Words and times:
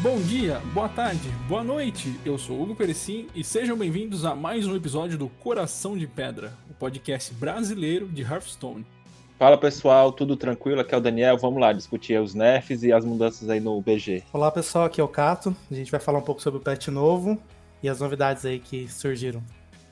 Bom 0.00 0.20
dia, 0.20 0.60
boa 0.72 0.88
tarde, 0.88 1.28
boa 1.48 1.64
noite. 1.64 2.14
Eu 2.24 2.38
sou 2.38 2.62
Hugo 2.62 2.76
Perecim 2.76 3.26
e 3.34 3.42
sejam 3.42 3.76
bem-vindos 3.76 4.24
a 4.24 4.32
mais 4.32 4.64
um 4.64 4.76
episódio 4.76 5.18
do 5.18 5.28
Coração 5.28 5.98
de 5.98 6.06
Pedra, 6.06 6.52
o 6.70 6.74
podcast 6.74 7.34
brasileiro 7.34 8.06
de 8.06 8.22
Hearthstone. 8.22 8.86
Fala 9.36 9.58
pessoal, 9.58 10.12
tudo 10.12 10.36
tranquilo? 10.36 10.80
Aqui 10.80 10.94
é 10.94 10.98
o 10.98 11.00
Daniel. 11.00 11.36
Vamos 11.36 11.60
lá 11.60 11.72
discutir 11.72 12.20
os 12.20 12.32
nerfs 12.32 12.84
e 12.84 12.92
as 12.92 13.04
mudanças 13.04 13.50
aí 13.50 13.58
no 13.58 13.82
BG. 13.82 14.22
Olá 14.32 14.52
pessoal, 14.52 14.84
aqui 14.84 15.00
é 15.00 15.04
o 15.04 15.08
Cato. 15.08 15.54
A 15.68 15.74
gente 15.74 15.90
vai 15.90 15.98
falar 15.98 16.20
um 16.20 16.24
pouco 16.24 16.40
sobre 16.40 16.60
o 16.60 16.62
patch 16.62 16.86
novo 16.88 17.36
e 17.82 17.88
as 17.88 17.98
novidades 17.98 18.46
aí 18.46 18.60
que 18.60 18.86
surgiram. 18.86 19.42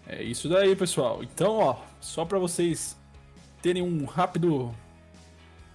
É 0.07 0.23
isso 0.23 0.49
daí, 0.49 0.77
pessoal. 0.77 1.21
Então, 1.25 1.59
ó, 1.59 1.79
só 2.01 2.25
para 2.25 2.39
vocês 2.39 2.97
terem 3.61 3.83
um 3.83 4.05
rápido 4.05 4.73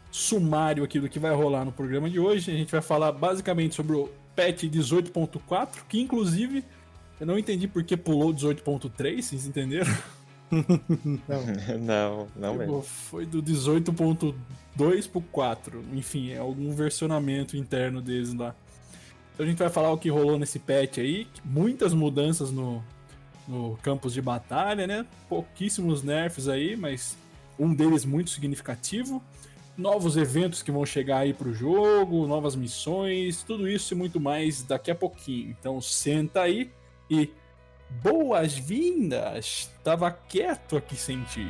sumário 0.09 0.85
aqui 0.85 1.01
do 1.01 1.09
que 1.09 1.20
vai 1.20 1.34
rolar 1.34 1.65
no 1.65 1.71
programa 1.73 2.09
de 2.09 2.17
hoje, 2.17 2.49
a 2.49 2.55
gente 2.55 2.71
vai 2.71 2.81
falar 2.81 3.11
basicamente 3.11 3.75
sobre 3.75 3.95
o 3.95 4.20
patch 4.35 4.63
18.4, 4.63 5.84
que 5.88 5.99
inclusive 5.99 6.63
eu 7.20 7.27
não 7.27 7.38
entendi 7.38 7.67
por 7.67 7.84
que 7.84 7.95
pulou 7.95 8.34
18.3, 8.34 9.21
vocês 9.21 9.45
entenderam? 9.45 9.95
não, 10.52 11.77
não, 11.80 12.27
não 12.35 12.55
mesmo. 12.55 12.81
Foi 12.81 13.26
do 13.26 13.41
18.2 13.41 15.09
pro 15.09 15.21
4. 15.21 15.84
Enfim, 15.94 16.31
é 16.31 16.38
algum 16.38 16.71
versionamento 16.71 17.55
interno 17.55 18.02
deles 18.02 18.34
lá. 18.34 18.55
Então 19.34 19.45
a 19.45 19.49
gente 19.49 19.59
vai 19.59 19.70
falar 19.70 19.91
o 19.91 19.98
que 19.98 20.09
rolou 20.09 20.38
nesse 20.38 20.59
patch 20.59 20.98
aí. 20.98 21.27
Muitas 21.45 21.93
mudanças 21.93 22.52
no, 22.52 22.84
no 23.48 23.77
campus 23.82 24.13
de 24.13 24.21
batalha, 24.21 24.85
né? 24.88 25.05
Pouquíssimos 25.29 26.04
nerfs 26.04 26.48
aí, 26.48 26.76
mas 26.76 27.16
um 27.57 27.73
deles 27.73 28.04
muito 28.04 28.32
significativo 28.32 29.23
novos 29.77 30.17
eventos 30.17 30.61
que 30.61 30.71
vão 30.71 30.85
chegar 30.85 31.19
aí 31.19 31.33
pro 31.33 31.53
jogo, 31.53 32.27
novas 32.27 32.55
missões, 32.55 33.43
tudo 33.43 33.67
isso 33.67 33.93
e 33.93 33.97
muito 33.97 34.19
mais 34.19 34.63
daqui 34.63 34.91
a 34.91 34.95
pouquinho. 34.95 35.49
Então 35.49 35.81
senta 35.81 36.41
aí 36.41 36.71
e 37.09 37.29
boas-vindas! 38.01 39.71
Tava 39.83 40.11
quieto 40.11 40.77
aqui 40.77 40.95
sem 40.95 41.23
ti. 41.23 41.47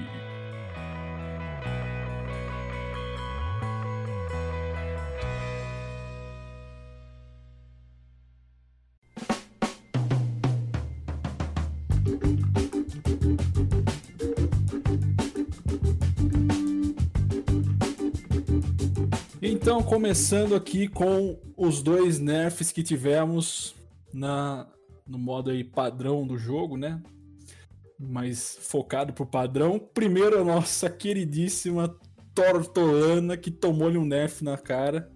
Então, 19.62 19.84
começando 19.84 20.56
aqui 20.56 20.88
com 20.88 21.40
os 21.56 21.84
dois 21.84 22.18
nerfs 22.18 22.72
que 22.72 22.82
tivemos 22.82 23.76
na 24.12 24.68
no 25.06 25.20
modo 25.20 25.52
aí 25.52 25.64
padrão 25.64 26.26
do 26.26 26.36
jogo, 26.36 26.78
né? 26.78 27.00
Mais 28.00 28.58
focado 28.60 29.14
pro 29.14 29.24
padrão. 29.24 29.78
Primeiro 29.78 30.42
a 30.42 30.44
nossa 30.44 30.90
queridíssima 30.90 31.96
Tortolana 32.34 33.38
que 33.38 33.52
tomou-lhe 33.52 34.00
um 34.00 34.06
nerf 34.06 34.44
na 34.44 34.58
cara. 34.58 35.12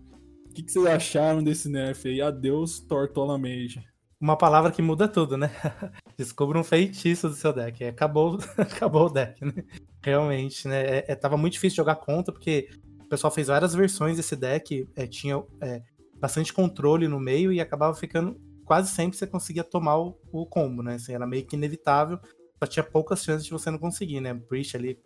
O 0.48 0.54
que, 0.54 0.62
que, 0.62 0.72
vocês 0.72 0.86
acharam 0.86 1.44
desse 1.44 1.68
nerf 1.68 2.08
aí? 2.08 2.22
Adeus, 2.22 2.80
Tortola 2.80 3.40
Mage. 3.40 3.84
Uma 4.22 4.38
palavra 4.38 4.72
que 4.72 4.82
muda 4.82 5.08
tudo, 5.08 5.38
né? 5.38 5.50
Descubra 6.16 6.60
um 6.60 6.64
feitiço 6.64 7.28
do 7.28 7.36
seu 7.36 7.52
deck. 7.52 7.84
Acabou, 7.84 8.38
acabou 8.58 9.08
o 9.08 9.10
deck, 9.10 9.44
né? 9.44 9.64
Realmente, 10.04 10.68
né? 10.68 10.82
É, 10.84 11.06
é, 11.08 11.16
tava 11.16 11.36
muito 11.36 11.54
difícil 11.54 11.78
jogar 11.78 11.96
contra, 11.96 12.32
porque 12.32 12.70
o 13.06 13.10
pessoal 13.10 13.32
fez 13.32 13.48
várias 13.48 13.74
versões 13.76 14.18
desse 14.18 14.36
deck, 14.36 14.88
é, 14.96 15.06
tinha 15.06 15.42
é, 15.62 15.82
bastante 16.16 16.52
controle 16.52 17.08
no 17.08 17.20
meio 17.20 17.54
e 17.54 17.62
acabava 17.62 17.96
ficando. 17.96 18.40
Quase 18.66 18.90
sempre 18.90 19.16
você 19.16 19.28
conseguia 19.28 19.64
tomar 19.64 19.98
o, 20.00 20.18
o 20.32 20.46
combo, 20.46 20.82
né? 20.82 20.96
Assim, 20.96 21.14
era 21.14 21.28
meio 21.28 21.46
que 21.46 21.56
inevitável, 21.56 22.20
só 22.58 22.68
tinha 22.68 22.84
poucas 22.84 23.24
chances 23.24 23.46
de 23.46 23.52
você 23.52 23.70
não 23.70 23.78
conseguir, 23.78 24.22
né? 24.22 24.34
Breach 24.34 24.76
ali 24.76 25.00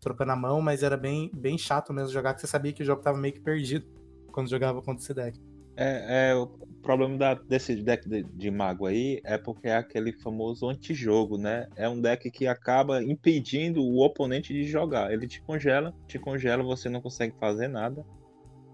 trocando 0.00 0.32
a 0.32 0.36
mão, 0.36 0.60
mas 0.60 0.82
era 0.82 0.96
bem, 0.96 1.30
bem 1.32 1.56
chato 1.56 1.92
mesmo 1.92 2.12
jogar, 2.12 2.34
que 2.34 2.40
você 2.40 2.46
sabia 2.46 2.72
que 2.72 2.82
o 2.82 2.86
jogo 2.86 3.02
tava 3.02 3.16
meio 3.16 3.32
que 3.32 3.40
perdido 3.40 3.86
quando 4.32 4.50
jogava 4.50 4.82
contra 4.82 5.02
esse 5.02 5.14
deck. 5.14 5.40
É, 5.76 6.30
é, 6.30 6.34
o 6.34 6.46
problema 6.82 7.16
da, 7.16 7.34
desse 7.34 7.74
deck 7.76 8.08
de, 8.08 8.22
de, 8.22 8.50
mago 8.50 8.86
aí 8.86 9.20
é 9.24 9.38
porque 9.38 9.68
é 9.68 9.76
aquele 9.76 10.12
famoso 10.12 10.68
antijogo, 10.68 11.38
né? 11.38 11.66
É 11.76 11.88
um 11.88 12.00
deck 12.00 12.30
que 12.30 12.46
acaba 12.46 13.02
impedindo 13.02 13.82
o 13.82 14.04
oponente 14.04 14.52
de 14.52 14.64
jogar. 14.64 15.12
Ele 15.12 15.26
te 15.26 15.40
congela, 15.40 15.94
te 16.06 16.18
congela, 16.18 16.62
você 16.62 16.88
não 16.88 17.00
consegue 17.00 17.34
fazer 17.38 17.68
nada. 17.68 18.04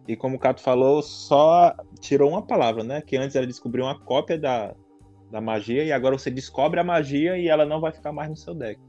E 0.09 0.17
como 0.17 0.37
o 0.37 0.39
Cato 0.39 0.63
falou, 0.63 1.03
só 1.03 1.75
tirou 2.01 2.31
uma 2.31 2.43
palavra, 2.43 2.83
né? 2.83 3.01
Que 3.01 3.17
antes 3.17 3.37
era 3.37 3.47
descobrir 3.47 3.83
uma 3.83 3.99
cópia 4.01 4.39
da, 4.39 4.75
da 5.31 5.41
magia 5.41 5.85
e 5.85 5.93
agora 5.93 6.19
você 6.19 6.31
descobre 6.31 6.81
a 6.81 6.85
magia 6.85 7.37
e 7.37 7.49
ela 7.49 7.67
não 7.67 7.81
vai 7.81 7.93
ficar 7.93 8.11
mais 8.11 8.31
no 8.31 8.37
seu 8.37 8.55
deck. 8.55 8.81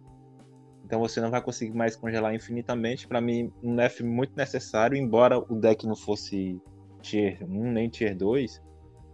Então 0.85 0.99
você 0.99 1.21
não 1.21 1.29
vai 1.29 1.41
conseguir 1.41 1.75
mais 1.75 1.95
congelar 1.95 2.33
infinitamente. 2.33 3.07
Para 3.07 3.21
mim, 3.21 3.51
um 3.61 3.75
nerf 3.75 4.01
muito 4.01 4.35
necessário, 4.35 4.97
embora 4.97 5.37
o 5.37 5.55
deck 5.55 5.85
não 5.85 5.95
fosse 5.95 6.59
tier 7.01 7.37
1 7.41 7.71
nem 7.71 7.89
tier 7.89 8.15
2, 8.15 8.61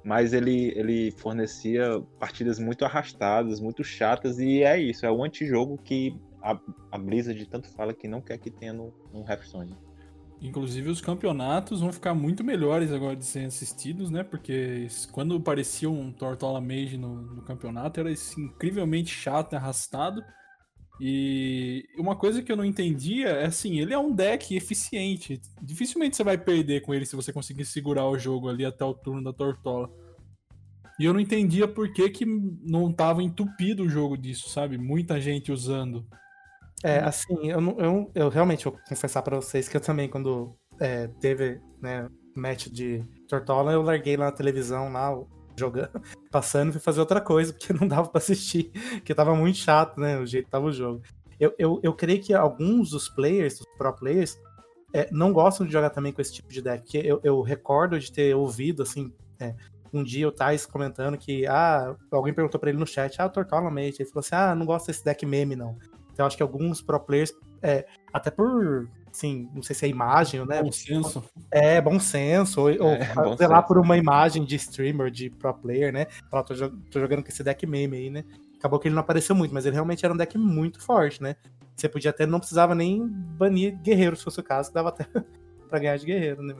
mas 0.04 0.34
ele, 0.34 0.72
ele 0.76 1.12
fornecia 1.12 2.02
partidas 2.20 2.60
muito 2.60 2.86
arrastadas, 2.86 3.60
muito 3.60 3.84
chatas, 3.84 4.40
e 4.40 4.64
é 4.64 4.80
isso, 4.80 5.06
é 5.06 5.12
o 5.12 5.24
antijogo 5.24 5.78
que 5.78 6.16
a, 6.42 6.60
a 6.92 6.98
Blizzard 6.98 7.44
tanto 7.48 7.68
fala 7.70 7.94
que 7.94 8.08
não 8.08 8.22
quer 8.22 8.38
que 8.38 8.52
tenha 8.52 8.72
no, 8.72 8.94
no 9.12 9.22
Hearthstone. 9.22 9.76
Inclusive 10.42 10.90
os 10.90 11.02
campeonatos 11.02 11.82
vão 11.82 11.92
ficar 11.92 12.14
muito 12.14 12.44
melhores 12.44 12.92
agora 12.92 13.16
de 13.16 13.26
serem 13.26 13.48
assistidos, 13.48 14.12
né? 14.12 14.24
Porque 14.24 14.88
quando 15.12 15.40
parecia 15.40 15.90
um 15.90 16.12
Tortola 16.12 16.62
Mage 16.62 16.98
no, 16.98 17.22
no 17.22 17.42
campeonato 17.42 18.00
era 18.00 18.12
incrivelmente 18.38 19.12
chato 19.12 19.54
e 19.54 19.56
arrastado. 19.56 20.24
E 21.00 21.86
uma 21.98 22.16
coisa 22.16 22.42
que 22.42 22.52
eu 22.52 22.56
não 22.56 22.64
entendia 22.64 23.28
é 23.28 23.46
assim, 23.46 23.80
ele 23.80 23.94
é 23.94 23.98
um 23.98 24.14
deck 24.14 24.56
eficiente. 24.56 25.42
Dificilmente 25.62 26.16
você 26.16 26.24
vai 26.24 26.38
perder 26.38 26.82
com 26.82 26.94
ele 26.94 27.06
se 27.06 27.16
você 27.16 27.34
conseguir 27.34 27.66
segurar 27.66 28.08
o 28.08 28.18
jogo 28.18 28.48
ali 28.48 28.66
até 28.66 28.86
o 28.86 28.94
turno 28.94 29.24
da 29.24 29.34
Tortola. 29.34 29.90
E 30.98 31.04
eu 31.04 31.14
não 31.14 31.20
entendia 31.20 31.68
por 31.68 31.92
que, 31.92 32.10
que 32.10 32.26
não 32.26 32.92
tava 32.92 33.22
entupido 33.22 33.84
o 33.84 33.90
jogo 33.90 34.18
disso, 34.18 34.50
sabe? 34.50 34.78
Muita 34.78 35.20
gente 35.20 35.52
usando. 35.52 36.06
É, 36.84 37.00
assim, 37.00 37.36
eu, 37.50 37.60
eu, 37.78 38.12
eu 38.16 38.30
realmente 38.30 38.64
vou 38.64 38.78
confessar 38.88 39.22
para 39.22 39.36
vocês 39.36 39.68
que 39.68 39.76
eu 39.76 39.82
também, 39.82 40.08
quando 40.08 40.56
é, 40.80 41.08
teve 41.20 41.60
né, 41.82 42.08
match 42.36 42.68
de 42.68 43.04
Tortola, 43.28 43.74
eu 43.74 43.82
larguei 43.82 44.16
lá 44.16 44.26
na 44.26 44.32
televisão, 44.32 44.92
lá, 44.92 45.12
jogando, 45.58 46.02
passando 46.32 46.72
fui 46.72 46.82
fazer 46.82 47.00
outra 47.00 47.22
coisa, 47.22 47.54
porque 47.54 47.74
não 47.74 47.88
dava 47.88 48.08
para 48.10 48.20
assistir, 48.20 48.72
porque 48.96 49.14
tava 49.14 49.36
muito 49.36 49.58
chato, 49.58 50.00
né, 50.00 50.18
o 50.18 50.26
jeito 50.26 50.46
que 50.46 50.52
tava 50.52 50.66
o 50.66 50.74
jogo. 50.74 51.02
Eu, 51.40 51.54
eu, 51.58 51.80
eu 51.84 51.94
creio 51.94 52.22
que 52.22 52.34
alguns 52.34 52.92
dos 52.92 53.10
players, 53.10 53.60
dos 53.60 53.68
pro 53.78 53.94
players, 53.94 54.40
é, 54.94 55.10
não 55.12 55.34
gostam 55.34 55.66
de 55.66 55.74
jogar 55.74 55.90
também 55.90 56.14
com 56.14 56.22
esse 56.22 56.34
tipo 56.34 56.50
de 56.50 56.62
deck, 56.62 56.98
eu, 56.98 57.20
eu 57.24 57.42
recordo 57.42 58.00
de 58.00 58.12
ter 58.12 58.36
ouvido, 58.36 58.84
assim, 58.84 59.14
é, 59.40 59.54
um 59.92 60.04
dia 60.04 60.28
o 60.28 60.32
Thais 60.32 60.66
comentando 60.66 61.18
que, 61.18 61.46
ah, 61.48 61.96
alguém 62.12 62.34
perguntou 62.34 62.60
pra 62.60 62.70
ele 62.70 62.80
no 62.80 62.88
chat, 62.88 63.22
ah, 63.22 63.30
Tortola 63.30 63.70
Mate, 63.70 64.02
ele 64.02 64.10
falou 64.10 64.20
assim, 64.20 64.36
ah, 64.36 64.56
não 64.56 64.66
gosto 64.66 64.88
desse 64.88 65.04
deck 65.04 65.26
meme, 65.26 65.56
não. 65.56 65.78
Então 66.12 66.26
acho 66.26 66.38
que 66.38 66.44
alguns 66.44 66.82
pro 66.82 67.00
players, 67.00 67.34
é, 67.62 67.86
até 68.14 68.32
por 68.32 68.90
assim, 69.16 69.50
não 69.54 69.64
sei 69.64 69.76
se 69.76 69.86
é 69.86 69.90
imagem, 69.90 70.46
né? 70.46 70.62
Bom 70.62 70.72
senso. 70.72 71.24
É, 71.50 71.80
bom 71.80 72.00
senso. 72.00 72.62
Ou, 72.62 72.70
é, 72.70 73.14
ou 73.26 73.38
sei 73.38 73.48
lá, 73.48 73.62
por 73.62 73.78
uma 73.78 73.98
imagem 73.98 74.44
de 74.44 74.56
streamer, 74.56 75.10
de 75.10 75.30
pro 75.30 75.54
player, 75.54 75.92
né? 75.92 76.08
Falar, 76.30 76.44
tô, 76.44 76.54
tô, 76.92 77.00
jogando 77.00 77.24
com 77.24 77.30
esse 77.30 77.44
deck 77.44 77.66
meme 77.66 77.98
aí, 77.98 78.10
né? 78.10 78.26
Acabou 78.58 78.80
que 78.80 78.88
ele 78.88 78.96
não 78.96 79.02
apareceu 79.02 79.36
muito, 79.36 79.54
mas 79.54 79.66
ele 79.66 79.76
realmente 79.76 80.06
era 80.06 80.14
um 80.14 80.18
deck 80.18 80.38
muito 80.38 80.82
forte, 80.82 81.22
né? 81.24 81.36
Você 81.76 81.90
podia 81.90 82.12
até, 82.12 82.26
não 82.26 82.40
precisava 82.40 82.76
nem 82.76 83.06
banir 83.08 83.78
guerreiro, 83.82 84.16
se 84.16 84.24
fosse 84.24 84.40
o 84.40 84.44
caso, 84.44 84.70
que 84.70 84.76
dava 84.76 84.90
até 84.90 85.06
pra 85.70 85.80
ganhar 85.80 85.98
de 85.98 86.06
guerreiro, 86.06 86.44
né? 86.44 86.54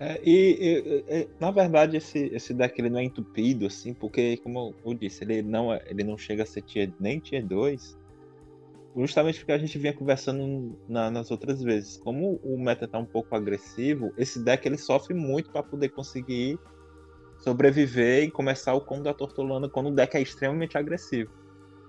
É, 0.00 0.20
e, 0.24 1.04
e, 1.08 1.28
na 1.38 1.52
verdade 1.52 1.96
esse, 1.96 2.18
esse 2.34 2.52
deck 2.52 2.76
ele 2.80 2.90
não 2.90 2.98
é 2.98 3.04
entupido 3.04 3.66
assim, 3.66 3.94
porque 3.94 4.36
como 4.38 4.74
eu 4.84 4.94
disse, 4.94 5.22
ele 5.22 5.42
não, 5.42 5.72
é, 5.72 5.80
ele 5.86 6.02
não 6.02 6.18
chega 6.18 6.42
a 6.42 6.46
ser 6.46 6.62
tier, 6.62 6.92
nem 6.98 7.20
tier 7.20 7.46
2, 7.46 7.96
justamente 8.96 9.38
porque 9.38 9.52
a 9.52 9.58
gente 9.58 9.78
vinha 9.78 9.92
conversando 9.92 10.78
na, 10.88 11.10
nas 11.10 11.30
outras 11.30 11.62
vezes. 11.62 11.96
Como 11.96 12.40
o 12.42 12.62
meta 12.62 12.86
tá 12.86 12.98
um 12.98 13.06
pouco 13.06 13.34
agressivo, 13.34 14.12
esse 14.16 14.42
deck 14.42 14.66
ele 14.66 14.76
sofre 14.78 15.14
muito 15.14 15.50
para 15.50 15.62
poder 15.62 15.88
conseguir 15.90 16.58
sobreviver 17.38 18.24
e 18.24 18.30
começar 18.30 18.74
o 18.74 18.80
combo 18.80 19.02
da 19.02 19.14
Tortolana 19.14 19.68
quando 19.68 19.88
o 19.88 19.94
deck 19.94 20.16
é 20.16 20.20
extremamente 20.20 20.78
agressivo. 20.78 21.30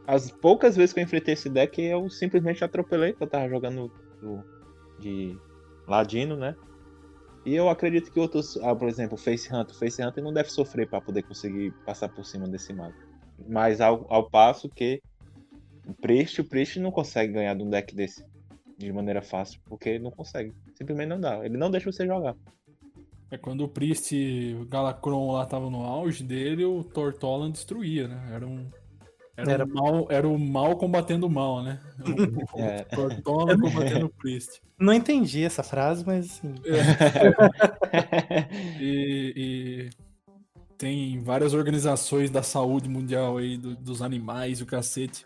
As 0.08 0.32
poucas 0.32 0.76
vezes 0.76 0.94
que 0.94 1.00
eu 1.00 1.04
enfrentei 1.04 1.34
esse 1.34 1.50
deck, 1.50 1.82
eu 1.82 2.10
simplesmente 2.10 2.64
atropelei, 2.64 3.12
porque 3.12 3.24
eu 3.24 3.30
tava 3.30 3.48
jogando 3.48 3.92
de 5.00 5.38
Ladino, 5.88 6.36
né? 6.36 6.56
E 7.46 7.54
eu 7.56 7.70
acredito 7.70 8.12
que 8.12 8.20
outros, 8.20 8.58
ah, 8.58 8.76
por 8.76 8.88
exemplo, 8.88 9.18
Face 9.18 9.54
Hunter, 9.54 9.76
Face 9.76 10.02
Hunter 10.02 10.24
não 10.24 10.34
deve 10.34 10.50
sofrer 10.50 10.90
para 10.90 11.02
poder 11.02 11.24
conseguir 11.24 11.72
passar 11.86 12.10
por 12.10 12.26
cima 12.26 12.48
desse 12.48 12.74
mago. 12.74 12.96
Mas 13.48 13.82
ao, 13.82 14.06
ao 14.10 14.30
passo 14.30 14.70
que 14.70 15.02
o 15.88 15.94
Priest, 15.94 16.42
o 16.42 16.44
Priest 16.44 16.80
não 16.80 16.92
consegue 16.92 17.34
ganhar 17.34 17.54
de 17.56 17.64
um 17.64 17.70
deck 17.70 17.96
desse 17.96 18.26
de 18.78 18.92
maneira 18.92 19.22
fácil, 19.22 19.60
porque 19.66 20.00
não 20.00 20.12
consegue. 20.12 20.54
Simplesmente 20.76 21.10
não 21.10 21.20
dá. 21.20 21.46
Ele 21.46 21.58
não 21.58 21.72
deixa 21.72 21.92
você 21.92 22.06
jogar. 22.06 22.36
É 23.32 23.38
quando 23.38 23.64
o 23.64 23.68
Priest 23.68 24.14
o 24.60 24.66
Galacron 24.66 25.32
lá 25.32 25.46
tava 25.46 25.70
no 25.70 25.84
auge 25.84 26.24
dele, 26.24 26.66
o 26.66 26.84
Tortolan 26.84 27.52
destruía, 27.52 28.08
né? 28.08 28.30
Era 28.32 28.46
um. 28.46 28.70
Era, 29.36 29.52
era... 29.54 29.66
Um 29.66 29.74
mal, 29.74 30.08
era 30.12 30.28
o 30.28 30.38
mal 30.38 30.78
combatendo 30.78 31.26
o 31.26 31.30
mal, 31.30 31.64
né? 31.64 31.80
O, 32.54 32.60
é. 32.62 32.84
Tortolan 32.84 33.58
combatendo 33.60 34.06
o 34.06 34.10
Priest. 34.20 34.62
Não 34.78 34.94
entendi 34.94 35.44
essa 35.44 35.64
frase, 35.64 36.06
mas 36.06 36.26
assim. 36.26 36.54
É. 36.66 36.84
e, 38.80 39.34
e, 39.36 39.90
tem 40.78 41.20
várias 41.24 41.54
organizações 41.54 42.30
da 42.30 42.44
saúde 42.44 42.90
mundial 42.90 43.38
aí, 43.38 43.58
do, 43.58 43.76
dos 43.76 44.02
animais 44.02 44.60
e 44.60 44.64
o 44.64 44.66
cacete, 44.66 45.26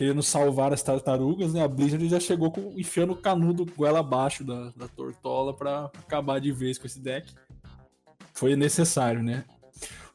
querendo 0.00 0.22
salvar 0.22 0.72
as 0.72 0.82
tartarugas, 0.82 1.52
né? 1.52 1.62
A 1.62 1.68
Blizzard 1.68 2.08
já 2.08 2.18
chegou 2.18 2.50
com, 2.50 2.72
enfiando 2.74 3.12
o 3.12 3.16
canudo 3.16 3.66
goela 3.76 3.98
abaixo 3.98 4.42
da, 4.42 4.70
da 4.70 4.88
Tortola 4.88 5.52
para 5.52 5.90
acabar 5.98 6.40
de 6.40 6.50
vez 6.50 6.78
com 6.78 6.86
esse 6.86 6.98
deck. 6.98 7.30
Foi 8.32 8.56
necessário, 8.56 9.22
né? 9.22 9.44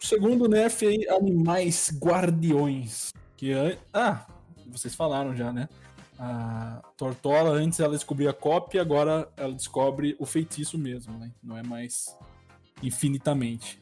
O 0.01 0.03
segundo 0.03 0.49
nerf 0.49 0.87
aí, 0.87 1.07
Animais 1.07 1.91
Guardiões. 2.01 3.13
Que 3.37 3.51
Ah, 3.93 4.25
vocês 4.65 4.95
falaram 4.95 5.35
já, 5.35 5.53
né? 5.53 5.69
A 6.17 6.81
Tortola, 6.97 7.51
antes 7.51 7.79
ela 7.79 7.93
descobria 7.93 8.31
a 8.31 8.33
cópia, 8.33 8.81
agora 8.81 9.31
ela 9.37 9.53
descobre 9.53 10.15
o 10.17 10.25
feitiço 10.25 10.79
mesmo, 10.79 11.15
né? 11.19 11.31
Não 11.43 11.55
é 11.55 11.61
mais 11.61 12.07
infinitamente. 12.81 13.79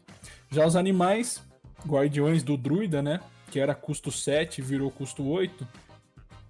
Já 0.51 0.67
os 0.67 0.75
animais, 0.75 1.41
Guardiões 1.87 2.43
do 2.43 2.57
Druida, 2.57 3.01
né? 3.01 3.21
Que 3.49 3.57
era 3.57 3.73
custo 3.73 4.11
7, 4.11 4.61
virou 4.61 4.91
custo 4.91 5.25
8 5.25 5.65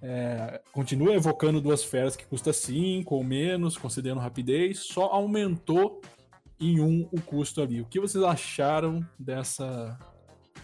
é, 0.06 0.60
continua 0.74 1.16
evocando 1.16 1.62
duas 1.62 1.82
feras 1.82 2.14
que 2.14 2.26
custa 2.26 2.52
5 2.52 3.16
ou 3.16 3.24
menos, 3.24 3.78
considerando 3.78 4.20
rapidez, 4.20 4.80
só 4.80 5.06
aumentou 5.06 6.02
em 6.60 6.82
um 6.82 7.08
o 7.10 7.22
custo 7.22 7.62
ali. 7.62 7.80
O 7.80 7.86
que 7.86 8.02
vocês 8.02 8.22
acharam 8.22 9.00
dessa. 9.18 9.98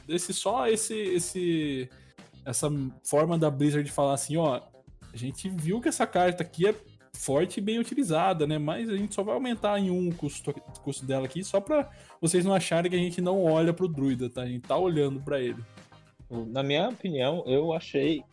desse 0.05 0.33
só 0.33 0.67
esse. 0.67 0.93
esse 0.93 1.89
essa 2.45 2.67
forma 3.03 3.37
da 3.37 3.49
Blizzard 3.49 3.87
de 3.87 3.93
falar 3.93 4.13
assim, 4.13 4.35
ó. 4.35 4.61
A 5.11 5.17
gente 5.17 5.47
viu 5.49 5.81
que 5.81 5.87
essa 5.87 6.05
carta 6.05 6.43
aqui 6.43 6.67
é 6.67 6.75
forte 7.13 7.57
e 7.57 7.61
bem 7.61 7.79
utilizada, 7.79 8.45
né? 8.45 8.57
Mas 8.57 8.89
a 8.89 8.97
gente 8.97 9.15
só 9.15 9.23
vai 9.23 9.33
aumentar 9.33 9.79
em 9.79 9.89
um 9.89 10.09
o 10.09 10.15
custo, 10.15 10.53
custo 10.83 11.05
dela 11.05 11.25
aqui, 11.25 11.43
só 11.43 11.59
pra 11.61 11.89
vocês 12.21 12.43
não 12.43 12.53
acharem 12.53 12.91
que 12.91 12.97
a 12.97 12.99
gente 12.99 13.21
não 13.21 13.43
olha 13.43 13.73
pro 13.73 13.87
druida, 13.87 14.29
tá? 14.29 14.41
A 14.41 14.47
gente 14.47 14.67
tá 14.67 14.77
olhando 14.77 15.19
para 15.21 15.39
ele. 15.39 15.63
Na 16.29 16.61
minha 16.61 16.89
opinião, 16.89 17.43
eu 17.47 17.73
achei 17.73 18.23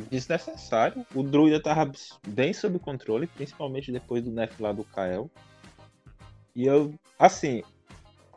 desnecessário. 0.00 1.04
O 1.14 1.22
druida 1.22 1.62
tava 1.62 1.90
bem 2.26 2.52
sob 2.52 2.78
controle, 2.78 3.26
principalmente 3.26 3.92
depois 3.92 4.22
do 4.22 4.30
nerf 4.30 4.60
lá 4.62 4.72
do 4.72 4.84
Kael. 4.84 5.30
E 6.54 6.66
eu, 6.66 6.94
assim, 7.18 7.62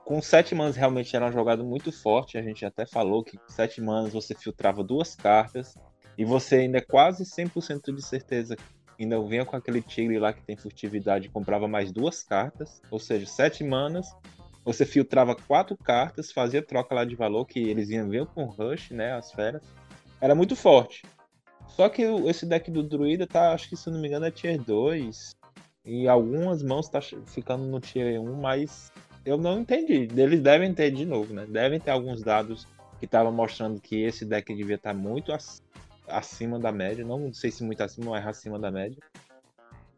com 0.06 0.21
7 0.21 0.54
manas 0.56 0.75
realmente 0.75 1.15
era 1.15 1.25
uma 1.25 1.31
jogada 1.31 1.63
muito 1.63 1.92
forte. 1.92 2.38
A 2.38 2.42
gente 2.42 2.65
até 2.65 2.86
falou 2.86 3.24
que 3.24 3.39
7 3.48 3.81
manas 3.81 4.13
você 4.13 4.36
filtrava 4.36 4.83
duas 4.83 5.15
cartas 5.15 5.75
e 6.18 6.25
você 6.25 6.57
ainda 6.57 6.77
é 6.77 6.81
quase 6.81 7.24
100% 7.24 7.94
de 7.94 8.01
certeza 8.01 8.56
ainda 9.00 9.21
vinha 9.21 9.45
com 9.45 9.56
aquele 9.56 9.81
tigre 9.81 10.19
lá 10.19 10.33
que 10.33 10.42
tem 10.42 10.56
furtividade 10.56 11.30
comprava 11.30 11.68
mais 11.68 11.92
duas 11.92 12.24
cartas, 12.24 12.81
ou 12.89 13.00
seja, 13.00 13.25
7 13.25 13.63
manas. 13.63 14.07
Você 14.66 14.86
filtrava 14.86 15.36
quatro 15.36 15.75
cartas, 15.75 16.31
fazia 16.31 16.62
troca 16.62 16.95
lá 16.95 17.04
de 17.04 17.16
valor, 17.16 17.45
que 17.45 17.59
eles 17.59 17.89
iam 17.89 18.07
ver 18.07 18.25
com 18.27 18.45
rush, 18.45 18.92
né, 18.92 19.13
as 19.13 19.31
feras. 19.31 19.62
Era 20.21 20.33
muito 20.33 20.56
forte. 20.56 21.04
Só 21.75 21.89
que 21.89 22.03
esse 22.03 22.45
deck 22.45 22.69
do 22.69 22.83
druida 22.83 23.25
tá, 23.25 23.51
acho 23.51 23.67
que 23.67 23.75
se 23.75 23.89
não 23.89 23.99
me 23.99 24.07
engano, 24.07 24.25
é 24.25 24.31
tier 24.31 24.61
2. 24.61 25.35
E 25.85 26.07
algumas 26.07 26.63
mãos 26.63 26.87
tá 26.87 27.01
ficando 27.01 27.65
no 27.65 27.79
tier 27.79 28.21
1, 28.21 28.35
mas 28.35 28.91
eu 29.25 29.37
não 29.37 29.59
entendi. 29.59 30.07
Eles 30.15 30.39
devem 30.39 30.73
ter 30.73 30.91
de 30.91 31.05
novo, 31.05 31.33
né? 31.33 31.45
Devem 31.47 31.79
ter 31.79 31.91
alguns 31.91 32.21
dados 32.21 32.67
que 32.99 33.05
estavam 33.05 33.31
mostrando 33.31 33.81
que 33.81 34.03
esse 34.03 34.23
deck 34.23 34.53
devia 34.53 34.75
estar 34.75 34.93
tá 34.93 34.97
muito 34.97 35.33
acima 36.07 36.59
da 36.59 36.71
média. 36.71 37.03
Não 37.03 37.33
sei 37.33 37.51
se 37.51 37.63
muito 37.63 37.81
acima, 37.81 38.11
mas 38.11 38.27
acima 38.27 38.59
da 38.59 38.71
média. 38.71 38.97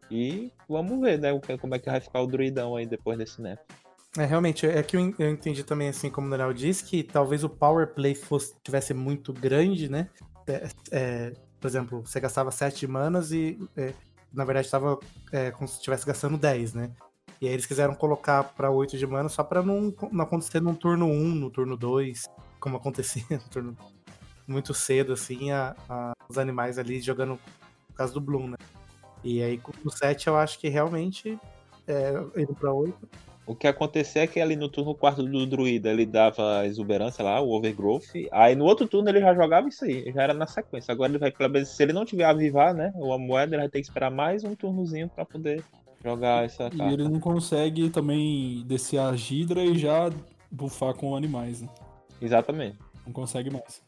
E 0.10 0.52
vamos 0.68 1.00
ver, 1.02 1.20
né? 1.20 1.40
Como 1.60 1.76
é 1.76 1.80
que 1.80 1.90
vai 1.90 2.00
ficar 2.00 2.22
o 2.22 2.28
druidão 2.28 2.76
aí 2.76 2.86
depois 2.86 3.18
desse 3.18 3.42
nerf. 3.42 3.62
É, 4.18 4.24
realmente, 4.24 4.66
é 4.66 4.82
que 4.82 4.96
eu 4.96 5.30
entendi 5.30 5.64
também, 5.64 5.90
assim, 5.90 6.10
como 6.10 6.28
o 6.28 6.30
Daniel 6.30 6.54
disse, 6.54 6.86
que 6.86 7.04
talvez 7.04 7.44
o 7.44 7.50
power 7.50 7.94
play 7.94 8.16
fosse, 8.16 8.56
tivesse 8.64 8.94
muito 8.94 9.34
grande, 9.34 9.90
né? 9.90 10.10
É, 10.48 10.70
é, 10.92 11.34
por 11.60 11.68
exemplo, 11.68 12.02
você 12.06 12.20
gastava 12.20 12.52
7 12.52 12.86
manas 12.88 13.32
e, 13.32 13.60
é, 13.76 13.94
na 14.34 14.44
verdade, 14.46 14.68
estava 14.68 15.00
é, 15.32 15.52
como 15.52 15.68
se 15.68 15.76
estivesse 15.76 16.06
gastando 16.06 16.38
10, 16.38 16.74
né? 16.74 16.92
E 17.42 17.48
aí 17.48 17.54
eles 17.54 17.66
quiseram 17.66 17.94
colocar 17.94 18.44
para 18.44 18.72
8 18.72 18.98
de 18.98 19.06
mana 19.06 19.30
só 19.30 19.44
para 19.44 19.62
não, 19.62 19.94
não 20.12 20.24
acontecer 20.24 20.62
no 20.62 20.76
turno 20.76 21.06
1, 21.06 21.36
no 21.36 21.50
turno 21.50 21.76
2, 21.76 22.26
como 22.60 22.78
acontecia 22.78 23.24
no 23.30 23.50
turno 23.50 23.78
muito 24.48 24.74
cedo, 24.74 25.14
assim, 25.14 25.52
a, 25.52 25.76
a, 25.90 26.14
os 26.30 26.38
animais 26.38 26.78
ali 26.78 27.02
jogando 27.02 27.40
por 27.88 27.96
causa 27.96 28.14
do 28.14 28.22
Bloom, 28.22 28.50
né? 28.50 28.58
E 29.24 29.42
aí 29.42 29.58
com 29.58 29.72
o 29.84 29.90
7 29.90 30.28
eu 30.28 30.38
acho 30.38 30.60
que 30.60 30.70
realmente, 30.70 31.40
é, 31.88 32.14
indo 32.38 32.54
para 32.54 32.72
8, 32.72 32.96
o 33.46 33.56
que 33.56 33.68
acontecia 33.68 34.24
é 34.24 34.28
que 34.28 34.40
ali 34.40 34.56
no 34.56 34.68
turno 34.70 34.96
quarto 34.96 35.24
do 35.24 35.46
druida 35.46 35.90
ele 35.90 36.06
dava 36.06 36.66
exuberância 36.66 37.24
lá, 37.24 37.40
o 37.40 37.52
overgrowth. 37.52 38.06
Aí 38.32 38.56
no 38.56 38.66
outro 38.66 38.88
turno 38.88 39.10
ele 39.10 39.22
já 39.22 39.34
jogava 39.36 39.68
isso 39.68 39.86
aí, 39.86 40.12
já 40.12 40.24
era 40.24 40.34
na 40.34 40.48
sequência. 40.48 40.92
Agora 40.92 41.12
ele 41.12 41.20
vai, 41.20 41.66
se 41.66 41.84
ele 41.84 41.94
não 41.94 42.06
tiver 42.06 42.26
avivar, 42.26 42.74
né, 42.74 42.92
ou 42.96 43.14
a 43.14 43.18
moeda, 43.18 43.56
ele 43.56 43.62
vai 43.62 43.70
ter 43.70 43.80
que 43.80 43.88
esperar 43.88 44.10
mais 44.10 44.44
um 44.44 44.56
turnozinho 44.56 45.08
para 45.10 45.26
poder 45.26 45.64
jogar 46.04 46.46
essa 46.46 46.70
carta. 46.70 46.86
E 46.86 46.94
ele 46.94 47.08
não 47.08 47.20
consegue 47.20 47.90
também 47.90 48.64
descer 48.66 49.00
a 49.00 49.16
Gidra 49.16 49.64
e 49.64 49.78
já 49.78 50.12
bufar 50.52 50.94
com 50.94 51.16
animais, 51.16 51.62
né? 51.62 51.70
Exatamente. 52.22 52.78
Não 53.06 53.14
consegue 53.14 53.50
mais. 53.50 53.82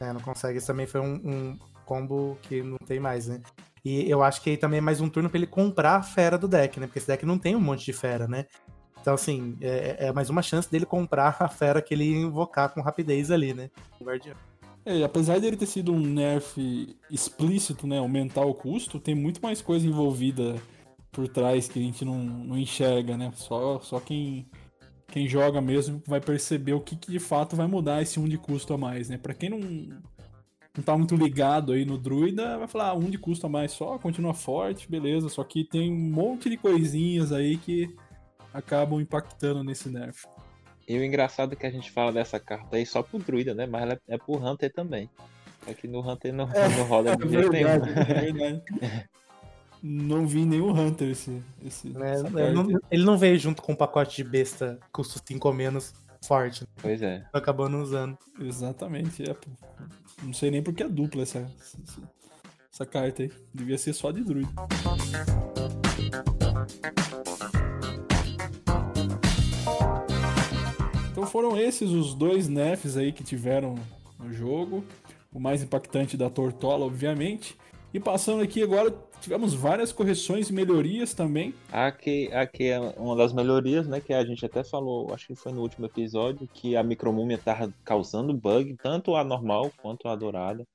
É, 0.00 0.12
não 0.12 0.20
consegue. 0.20 0.58
Isso 0.58 0.66
também 0.66 0.86
foi 0.86 1.00
um, 1.00 1.14
um 1.14 1.58
combo 1.84 2.38
que 2.42 2.62
não 2.62 2.78
tem 2.78 2.98
mais, 2.98 3.28
né? 3.28 3.40
E 3.84 4.10
eu 4.10 4.22
acho 4.22 4.42
que 4.42 4.50
aí 4.50 4.56
também 4.56 4.78
é 4.78 4.80
mais 4.82 5.00
um 5.00 5.08
turno 5.08 5.30
para 5.30 5.38
ele 5.38 5.46
comprar 5.46 5.96
a 5.96 6.02
fera 6.02 6.36
do 6.36 6.46
deck, 6.46 6.78
né? 6.78 6.86
Porque 6.86 6.98
esse 6.98 7.08
deck 7.08 7.24
não 7.24 7.38
tem 7.38 7.56
um 7.56 7.60
monte 7.60 7.84
de 7.84 7.92
fera, 7.92 8.28
né? 8.28 8.46
Então, 9.00 9.14
assim, 9.14 9.56
é, 9.60 10.08
é, 10.08 10.12
mais 10.12 10.28
uma 10.28 10.42
chance 10.42 10.70
dele 10.70 10.84
comprar 10.84 11.36
a 11.40 11.48
fera 11.48 11.80
que 11.80 11.94
ele 11.94 12.04
invocar 12.04 12.72
com 12.72 12.80
rapidez 12.80 13.30
ali, 13.30 13.54
né? 13.54 13.70
O 13.98 14.04
Guardião. 14.04 14.36
É, 14.84 15.02
apesar 15.02 15.40
dele 15.40 15.56
ter 15.56 15.66
sido 15.66 15.92
um 15.92 16.00
nerf 16.00 16.96
explícito, 17.10 17.86
né? 17.86 17.98
Aumentar 17.98 18.44
o 18.44 18.54
custo, 18.54 19.00
tem 19.00 19.14
muito 19.14 19.42
mais 19.42 19.60
coisa 19.60 19.86
envolvida 19.86 20.56
por 21.10 21.28
trás 21.28 21.68
que 21.68 21.78
a 21.78 21.82
gente 21.82 22.04
não, 22.04 22.18
não 22.18 22.58
enxerga, 22.58 23.16
né? 23.16 23.32
Só, 23.34 23.80
só 23.80 24.00
quem, 24.00 24.46
quem 25.08 25.26
joga 25.26 25.60
mesmo 25.60 26.02
vai 26.06 26.20
perceber 26.20 26.72
o 26.72 26.80
que, 26.80 26.96
que 26.96 27.10
de 27.10 27.18
fato 27.18 27.56
vai 27.56 27.66
mudar 27.66 28.02
esse 28.02 28.20
um 28.20 28.28
de 28.28 28.38
custo 28.38 28.72
a 28.72 28.78
mais, 28.78 29.08
né? 29.08 29.18
Pra 29.18 29.34
quem 29.34 29.50
não, 29.50 29.58
não 29.58 30.84
tá 30.84 30.96
muito 30.96 31.14
ligado 31.16 31.72
aí 31.72 31.84
no 31.84 31.98
druida, 31.98 32.58
vai 32.58 32.68
falar 32.68 32.88
ah, 32.88 32.94
um 32.94 33.10
de 33.10 33.18
custo 33.18 33.46
a 33.46 33.48
mais 33.48 33.72
só, 33.72 33.98
continua 33.98 34.34
forte, 34.34 34.90
beleza. 34.90 35.28
Só 35.28 35.42
que 35.42 35.64
tem 35.64 35.92
um 35.92 36.10
monte 36.10 36.48
de 36.48 36.56
coisinhas 36.56 37.32
aí 37.32 37.56
que 37.56 37.94
acabam 38.52 39.00
impactando 39.00 39.62
nesse 39.64 39.88
nerf. 39.88 40.26
E 40.88 40.98
o 40.98 41.04
engraçado 41.04 41.52
é 41.52 41.56
que 41.56 41.66
a 41.66 41.70
gente 41.70 41.90
fala 41.90 42.12
dessa 42.12 42.40
carta 42.40 42.76
aí 42.76 42.84
só 42.84 43.02
pro 43.02 43.18
druida, 43.18 43.54
né? 43.54 43.66
Mas 43.66 43.82
ela 43.82 44.00
é 44.08 44.18
pro 44.18 44.36
Hunter 44.36 44.72
também. 44.72 45.08
Aqui 45.68 45.86
no 45.86 46.00
Hunter 46.00 46.32
não, 46.32 46.50
é, 46.50 46.68
não 46.68 46.84
roda 46.84 47.16
de 47.16 47.28
jeito 47.28 47.50
nenhum. 47.50 47.68
É 47.68 47.78
verdade. 48.32 48.62
não 49.82 50.26
vi 50.26 50.44
nenhum 50.44 50.70
Hunter 50.70 51.10
esse. 51.10 51.42
esse 51.64 51.92
é, 51.96 52.50
não, 52.52 52.66
ele 52.90 53.04
não 53.04 53.16
veio 53.16 53.38
junto 53.38 53.62
com 53.62 53.72
o 53.72 53.76
pacote 53.76 54.16
de 54.16 54.24
besta 54.28 54.80
custo 54.90 55.22
5 55.24 55.46
ou 55.46 55.54
menos 55.54 55.94
forte. 56.22 56.62
Né? 56.62 56.68
Pois 56.80 57.02
é. 57.02 57.24
Acabando 57.32 57.78
usando. 57.78 58.18
Exatamente. 58.40 59.30
É, 59.30 59.36
não 60.22 60.32
sei 60.32 60.50
nem 60.50 60.62
porque 60.62 60.82
é 60.82 60.88
dupla 60.88 61.22
essa, 61.22 61.38
essa, 61.60 62.02
essa 62.72 62.86
carta 62.86 63.22
aí. 63.22 63.32
Devia 63.54 63.78
ser 63.78 63.92
só 63.92 64.10
de 64.10 64.24
druida. 64.24 64.50
Então 71.20 71.30
foram 71.30 71.54
esses 71.54 71.90
os 71.90 72.14
dois 72.14 72.48
nerfs 72.48 72.96
aí 72.96 73.12
que 73.12 73.22
tiveram 73.22 73.74
no 74.18 74.32
jogo. 74.32 74.82
O 75.30 75.38
mais 75.38 75.62
impactante 75.62 76.16
da 76.16 76.30
Tortola, 76.30 76.86
obviamente. 76.86 77.58
E 77.92 78.00
passando 78.00 78.42
aqui 78.42 78.62
agora, 78.62 78.90
tivemos 79.20 79.52
várias 79.52 79.92
correções 79.92 80.48
e 80.48 80.52
melhorias 80.54 81.12
também. 81.12 81.52
Aqui, 81.70 82.32
aqui 82.32 82.68
é 82.68 82.80
uma 82.96 83.14
das 83.14 83.34
melhorias, 83.34 83.86
né? 83.86 84.00
Que 84.00 84.14
a 84.14 84.24
gente 84.24 84.46
até 84.46 84.64
falou, 84.64 85.12
acho 85.12 85.26
que 85.26 85.34
foi 85.34 85.52
no 85.52 85.60
último 85.60 85.84
episódio, 85.84 86.48
que 86.54 86.74
a 86.74 86.82
micromúmia 86.82 87.36
tava 87.36 87.70
causando 87.84 88.32
bug, 88.32 88.74
tanto 88.82 89.14
a 89.14 89.22
normal 89.22 89.70
quanto 89.82 90.08
a 90.08 90.16
dourada 90.16 90.66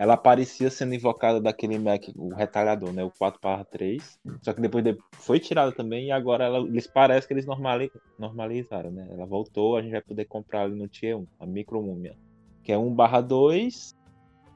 ela 0.00 0.14
aparecia 0.14 0.70
sendo 0.70 0.94
invocada 0.94 1.38
daquele 1.38 1.78
Mac, 1.78 2.04
o 2.16 2.32
retalhador, 2.34 2.90
né? 2.90 3.04
O 3.04 3.10
4/3. 3.10 4.18
Só 4.40 4.54
que 4.54 4.60
depois 4.62 4.82
foi 5.12 5.38
tirada 5.38 5.72
também 5.72 6.06
e 6.06 6.10
agora 6.10 6.44
ela, 6.44 6.58
eles 6.60 6.86
parece 6.86 7.26
que 7.28 7.34
eles 7.34 7.44
normali, 7.44 7.92
normalizaram, 8.18 8.90
né? 8.90 9.06
Ela 9.10 9.26
voltou, 9.26 9.76
a 9.76 9.82
gente 9.82 9.90
vai 9.90 10.00
poder 10.00 10.24
comprar 10.24 10.62
ali 10.62 10.74
no 10.74 10.88
Tier 10.88 11.18
1, 11.18 11.26
a 11.38 11.44
Micromúmia. 11.44 12.16
Que 12.62 12.72
é 12.72 12.78
1/2, 12.78 13.94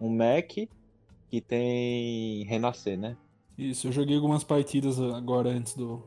um 0.00 0.08
Mac 0.08 0.50
que 1.28 1.40
tem 1.42 2.44
renascer, 2.44 2.98
né? 2.98 3.14
Isso, 3.58 3.88
eu 3.88 3.92
joguei 3.92 4.16
algumas 4.16 4.44
partidas 4.44 4.98
agora 4.98 5.50
antes 5.50 5.74
do 5.74 6.02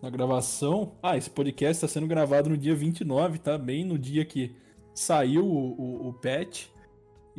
na 0.00 0.08
gravação. 0.08 0.92
Ah, 1.02 1.16
esse 1.16 1.28
podcast 1.28 1.72
está 1.72 1.88
sendo 1.88 2.06
gravado 2.06 2.48
no 2.48 2.56
dia 2.56 2.76
29, 2.76 3.40
tá? 3.40 3.58
Bem 3.58 3.84
no 3.84 3.98
dia 3.98 4.24
que 4.24 4.54
saiu 4.94 5.44
o, 5.44 5.72
o, 5.72 6.08
o 6.10 6.12
patch. 6.12 6.68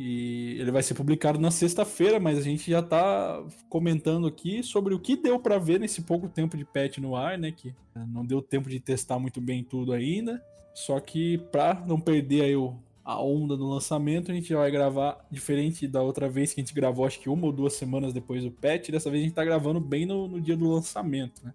E 0.04 0.56
ele 0.58 0.72
vai 0.72 0.82
ser 0.82 0.94
publicado 0.94 1.38
na 1.38 1.52
sexta-feira, 1.52 2.18
mas 2.18 2.36
a 2.36 2.42
gente 2.42 2.68
já 2.68 2.82
tá 2.82 3.40
comentando 3.68 4.26
aqui 4.26 4.60
sobre 4.60 4.92
o 4.92 4.98
que 4.98 5.14
deu 5.14 5.38
para 5.38 5.58
ver 5.58 5.78
nesse 5.78 6.02
pouco 6.02 6.28
tempo 6.28 6.56
de 6.56 6.64
patch 6.64 6.98
no 6.98 7.14
ar, 7.14 7.38
né? 7.38 7.52
Que 7.52 7.72
não 7.94 8.26
deu 8.26 8.42
tempo 8.42 8.68
de 8.68 8.80
testar 8.80 9.20
muito 9.20 9.40
bem 9.40 9.62
tudo 9.62 9.92
ainda. 9.92 10.44
Só 10.74 10.98
que 10.98 11.38
para 11.52 11.84
não 11.86 12.00
perder 12.00 12.42
aí 12.42 12.56
o, 12.56 12.74
a 13.04 13.22
onda 13.22 13.56
do 13.56 13.64
lançamento, 13.64 14.32
a 14.32 14.34
gente 14.34 14.48
já 14.48 14.56
vai 14.56 14.72
gravar 14.72 15.24
diferente 15.30 15.86
da 15.86 16.02
outra 16.02 16.28
vez 16.28 16.52
que 16.52 16.60
a 16.60 16.64
gente 16.64 16.74
gravou, 16.74 17.06
acho 17.06 17.20
que 17.20 17.28
uma 17.28 17.46
ou 17.46 17.52
duas 17.52 17.74
semanas 17.74 18.12
depois 18.12 18.42
do 18.42 18.50
patch. 18.50 18.90
Dessa 18.90 19.08
vez 19.08 19.22
a 19.22 19.26
gente 19.26 19.36
tá 19.36 19.44
gravando 19.44 19.78
bem 19.78 20.04
no, 20.04 20.26
no 20.26 20.40
dia 20.40 20.56
do 20.56 20.68
lançamento, 20.68 21.44
né? 21.44 21.54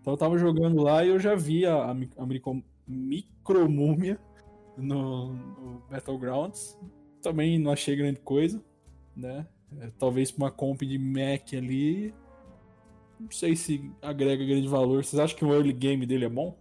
Então 0.00 0.14
eu 0.14 0.16
tava 0.16 0.38
jogando 0.38 0.80
lá 0.80 1.04
e 1.04 1.10
eu 1.10 1.20
já 1.20 1.34
vi 1.34 1.66
a, 1.66 1.74
a, 1.74 1.90
a 1.90 2.26
micromúmia 2.88 4.18
no, 4.78 5.34
no 5.34 5.82
Battlegrounds 5.90 6.78
também 7.22 7.58
não 7.58 7.72
achei 7.72 7.96
grande 7.96 8.20
coisa, 8.20 8.62
né? 9.16 9.46
É, 9.80 9.90
talvez 9.98 10.30
para 10.30 10.44
uma 10.44 10.50
comp 10.50 10.82
de 10.82 10.98
Mac 10.98 11.54
ali, 11.54 12.14
não 13.18 13.30
sei 13.30 13.56
se 13.56 13.90
agrega 14.02 14.44
grande 14.44 14.68
valor. 14.68 15.04
Vocês 15.04 15.18
acham 15.20 15.36
que 15.36 15.44
o 15.44 15.54
early 15.54 15.72
game 15.72 16.04
dele 16.04 16.26
é 16.26 16.28
bom? 16.28 16.56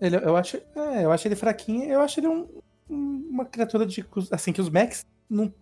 Ele, 0.00 0.16
eu 0.16 0.36
acho, 0.36 0.56
é, 0.56 1.04
eu 1.04 1.12
acho 1.12 1.28
ele 1.28 1.36
fraquinho. 1.36 1.84
Eu 1.84 2.00
acho 2.00 2.20
ele 2.20 2.28
um, 2.28 2.46
uma 2.90 3.44
criatura 3.44 3.86
de 3.86 4.04
assim 4.30 4.52
que 4.52 4.60
os 4.60 4.68
Macs 4.68 5.06
não 5.30 5.52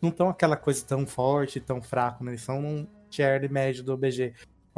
não 0.00 0.10
estão 0.10 0.28
aquela 0.28 0.56
coisa 0.56 0.84
tão 0.84 1.06
forte, 1.06 1.58
tão 1.58 1.80
fraco, 1.80 2.22
né? 2.22 2.32
Eles 2.32 2.42
são 2.42 2.60
um 2.60 2.86
tier 3.08 3.50
médio 3.50 3.82
do 3.82 3.96
BG. 3.96 4.34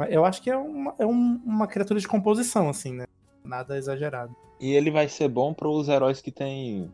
Eu 0.09 0.23
acho 0.23 0.41
que 0.41 0.49
é 0.49 0.55
uma, 0.55 0.95
é 0.97 1.05
um, 1.05 1.41
uma 1.45 1.67
criatura 1.67 1.99
de 1.99 2.07
composição, 2.07 2.69
assim, 2.69 2.93
né? 2.93 3.05
Nada 3.43 3.77
exagerado. 3.77 4.33
E 4.59 4.71
ele 4.71 4.89
vai 4.89 5.09
ser 5.09 5.27
bom 5.27 5.53
para 5.53 5.67
os 5.67 5.89
heróis 5.89 6.21
que 6.21 6.31
tem 6.31 6.89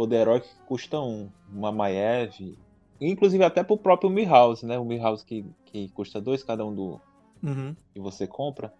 poder 0.00 0.20
heróico 0.22 0.46
que 0.46 0.62
custa 0.64 0.98
um, 0.98 1.28
uma 1.52 1.70
Maiev, 1.70 2.56
inclusive 2.98 3.44
até 3.44 3.62
pro 3.62 3.76
próprio 3.76 4.08
Milhouse, 4.08 4.64
né? 4.64 4.78
O 4.78 4.84
Milhouse 4.84 5.22
que, 5.22 5.44
que 5.66 5.90
custa 5.90 6.18
dois 6.18 6.42
cada 6.42 6.64
um 6.64 6.74
do 6.74 7.00
uhum. 7.42 7.76
que 7.92 8.00
você 8.00 8.26
compra. 8.26 8.72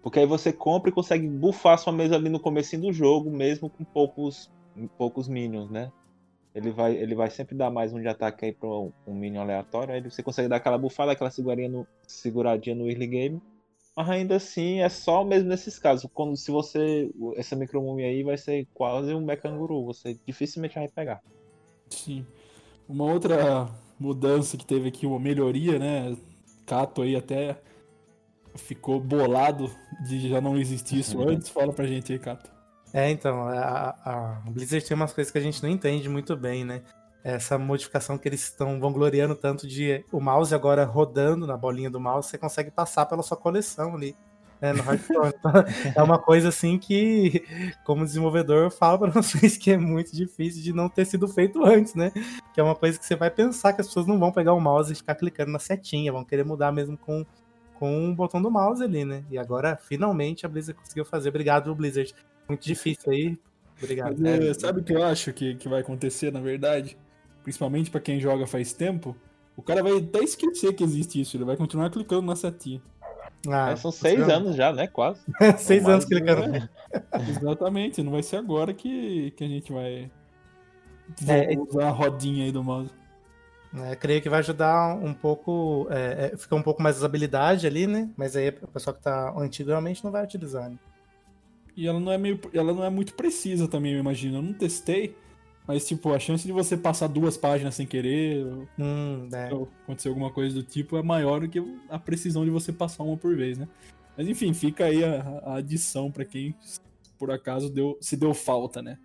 Porque 0.00 0.20
aí 0.20 0.26
você 0.26 0.52
compra 0.52 0.88
e 0.88 0.92
consegue 0.92 1.26
bufar 1.26 1.76
sua 1.76 1.92
mesa 1.92 2.14
ali 2.14 2.28
no 2.28 2.38
começo 2.38 2.78
do 2.78 2.92
jogo, 2.92 3.32
mesmo 3.32 3.68
com 3.68 3.82
poucos, 3.82 4.48
poucos 4.96 5.26
minions, 5.26 5.68
né? 5.68 5.90
Ele 6.54 6.70
vai, 6.70 6.94
ele 6.94 7.16
vai 7.16 7.30
sempre 7.30 7.56
dar 7.56 7.68
mais 7.68 7.92
um 7.92 8.00
de 8.00 8.06
ataque 8.06 8.44
aí 8.44 8.52
para 8.52 8.68
um, 8.68 8.92
um 9.04 9.12
minion 9.12 9.42
aleatório, 9.42 9.92
aí 9.92 10.00
você 10.00 10.22
consegue 10.22 10.46
dar 10.46 10.56
aquela 10.56 10.78
bufada, 10.78 11.10
aquela 11.10 11.32
seguradinha 11.32 11.68
no, 11.68 11.84
seguradinha 12.06 12.76
no 12.76 12.88
early 12.88 13.08
game 13.08 13.42
mas 14.00 14.10
ainda 14.10 14.36
assim 14.36 14.80
é 14.80 14.88
só 14.88 15.24
mesmo 15.24 15.48
nesses 15.48 15.78
casos. 15.78 16.08
Quando 16.12 16.36
se 16.36 16.50
você. 16.50 17.10
Essa 17.36 17.54
micromumia 17.54 18.06
aí 18.06 18.22
vai 18.22 18.36
ser 18.36 18.66
quase 18.74 19.14
um 19.14 19.24
mecanguru. 19.24 19.84
Você 19.84 20.18
dificilmente 20.26 20.74
vai 20.74 20.88
pegar. 20.88 21.20
Sim. 21.88 22.24
Uma 22.88 23.04
outra 23.04 23.68
mudança 23.98 24.56
que 24.56 24.64
teve 24.64 24.88
aqui, 24.88 25.06
uma 25.06 25.18
melhoria, 25.20 25.78
né? 25.78 26.16
Cato 26.66 27.02
aí 27.02 27.14
até 27.14 27.60
ficou 28.54 28.98
bolado 28.98 29.70
de 30.08 30.28
já 30.28 30.40
não 30.40 30.56
existir 30.56 31.00
isso 31.00 31.20
antes. 31.22 31.48
Fala 31.48 31.72
pra 31.72 31.86
gente 31.86 32.12
aí, 32.12 32.18
Cato. 32.18 32.50
É, 32.92 33.08
então, 33.10 33.46
a, 33.46 33.90
a 34.04 34.50
Blizzard 34.50 34.84
tem 34.84 34.96
umas 34.96 35.12
coisas 35.12 35.30
que 35.30 35.38
a 35.38 35.40
gente 35.40 35.62
não 35.62 35.70
entende 35.70 36.08
muito 36.08 36.36
bem, 36.36 36.64
né? 36.64 36.82
Essa 37.22 37.58
modificação 37.58 38.16
que 38.16 38.28
eles 38.28 38.42
estão 38.42 38.80
vangloriando 38.80 39.34
tanto 39.34 39.66
de 39.66 40.04
o 40.10 40.20
mouse 40.20 40.54
agora 40.54 40.84
rodando 40.84 41.46
na 41.46 41.56
bolinha 41.56 41.90
do 41.90 42.00
mouse, 42.00 42.28
você 42.28 42.38
consegue 42.38 42.70
passar 42.70 43.06
pela 43.06 43.22
sua 43.22 43.36
coleção 43.36 43.94
ali. 43.94 44.16
Né, 44.60 44.74
no 44.74 44.80
Hearthstone. 44.80 45.32
Então, 45.40 45.64
é 45.96 46.02
uma 46.02 46.18
coisa 46.18 46.50
assim 46.50 46.76
que, 46.76 47.42
como 47.82 48.04
desenvolvedor, 48.04 48.64
eu 48.64 48.70
falo 48.70 48.98
para 48.98 49.08
vocês 49.22 49.56
que 49.56 49.70
é 49.70 49.78
muito 49.78 50.14
difícil 50.14 50.62
de 50.62 50.70
não 50.70 50.86
ter 50.86 51.06
sido 51.06 51.26
feito 51.26 51.64
antes, 51.64 51.94
né? 51.94 52.12
Que 52.52 52.60
é 52.60 52.62
uma 52.62 52.74
coisa 52.74 52.98
que 52.98 53.06
você 53.06 53.16
vai 53.16 53.30
pensar 53.30 53.72
que 53.72 53.80
as 53.80 53.86
pessoas 53.86 54.06
não 54.06 54.18
vão 54.18 54.30
pegar 54.30 54.52
o 54.52 54.60
mouse 54.60 54.92
e 54.92 54.96
ficar 54.96 55.14
clicando 55.14 55.50
na 55.50 55.58
setinha, 55.58 56.12
vão 56.12 56.24
querer 56.24 56.44
mudar 56.44 56.72
mesmo 56.72 56.94
com, 56.98 57.24
com 57.72 58.10
o 58.10 58.14
botão 58.14 58.42
do 58.42 58.50
mouse 58.50 58.84
ali, 58.84 59.02
né? 59.02 59.24
E 59.30 59.38
agora, 59.38 59.78
finalmente, 59.80 60.44
a 60.44 60.48
Blizzard 60.48 60.78
conseguiu 60.78 61.06
fazer. 61.06 61.30
Obrigado, 61.30 61.74
Blizzard. 61.74 62.14
Muito 62.46 62.62
difícil 62.62 63.10
aí. 63.10 63.38
Obrigado. 63.82 64.16
Mas, 64.18 64.44
é, 64.44 64.52
sabe 64.52 64.80
o 64.80 64.84
que 64.84 64.92
eu 64.92 65.02
acho 65.02 65.32
que, 65.32 65.54
que 65.54 65.70
vai 65.70 65.80
acontecer, 65.80 66.30
na 66.30 66.40
verdade? 66.40 66.98
Principalmente 67.50 67.90
para 67.90 68.00
quem 68.00 68.20
joga 68.20 68.46
faz 68.46 68.72
tempo, 68.72 69.16
o 69.56 69.62
cara 69.62 69.82
vai 69.82 69.98
até 69.98 70.20
esquecer 70.20 70.72
que 70.72 70.84
existe 70.84 71.20
isso, 71.20 71.36
ele 71.36 71.44
vai 71.44 71.56
continuar 71.56 71.90
clicando 71.90 72.22
na 72.22 72.36
setinha. 72.36 72.80
Ah, 73.48 73.70
é, 73.70 73.76
são 73.76 73.90
seis 73.90 74.28
anos 74.28 74.54
já, 74.54 74.72
né? 74.72 74.86
Quase. 74.86 75.20
seis 75.58 75.84
anos 75.86 76.04
clicando. 76.04 76.46
Né? 76.46 76.68
Exatamente, 77.28 78.04
não 78.04 78.12
vai 78.12 78.22
ser 78.22 78.36
agora 78.36 78.72
que, 78.72 79.32
que 79.32 79.42
a 79.42 79.48
gente 79.48 79.72
vai 79.72 80.08
é, 81.26 81.58
usar 81.58 81.88
a 81.88 81.90
rodinha 81.90 82.44
aí 82.44 82.52
do 82.52 82.62
mouse. 82.62 82.90
É, 83.74 83.96
creio 83.96 84.22
que 84.22 84.28
vai 84.28 84.40
ajudar 84.40 84.94
um 84.96 85.12
pouco, 85.12 85.88
é, 85.90 86.30
é, 86.32 86.36
fica 86.36 86.54
um 86.54 86.62
pouco 86.62 86.80
mais 86.80 86.98
usabilidade 86.98 87.66
ali, 87.66 87.86
né? 87.86 88.10
Mas 88.16 88.36
aí 88.36 88.50
o 88.62 88.68
pessoal 88.68 88.94
que 88.94 89.02
tá 89.02 89.34
antigo 89.36 89.70
realmente 89.70 90.04
não 90.04 90.12
vai 90.12 90.22
utilizar. 90.22 90.70
Né? 90.70 90.78
E 91.76 91.88
ela 91.88 91.98
não 91.98 92.12
é 92.12 92.18
meio, 92.18 92.38
ela 92.54 92.72
não 92.72 92.84
é 92.84 92.90
muito 92.90 93.14
precisa 93.14 93.66
também, 93.66 93.94
eu 93.94 93.98
imagino. 93.98 94.38
Eu 94.38 94.42
não 94.42 94.52
testei, 94.52 95.16
mas, 95.66 95.86
tipo, 95.86 96.12
a 96.12 96.18
chance 96.18 96.44
de 96.44 96.52
você 96.52 96.76
passar 96.76 97.06
duas 97.06 97.36
páginas 97.36 97.74
sem 97.74 97.86
querer, 97.86 98.44
hum, 98.78 99.28
é. 99.32 99.52
ou 99.52 99.68
acontecer 99.84 100.08
alguma 100.08 100.30
coisa 100.30 100.54
do 100.54 100.62
tipo, 100.62 100.96
é 100.96 101.02
maior 101.02 101.40
do 101.40 101.48
que 101.48 101.62
a 101.88 101.98
precisão 101.98 102.44
de 102.44 102.50
você 102.50 102.72
passar 102.72 103.04
uma 103.04 103.16
por 103.16 103.36
vez, 103.36 103.56
né? 103.56 103.68
Mas 104.16 104.28
enfim, 104.28 104.52
fica 104.52 104.86
aí 104.86 105.04
a, 105.04 105.20
a 105.44 105.54
adição 105.56 106.10
para 106.10 106.24
quem 106.24 106.54
por 107.18 107.30
acaso 107.30 107.70
deu, 107.70 107.98
se 108.00 108.16
deu 108.16 108.32
falta, 108.32 108.80
né? 108.80 108.98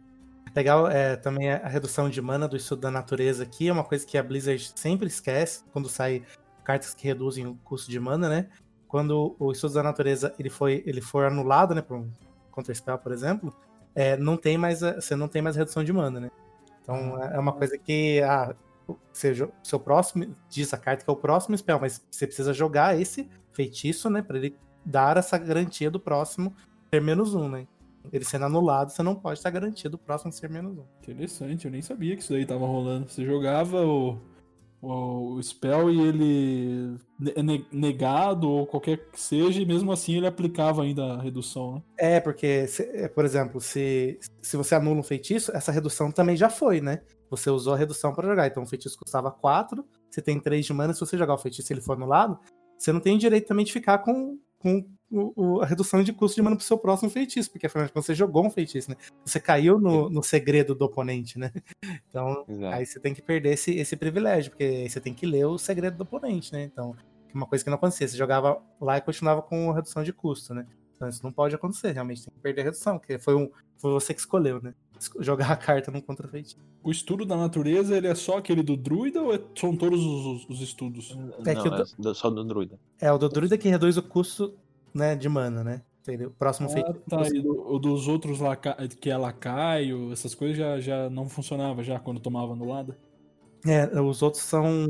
Legal 0.55 0.87
é, 0.89 1.17
também 1.17 1.51
a 1.51 1.67
redução 1.67 2.09
de 2.09 2.21
mana 2.21 2.47
do 2.47 2.55
estudo 2.55 2.79
da 2.81 2.89
natureza 2.89 3.43
aqui, 3.43 3.67
é 3.67 3.73
uma 3.73 3.83
coisa 3.83 4.05
que 4.05 4.17
a 4.17 4.23
Blizzard 4.23 4.71
sempre 4.73 5.07
esquece 5.07 5.63
quando 5.73 5.89
sai 5.89 6.23
cartas 6.63 6.93
que 6.93 7.05
reduzem 7.05 7.45
o 7.45 7.55
custo 7.63 7.91
de 7.91 7.99
mana, 7.99 8.29
né? 8.29 8.47
Quando 8.87 9.35
o 9.37 9.51
estudo 9.51 9.73
da 9.73 9.83
natureza 9.83 10.33
ele 10.39 10.49
foi, 10.49 10.81
ele 10.85 11.01
for 11.01 11.25
anulado, 11.25 11.75
né, 11.75 11.81
por 11.81 11.97
um 11.97 12.09
counter 12.51 12.73
spell, 12.73 12.97
por 12.97 13.11
exemplo, 13.11 13.53
é, 13.93 14.15
não 14.15 14.37
tem 14.37 14.57
mais, 14.57 14.79
você 14.79 15.15
não 15.15 15.27
tem 15.27 15.41
mais 15.41 15.57
redução 15.57 15.83
de 15.83 15.91
mana, 15.91 16.21
né? 16.21 16.31
Então 16.85 17.19
é 17.19 17.39
uma 17.39 17.51
coisa 17.51 17.77
que 17.79 18.21
ah, 18.21 18.55
seja 19.11 19.49
seu 19.63 19.79
próximo 19.79 20.35
diz 20.47 20.71
a 20.71 20.77
carta 20.77 21.03
que 21.03 21.09
é 21.09 21.13
o 21.13 21.17
próximo 21.17 21.57
spell, 21.57 21.79
mas 21.79 22.05
você 22.11 22.27
precisa 22.27 22.53
jogar 22.53 22.99
esse 22.99 23.27
feitiço, 23.51 24.07
né, 24.07 24.21
para 24.21 24.37
ele 24.37 24.55
dar 24.85 25.17
essa 25.17 25.35
garantia 25.37 25.89
do 25.89 25.99
próximo 25.99 26.55
ter 26.91 27.01
menos 27.01 27.33
um, 27.33 27.49
né? 27.49 27.67
Ele 28.13 28.23
sendo 28.23 28.45
anulado, 28.45 28.91
você 28.91 29.01
não 29.01 29.15
pode 29.15 29.39
estar 29.39 29.49
garantido 29.49 29.95
o 29.95 29.99
próximo 29.99 30.31
ser 30.31 30.47
menos 30.47 30.77
um. 30.77 30.83
Interessante, 31.01 31.65
eu 31.65 31.71
nem 31.71 31.81
sabia 31.81 32.15
que 32.15 32.21
isso 32.21 32.33
daí 32.33 32.45
tava 32.45 32.67
rolando. 32.67 33.09
Você 33.09 33.25
jogava 33.25 33.83
o, 33.83 34.19
o, 34.85 35.41
spell 35.41 35.89
e 35.89 35.99
ele 36.01 36.97
é 37.35 37.41
negado 37.71 38.49
ou 38.49 38.67
qualquer 38.67 39.09
que 39.09 39.19
seja, 39.19 39.61
e 39.61 39.65
mesmo 39.65 39.91
assim 39.91 40.17
ele 40.17 40.27
aplicava 40.27 40.83
ainda 40.83 41.13
a 41.13 41.21
redução, 41.21 41.75
né? 41.75 41.81
É, 41.97 42.19
porque, 42.19 42.67
se, 42.67 42.83
é, 42.83 43.07
por 43.07 43.25
exemplo, 43.25 43.59
se, 43.59 44.19
se 44.41 44.57
você 44.57 44.75
anula 44.75 44.99
um 44.99 45.03
feitiço, 45.03 45.55
essa 45.55 45.71
redução 45.71 46.11
também 46.11 46.37
já 46.37 46.49
foi, 46.49 46.81
né? 46.81 47.01
Você 47.29 47.49
usou 47.49 47.73
a 47.73 47.77
redução 47.77 48.13
para 48.13 48.27
jogar. 48.27 48.47
Então 48.47 48.63
o 48.63 48.67
feitiço 48.67 48.97
custava 48.97 49.31
4, 49.31 49.83
você 50.09 50.21
tem 50.21 50.39
3 50.39 50.65
de 50.65 50.73
mana, 50.73 50.93
se 50.93 50.99
você 50.99 51.17
jogar 51.17 51.33
o 51.33 51.39
feitiço 51.39 51.71
e 51.71 51.73
ele 51.73 51.81
for 51.81 51.93
anulado, 51.93 52.39
você 52.77 52.91
não 52.91 52.99
tem 52.99 53.17
direito 53.17 53.47
também 53.47 53.65
de 53.65 53.73
ficar 53.73 53.99
com, 53.99 54.37
com 54.59 54.85
o, 55.11 55.33
o, 55.35 55.61
a 55.61 55.65
redução 55.65 56.03
de 56.03 56.11
custo 56.11 56.35
de 56.35 56.41
mana 56.41 56.55
pro 56.55 56.65
seu 56.65 56.77
próximo 56.77 57.09
feitiço, 57.09 57.51
porque 57.51 57.67
afinal 57.67 57.85
de 57.85 57.93
contas 57.93 58.07
você 58.07 58.15
jogou 58.15 58.45
um 58.45 58.49
feitiço, 58.49 58.89
né? 58.89 58.97
Você 59.23 59.39
caiu 59.39 59.79
no, 59.79 60.09
no 60.09 60.23
segredo 60.23 60.73
do 60.73 60.85
oponente, 60.85 61.37
né? 61.37 61.51
Então, 62.09 62.45
Exato. 62.47 62.75
aí 62.75 62.85
você 62.85 62.99
tem 62.99 63.13
que 63.13 63.21
perder 63.21 63.53
esse, 63.53 63.75
esse 63.75 63.95
privilégio, 63.95 64.51
porque 64.51 64.63
aí 64.63 64.89
você 64.89 65.01
tem 65.01 65.13
que 65.13 65.25
ler 65.25 65.45
o 65.45 65.57
segredo 65.57 65.97
do 65.97 66.03
oponente, 66.03 66.51
né? 66.53 66.63
Então, 66.63 66.95
é 67.33 67.37
uma 67.37 67.45
coisa 67.45 67.63
que 67.63 67.69
não 67.69 67.75
acontecia. 67.75 68.07
Você 68.07 68.17
jogava 68.17 68.61
lá 68.79 68.97
e 68.97 69.01
continuava 69.01 69.41
com 69.41 69.71
redução 69.71 70.01
de 70.01 70.13
custo, 70.13 70.53
né? 70.53 70.65
Então 70.95 71.09
isso 71.09 71.23
não 71.23 71.31
pode 71.31 71.53
acontecer, 71.53 71.91
realmente 71.91 72.23
tem 72.23 72.33
que 72.33 72.39
perder 72.39 72.61
a 72.61 72.63
redução, 72.65 72.97
porque 72.97 73.19
foi, 73.19 73.35
um, 73.35 73.51
foi 73.77 73.91
você 73.91 74.13
que 74.13 74.19
escolheu, 74.21 74.61
né? 74.61 74.73
Jogar 75.19 75.51
a 75.51 75.55
carta 75.55 75.91
no 75.91 76.01
contra 76.01 76.27
feitiço. 76.27 76.57
O 76.83 76.91
estudo 76.91 77.25
da 77.25 77.35
natureza, 77.35 77.95
ele 77.95 78.07
é 78.07 78.15
só 78.15 78.37
aquele 78.37 78.63
do 78.63 78.75
druida 78.77 79.21
ou 79.21 79.33
é, 79.33 79.39
são 79.55 79.75
todos 79.75 80.03
os, 80.03 80.49
os 80.49 80.61
estudos? 80.61 81.17
É, 81.45 81.53
não, 81.53 81.75
é 81.77 81.83
do... 81.97 82.15
só 82.15 82.29
do 82.29 82.43
druida. 82.43 82.79
É, 82.99 83.11
o 83.11 83.17
do 83.17 83.29
druida 83.29 83.57
que 83.57 83.69
reduz 83.69 83.97
o 83.97 84.03
custo 84.03 84.55
né, 84.93 85.15
de 85.15 85.27
mana, 85.27 85.63
né? 85.63 85.81
O 86.07 86.29
próximo 86.29 86.67
ah, 86.69 86.71
feitiço. 86.71 87.01
Tá, 87.09 87.27
e 87.27 87.41
do, 87.41 87.73
o 87.73 87.79
dos 87.79 88.07
outros 88.07 88.39
laca... 88.39 88.77
que 88.99 89.09
é 89.09 89.17
lacaio, 89.17 90.11
essas 90.13 90.35
coisas 90.35 90.55
já, 90.55 90.79
já 90.79 91.09
não 91.09 91.27
funcionava 91.27 91.83
já 91.83 91.99
quando 91.99 92.19
tomava 92.19 92.53
anulada? 92.53 92.95
É, 93.65 93.99
os 93.99 94.21
outros 94.21 94.43
são 94.43 94.87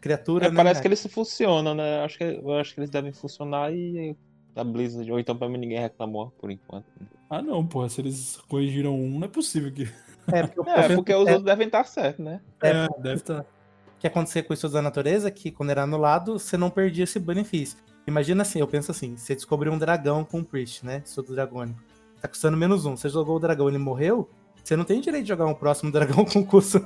criaturas. 0.00 0.48
É, 0.48 0.50
né, 0.50 0.56
parece 0.56 0.82
que 0.82 0.86
eles 0.86 1.04
funcionam, 1.06 1.74
né? 1.74 2.04
Acho 2.04 2.18
que, 2.18 2.24
eu 2.24 2.52
acho 2.52 2.74
que 2.74 2.80
eles 2.80 2.90
devem 2.90 3.12
funcionar 3.12 3.72
e 3.72 4.14
a 4.54 4.62
Blizzard, 4.62 5.10
ou 5.10 5.18
então 5.18 5.36
pra 5.36 5.48
mim 5.48 5.56
ninguém 5.56 5.80
reclamou 5.80 6.30
por 6.38 6.50
enquanto. 6.50 6.84
Ah 7.30 7.42
não, 7.42 7.66
porra, 7.66 7.88
se 7.88 8.00
eles 8.00 8.38
corrigiram 8.48 8.94
um, 8.94 9.18
não 9.18 9.26
é 9.26 9.28
possível 9.28 9.70
que. 9.72 9.88
É, 10.32 10.46
porque, 10.46 10.70
é, 10.70 10.94
porque 10.94 11.14
os 11.14 11.26
é... 11.26 11.32
outros 11.32 11.44
devem 11.44 11.66
estar 11.66 11.84
certos, 11.84 12.24
né? 12.24 12.40
É, 12.62 12.70
é 12.70 12.88
deve 12.98 13.16
estar. 13.16 13.40
O 13.40 14.00
que 14.00 14.06
acontecia 14.06 14.42
com 14.42 14.54
isso 14.54 14.68
da 14.68 14.80
natureza 14.80 15.28
é 15.28 15.30
que 15.30 15.50
quando 15.50 15.70
era 15.70 15.82
anulado, 15.82 16.38
você 16.38 16.56
não 16.56 16.70
perdia 16.70 17.04
esse 17.04 17.18
benefício. 17.18 17.78
Imagina 18.06 18.42
assim, 18.42 18.60
eu 18.60 18.66
penso 18.66 18.90
assim, 18.90 19.16
você 19.16 19.34
descobriu 19.34 19.72
um 19.72 19.78
dragão 19.78 20.24
com 20.24 20.38
um 20.38 20.44
Priest, 20.44 20.86
né? 20.86 21.02
Estudo 21.04 21.34
dragônico. 21.34 21.82
Tá 22.20 22.28
custando 22.28 22.56
menos 22.56 22.86
um. 22.86 22.96
Você 22.96 23.08
jogou 23.08 23.36
o 23.36 23.40
dragão, 23.40 23.68
ele 23.68 23.76
morreu, 23.76 24.30
você 24.68 24.76
não 24.76 24.84
tem 24.84 25.00
direito 25.00 25.24
de 25.24 25.28
jogar 25.28 25.46
um 25.46 25.54
próximo 25.54 25.90
dragão 25.92 26.24
com 26.24 26.44
custo 26.44 26.78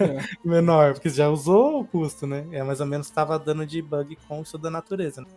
é. 0.00 0.20
menor, 0.44 0.94
porque 0.94 1.08
você 1.08 1.16
já 1.16 1.28
usou 1.28 1.80
o 1.80 1.84
custo, 1.84 2.26
né? 2.26 2.44
É 2.50 2.62
mais 2.62 2.80
ou 2.80 2.86
menos 2.86 3.06
estava 3.06 3.38
dando 3.38 3.64
de 3.64 3.80
bug 3.80 4.16
com 4.28 4.42
isso 4.42 4.58
da 4.58 4.70
natureza. 4.70 5.22
Né? 5.22 5.28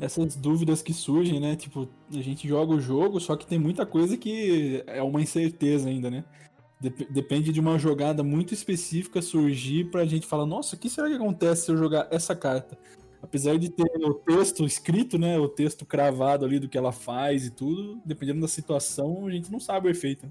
Essas 0.00 0.36
dúvidas 0.36 0.82
que 0.82 0.92
surgem, 0.92 1.40
né? 1.40 1.56
Tipo, 1.56 1.88
a 2.10 2.20
gente 2.20 2.46
joga 2.48 2.74
o 2.74 2.80
jogo, 2.80 3.20
só 3.20 3.36
que 3.36 3.46
tem 3.46 3.58
muita 3.58 3.84
coisa 3.84 4.16
que 4.16 4.82
é 4.86 5.02
uma 5.02 5.20
incerteza 5.20 5.88
ainda, 5.88 6.10
né? 6.10 6.24
Depende 7.10 7.52
de 7.52 7.60
uma 7.60 7.78
jogada 7.78 8.22
muito 8.22 8.52
específica 8.52 9.22
surgir 9.22 9.90
pra 9.90 10.04
gente 10.04 10.26
falar, 10.26 10.44
nossa, 10.44 10.76
o 10.76 10.78
que 10.78 10.90
será 10.90 11.08
que 11.08 11.14
acontece 11.14 11.66
se 11.66 11.72
eu 11.72 11.76
jogar 11.76 12.08
essa 12.10 12.34
carta? 12.36 12.76
Apesar 13.22 13.56
de 13.58 13.70
ter 13.70 13.90
o 14.04 14.12
texto 14.14 14.66
escrito, 14.66 15.18
né? 15.18 15.38
O 15.38 15.48
texto 15.48 15.86
cravado 15.86 16.44
ali 16.44 16.58
do 16.58 16.68
que 16.68 16.76
ela 16.76 16.92
faz 16.92 17.46
e 17.46 17.50
tudo, 17.50 17.98
dependendo 18.04 18.42
da 18.42 18.48
situação, 18.48 19.26
a 19.26 19.30
gente 19.30 19.50
não 19.50 19.58
sabe 19.58 19.88
o 19.88 19.90
efeito. 19.90 20.30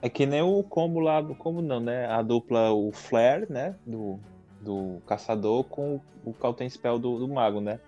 É 0.00 0.08
que 0.08 0.24
nem 0.24 0.40
o 0.40 0.62
combo 0.62 1.00
lá 1.00 1.20
do. 1.20 1.34
Como 1.34 1.60
não, 1.60 1.80
né? 1.80 2.06
A 2.06 2.22
dupla, 2.22 2.72
o 2.72 2.90
Flare, 2.90 3.46
né? 3.50 3.76
Do, 3.86 4.18
do 4.60 5.02
caçador 5.06 5.64
com 5.64 6.00
o 6.24 6.32
Cauten 6.32 6.68
Spell 6.68 6.98
do, 6.98 7.18
do 7.18 7.28
mago, 7.28 7.60
né? 7.60 7.80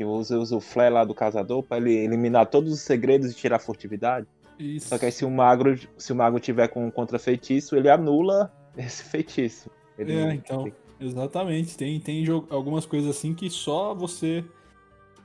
Que 0.00 0.04
usa, 0.06 0.38
usa 0.38 0.56
o 0.56 0.62
Flare 0.62 0.94
lá 0.94 1.04
do 1.04 1.14
caçador 1.14 1.62
pra 1.62 1.76
ele 1.76 1.92
eliminar 1.92 2.46
todos 2.46 2.72
os 2.72 2.80
segredos 2.80 3.30
e 3.30 3.34
tirar 3.34 3.56
a 3.56 3.58
furtividade. 3.58 4.26
Isso. 4.58 4.88
Só 4.88 4.96
que 4.96 5.04
aí 5.04 5.12
se 5.12 5.26
o 5.26 5.30
mago, 5.30 5.64
se 5.98 6.10
o 6.10 6.16
mago 6.16 6.40
tiver 6.40 6.68
com 6.68 6.86
um 6.86 6.90
contra-feitiço, 6.90 7.76
ele 7.76 7.90
anula 7.90 8.50
esse 8.78 9.04
feitiço. 9.04 9.68
Ele, 9.98 10.14
é, 10.14 10.32
então. 10.32 10.72
Exatamente. 10.98 11.76
Tem, 11.76 12.00
tem 12.00 12.24
algumas 12.48 12.86
coisas 12.86 13.14
assim 13.14 13.34
que 13.34 13.50
só 13.50 13.94
você 13.94 14.42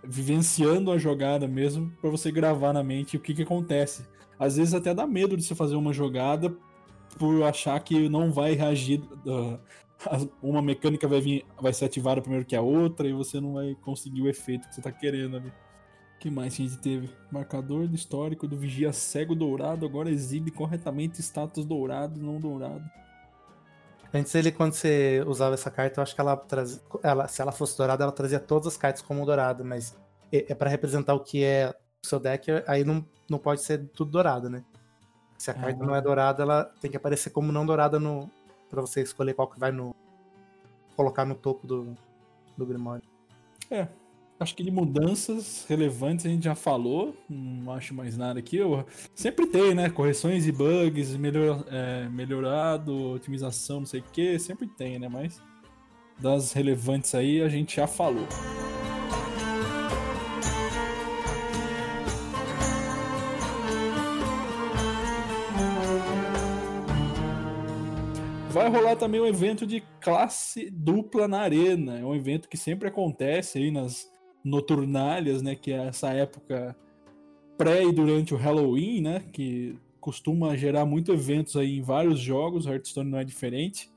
vivenciando 0.03 0.91
a 0.91 0.97
jogada 0.97 1.47
mesmo 1.47 1.89
para 2.01 2.09
você 2.09 2.29
gravar 2.29 2.73
na 2.73 2.83
mente 2.83 3.15
o 3.15 3.19
que, 3.21 3.33
que 3.33 3.43
acontece. 3.43 4.05
Às 4.37 4.57
vezes 4.57 4.73
até 4.73 4.93
dá 4.93 5.07
medo 5.07 5.37
de 5.37 5.43
você 5.43 5.55
fazer 5.55 5.77
uma 5.77 5.93
jogada 5.93 6.53
por 7.17 7.43
achar 7.43 7.79
que 7.79 8.09
não 8.09 8.29
vai 8.29 8.55
reagir. 8.55 9.01
Uh, 9.25 9.57
uma 10.41 10.61
mecânica 10.61 11.07
vai 11.07 11.21
vir, 11.21 11.45
vai 11.59 11.73
ser 11.73 11.85
ativada 11.85 12.21
primeiro 12.21 12.45
que 12.45 12.55
a 12.55 12.61
outra 12.61 13.07
e 13.07 13.13
você 13.13 13.39
não 13.39 13.53
vai 13.53 13.75
conseguir 13.81 14.21
o 14.21 14.29
efeito 14.29 14.67
que 14.67 14.75
você 14.75 14.81
tá 14.81 14.91
querendo 14.91 15.37
ali 15.37 15.51
que 16.25 16.31
mais 16.31 16.55
que 16.55 16.63
a 16.63 16.67
gente 16.67 16.79
teve? 16.79 17.09
Marcador 17.31 17.87
do 17.87 17.95
histórico 17.95 18.47
do 18.47 18.57
Vigia 18.57 18.91
Cego 18.91 19.35
Dourado 19.35 19.85
agora 19.85 20.09
exibe 20.09 20.49
corretamente 20.49 21.21
status 21.21 21.65
dourado, 21.65 22.19
não 22.19 22.39
dourado. 22.39 22.83
Antes 24.11 24.33
ele, 24.33 24.51
quando 24.51 24.73
você 24.73 25.23
usava 25.27 25.53
essa 25.53 25.69
carta, 25.69 25.99
eu 25.99 26.03
acho 26.03 26.15
que 26.15 26.21
ela, 26.21 26.35
traz... 26.35 26.83
ela 27.03 27.27
se 27.27 27.43
ela 27.43 27.51
fosse 27.51 27.77
dourada, 27.77 28.03
ela 28.03 28.11
trazia 28.11 28.39
todas 28.39 28.67
as 28.67 28.75
cartas 28.77 29.03
como 29.03 29.23
dourada, 29.23 29.63
mas 29.63 29.95
é, 30.31 30.51
é 30.51 30.55
para 30.55 30.67
representar 30.67 31.13
o 31.13 31.19
que 31.19 31.43
é 31.43 31.75
o 32.03 32.07
seu 32.07 32.19
deck, 32.19 32.49
aí 32.65 32.83
não, 32.83 33.05
não 33.29 33.37
pode 33.37 33.61
ser 33.61 33.87
tudo 33.89 34.09
dourado, 34.09 34.49
né? 34.49 34.63
Se 35.37 35.51
a 35.51 35.53
carta 35.53 35.83
ah, 35.83 35.85
não 35.85 35.95
é 35.95 36.01
dourada, 36.01 36.41
ela 36.41 36.63
tem 36.81 36.89
que 36.89 36.97
aparecer 36.97 37.29
como 37.29 37.51
não 37.51 37.67
dourada 37.67 37.99
no 37.99 38.31
para 38.69 38.81
você 38.81 39.01
escolher 39.01 39.33
qual 39.33 39.47
que 39.47 39.59
vai 39.59 39.71
no 39.71 39.95
colocar 40.95 41.25
no 41.25 41.35
topo 41.35 41.67
do 41.67 41.95
do 42.57 42.65
Grimório. 42.65 43.03
É, 43.69 43.87
Acho 44.37 44.53
que 44.53 44.63
de 44.63 44.71
mudanças 44.71 45.65
relevantes 45.69 46.25
a 46.25 46.29
gente 46.29 46.43
já 46.43 46.55
falou, 46.55 47.15
não 47.29 47.71
acho 47.71 47.93
mais 47.93 48.17
nada 48.17 48.37
aqui. 48.37 48.57
Eu, 48.57 48.85
sempre 49.13 49.47
tem, 49.47 49.73
né? 49.73 49.89
Correções 49.89 50.45
e 50.45 50.51
bugs, 50.51 51.15
melhor, 51.15 51.63
é, 51.71 52.09
melhorado, 52.09 53.11
otimização, 53.11 53.79
não 53.79 53.85
sei 53.85 54.01
o 54.01 54.03
que, 54.11 54.37
sempre 54.37 54.67
tem, 54.67 54.99
né? 54.99 55.07
Mas 55.07 55.41
das 56.19 56.51
relevantes 56.51 57.15
aí 57.15 57.41
a 57.41 57.47
gente 57.47 57.77
já 57.77 57.87
falou. 57.87 58.27
Vai 68.55 68.69
rolar 68.69 68.95
também 68.95 69.19
um 69.19 69.25
evento 69.25 69.67
de 69.67 69.83
classe 69.99 70.69
dupla 70.69 71.27
na 71.27 71.41
arena. 71.41 71.99
É 71.99 72.05
um 72.05 72.15
evento 72.15 72.47
que 72.47 72.55
sempre 72.55 72.87
acontece 72.87 73.57
aí 73.57 73.69
nas 73.69 74.09
Noturnálias, 74.45 75.41
né, 75.41 75.55
que 75.55 75.73
é 75.73 75.87
essa 75.87 76.13
época 76.13 76.73
pré 77.57 77.83
e 77.83 77.91
durante 77.91 78.33
o 78.33 78.37
Halloween, 78.37 79.01
né, 79.01 79.25
que 79.33 79.77
costuma 79.99 80.55
gerar 80.55 80.85
muitos 80.85 81.13
eventos 81.13 81.57
aí 81.57 81.79
em 81.79 81.81
vários 81.81 82.17
jogos, 82.17 82.65
Hearthstone 82.65 83.11
não 83.11 83.19
é 83.19 83.25
diferente. 83.25 83.91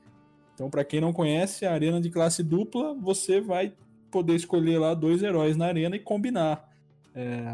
Então, 0.53 0.69
para 0.69 0.83
quem 0.83 0.99
não 0.99 1.13
conhece, 1.13 1.65
a 1.65 1.71
arena 1.71 2.01
de 2.01 2.09
classe 2.09 2.43
dupla, 2.43 2.93
você 2.95 3.39
vai 3.39 3.71
poder 4.11 4.35
escolher 4.35 4.77
lá 4.77 4.93
dois 4.93 5.23
heróis 5.23 5.55
na 5.55 5.67
arena 5.67 5.95
e 5.95 5.99
combinar 5.99 6.69
é, 7.15 7.45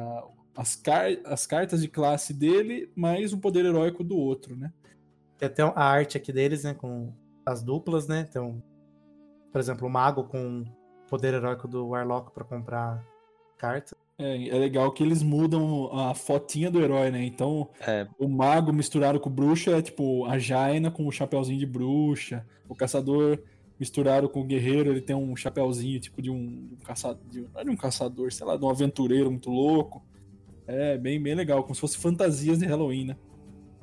as, 0.57 0.75
car 0.75 1.15
as 1.23 1.45
cartas 1.45 1.83
de 1.83 1.87
classe 1.87 2.33
dele 2.33 2.89
mais 2.95 3.31
o 3.31 3.37
poder 3.37 3.63
heróico 3.63 4.03
do 4.03 4.17
outro, 4.17 4.55
né? 4.55 4.73
Tem 5.37 5.47
até 5.47 5.61
a 5.63 5.83
arte 5.83 6.17
aqui 6.17 6.31
deles, 6.31 6.63
né, 6.63 6.73
com 6.73 7.11
as 7.45 7.61
duplas, 7.61 8.07
né? 8.07 8.25
Então, 8.27 8.61
por 9.51 9.59
exemplo, 9.59 9.87
o 9.87 9.89
mago 9.89 10.23
com 10.23 10.63
poder 11.09 11.33
heróico 11.33 11.67
do 11.67 11.87
Warlock 11.89 12.31
para 12.31 12.43
comprar 12.43 13.03
carta. 13.57 13.95
É, 14.17 14.47
é 14.47 14.57
legal 14.57 14.91
que 14.91 15.03
eles 15.03 15.21
mudam 15.21 15.89
a 15.93 16.13
fotinha 16.13 16.71
do 16.71 16.81
herói, 16.81 17.11
né? 17.11 17.23
Então, 17.23 17.69
é. 17.81 18.07
o 18.17 18.27
mago 18.27 18.71
misturado 18.71 19.19
com 19.19 19.29
o 19.29 19.33
bruxa 19.33 19.71
é 19.71 19.81
tipo 19.81 20.25
a 20.25 20.39
Jaina 20.39 20.89
com 20.89 21.05
o 21.05 21.11
chapéuzinho 21.11 21.59
de 21.59 21.65
bruxa. 21.65 22.45
O 22.67 22.75
caçador 22.75 23.39
misturado 23.77 24.29
com 24.29 24.41
o 24.41 24.45
guerreiro, 24.45 24.89
ele 24.89 25.01
tem 25.01 25.15
um 25.15 25.35
chapéuzinho 25.35 25.99
tipo 25.99 26.21
de 26.21 26.31
um, 26.31 26.69
um 26.71 26.77
caçador, 26.83 27.21
não 27.53 27.61
é 27.61 27.63
de 27.65 27.69
um 27.69 27.75
caçador, 27.75 28.31
sei 28.31 28.45
lá, 28.45 28.55
de 28.55 28.63
um 28.63 28.69
aventureiro 28.69 29.29
muito 29.29 29.49
louco. 29.49 30.01
É 30.65 30.97
bem, 30.97 31.21
bem 31.21 31.35
legal, 31.35 31.61
como 31.61 31.75
se 31.75 31.81
fosse 31.81 31.97
fantasias 31.97 32.59
de 32.59 32.65
Halloween, 32.65 33.05
né? 33.05 33.17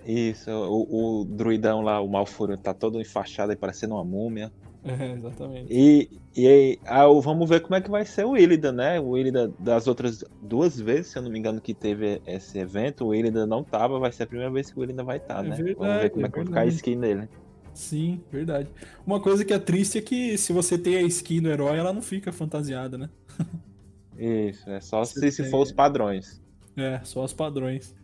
Isso, 0.07 0.51
o, 0.51 1.21
o 1.21 1.25
druidão 1.25 1.81
lá, 1.81 2.01
o 2.01 2.09
Malfurion, 2.09 2.57
tá 2.57 2.75
todo 2.75 3.01
enfaixado 3.01 3.51
aí 3.53 3.57
parecendo 3.57 3.95
uma 3.95 4.05
múmia. 4.05 4.53
É, 4.85 5.12
exatamente. 5.12 5.73
E, 5.73 6.11
e 6.37 6.79
ah, 6.85 7.07
vamos 7.07 7.49
ver 7.49 7.61
como 7.61 7.77
é 7.77 7.81
que 7.81 7.88
vai 7.88 8.05
ser 8.05 8.25
o 8.25 8.37
Illida, 8.37 8.73
né? 8.73 8.99
O 8.99 9.17
Illida 9.17 9.53
das 9.57 9.87
outras 9.87 10.25
duas 10.43 10.81
vezes, 10.81 11.12
se 11.12 11.19
eu 11.19 11.23
não 11.23 11.31
me 11.31 11.38
engano, 11.38 11.61
que 11.61 11.73
teve 11.73 12.21
esse 12.27 12.59
evento, 12.59 13.07
o 13.07 13.15
Illida 13.15 13.47
não 13.47 13.62
tava, 13.62 14.01
vai 14.01 14.11
ser 14.11 14.25
a 14.25 14.27
primeira 14.27 14.51
vez 14.51 14.73
que 14.73 14.81
o 14.81 14.83
Illida 14.83 15.05
vai 15.05 15.19
estar, 15.19 15.37
tá, 15.37 15.41
é 15.45 15.51
né? 15.51 15.55
Verdade, 15.55 15.77
vamos 15.79 16.03
ver 16.03 16.11
como 16.11 16.27
é, 16.27 16.29
que 16.29 16.37
vai 16.37 16.47
ficar 16.47 16.61
a 16.62 16.67
skin 16.67 16.99
dele. 16.99 17.29
Sim, 17.73 18.21
verdade. 18.31 18.69
Uma 19.07 19.21
coisa 19.21 19.45
que 19.45 19.53
é 19.53 19.59
triste 19.59 19.99
é 19.99 20.03
que 20.03 20.37
se 20.37 20.53
você 20.53 20.77
tem 20.77 20.97
a 20.97 21.03
skin 21.03 21.41
do 21.43 21.49
herói, 21.49 21.79
ela 21.79 21.93
não 21.93 22.03
fica 22.03 22.33
fantasiada, 22.33 22.99
né? 22.99 23.09
Isso, 24.19 24.69
é 24.69 24.81
só 24.81 25.05
se, 25.05 25.31
se 25.31 25.49
for 25.49 25.62
os 25.62 25.73
padrões. 25.73 26.43
É, 26.77 27.01
só 27.05 27.25
os 27.25 27.33
padrões. 27.33 27.95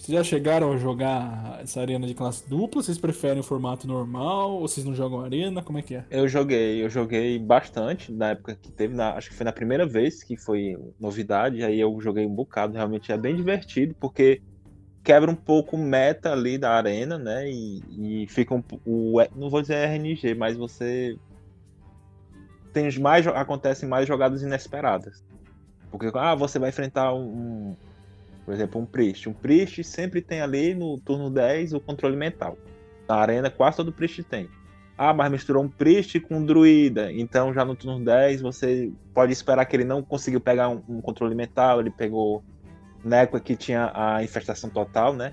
Vocês 0.00 0.16
já 0.16 0.24
chegaram 0.24 0.72
a 0.72 0.78
jogar 0.78 1.60
essa 1.62 1.78
arena 1.78 2.06
de 2.06 2.14
classe 2.14 2.48
dupla? 2.48 2.82
Vocês 2.82 2.96
preferem 2.96 3.40
o 3.40 3.42
formato 3.42 3.86
normal? 3.86 4.52
Ou 4.52 4.66
vocês 4.66 4.84
não 4.84 4.94
jogam 4.94 5.20
arena? 5.20 5.62
Como 5.62 5.78
é 5.78 5.82
que 5.82 5.94
é? 5.94 6.04
Eu 6.10 6.26
joguei, 6.26 6.82
eu 6.82 6.88
joguei 6.88 7.38
bastante 7.38 8.10
na 8.10 8.30
época 8.30 8.54
que 8.54 8.72
teve, 8.72 8.94
na, 8.94 9.12
acho 9.12 9.28
que 9.28 9.36
foi 9.36 9.44
na 9.44 9.52
primeira 9.52 9.84
vez 9.84 10.22
que 10.22 10.38
foi 10.38 10.74
novidade, 10.98 11.62
aí 11.62 11.78
eu 11.78 12.00
joguei 12.00 12.24
um 12.24 12.34
bocado, 12.34 12.72
realmente 12.72 13.12
é 13.12 13.18
bem 13.18 13.36
divertido, 13.36 13.94
porque 14.00 14.40
quebra 15.04 15.30
um 15.30 15.34
pouco 15.34 15.76
o 15.76 15.78
meta 15.78 16.32
ali 16.32 16.56
da 16.56 16.70
arena, 16.70 17.18
né? 17.18 17.50
E, 17.50 18.22
e 18.22 18.26
fica 18.26 18.54
um, 18.54 18.64
o, 18.86 19.18
não 19.36 19.50
vou 19.50 19.60
dizer 19.60 19.86
RNG, 19.86 20.34
mas 20.34 20.56
você 20.56 21.14
tem 22.72 22.88
mais 22.98 23.26
acontecem 23.26 23.86
mais 23.86 24.08
jogadas 24.08 24.42
inesperadas. 24.42 25.22
Porque 25.90 26.10
ah, 26.14 26.34
você 26.34 26.58
vai 26.58 26.70
enfrentar 26.70 27.12
um, 27.12 27.76
por 28.50 28.54
exemplo, 28.54 28.80
um 28.80 28.84
Priest. 28.84 29.28
Um 29.28 29.32
Priest 29.32 29.84
sempre 29.84 30.20
tem 30.20 30.40
ali 30.40 30.74
no 30.74 30.98
turno 30.98 31.30
10 31.30 31.72
o 31.72 31.78
controle 31.78 32.16
mental. 32.16 32.58
Na 33.08 33.14
arena, 33.14 33.48
quase 33.48 33.76
todo 33.76 33.92
Priest 33.92 34.24
tem. 34.24 34.48
Ah, 34.98 35.14
mas 35.14 35.30
misturou 35.30 35.62
um 35.62 35.68
Priest 35.68 36.18
com 36.18 36.38
um 36.38 36.44
Druida. 36.44 37.12
Então, 37.12 37.54
já 37.54 37.64
no 37.64 37.76
turno 37.76 38.04
10, 38.04 38.40
você 38.40 38.90
pode 39.14 39.32
esperar 39.32 39.64
que 39.66 39.76
ele 39.76 39.84
não 39.84 40.02
conseguiu 40.02 40.40
pegar 40.40 40.68
um, 40.68 40.82
um 40.88 41.00
controle 41.00 41.32
mental. 41.32 41.78
Ele 41.78 41.92
pegou 41.92 42.42
Neco 43.04 43.38
que 43.38 43.54
tinha 43.54 43.92
a 43.94 44.20
infestação 44.24 44.68
total, 44.68 45.14
né? 45.14 45.32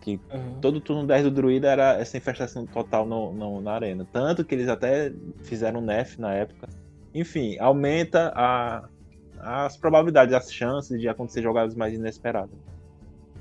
Que 0.00 0.20
uhum. 0.32 0.60
todo 0.60 0.80
turno 0.80 1.04
10 1.08 1.24
do 1.24 1.32
Druida 1.32 1.72
era 1.72 1.94
essa 1.94 2.16
infestação 2.16 2.64
total 2.66 3.04
no, 3.04 3.32
no, 3.32 3.60
na 3.60 3.72
arena. 3.72 4.06
Tanto 4.12 4.44
que 4.44 4.54
eles 4.54 4.68
até 4.68 5.12
fizeram 5.42 5.80
nerf 5.80 6.20
na 6.20 6.32
época. 6.32 6.68
Enfim, 7.12 7.58
aumenta 7.58 8.32
a, 8.36 8.88
as 9.40 9.76
probabilidades, 9.76 10.34
as 10.34 10.52
chances 10.52 11.00
de 11.00 11.08
acontecer 11.08 11.42
jogadas 11.42 11.74
mais 11.74 11.94
inesperadas. 11.94 12.56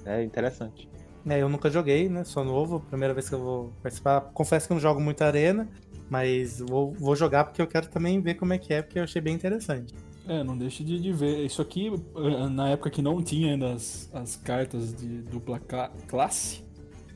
É 0.06 0.24
interessante. 0.24 0.90
É, 1.26 1.42
eu 1.42 1.48
nunca 1.48 1.70
joguei, 1.70 2.10
né? 2.10 2.24
Sou 2.24 2.44
novo, 2.44 2.82
primeira 2.82 3.14
vez 3.14 3.30
que 3.30 3.36
eu 3.36 3.40
vou 3.40 3.74
participar. 3.82 4.22
Confesso 4.34 4.68
que 4.68 4.74
não 4.74 4.80
jogo 4.80 5.00
muito 5.00 5.22
arena, 5.22 5.70
mas 6.10 6.60
vou, 6.60 6.92
vou 6.92 7.16
jogar 7.16 7.46
porque 7.46 7.62
eu 7.62 7.68
quero 7.68 7.88
também 7.88 8.20
ver 8.20 8.34
como 8.34 8.54
é 8.54 8.58
que 8.58 8.74
é, 8.74 8.82
porque 8.82 9.00
eu 9.00 9.04
achei 9.04 9.22
bem 9.22 9.34
interessante. 9.34 9.94
É, 10.28 10.44
não 10.44 10.58
deixe 10.58 10.84
de, 10.84 11.00
de 11.00 11.12
ver. 11.12 11.46
Isso 11.46 11.62
aqui, 11.62 11.88
eh, 11.88 12.50
na 12.50 12.70
época 12.70 12.90
que 12.90 13.02
não 13.02 13.22
tinha 13.22 13.54
ainda 13.54 13.74
as, 13.74 14.10
as 14.14 14.36
cartas 14.36 14.94
de 14.94 15.22
dupla 15.22 15.62
classe, 16.08 16.64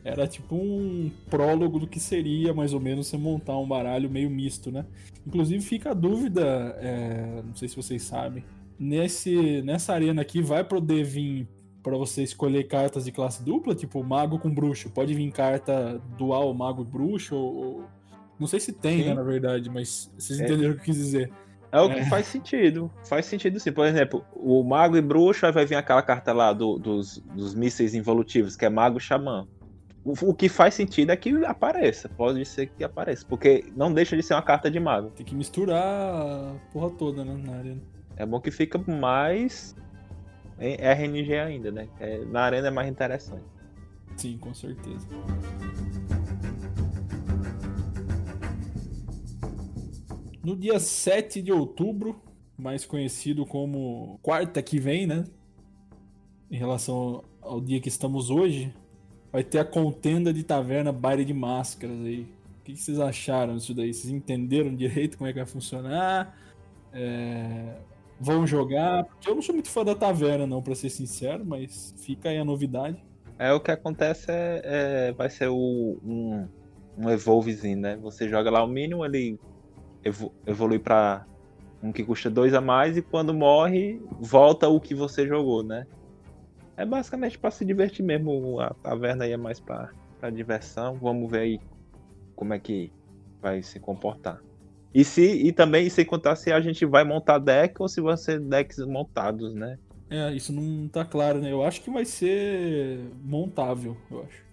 era 0.04 0.26
tipo 0.26 0.56
um 0.56 1.12
prólogo 1.30 1.80
do 1.80 1.88
que 1.88 2.00
seria 2.00 2.54
mais 2.54 2.74
ou 2.74 2.80
menos 2.80 3.08
você 3.08 3.18
montar 3.18 3.58
um 3.58 3.68
baralho 3.68 4.10
meio 4.10 4.30
misto, 4.30 4.72
né? 4.72 4.86
Inclusive 5.26 5.62
fica 5.64 5.92
a 5.92 5.94
dúvida, 5.94 6.78
é, 6.80 7.42
não 7.46 7.56
sei 7.56 7.68
se 7.68 7.76
vocês 7.76 8.04
sabem, 8.04 8.44
nesse, 8.80 9.62
nessa 9.62 9.94
arena 9.94 10.22
aqui 10.22 10.42
vai 10.42 10.64
poder 10.64 11.04
vir 11.04 11.48
para 11.82 11.96
você 11.96 12.22
escolher 12.22 12.66
cartas 12.66 13.06
de 13.06 13.12
classe 13.12 13.44
dupla, 13.44 13.74
tipo 13.74 14.04
mago 14.04 14.40
com 14.40 14.54
bruxo. 14.54 14.90
Pode 14.90 15.14
vir 15.14 15.32
carta 15.32 16.02
dual 16.18 16.54
mago 16.54 16.82
e 16.82 16.86
bruxo, 16.86 17.36
ou, 17.36 17.86
não 18.40 18.48
sei 18.48 18.60
se 18.60 18.74
tem, 18.74 19.06
né, 19.06 19.14
na 19.14 19.24
verdade, 19.24 19.70
mas 19.70 20.12
vocês 20.18 20.40
é. 20.40 20.44
entenderam 20.44 20.72
o 20.72 20.76
que 20.76 20.82
eu 20.82 20.86
quis 20.86 20.96
dizer. 20.96 21.32
É 21.72 21.82
o 21.82 21.90
que 21.90 22.00
é. 22.00 22.06
faz 22.06 22.28
sentido. 22.28 22.92
Faz 23.06 23.26
sentido 23.26 23.60
sim. 23.60 23.72
Por 23.72 23.86
exemplo, 23.86 24.24
o 24.34 24.64
Mago 24.64 24.96
e 24.96 25.02
Bruxo, 25.02 25.46
aí 25.46 25.52
vai 25.52 25.66
vir 25.66 25.76
aquela 25.76 26.02
carta 26.02 26.32
lá 26.32 26.54
do, 26.54 26.78
dos, 26.78 27.18
dos 27.36 27.54
mísseis 27.54 27.94
involutivos, 27.94 28.56
que 28.56 28.66
é 28.66 28.70
Mago 28.70 29.00
Xamã. 29.00 29.46
O, 30.06 30.14
o, 30.30 30.34
que 30.34 30.48
faz 30.48 30.74
sentido 30.74 31.12
é 31.12 31.18
que 31.18 31.30
apareça. 31.46 32.08
Pode 32.08 32.46
ser 32.46 32.68
que 32.68 32.84
apareça. 32.84 33.26
Porque 33.28 33.66
não 33.76 33.94
deixa 33.94 34.16
de 34.16 34.24
ser 34.24 34.34
uma 34.36 34.42
carta 34.42 34.72
de 34.72 34.80
mago. 34.80 35.10
Tem 35.10 35.26
que 35.26 35.36
misturar 35.36 35.84
a 35.84 36.56
porra 36.72 36.90
toda, 36.92 37.26
né? 37.26 37.38
Na 37.46 37.58
arena. 37.58 37.82
É 38.18 38.26
bom 38.26 38.42
que 38.42 38.52
fica 38.52 38.78
mais 38.80 39.76
RNG 40.60 41.36
ainda, 41.36 41.72
né? 41.72 41.88
É, 42.00 42.26
na 42.26 42.42
arena 42.42 42.68
é 42.68 42.72
mais 42.72 42.90
interessante. 42.90 43.46
Sim, 44.16 44.38
com 44.40 44.54
certeza. 44.54 45.08
No 50.44 50.56
dia 50.56 50.80
7 50.80 51.42
de 51.42 51.52
outubro, 51.52 52.20
mais 52.58 52.86
conhecido 52.86 53.46
como 53.46 54.18
quarta 54.24 54.62
que 54.64 54.80
vem, 54.80 55.06
né? 55.06 55.24
Em 56.50 56.58
relação 56.58 57.24
ao 57.42 57.62
dia 57.62 57.80
que 57.80 57.90
estamos 57.90 58.30
hoje, 58.32 58.74
vai 59.32 59.44
ter 59.44 59.60
a 59.60 59.66
contenda 59.66 60.34
de 60.34 60.44
taverna 60.44 60.92
baile 60.92 61.24
de 61.24 61.34
máscaras 61.34 62.00
aí. 62.00 62.22
O 62.60 62.64
que 62.64 62.76
vocês 62.76 63.00
acharam 63.00 63.58
disso 63.58 63.74
daí? 63.74 63.94
Vocês 63.94 64.12
entenderam 64.12 64.74
direito 64.76 65.18
como 65.18 65.30
é 65.30 65.34
que 65.34 65.40
vai 65.40 65.48
funcionar? 65.48 66.36
É... 66.92 67.76
Vão 68.20 68.48
jogar? 68.48 69.04
Porque 69.06 69.30
eu 69.30 69.36
não 69.36 69.42
sou 69.42 69.54
muito 69.54 69.70
fã 69.70 69.86
da 69.86 69.94
taverna, 69.94 70.48
não, 70.48 70.62
para 70.62 70.76
ser 70.76 70.90
sincero, 70.90 71.46
mas 71.46 71.94
fica 71.98 72.30
aí 72.30 72.38
a 72.38 72.46
novidade. 72.46 73.04
É, 73.38 73.54
o 73.54 73.60
que 73.60 73.70
acontece 73.70 74.32
é, 74.32 74.62
é 74.64 75.12
vai 75.12 75.30
ser 75.30 75.48
o, 75.50 76.00
um, 76.04 76.48
um 76.98 77.10
evolvezinho, 77.10 77.78
né? 77.78 77.98
Você 77.98 78.28
joga 78.28 78.50
lá 78.50 78.64
o 78.64 78.68
mínimo, 78.68 79.06
ele 79.06 79.40
evo, 80.04 80.34
evolui 80.46 80.80
para 80.80 81.26
um 81.82 81.92
que 81.92 82.04
custa 82.04 82.30
dois 82.30 82.54
a 82.54 82.62
mais 82.62 82.98
e 82.98 83.02
quando 83.02 83.34
morre, 83.34 84.02
volta 84.20 84.68
o 84.68 84.82
que 84.82 84.96
você 84.96 85.28
jogou, 85.28 85.64
né? 85.64 85.86
É 86.76 86.86
basicamente 86.86 87.38
para 87.38 87.52
se 87.52 87.66
divertir 87.66 88.04
mesmo. 88.04 88.60
A 88.60 88.74
taverna 88.74 89.26
aí 89.26 89.32
é 89.32 89.38
mais 89.38 89.60
para 89.60 89.92
diversão. 90.32 90.96
Vamos 90.96 91.30
ver 91.30 91.40
aí 91.40 91.60
como 92.36 92.54
é 92.54 92.60
que 92.60 92.92
vai 93.42 93.62
se 93.64 93.80
comportar. 93.80 94.42
E 94.94 95.04
se 95.04 95.22
e 95.22 95.52
também 95.52 95.90
sem 95.90 96.06
contar 96.06 96.36
se 96.36 96.52
a 96.52 96.60
gente 96.60 96.86
vai 96.86 97.04
montar 97.04 97.38
deck 97.40 97.76
ou 97.80 97.88
se 97.88 98.02
vão 98.02 98.16
ser 98.18 98.40
decks 98.40 98.80
montados, 98.80 99.54
né? 99.54 99.78
É, 100.10 100.34
isso 100.34 100.54
não 100.54 100.88
tá 100.88 101.04
claro, 101.04 101.40
né? 101.40 101.52
Eu 101.52 101.64
acho 101.64 101.82
que 101.82 101.92
vai 101.92 102.06
ser 102.06 103.00
montável, 103.24 103.98
eu 104.10 104.24
acho. 104.24 104.48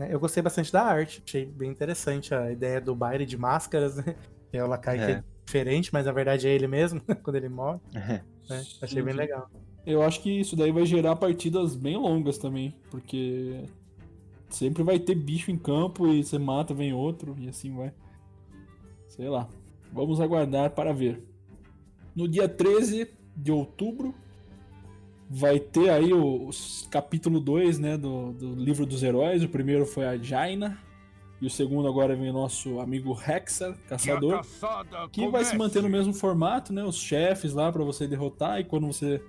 É, 0.00 0.14
eu 0.14 0.20
gostei 0.20 0.42
bastante 0.42 0.72
da 0.72 0.82
arte, 0.82 1.22
achei 1.26 1.46
bem 1.46 1.70
interessante 1.70 2.34
a 2.34 2.52
ideia 2.52 2.80
do 2.80 2.94
baile 2.94 3.26
de 3.26 3.36
máscaras, 3.36 3.96
né? 3.96 4.14
É 4.52 4.62
o 4.62 4.66
Lakai 4.66 4.98
é. 4.98 5.04
que 5.04 5.12
é 5.12 5.24
diferente, 5.44 5.92
mas 5.92 6.06
na 6.06 6.12
verdade 6.12 6.46
é 6.46 6.50
ele 6.50 6.66
mesmo, 6.66 7.00
quando 7.22 7.36
ele 7.36 7.48
morre. 7.48 7.80
É. 7.94 8.22
Né? 8.48 8.64
Achei 8.80 9.02
bem 9.02 9.14
legal. 9.14 9.50
Eu 9.84 10.02
acho 10.02 10.22
que 10.22 10.40
isso 10.40 10.54
daí 10.54 10.70
vai 10.70 10.84
gerar 10.84 11.16
partidas 11.16 11.74
bem 11.74 11.96
longas 11.96 12.38
também, 12.38 12.74
porque 12.90 13.64
sempre 14.48 14.82
vai 14.82 14.98
ter 14.98 15.14
bicho 15.14 15.50
em 15.50 15.56
campo 15.56 16.06
e 16.06 16.22
você 16.22 16.38
mata, 16.38 16.74
vem 16.74 16.92
outro 16.92 17.34
e 17.38 17.48
assim 17.48 17.74
vai. 17.74 17.92
Sei 19.08 19.28
lá. 19.28 19.48
Vamos 19.92 20.20
aguardar 20.20 20.70
para 20.70 20.92
ver. 20.92 21.24
No 22.14 22.28
dia 22.28 22.48
13 22.48 23.10
de 23.36 23.50
outubro 23.50 24.14
vai 25.28 25.58
ter 25.58 25.90
aí 25.90 26.12
o, 26.12 26.50
capítulo 26.90 27.40
2 27.40 27.78
né, 27.78 27.96
do, 27.96 28.32
do 28.32 28.54
livro 28.54 28.86
dos 28.86 29.02
heróis. 29.02 29.42
O 29.42 29.48
primeiro 29.48 29.84
foi 29.84 30.06
a 30.06 30.16
Jaina, 30.16 30.78
e 31.40 31.46
o 31.46 31.50
segundo 31.50 31.86
agora 31.86 32.16
vem 32.16 32.30
o 32.30 32.32
nosso 32.32 32.80
amigo 32.80 33.12
Hexer, 33.12 33.74
caçador, 33.88 34.44
que 35.12 35.28
vai 35.28 35.44
se 35.44 35.56
manter 35.56 35.82
no 35.82 35.88
mesmo 35.88 36.12
formato, 36.12 36.72
né? 36.72 36.82
Os 36.82 36.96
chefes 36.96 37.54
lá 37.54 37.70
para 37.70 37.84
você 37.84 38.08
derrotar 38.08 38.60
e 38.60 38.64
quando 38.64 38.86
você 38.86 39.22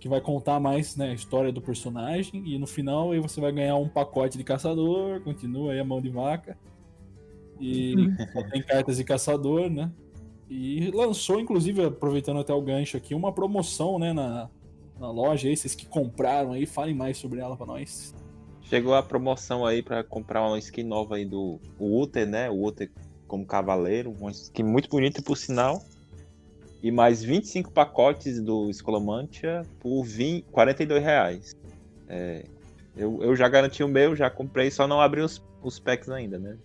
que 0.00 0.08
vai 0.08 0.20
contar 0.20 0.58
mais, 0.58 0.96
né, 0.96 1.10
a 1.10 1.14
história 1.14 1.52
do 1.52 1.60
personagem 1.60 2.42
e 2.44 2.58
no 2.58 2.66
final 2.66 3.12
aí 3.12 3.20
você 3.20 3.40
vai 3.40 3.52
ganhar 3.52 3.76
um 3.76 3.88
pacote 3.88 4.36
de 4.36 4.42
caçador, 4.42 5.20
continua 5.20 5.72
aí 5.72 5.78
a 5.78 5.84
mão 5.84 6.00
de 6.00 6.08
vaca. 6.08 6.58
E 7.62 7.94
tem 8.50 8.60
cartas 8.60 8.96
de 8.96 9.04
caçador, 9.04 9.70
né? 9.70 9.90
E 10.50 10.90
lançou 10.90 11.38
inclusive 11.38 11.84
aproveitando 11.84 12.40
até 12.40 12.52
o 12.52 12.60
gancho 12.60 12.96
aqui 12.96 13.14
uma 13.14 13.32
promoção, 13.32 13.98
né, 13.98 14.12
na, 14.12 14.50
na 14.98 15.10
loja 15.10 15.48
aí, 15.48 15.56
vocês 15.56 15.74
que 15.74 15.86
compraram 15.86 16.52
aí, 16.52 16.66
falem 16.66 16.94
mais 16.94 17.16
sobre 17.16 17.38
ela 17.38 17.56
para 17.56 17.66
nós. 17.66 18.12
Chegou 18.62 18.94
a 18.94 19.02
promoção 19.02 19.64
aí 19.64 19.82
para 19.82 20.02
comprar 20.02 20.46
uma 20.46 20.58
skin 20.58 20.82
nova 20.82 21.16
aí 21.16 21.24
do 21.24 21.60
Uther, 21.78 22.26
né? 22.26 22.50
O 22.50 22.66
Uther 22.66 22.90
como 23.28 23.46
cavaleiro, 23.46 24.14
uma 24.18 24.30
skin 24.30 24.64
muito 24.64 24.88
bonita 24.88 25.22
por 25.22 25.36
sinal. 25.36 25.82
E 26.82 26.90
mais 26.90 27.22
25 27.22 27.70
pacotes 27.70 28.40
do 28.40 28.68
Escolomantia 28.68 29.62
por 29.78 30.02
20, 30.02 30.46
42 30.50 31.02
reais. 31.02 31.56
É, 32.08 32.44
eu, 32.96 33.22
eu 33.22 33.36
já 33.36 33.48
garanti 33.48 33.84
o 33.84 33.88
meu, 33.88 34.16
já 34.16 34.28
comprei, 34.28 34.70
só 34.70 34.88
não 34.88 35.00
abri 35.00 35.20
os, 35.20 35.40
os 35.62 35.78
packs 35.78 36.08
ainda, 36.08 36.38
né? 36.38 36.58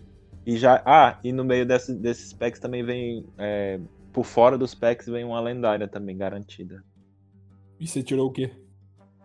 E 0.48 0.56
já. 0.56 0.82
Ah, 0.86 1.18
e 1.22 1.30
no 1.30 1.44
meio 1.44 1.66
desse, 1.66 1.94
desses 1.94 2.32
packs 2.32 2.58
também 2.58 2.82
vem. 2.82 3.26
É, 3.36 3.78
por 4.10 4.24
fora 4.24 4.56
dos 4.56 4.74
packs 4.74 5.06
vem 5.06 5.22
uma 5.22 5.38
lendária 5.38 5.86
também 5.86 6.16
garantida. 6.16 6.82
E 7.78 7.86
você 7.86 8.02
tirou 8.02 8.28
o 8.28 8.32
quê? 8.32 8.50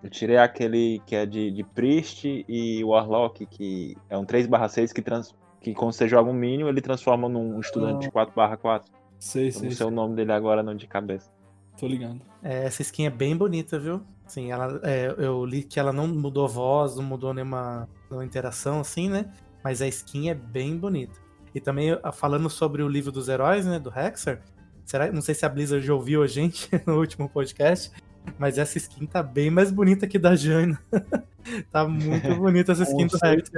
Eu 0.03 0.09
tirei 0.09 0.35
aquele 0.35 1.01
que 1.07 1.15
é 1.15 1.25
de, 1.25 1.49
de 1.49 1.63
Priest 1.63 2.43
e 2.45 2.83
Warlock, 2.83 3.45
que 3.45 3.95
é 4.09 4.17
um 4.17 4.25
3/6 4.25 4.91
que, 4.91 5.01
trans, 5.01 5.33
que 5.61 5.73
quando 5.73 5.93
você 5.93 6.09
joga 6.09 6.29
um 6.29 6.33
mínimo, 6.33 6.67
ele 6.67 6.81
transforma 6.81 7.29
num 7.29 7.57
estudante 7.57 8.09
ah. 8.13 8.25
4/4. 8.57 8.83
Sei, 9.17 9.49
sei. 9.49 9.69
Não 9.69 9.71
sei 9.71 9.85
o 9.85 9.91
nome 9.91 10.17
dele 10.17 10.33
agora 10.33 10.61
não 10.61 10.75
de 10.75 10.87
cabeça. 10.87 11.31
Tô 11.79 11.87
ligando. 11.87 12.19
É, 12.43 12.65
essa 12.65 12.81
skin 12.81 13.05
é 13.05 13.09
bem 13.09 13.33
bonita, 13.37 13.79
viu? 13.79 14.01
Sim, 14.27 14.51
ela, 14.51 14.81
é, 14.83 15.15
eu 15.17 15.45
li 15.45 15.63
que 15.63 15.79
ela 15.79 15.93
não 15.93 16.05
mudou 16.05 16.49
voz, 16.49 16.97
não 16.97 17.03
mudou 17.03 17.33
nenhuma, 17.33 17.87
nenhuma 18.09 18.25
interação, 18.25 18.81
assim, 18.81 19.09
né? 19.09 19.31
Mas 19.63 19.81
a 19.81 19.87
skin 19.87 20.29
é 20.29 20.33
bem 20.33 20.77
bonita. 20.77 21.19
E 21.55 21.59
também, 21.59 21.89
falando 22.13 22.49
sobre 22.49 22.81
o 22.81 22.87
livro 22.87 23.11
dos 23.11 23.29
heróis, 23.29 23.65
né, 23.65 23.79
do 23.79 23.89
Hexer, 23.89 24.41
será, 24.83 25.11
não 25.11 25.21
sei 25.21 25.35
se 25.35 25.45
a 25.45 25.49
Blizzard 25.49 25.85
já 25.85 25.93
ouviu 25.93 26.23
a 26.23 26.27
gente 26.27 26.69
no 26.85 26.97
último 26.97 27.29
podcast, 27.29 27.91
mas 28.37 28.57
essa 28.57 28.77
skin 28.77 29.05
tá 29.05 29.21
bem 29.21 29.49
mais 29.49 29.71
bonita 29.71 30.07
que 30.07 30.17
da 30.17 30.35
Jana. 30.35 30.81
tá 31.71 31.87
muito 31.87 32.35
bonita 32.35 32.71
essa 32.71 32.83
skin 32.83 33.07
do 33.07 33.17
Hector. 33.23 33.57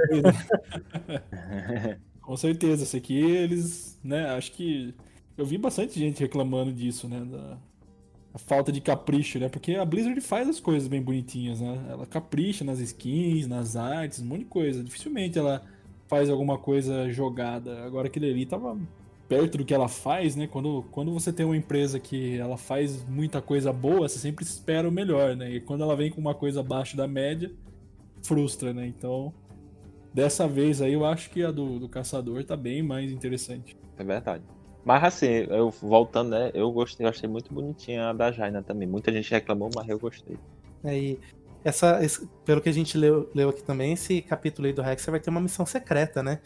Com 2.20 2.36
certeza, 2.36 2.82
esse 2.82 2.96
aqui 2.96 3.18
eles, 3.18 3.98
né, 4.04 4.30
acho 4.36 4.52
que 4.52 4.94
eu 5.38 5.46
vi 5.46 5.56
bastante 5.56 5.98
gente 5.98 6.20
reclamando 6.20 6.72
disso, 6.72 7.08
né, 7.08 7.24
da 7.24 7.56
a 8.36 8.38
falta 8.38 8.70
de 8.70 8.82
capricho, 8.82 9.38
né? 9.38 9.48
Porque 9.48 9.76
a 9.76 9.84
Blizzard 9.86 10.20
faz 10.20 10.46
as 10.46 10.60
coisas 10.60 10.86
bem 10.88 11.00
bonitinhas, 11.00 11.58
né? 11.58 11.86
Ela 11.88 12.04
capricha 12.04 12.62
nas 12.64 12.78
skins, 12.80 13.46
nas 13.46 13.76
artes, 13.76 14.20
um 14.20 14.26
monte 14.26 14.40
de 14.40 14.44
coisa. 14.44 14.84
Dificilmente 14.84 15.38
ela 15.38 15.62
faz 16.08 16.30
alguma 16.30 16.58
coisa 16.58 17.10
jogada. 17.10 17.84
Agora 17.84 18.06
aquele 18.06 18.30
ali 18.30 18.46
tava 18.46 18.78
perto 19.28 19.58
do 19.58 19.64
que 19.64 19.74
ela 19.74 19.88
faz, 19.88 20.36
né? 20.36 20.46
Quando, 20.46 20.84
quando 20.90 21.12
você 21.12 21.32
tem 21.32 21.44
uma 21.44 21.56
empresa 21.56 21.98
que 21.98 22.38
ela 22.38 22.56
faz 22.56 23.04
muita 23.08 23.42
coisa 23.42 23.72
boa, 23.72 24.08
você 24.08 24.18
sempre 24.18 24.44
espera 24.44 24.88
o 24.88 24.92
melhor, 24.92 25.36
né? 25.36 25.50
E 25.50 25.60
quando 25.60 25.82
ela 25.82 25.96
vem 25.96 26.10
com 26.10 26.20
uma 26.20 26.34
coisa 26.34 26.60
abaixo 26.60 26.96
da 26.96 27.08
média, 27.08 27.50
frustra, 28.22 28.72
né? 28.72 28.86
Então, 28.86 29.32
dessa 30.14 30.46
vez 30.46 30.80
aí 30.80 30.92
eu 30.92 31.04
acho 31.04 31.30
que 31.30 31.44
a 31.44 31.50
do, 31.50 31.78
do 31.78 31.88
caçador 31.88 32.44
tá 32.44 32.56
bem 32.56 32.82
mais 32.82 33.10
interessante. 33.10 33.76
É 33.98 34.04
verdade. 34.04 34.44
Mas 34.84 35.02
assim, 35.02 35.26
eu 35.26 35.70
voltando, 35.70 36.30
né? 36.30 36.52
Eu 36.54 36.70
gostei, 36.70 37.04
eu 37.04 37.10
achei 37.10 37.28
muito 37.28 37.52
bonitinha 37.52 38.10
a 38.10 38.12
da 38.12 38.30
Jaina 38.30 38.62
também. 38.62 38.86
Muita 38.86 39.10
gente 39.10 39.30
reclamou, 39.30 39.68
mas 39.74 39.88
eu 39.88 39.98
gostei. 39.98 40.36
Aí, 40.84 41.18
é, 41.18 41.35
essa, 41.68 42.04
esse, 42.04 42.26
pelo 42.44 42.60
que 42.60 42.68
a 42.68 42.72
gente 42.72 42.96
leu, 42.96 43.30
leu 43.34 43.48
aqui 43.48 43.62
também, 43.62 43.92
esse 43.92 44.22
capítulo 44.22 44.66
aí 44.66 44.72
do 44.72 44.82
Rex 44.82 45.04
vai 45.06 45.20
ter 45.20 45.30
uma 45.30 45.40
missão 45.40 45.66
secreta, 45.66 46.22
né? 46.22 46.40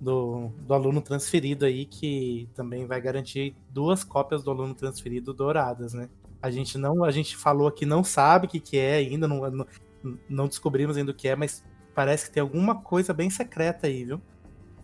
do, 0.00 0.48
do 0.60 0.74
aluno 0.74 1.02
transferido 1.02 1.64
aí, 1.66 1.84
que 1.84 2.48
também 2.54 2.86
vai 2.86 3.00
garantir 3.00 3.54
duas 3.68 4.02
cópias 4.02 4.42
do 4.42 4.50
aluno 4.50 4.74
transferido 4.74 5.34
douradas, 5.34 5.92
né? 5.92 6.08
A 6.40 6.50
gente 6.50 6.78
não, 6.78 7.04
a 7.04 7.10
gente 7.10 7.36
falou 7.36 7.68
aqui, 7.68 7.84
não 7.84 8.02
sabe 8.02 8.46
o 8.46 8.48
que, 8.48 8.58
que 8.58 8.78
é 8.78 8.94
ainda, 8.94 9.28
não, 9.28 9.50
não, 9.50 9.66
não 10.28 10.48
descobrimos 10.48 10.96
ainda 10.96 11.10
o 11.10 11.14
que 11.14 11.28
é, 11.28 11.36
mas 11.36 11.62
parece 11.94 12.26
que 12.26 12.32
tem 12.32 12.40
alguma 12.40 12.80
coisa 12.80 13.12
bem 13.12 13.28
secreta 13.28 13.86
aí, 13.86 14.04
viu? 14.04 14.20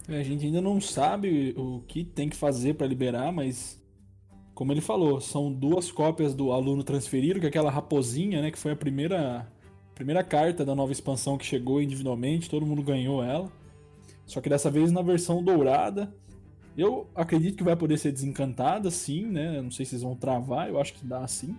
É, 0.07 0.21
a 0.21 0.23
gente 0.23 0.45
ainda 0.45 0.61
não 0.61 0.81
sabe 0.81 1.55
o 1.57 1.81
que 1.89 2.05
tem 2.05 2.29
que 2.29 2.37
fazer 2.37 2.75
para 2.75 2.87
liberar, 2.87 3.33
mas 3.33 3.83
como 4.55 4.73
ele 4.73 4.81
falou, 4.81 5.21
são 5.21 5.53
duas 5.53 5.91
cópias 5.91 6.35
do 6.35 6.53
aluno 6.53 6.85
transferido, 6.85 7.41
que 7.41 7.47
é 7.47 7.49
aquela 7.49 7.71
raposinha, 7.71 8.43
né, 8.43 8.51
que 8.51 8.59
foi 8.59 8.73
a 8.73 8.77
primeira 8.77 9.51
primeira 9.97 10.23
carta 10.23 10.63
da 10.65 10.75
nova 10.75 10.93
expansão 10.93 11.39
que 11.39 11.45
chegou 11.47 11.81
individualmente, 11.81 12.51
todo 12.51 12.67
mundo 12.67 12.83
ganhou 12.83 13.25
ela. 13.25 13.51
Só 14.27 14.41
que 14.43 14.49
dessa 14.49 14.71
vez 14.71 14.93
na 14.93 15.03
versão 15.03 15.43
dourada. 15.43 16.15
Eu 16.77 17.07
acredito 17.15 17.57
que 17.57 17.65
vai 17.65 17.75
poder 17.75 17.97
ser 17.97 18.13
desencantada, 18.13 18.91
sim, 18.91 19.25
né? 19.25 19.63
Não 19.63 19.71
sei 19.71 19.87
se 19.87 19.93
vocês 19.93 20.03
vão 20.03 20.15
travar, 20.15 20.69
eu 20.69 20.79
acho 20.79 20.93
que 20.93 21.07
dá 21.07 21.27
sim. 21.27 21.57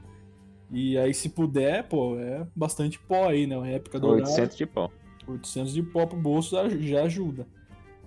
E 0.72 0.96
aí, 0.96 1.12
se 1.12 1.30
puder, 1.30 1.88
pô, 1.88 2.16
é 2.20 2.46
bastante 2.56 3.00
pó 3.00 3.28
aí, 3.28 3.48
né? 3.48 3.58
Uma 3.58 3.68
época 3.68 4.00
dourada. 4.00 4.30
800 4.30 4.56
de 4.56 4.66
pó. 4.68 4.92
800 5.28 5.74
de 5.74 5.82
pó 5.82 6.06
pro 6.06 6.20
bolso 6.20 6.56
já, 6.80 7.02
ajuda. 7.02 7.48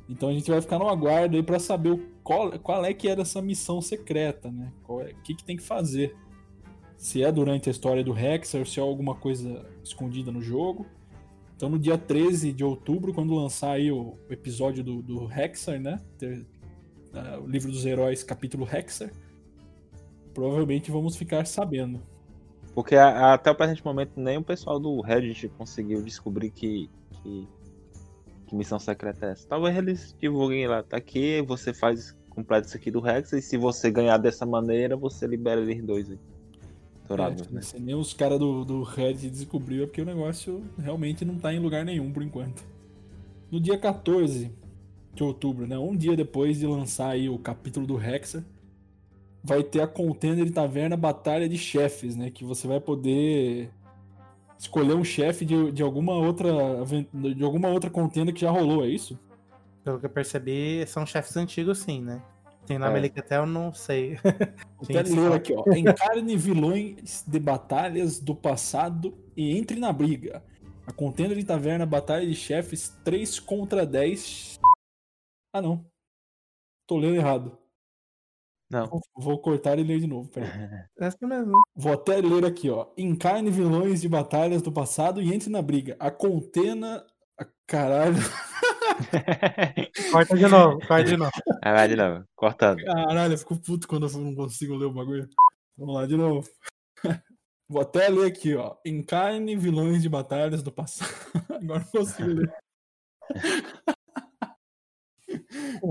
Então 0.09 0.29
a 0.29 0.33
gente 0.33 0.49
vai 0.49 0.61
ficar 0.61 0.79
no 0.79 0.89
aguardo 0.89 1.37
aí 1.37 1.43
pra 1.43 1.59
saber 1.59 2.01
qual, 2.23 2.57
qual 2.61 2.85
é 2.85 2.95
que 2.95 3.09
era 3.09 3.23
essa 3.23 3.43
missão 3.43 3.81
secreta, 3.83 4.51
né? 4.51 4.73
É- 4.89 4.93
O 4.93 5.23
que, 5.25 5.35
que 5.35 5.45
tem 5.45 5.57
que 5.57 5.63
fazer. 5.65 6.15
Se 7.01 7.23
é 7.23 7.33
durante 7.33 7.67
a 7.71 7.73
história 7.73 8.05
do 8.05 8.13
Hexer, 8.15 8.67
se 8.69 8.79
é 8.79 8.83
alguma 8.83 9.15
coisa 9.15 9.65
escondida 9.83 10.31
no 10.31 10.43
jogo. 10.43 10.85
Então 11.57 11.71
no 11.71 11.79
dia 11.79 11.97
13 11.97 12.53
de 12.53 12.63
outubro, 12.63 13.15
quando 13.15 13.35
lançar 13.35 13.71
aí 13.73 13.91
o 13.91 14.19
episódio 14.29 14.85
do, 14.85 15.01
do 15.01 15.25
Hexer, 15.33 15.81
né? 15.81 15.99
Ter- 16.19 16.45
ah, 17.15 17.41
o 17.43 17.47
livro 17.47 17.73
dos 17.73 17.87
heróis, 17.87 18.23
capítulo 18.23 18.69
Hexer. 18.71 19.11
Provavelmente 20.35 20.91
vamos 20.91 21.17
ficar 21.17 21.47
sabendo. 21.47 22.03
Porque 22.75 22.95
a- 22.95 23.09
a- 23.09 23.33
até 23.35 23.51
o 23.51 23.55
presente 23.55 23.83
momento 23.83 24.13
nem 24.21 24.37
o 24.37 24.45
pessoal 24.45 24.79
do 24.79 25.01
Reddit 25.01 25.49
conseguiu 25.57 26.03
descobrir 26.03 26.51
que, 26.51 26.91
que, 27.23 27.49
que 28.47 28.55
missão 28.55 28.79
secreta 28.79 29.25
é 29.25 29.33
essa. 29.33 29.49
Talvez 29.49 29.75
eles 29.75 30.15
divulguem 30.21 30.67
lá, 30.69 30.83
tá 30.83 30.99
aqui, 30.99 31.41
você 31.41 31.73
faz 31.73 32.15
completa 32.29 32.69
isso 32.69 32.77
aqui 32.77 32.91
do 32.91 33.01
Rex, 33.01 33.33
e 33.33 33.41
se 33.41 33.57
você 33.57 33.91
ganhar 33.91 34.19
dessa 34.19 34.45
maneira, 34.45 34.97
você 34.99 35.27
libera 35.27 35.63
eles 35.63 35.83
dois 35.83 36.11
aí. 36.11 36.19
É, 37.51 37.55
né? 37.55 37.63
Se 37.63 37.79
nem 37.81 37.95
os 37.95 38.13
caras 38.13 38.39
do, 38.39 38.65
do 38.65 38.83
Reddit 38.83 39.31
descobriu, 39.31 39.85
é 39.85 39.87
porque 39.87 40.03
o 40.03 40.05
negócio 40.05 40.63
realmente 40.79 41.25
não 41.25 41.39
tá 41.39 41.53
em 41.53 41.59
lugar 41.59 41.85
nenhum 41.85 42.13
por 42.13 42.23
enquanto. 42.23 42.65
No 43.51 43.61
dia 43.61 43.79
14 43.79 44.53
de 45.15 45.25
outubro, 45.25 45.67
né? 45.67 45.77
Um 45.79 45.97
dia 45.97 46.17
depois 46.17 46.59
de 46.59 46.67
lançar 46.67 47.11
aí 47.11 47.29
o 47.29 47.39
capítulo 47.39 47.87
do 47.87 48.01
Hexer, 48.01 48.45
vai 49.43 49.63
ter 49.63 49.81
a 49.81 49.87
Contender 49.87 50.45
de 50.45 50.53
Taverna 50.53 50.97
Batalha 50.97 51.49
de 51.49 51.59
Chefes, 51.59 52.15
né? 52.17 52.31
Que 52.31 52.45
você 52.45 52.69
vai 52.69 52.81
poder 52.81 53.71
escolher 54.59 54.95
um 54.95 55.05
chefe 55.05 55.45
de, 55.45 55.73
de 55.73 55.83
alguma 55.83 56.13
outra 56.13 56.51
de 57.13 57.43
alguma 57.43 57.69
outra 57.69 57.89
contenda 57.91 58.33
que 58.33 58.41
já 58.41 58.51
rolou, 58.51 58.85
é 58.85 58.89
isso? 58.89 59.19
Pelo 59.83 59.99
que 59.99 60.07
eu 60.07 60.11
percebi, 60.11 60.87
são 60.87 61.07
chefes 61.07 61.37
antigos, 61.37 61.79
sim, 61.79 62.03
né? 62.03 62.23
Tem 62.71 62.79
na 62.79 62.89
É. 62.89 62.93
Melicatel, 62.93 63.47
não 63.47 63.75
sei. 63.75 64.17
Até 64.81 65.03
ler 65.03 65.33
aqui, 65.33 65.53
ó. 65.53 65.65
Encarne 65.75 66.37
vilões 66.37 67.25
de 67.27 67.41
batalhas 67.41 68.21
do 68.21 68.33
passado 68.33 69.13
e 69.37 69.59
entre 69.59 69.77
na 69.77 69.93
briga. 69.93 70.41
A 70.87 70.93
contenda 70.93 71.35
de 71.35 71.43
taverna 71.43 71.85
Batalha 71.85 72.25
de 72.25 72.33
Chefes 72.33 72.97
3 73.05 73.41
contra 73.41 73.85
10. 73.85 74.61
Ah, 75.53 75.61
não. 75.61 75.85
Tô 76.87 76.97
lendo 76.97 77.17
errado. 77.17 77.59
Não. 78.71 78.87
Vou, 78.87 79.01
vou 79.19 79.39
cortar 79.41 79.77
e 79.81 79.83
ler 79.83 79.99
de 79.99 80.07
novo. 80.07 80.31
Peraí. 80.31 80.49
É 81.01 81.07
assim 81.07 81.27
mesmo. 81.27 81.61
Vou 81.75 81.93
até 81.93 82.21
ler 82.21 82.45
aqui, 82.45 82.71
ó. 82.71 82.87
Encarne 82.97 83.51
vilões 83.51 84.01
de 84.01 84.09
batalhas 84.09 84.63
do 84.63 84.71
passado 84.71 85.21
e 85.21 85.35
entre 85.35 85.51
na 85.51 85.61
briga. 85.61 85.97
A 85.99 86.09
contenda. 86.09 87.05
Caralho. 87.71 88.17
Corta 90.11 90.37
de 90.37 90.49
novo, 90.49 90.81
corta 90.89 91.05
de 91.05 91.17
novo. 91.17 91.31
Aí 91.63 91.73
vai 91.73 91.89
de 91.89 91.95
novo, 91.95 92.25
cortando. 92.35 92.83
Caralho, 92.85 93.35
eu 93.35 93.39
fico 93.39 93.57
puto 93.57 93.87
quando 93.87 94.09
eu 94.09 94.19
não 94.19 94.35
consigo 94.35 94.75
ler 94.75 94.87
o 94.87 94.93
bagulho. 94.93 95.29
Vamos 95.79 95.95
lá, 95.95 96.05
de 96.05 96.17
novo. 96.17 96.49
Vou 97.69 97.81
até 97.81 98.09
ler 98.09 98.27
aqui, 98.27 98.57
ó. 98.57 98.75
Encarne 98.85 99.55
vilões 99.55 100.03
de 100.03 100.09
batalhas 100.09 100.65
do 100.65 100.73
passado. 100.73 101.15
Agora 101.49 101.79
não 101.79 101.91
consigo 102.01 102.29
ler. 102.29 102.53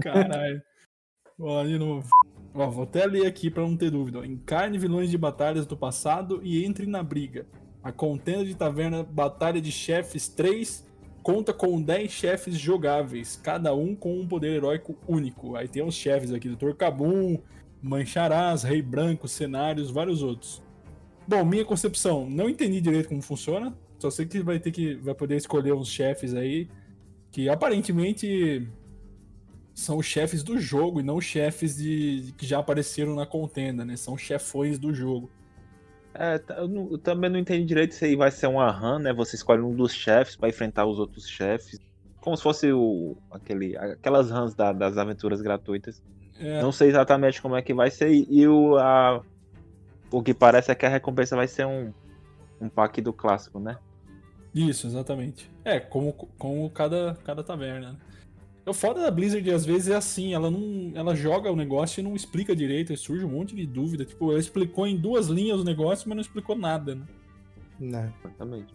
Caralho. 0.01 0.61
Vou 1.37 1.53
lá 1.53 1.63
de 1.63 1.79
novo. 1.79 2.09
Ó, 2.53 2.69
vou 2.69 2.83
até 2.83 3.05
ler 3.05 3.25
aqui 3.25 3.49
pra 3.49 3.63
não 3.63 3.77
ter 3.77 3.89
dúvida. 3.89 4.19
ó. 4.19 4.25
Encarne 4.25 4.77
vilões 4.77 5.09
de 5.09 5.17
batalhas 5.17 5.65
do 5.65 5.77
passado 5.77 6.41
e 6.43 6.65
entre 6.65 6.85
na 6.85 7.01
briga. 7.01 7.47
A 7.81 7.93
contenda 7.93 8.43
de 8.43 8.53
taverna 8.53 9.01
Batalha 9.01 9.61
de 9.61 9.71
Chefes 9.71 10.27
3 10.27 10.88
conta 11.23 11.53
com 11.53 11.81
10 11.81 12.11
chefes 12.11 12.57
jogáveis, 12.57 13.39
cada 13.41 13.73
um 13.73 13.95
com 13.95 14.19
um 14.19 14.27
poder 14.27 14.55
heróico 14.55 14.97
único. 15.07 15.55
Aí 15.55 15.67
tem 15.67 15.83
os 15.83 15.95
chefes 15.95 16.31
aqui, 16.33 16.49
Dr. 16.49 16.73
Kabum, 16.73 17.37
Mancharás, 17.81 18.63
Rei 18.63 18.81
Branco, 18.81 19.27
cenários, 19.27 19.89
vários 19.91 20.21
outros. 20.21 20.61
Bom, 21.27 21.45
minha 21.45 21.63
concepção, 21.63 22.29
não 22.29 22.49
entendi 22.49 22.81
direito 22.81 23.09
como 23.09 23.21
funciona. 23.21 23.75
Só 23.99 24.09
sei 24.09 24.25
que 24.25 24.39
vai 24.41 24.59
ter 24.59 24.71
que 24.71 24.95
vai 24.95 25.13
poder 25.13 25.35
escolher 25.35 25.73
uns 25.73 25.89
chefes 25.89 26.33
aí 26.33 26.69
que 27.31 27.49
aparentemente 27.49 28.67
são 29.73 29.97
os 29.97 30.05
chefes 30.05 30.43
do 30.43 30.57
jogo 30.59 30.99
e 30.99 31.03
não 31.03 31.21
chefes 31.21 31.77
de, 31.77 32.33
que 32.37 32.45
já 32.45 32.59
apareceram 32.59 33.15
na 33.15 33.25
contenda, 33.25 33.85
né? 33.85 33.95
São 33.95 34.17
chefões 34.17 34.77
do 34.77 34.93
jogo. 34.93 35.29
É, 36.13 36.37
tá, 36.39 36.55
eu, 36.55 36.67
não- 36.67 36.91
eu 36.91 36.97
também 36.97 37.29
não 37.29 37.39
entendi 37.39 37.65
direito 37.65 37.93
se 37.93 38.15
vai 38.15 38.31
ser 38.31 38.47
uma 38.47 38.69
run, 38.71 38.99
né? 38.99 39.13
Você 39.13 39.35
escolhe 39.35 39.61
um 39.61 39.75
dos 39.75 39.93
chefes 39.93 40.35
pra 40.35 40.49
enfrentar 40.49 40.85
os 40.85 40.99
outros 40.99 41.27
chefes. 41.27 41.79
Como 42.21 42.35
se 42.35 42.43
fosse 42.43 42.71
o, 42.71 43.15
aquele, 43.31 43.77
aquelas 43.77 44.29
runs 44.31 44.53
da- 44.53 44.73
das 44.73 44.97
aventuras 44.97 45.41
gratuitas. 45.41 46.01
É, 46.39 46.61
Não 46.61 46.71
sei 46.71 46.89
exatamente 46.89 47.41
como 47.41 47.55
é 47.55 47.61
que 47.61 47.73
vai 47.73 47.89
ser. 47.91 48.09
E 48.11 48.47
o, 48.47 48.77
a, 48.77 49.21
o 50.11 50.21
que 50.23 50.33
parece 50.33 50.71
é 50.71 50.75
que 50.75 50.85
a 50.85 50.89
recompensa 50.89 51.35
vai 51.35 51.47
ser 51.47 51.65
um, 51.65 51.93
um 52.59 52.69
pack 52.69 53.01
do 53.01 53.13
clássico, 53.13 53.59
né? 53.59 53.77
Isso, 54.53 54.87
exatamente. 54.87 55.49
É, 55.63 55.79
como, 55.79 56.11
como 56.37 56.69
cada, 56.71 57.15
cada 57.23 57.43
taverna. 57.43 57.91
né? 57.91 57.97
O 58.69 58.73
foda 58.73 59.01
da 59.01 59.09
Blizzard 59.09 59.49
às 59.51 59.65
vezes 59.65 59.87
é 59.87 59.95
assim, 59.95 60.33
ela 60.33 60.51
não. 60.51 60.91
Ela 60.93 61.15
joga 61.15 61.51
o 61.51 61.55
negócio 61.55 61.99
e 61.99 62.03
não 62.03 62.15
explica 62.15 62.55
direito, 62.55 62.91
aí 62.91 62.97
surge 62.97 63.25
um 63.25 63.29
monte 63.29 63.55
de 63.55 63.65
dúvida. 63.65 64.05
Tipo, 64.05 64.31
ela 64.31 64.39
explicou 64.39 64.85
em 64.85 64.95
duas 64.95 65.27
linhas 65.27 65.59
o 65.59 65.63
negócio, 65.63 66.07
mas 66.07 66.15
não 66.15 66.21
explicou 66.21 66.55
nada, 66.55 66.95
né? 66.95 67.05
Né. 67.79 68.13
Exatamente. 68.23 68.73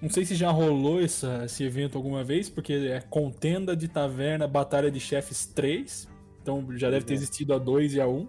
Não 0.00 0.08
sei 0.08 0.24
se 0.24 0.36
já 0.36 0.50
rolou 0.50 1.02
essa, 1.02 1.44
esse 1.44 1.64
evento 1.64 1.96
alguma 1.96 2.22
vez, 2.22 2.48
porque 2.48 2.72
é 2.72 3.00
contenda 3.00 3.76
de 3.76 3.88
taverna 3.88 4.46
Batalha 4.46 4.90
de 4.90 5.00
Chefes 5.00 5.46
3. 5.46 6.08
Então 6.40 6.64
já 6.76 6.88
deve 6.88 7.04
ter 7.04 7.14
é. 7.14 7.16
existido 7.16 7.52
a 7.52 7.58
2 7.58 7.94
e 7.94 8.00
a 8.00 8.06
1. 8.06 8.28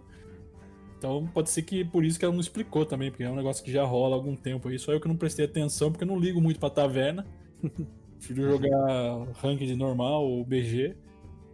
Então 0.98 1.28
pode 1.28 1.52
ser 1.52 1.62
que 1.62 1.86
por 1.86 2.04
isso 2.04 2.18
que 2.18 2.26
ela 2.26 2.34
não 2.34 2.42
explicou 2.42 2.86
também, 2.86 3.12
porque 3.12 3.24
é 3.24 3.30
um 3.30 3.36
negócio 3.36 3.64
que 3.64 3.72
já 3.72 3.84
rola 3.84 4.16
há 4.16 4.18
algum 4.18 4.36
tempo 4.36 4.68
aí. 4.68 4.80
Só 4.80 4.92
eu 4.92 5.00
que 5.00 5.08
não 5.08 5.16
prestei 5.16 5.46
atenção, 5.46 5.92
porque 5.92 6.04
eu 6.04 6.08
não 6.08 6.20
ligo 6.20 6.42
muito 6.42 6.60
pra 6.60 6.70
taverna. 6.70 7.26
Prefiro 8.20 8.52
jogar 8.52 9.28
ranked 9.42 9.76
normal 9.76 10.24
ou 10.24 10.46
BG. 10.46 10.96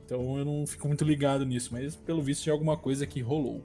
Então 0.03 0.37
eu 0.37 0.43
não 0.43 0.67
fico 0.67 0.87
muito 0.87 1.05
ligado 1.05 1.45
nisso, 1.45 1.69
mas 1.71 1.95
pelo 1.95 2.21
visto 2.21 2.49
é 2.49 2.51
alguma 2.51 2.75
coisa 2.75 3.07
que 3.07 3.21
rolou. 3.21 3.63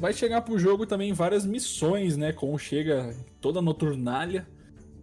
Vai 0.00 0.12
chegar 0.12 0.40
pro 0.40 0.58
jogo 0.58 0.84
também 0.84 1.12
várias 1.12 1.46
missões, 1.46 2.16
né? 2.16 2.32
Como 2.32 2.58
chega 2.58 3.14
toda 3.40 3.60
a 3.60 3.62
Noturnália 3.62 4.48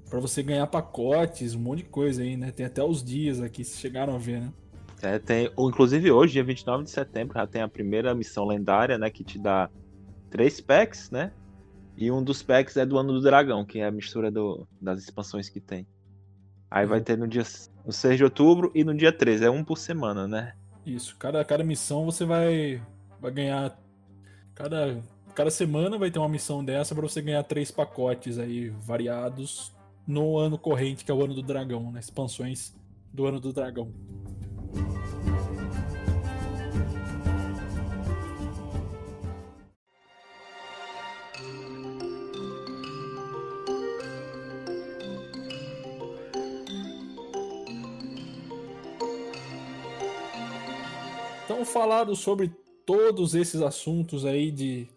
pra 0.10 0.20
você 0.20 0.44
ganhar 0.44 0.68
pacotes, 0.68 1.56
um 1.56 1.60
monte 1.60 1.84
de 1.84 1.90
coisa 1.90 2.22
aí, 2.22 2.36
né? 2.36 2.52
Tem 2.52 2.66
até 2.66 2.84
os 2.84 3.02
dias 3.02 3.40
aqui, 3.42 3.64
se 3.64 3.78
chegaram 3.78 4.16
a 4.16 4.18
ver, 4.18 4.42
né? 4.42 4.54
É, 5.02 5.18
tem, 5.18 5.50
inclusive 5.58 6.12
hoje, 6.12 6.34
dia 6.34 6.44
29 6.44 6.84
de 6.84 6.90
setembro, 6.90 7.36
já 7.36 7.48
tem 7.48 7.62
a 7.62 7.68
primeira 7.68 8.14
missão 8.14 8.46
lendária, 8.46 8.98
né? 8.98 9.10
Que 9.10 9.24
te 9.24 9.40
dá 9.40 9.70
três 10.30 10.60
packs, 10.60 11.10
né? 11.10 11.32
E 12.00 12.10
um 12.10 12.24
dos 12.24 12.42
packs 12.42 12.78
é 12.78 12.86
do 12.86 12.98
Ano 12.98 13.12
do 13.12 13.20
Dragão, 13.22 13.66
que 13.66 13.80
é 13.80 13.86
a 13.86 13.92
mistura 13.92 14.32
do- 14.32 14.66
das 14.82 15.04
expansões 15.04 15.50
que 15.50 15.60
tem. 15.60 15.86
Aí 16.72 16.86
vai 16.86 17.02
ter 17.02 17.18
no 17.18 17.28
dia 17.28 17.44
no 17.86 17.92
6 17.92 18.16
de 18.16 18.24
outubro 18.24 18.72
e 18.74 18.86
no 18.86 18.96
dia 18.96 19.12
13, 19.12 19.44
é 19.44 19.50
um 19.50 19.66
por 19.66 19.78
semana, 19.78 20.26
né? 20.26 20.54
Isso, 20.86 21.18
cada, 21.18 21.44
cada 21.44 21.62
missão 21.62 22.06
você 22.06 22.24
vai, 22.24 22.82
vai 23.20 23.32
ganhar. 23.32 23.78
Cada, 24.56 25.04
cada 25.36 25.52
semana 25.52 25.98
vai 25.98 26.10
ter 26.10 26.20
uma 26.20 26.30
missão 26.30 26.64
dessa 26.64 26.96
pra 26.96 27.02
você 27.02 27.22
ganhar 27.22 27.44
três 27.44 27.70
pacotes 27.70 28.40
aí 28.40 28.70
variados 28.70 29.76
no 30.08 30.38
ano 30.38 30.58
corrente, 30.58 31.04
que 31.04 31.12
é 31.12 31.14
o 31.14 31.22
ano 31.22 31.34
do 31.34 31.42
dragão, 31.44 31.92
né? 31.92 32.00
Expansões 32.00 32.74
do 33.14 33.26
ano 33.26 33.42
do 33.42 33.52
dragão. 33.52 33.92
Então, 51.60 51.74
falado 51.74 52.16
sobre 52.16 52.54
todos 52.86 53.36
esses 53.36 53.62
assuntos 53.62 54.26
aí 54.26 54.50
de 54.50 54.88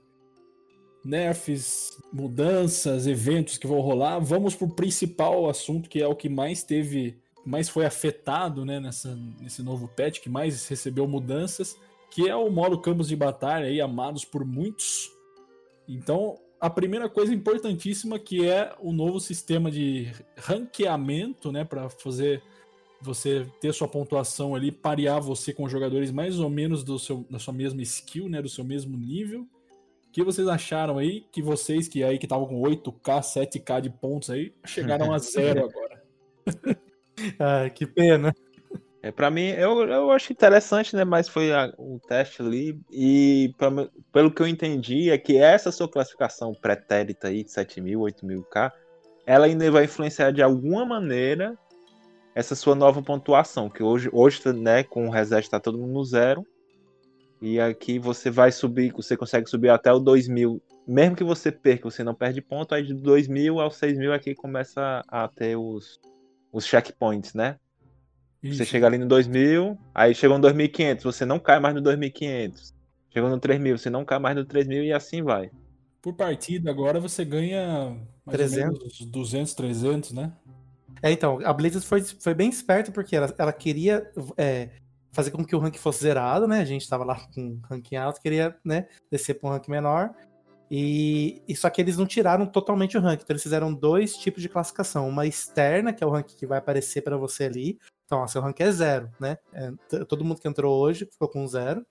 nerfs, 1.05 2.01
mudanças, 2.13 3.09
eventos 3.09 3.59
que 3.59 3.67
vão 3.67 3.81
rolar, 3.81 4.21
vamos 4.21 4.55
pro 4.55 4.69
principal 4.69 5.51
assunto, 5.51 5.91
que 5.91 6.01
é 6.01 6.07
o 6.07 6.15
que 6.15 6.29
mais 6.29 6.63
teve, 6.63 7.19
mais 7.45 7.69
foi 7.69 7.85
afetado, 7.85 8.65
né, 8.65 8.79
nessa, 8.79 9.19
nesse 9.41 9.61
novo 9.61 9.89
patch, 9.89 10.21
que 10.21 10.29
mais 10.29 10.69
recebeu 10.69 11.05
mudanças, 11.09 11.77
que 12.13 12.29
é 12.29 12.37
o 12.37 12.49
modo 12.49 12.81
campos 12.81 13.09
de 13.09 13.17
batalha 13.17 13.67
aí, 13.67 13.81
amados 13.81 14.25
por 14.25 14.45
muitos. 14.45 15.11
Então, 15.89 16.39
a 16.61 16.71
primeira 16.71 17.09
coisa 17.09 17.35
importantíssima 17.35 18.21
que 18.21 18.47
é 18.47 18.73
o 18.79 18.93
novo 18.93 19.19
sistema 19.19 19.69
de 19.69 20.13
ranqueamento, 20.37 21.51
né, 21.51 21.65
para 21.65 21.89
fazer 21.89 22.41
você 23.03 23.47
ter 23.61 23.73
sua 23.75 23.89
pontuação 23.89 24.55
ali, 24.55 24.71
parear 24.71 25.21
você 25.21 25.53
com 25.53 25.69
jogadores 25.69 26.11
mais 26.11 26.39
ou 26.39 26.49
menos 26.49 26.85
do 26.85 26.99
seu, 26.99 27.27
da 27.29 27.39
sua 27.39 27.53
mesma 27.53 27.83
skill, 27.83 28.29
né? 28.29 28.41
Do 28.41 28.49
seu 28.49 28.65
mesmo 28.65 28.97
nível. 28.97 29.43
O 29.43 30.13
que 30.13 30.23
vocês 30.23 30.47
acharam 30.47 30.99
aí? 30.99 31.27
Que 31.33 31.43
vocês 31.43 31.89
que 31.89 32.05
aí 32.05 32.19
que 32.19 32.27
estavam 32.27 32.47
com 32.47 32.61
8K, 32.61 33.21
7K 33.21 33.81
de 33.81 33.91
pontos 33.91 34.31
aí, 34.31 34.53
chegaram 34.65 35.13
a 35.13 35.19
zero 35.19 35.65
agora. 35.65 36.03
ah, 37.39 37.69
que 37.71 37.87
pena. 37.87 38.33
É, 39.03 39.11
para 39.11 39.31
mim, 39.31 39.49
eu, 39.49 39.83
eu 39.89 40.13
acho 40.13 40.33
interessante, 40.33 40.95
né? 40.95 41.05
Mas 41.05 41.29
foi 41.29 41.53
a, 41.53 41.75
o 41.77 41.99
teste 42.07 42.41
ali. 42.41 42.81
E 42.91 43.53
pra, 43.59 43.71
pelo 44.13 44.31
que 44.31 44.41
eu 44.41 44.47
entendi, 44.47 45.11
é 45.11 45.19
que 45.19 45.37
essa 45.37 45.73
sua 45.73 45.89
classificação 45.89 46.53
pretérita 46.55 47.29
aí 47.29 47.43
de 47.43 47.51
7.000, 47.51 47.97
8.000K, 47.97 48.71
ela 49.27 49.47
ainda 49.47 49.69
vai 49.73 49.85
influenciar 49.85 50.31
de 50.31 50.41
alguma 50.41 50.85
maneira 50.85 51.59
essa 52.35 52.55
sua 52.55 52.75
nova 52.75 53.03
pontuação. 53.03 53.69
Que 53.69 53.83
hoje, 53.83 54.09
hoje 54.13 54.41
né, 54.53 54.83
com 54.83 55.07
o 55.07 55.11
reset 55.11 55.49
tá 55.49 55.61
todo 55.61 55.79
mundo 55.79 55.93
no 55.93 56.05
zero. 56.05 56.47
E 57.41 57.59
aqui 57.59 57.99
você 57.99 58.31
vai 58.31 58.53
subir, 58.53 58.93
você 58.93 59.17
consegue 59.17 59.49
subir 59.49 59.69
até 59.69 59.93
o 59.93 60.01
2.000. 60.01 60.61
Mesmo 60.87 61.17
que 61.17 61.25
você 61.25 61.51
perca, 61.51 61.91
você 61.91 62.05
não 62.05 62.15
perde 62.15 62.41
ponto. 62.41 62.75
Aí 62.75 62.85
de 62.85 62.95
2.000 62.95 63.61
ao 63.61 63.71
6.000 63.71 64.13
aqui 64.13 64.35
começa 64.35 65.05
a 65.09 65.29
ter 65.29 65.57
os, 65.57 66.01
os 66.53 66.65
checkpoints, 66.65 67.35
né? 67.35 67.57
Isso. 68.43 68.59
Você 68.59 68.65
chega 68.65 68.87
ali 68.87 68.99
no 68.99 69.07
2000, 69.07 69.79
aí 69.95 70.15
chegou 70.15 70.37
no 70.37 70.43
2500, 70.43 71.05
você 71.05 71.25
não 71.25 71.39
cai 71.39 71.61
mais 71.61 71.75
no 71.75 71.81
2500. 71.81 72.75
Chegou 73.11 73.31
no 73.31 73.39
3000, 73.39 73.79
você 73.79 73.89
não 73.89 74.05
cai 74.05 74.19
mais 74.19 74.35
no 74.35 74.45
3000 74.45 74.85
e 74.85 74.93
assim 74.93 75.23
vai. 75.23 75.51
Por 76.01 76.15
partida 76.15 76.69
agora 76.69 76.99
você 76.99 77.25
ganha 77.25 77.97
mais 78.27 78.37
300. 78.37 78.75
ou 78.75 78.85
menos 78.85 79.01
200, 79.01 79.55
300, 79.55 80.13
né? 80.13 80.33
É, 81.03 81.11
então, 81.11 81.41
a 81.45 81.53
Blizzard 81.53 81.87
foi, 81.87 82.03
foi 82.03 82.33
bem 82.33 82.49
esperta 82.49 82.93
porque 82.93 83.17
ela, 83.17 83.35
ela 83.37 83.53
queria 83.53 84.11
é, 84.37 84.71
fazer 85.11 85.31
com 85.33 85.45
que 85.45 85.57
o 85.57 85.59
rank 85.59 85.77
fosse 85.77 86.03
zerado, 86.03 86.47
né? 86.47 86.61
A 86.61 86.65
gente 86.65 86.89
tava 86.89 87.05
lá 87.05 87.21
com 87.35 87.61
ranking 87.69 87.97
alto, 87.97 88.21
queria 88.21 88.57
né, 88.65 88.87
descer 89.11 89.35
para 89.35 89.49
um 89.49 89.53
rank 89.53 89.69
menor. 89.69 90.15
E, 90.71 91.43
e, 91.47 91.55
só 91.55 91.69
que 91.69 91.83
eles 91.83 91.99
não 91.99 92.07
tiraram 92.07 92.47
totalmente 92.47 92.97
o 92.97 93.01
rank, 93.01 93.21
então 93.21 93.35
eles 93.35 93.43
fizeram 93.43 93.75
dois 93.75 94.17
tipos 94.17 94.41
de 94.41 94.49
classificação, 94.49 95.07
uma 95.07 95.27
externa, 95.27 95.93
que 95.93 96.03
é 96.03 96.07
o 96.07 96.11
rank 96.11 96.29
que 96.29 96.47
vai 96.47 96.57
aparecer 96.59 97.03
para 97.03 97.19
você 97.19 97.45
ali, 97.45 97.79
então, 98.13 98.21
ó, 98.21 98.27
seu 98.27 98.43
rank 98.43 98.61
é 98.61 98.71
zero, 98.71 99.11
né? 99.19 99.39
É, 99.55 99.71
todo 100.05 100.23
mundo 100.23 100.39
que 100.39 100.47
entrou 100.47 100.79
hoje 100.79 101.09
ficou 101.11 101.31
com 101.31 101.49
zero. 101.49 101.83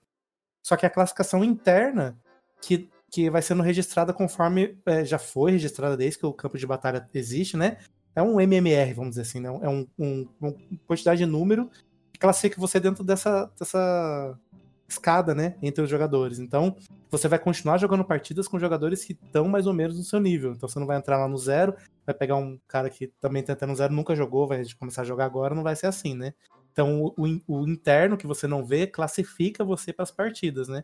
Só 0.62 0.76
que 0.76 0.86
a 0.86 0.90
classificação 0.90 1.42
interna, 1.42 2.16
que, 2.60 2.88
que 3.10 3.28
vai 3.28 3.42
sendo 3.42 3.60
registrada 3.60 4.12
conforme 4.12 4.78
é, 4.86 5.04
já 5.04 5.18
foi 5.18 5.50
registrada 5.50 5.96
desde 5.96 6.20
que 6.20 6.26
o 6.26 6.32
campo 6.32 6.56
de 6.56 6.64
batalha 6.64 7.10
existe, 7.12 7.56
né? 7.56 7.78
É 8.14 8.22
um 8.22 8.40
MMR, 8.40 8.92
vamos 8.92 9.10
dizer 9.10 9.22
assim, 9.22 9.40
né? 9.40 9.48
É 9.48 9.68
um, 9.68 9.86
um, 9.98 10.28
uma 10.40 10.54
quantidade 10.86 11.18
de 11.18 11.26
número 11.26 11.70
que 12.12 12.18
classifica 12.18 12.60
você 12.60 12.78
dentro 12.78 13.02
dessa, 13.02 13.50
dessa 13.58 14.38
escada, 14.86 15.34
né? 15.34 15.56
Entre 15.62 15.82
os 15.82 15.88
jogadores. 15.88 16.38
Então, 16.38 16.76
você 17.10 17.26
vai 17.26 17.38
continuar 17.38 17.78
jogando 17.78 18.04
partidas 18.04 18.46
com 18.46 18.58
jogadores 18.58 19.04
que 19.04 19.12
estão 19.12 19.48
mais 19.48 19.66
ou 19.66 19.72
menos 19.72 19.96
no 19.96 20.04
seu 20.04 20.20
nível. 20.20 20.52
Então, 20.52 20.68
você 20.68 20.78
não 20.78 20.86
vai 20.86 20.98
entrar 20.98 21.18
lá 21.18 21.26
no 21.26 21.38
zero, 21.38 21.74
vai 22.04 22.14
pegar 22.14 22.36
um 22.36 22.58
cara 22.68 22.90
que 22.90 23.06
também 23.20 23.42
tá 23.42 23.66
no 23.66 23.74
zero, 23.74 23.94
nunca 23.94 24.14
jogou, 24.14 24.46
vai 24.46 24.62
começar 24.78 25.02
a 25.02 25.06
jogar 25.06 25.24
agora, 25.24 25.54
não 25.54 25.62
vai 25.62 25.74
ser 25.74 25.86
assim, 25.86 26.14
né? 26.14 26.34
Então, 26.70 27.12
o, 27.16 27.40
o 27.46 27.68
interno 27.68 28.16
que 28.16 28.26
você 28.26 28.46
não 28.46 28.64
vê 28.64 28.86
classifica 28.86 29.64
você 29.64 29.92
para 29.92 30.02
as 30.02 30.10
partidas, 30.10 30.68
né? 30.68 30.82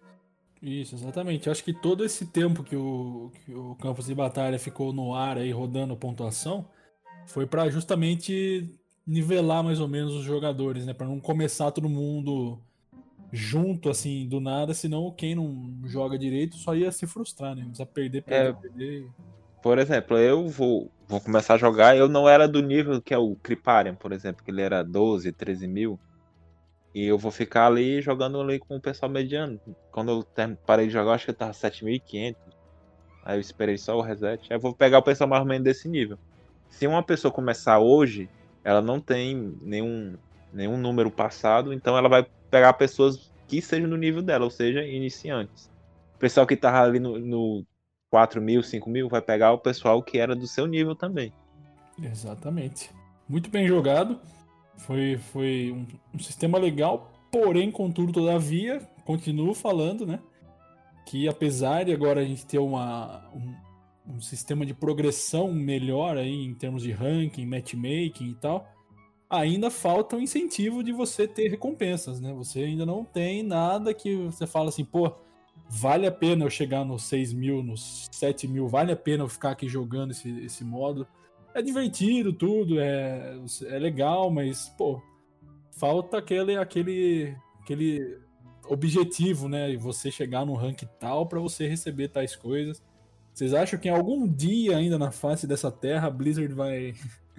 Isso, 0.60 0.94
exatamente. 0.94 1.48
Acho 1.48 1.62
que 1.62 1.72
todo 1.72 2.04
esse 2.04 2.26
tempo 2.26 2.64
que 2.64 2.76
o, 2.76 3.30
que 3.44 3.54
o 3.54 3.74
campus 3.76 4.06
de 4.06 4.14
batalha 4.14 4.58
ficou 4.58 4.92
no 4.92 5.14
ar 5.14 5.38
aí 5.38 5.52
rodando 5.52 5.96
pontuação 5.96 6.66
foi 7.28 7.46
para 7.46 7.68
justamente 7.68 8.74
nivelar 9.06 9.62
mais 9.62 9.80
ou 9.80 9.88
menos 9.88 10.14
os 10.14 10.24
jogadores, 10.24 10.84
né? 10.84 10.92
Para 10.92 11.06
não 11.06 11.20
começar 11.20 11.70
todo 11.70 11.88
mundo 11.88 12.58
junto, 13.30 13.90
assim, 13.90 14.26
do 14.26 14.40
nada, 14.40 14.72
senão 14.72 15.10
quem 15.10 15.34
não 15.34 15.70
joga 15.84 16.18
direito 16.18 16.56
só 16.56 16.74
ia 16.74 16.90
se 16.90 17.06
frustrar, 17.06 17.54
né? 17.54 17.62
Precisa 17.62 17.86
perder, 17.86 18.22
perder, 18.22 18.48
é, 18.48 18.52
perder. 18.52 19.06
Por 19.62 19.78
exemplo, 19.78 20.16
eu 20.16 20.48
vou, 20.48 20.90
vou 21.06 21.20
começar 21.20 21.54
a 21.54 21.58
jogar, 21.58 21.96
eu 21.96 22.08
não 22.08 22.28
era 22.28 22.48
do 22.48 22.62
nível 22.62 23.00
que 23.00 23.12
é 23.12 23.18
o 23.18 23.36
Kriparian, 23.36 23.94
por 23.94 24.12
exemplo, 24.12 24.42
que 24.42 24.50
ele 24.50 24.62
era 24.62 24.82
12, 24.82 25.30
13 25.32 25.68
mil. 25.68 26.00
E 26.94 27.04
eu 27.04 27.18
vou 27.18 27.30
ficar 27.30 27.66
ali 27.66 28.00
jogando 28.00 28.40
ali 28.40 28.58
com 28.58 28.76
o 28.76 28.80
pessoal 28.80 29.12
mediano. 29.12 29.60
Quando 29.92 30.10
eu 30.10 30.56
parei 30.66 30.86
de 30.86 30.92
jogar, 30.92 31.12
acho 31.12 31.26
que 31.26 31.30
eu 31.30 31.34
tava 31.34 31.52
7.500. 31.52 32.36
Aí 33.22 33.36
eu 33.36 33.40
esperei 33.40 33.76
só 33.76 33.96
o 33.96 34.00
reset. 34.00 34.50
Aí 34.50 34.56
eu 34.56 34.60
vou 34.60 34.74
pegar 34.74 34.98
o 34.98 35.02
pessoal 35.02 35.28
mais 35.28 35.42
ou 35.42 35.46
menos 35.46 35.64
desse 35.64 35.86
nível. 35.86 36.18
Se 36.70 36.86
uma 36.86 37.02
pessoa 37.02 37.32
começar 37.32 37.78
hoje, 37.78 38.28
ela 38.62 38.80
não 38.80 39.00
tem 39.00 39.56
nenhum, 39.62 40.16
nenhum 40.52 40.76
número 40.76 41.10
passado, 41.10 41.72
então 41.72 41.96
ela 41.96 42.08
vai 42.08 42.26
pegar 42.50 42.72
pessoas 42.74 43.32
que 43.46 43.62
sejam 43.62 43.88
no 43.88 43.96
nível 43.96 44.22
dela, 44.22 44.44
ou 44.44 44.50
seja, 44.50 44.84
iniciantes. 44.84 45.70
O 46.14 46.18
pessoal 46.18 46.46
que 46.46 46.56
tava 46.56 46.82
ali 46.82 47.00
no, 47.00 47.18
no 47.18 47.64
4 48.10 48.40
mil, 48.40 48.62
5 48.62 48.88
mil, 48.88 49.08
vai 49.08 49.22
pegar 49.22 49.52
o 49.52 49.58
pessoal 49.58 50.02
que 50.02 50.18
era 50.18 50.34
do 50.34 50.46
seu 50.46 50.66
nível 50.66 50.94
também. 50.94 51.32
Exatamente. 52.02 52.90
Muito 53.28 53.50
bem 53.50 53.66
jogado. 53.66 54.18
Foi, 54.76 55.16
foi 55.16 55.72
um, 55.72 55.86
um 56.14 56.18
sistema 56.18 56.58
legal, 56.58 57.10
porém, 57.32 57.70
contudo, 57.70 58.12
todavia, 58.12 58.80
continuo 59.04 59.54
falando, 59.54 60.06
né? 60.06 60.20
Que 61.04 61.28
apesar 61.28 61.84
de 61.84 61.92
agora 61.92 62.20
a 62.20 62.24
gente 62.24 62.46
ter 62.46 62.58
uma, 62.58 63.24
um, 63.34 63.54
um 64.08 64.20
sistema 64.20 64.64
de 64.64 64.72
progressão 64.72 65.52
melhor 65.52 66.16
aí 66.16 66.44
em 66.44 66.54
termos 66.54 66.82
de 66.82 66.90
ranking, 66.90 67.44
matchmaking 67.44 68.30
e 68.30 68.34
tal, 68.34 68.66
ainda 69.28 69.70
falta 69.70 70.16
um 70.16 70.20
incentivo 70.20 70.82
de 70.82 70.92
você 70.92 71.28
ter 71.28 71.48
recompensas, 71.48 72.20
né? 72.20 72.32
Você 72.32 72.60
ainda 72.60 72.86
não 72.86 73.04
tem 73.04 73.42
nada 73.42 73.92
que 73.92 74.16
você 74.16 74.46
fala 74.46 74.70
assim, 74.70 74.84
pô, 74.84 75.12
vale 75.68 76.06
a 76.06 76.12
pena 76.12 76.44
eu 76.44 76.50
chegar 76.50 76.84
nos 76.84 77.02
6 77.04 77.32
mil, 77.34 77.62
nos 77.62 78.08
7 78.12 78.48
mil, 78.48 78.66
vale 78.66 78.92
a 78.92 78.96
pena 78.96 79.24
eu 79.24 79.28
ficar 79.28 79.50
aqui 79.50 79.68
jogando 79.68 80.12
esse, 80.12 80.30
esse 80.40 80.64
modo. 80.64 81.06
É 81.54 81.60
divertido 81.60 82.32
tudo, 82.32 82.80
é, 82.80 83.36
é 83.66 83.78
legal, 83.78 84.30
mas, 84.30 84.68
pô, 84.78 85.02
falta 85.72 86.18
aquele, 86.18 86.56
aquele, 86.56 87.36
aquele 87.60 88.18
objetivo, 88.68 89.48
né? 89.48 89.76
Você 89.76 90.10
chegar 90.10 90.46
no 90.46 90.54
rank 90.54 90.82
tal 90.98 91.26
para 91.26 91.40
você 91.40 91.66
receber 91.66 92.08
tais 92.08 92.34
coisas. 92.34 92.82
Vocês 93.38 93.54
acham 93.54 93.78
que 93.78 93.86
em 93.86 93.92
algum 93.92 94.26
dia 94.26 94.76
ainda 94.76 94.98
na 94.98 95.12
face 95.12 95.46
dessa 95.46 95.70
terra 95.70 96.08
a 96.08 96.10
Blizzard 96.10 96.52
vai 96.52 96.92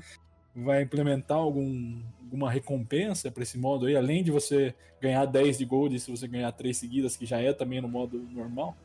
vai 0.56 0.84
implementar 0.84 1.38
algum, 1.38 2.00
alguma 2.24 2.50
recompensa 2.50 3.30
para 3.30 3.44
esse 3.44 3.58
modo 3.58 3.86
aí, 3.86 3.98
além 3.98 4.24
de 4.24 4.32
você 4.32 4.74
ganhar 5.02 5.26
10 5.26 5.58
de 5.58 5.66
gold 5.66 6.00
se 6.00 6.10
você 6.10 6.26
ganhar 6.26 6.54
3 6.54 6.78
seguidas, 6.78 7.18
que 7.18 7.26
já 7.26 7.42
é 7.42 7.52
também 7.52 7.82
no 7.82 7.90
modo 7.90 8.18
normal? 8.32 8.78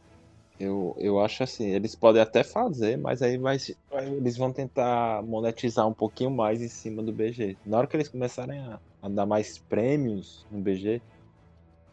Eu, 0.58 0.96
eu 0.98 1.20
acho 1.20 1.44
assim, 1.44 1.68
eles 1.68 1.94
podem 1.94 2.20
até 2.20 2.42
fazer, 2.42 2.98
mas 2.98 3.22
aí 3.22 3.38
vai, 3.38 3.58
eles 4.16 4.36
vão 4.36 4.52
tentar 4.52 5.22
monetizar 5.22 5.86
um 5.86 5.94
pouquinho 5.94 6.32
mais 6.32 6.60
em 6.60 6.68
cima 6.68 7.00
do 7.00 7.12
BG. 7.12 7.56
Na 7.64 7.78
hora 7.78 7.86
que 7.86 7.96
eles 7.96 8.08
começarem 8.08 8.58
a, 8.58 8.80
a 9.00 9.08
dar 9.08 9.24
mais 9.24 9.56
prêmios 9.56 10.44
no 10.50 10.60
BG, 10.60 11.00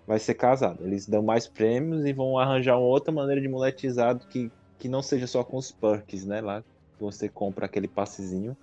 vai 0.08 0.18
ser 0.18 0.34
casado. 0.34 0.84
Eles 0.84 1.06
dão 1.06 1.22
mais 1.22 1.48
prêmios 1.48 2.06
e 2.06 2.12
vão 2.12 2.40
arranjar 2.40 2.76
uma 2.76 2.88
outra 2.88 3.12
maneira 3.12 3.40
de 3.40 3.48
monetizar 3.48 4.18
que, 4.18 4.52
que 4.82 4.90
não 4.90 5.02
seja 5.02 5.28
só 5.28 5.44
com 5.44 5.58
os 5.58 5.72
perks, 5.72 6.26
né? 6.26 6.42
Lá 6.42 6.62
você 7.00 7.30
compra 7.30 7.66
aquele 7.68 7.88
passezinho 7.88 8.56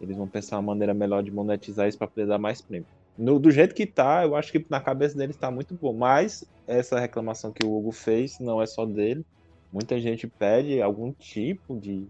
eles 0.00 0.16
vão 0.16 0.28
pensar 0.28 0.56
uma 0.56 0.74
maneira 0.74 0.94
melhor 0.94 1.22
de 1.22 1.30
monetizar 1.30 1.88
isso 1.88 1.98
para 1.98 2.06
poder 2.06 2.26
dar 2.26 2.38
mais 2.38 2.62
prêmio. 2.62 2.86
No, 3.16 3.38
do 3.38 3.50
jeito 3.50 3.74
que 3.74 3.86
tá, 3.86 4.22
eu 4.24 4.36
acho 4.36 4.52
que 4.52 4.64
na 4.70 4.80
cabeça 4.80 5.16
deles 5.16 5.36
tá 5.36 5.50
muito 5.50 5.76
bom. 5.76 5.92
Mas 5.92 6.44
essa 6.66 7.00
reclamação 7.00 7.52
que 7.52 7.66
o 7.66 7.76
Hugo 7.76 7.90
fez 7.90 8.38
não 8.38 8.62
é 8.62 8.66
só 8.66 8.86
dele. 8.86 9.24
Muita 9.72 10.00
gente 10.00 10.28
pede 10.38 10.80
algum 10.80 11.12
tipo 11.12 11.78
de, 11.80 12.06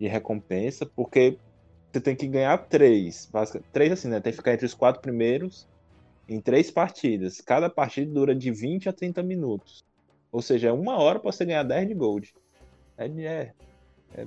de 0.00 0.08
recompensa, 0.08 0.84
porque 0.96 1.38
você 1.92 2.00
tem 2.00 2.16
que 2.16 2.26
ganhar 2.26 2.58
três. 2.66 3.28
Três 3.72 3.92
assim, 3.92 4.08
né? 4.08 4.20
Tem 4.20 4.32
que 4.32 4.38
ficar 4.38 4.52
entre 4.52 4.66
os 4.66 4.74
quatro 4.74 5.00
primeiros 5.00 5.64
em 6.28 6.40
três 6.40 6.72
partidas. 6.72 7.40
Cada 7.40 7.70
partida 7.70 8.12
dura 8.12 8.34
de 8.34 8.50
20 8.50 8.88
a 8.88 8.92
30 8.92 9.22
minutos. 9.22 9.84
Ou 10.30 10.42
seja, 10.42 10.68
é 10.68 10.72
uma 10.72 10.96
hora 10.98 11.18
para 11.18 11.32
você 11.32 11.44
ganhar 11.44 11.62
10 11.62 11.88
de 11.88 11.94
gold. 11.94 12.34
É, 12.98 13.06
é, 13.06 13.52
é 14.14 14.26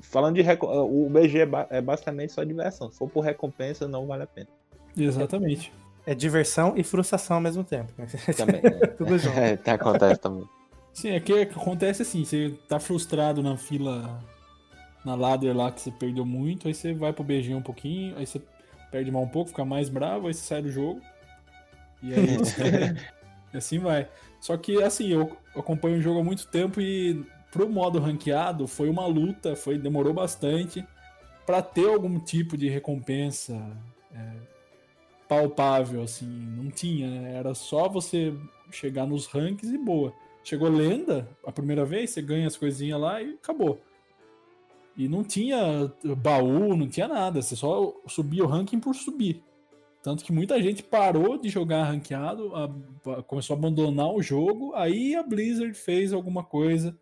falando 0.00 0.36
de 0.36 0.42
o 0.42 1.08
BG 1.10 1.40
é, 1.40 1.78
é, 1.78 1.80
basicamente 1.80 2.32
só 2.32 2.44
diversão. 2.44 2.90
Se 2.90 2.98
for 2.98 3.08
por 3.08 3.20
recompensa, 3.20 3.88
não 3.88 4.06
vale 4.06 4.24
a 4.24 4.26
pena. 4.26 4.48
Exatamente. 4.96 5.72
É 6.06 6.14
diversão 6.14 6.74
e 6.76 6.82
frustração 6.82 7.36
ao 7.36 7.42
mesmo 7.42 7.64
tempo. 7.64 7.92
Também. 8.36 8.60
É. 8.64 8.86
Tudo 8.96 9.18
junto. 9.18 9.38
É, 9.38 9.58
acontece 9.70 10.20
também. 10.20 10.48
Sim, 10.92 11.10
é 11.10 11.20
que 11.20 11.32
acontece 11.32 12.02
assim, 12.02 12.24
você 12.24 12.54
tá 12.68 12.80
frustrado 12.80 13.42
na 13.42 13.56
fila, 13.56 14.20
na 15.04 15.14
ladder 15.14 15.56
lá 15.56 15.70
que 15.70 15.80
você 15.80 15.92
perdeu 15.92 16.24
muito, 16.24 16.66
aí 16.66 16.74
você 16.74 16.92
vai 16.92 17.12
pro 17.12 17.22
BG 17.22 17.54
um 17.54 17.62
pouquinho, 17.62 18.16
aí 18.18 18.26
você 18.26 18.40
perde 18.90 19.10
mal 19.10 19.22
um 19.22 19.28
pouco, 19.28 19.50
fica 19.50 19.64
mais 19.64 19.88
bravo, 19.88 20.26
aí 20.26 20.34
você 20.34 20.40
sai 20.40 20.62
do 20.62 20.72
jogo. 20.72 21.00
E 22.02 22.14
aí 22.14 22.36
você... 22.38 22.96
assim 23.54 23.78
vai. 23.78 24.08
Só 24.40 24.56
que 24.56 24.82
assim, 24.82 25.08
eu 25.08 25.36
acompanho 25.54 25.98
o 25.98 26.02
jogo 26.02 26.20
há 26.20 26.24
muito 26.24 26.46
tempo 26.46 26.80
e 26.80 27.24
pro 27.50 27.68
modo 27.68 27.98
ranqueado 27.98 28.66
foi 28.66 28.88
uma 28.88 29.06
luta, 29.06 29.56
foi 29.56 29.78
demorou 29.78 30.12
bastante 30.12 30.86
para 31.46 31.62
ter 31.62 31.88
algum 31.88 32.18
tipo 32.18 32.56
de 32.56 32.68
recompensa 32.68 33.54
é, 34.14 34.32
palpável, 35.26 36.02
assim, 36.02 36.26
não 36.26 36.70
tinha, 36.70 37.08
né? 37.08 37.34
Era 37.36 37.54
só 37.54 37.88
você 37.88 38.34
chegar 38.70 39.06
nos 39.06 39.26
rankings 39.26 39.74
e 39.74 39.78
boa. 39.78 40.12
Chegou 40.44 40.68
lenda 40.68 41.28
a 41.46 41.52
primeira 41.52 41.84
vez, 41.84 42.10
você 42.10 42.22
ganha 42.22 42.46
as 42.46 42.56
coisinhas 42.56 43.00
lá 43.00 43.22
e 43.22 43.34
acabou. 43.34 43.80
E 44.96 45.08
não 45.08 45.22
tinha 45.22 45.92
baú, 46.16 46.76
não 46.76 46.88
tinha 46.88 47.06
nada, 47.06 47.40
você 47.40 47.54
só 47.54 47.94
subia 48.06 48.44
o 48.44 48.46
ranking 48.46 48.80
por 48.80 48.94
subir. 48.94 49.42
Tanto 50.02 50.24
que 50.24 50.32
muita 50.32 50.62
gente 50.62 50.82
parou 50.82 51.38
de 51.38 51.48
jogar 51.48 51.84
ranqueado, 51.84 52.54
a, 52.54 52.64
a, 53.12 53.22
começou 53.22 53.54
a 53.54 53.58
abandonar 53.58 54.12
o 54.12 54.22
jogo, 54.22 54.72
aí 54.74 55.14
a 55.14 55.22
Blizzard 55.22 55.74
fez 55.74 56.12
alguma 56.12 56.44
coisa 56.44 56.96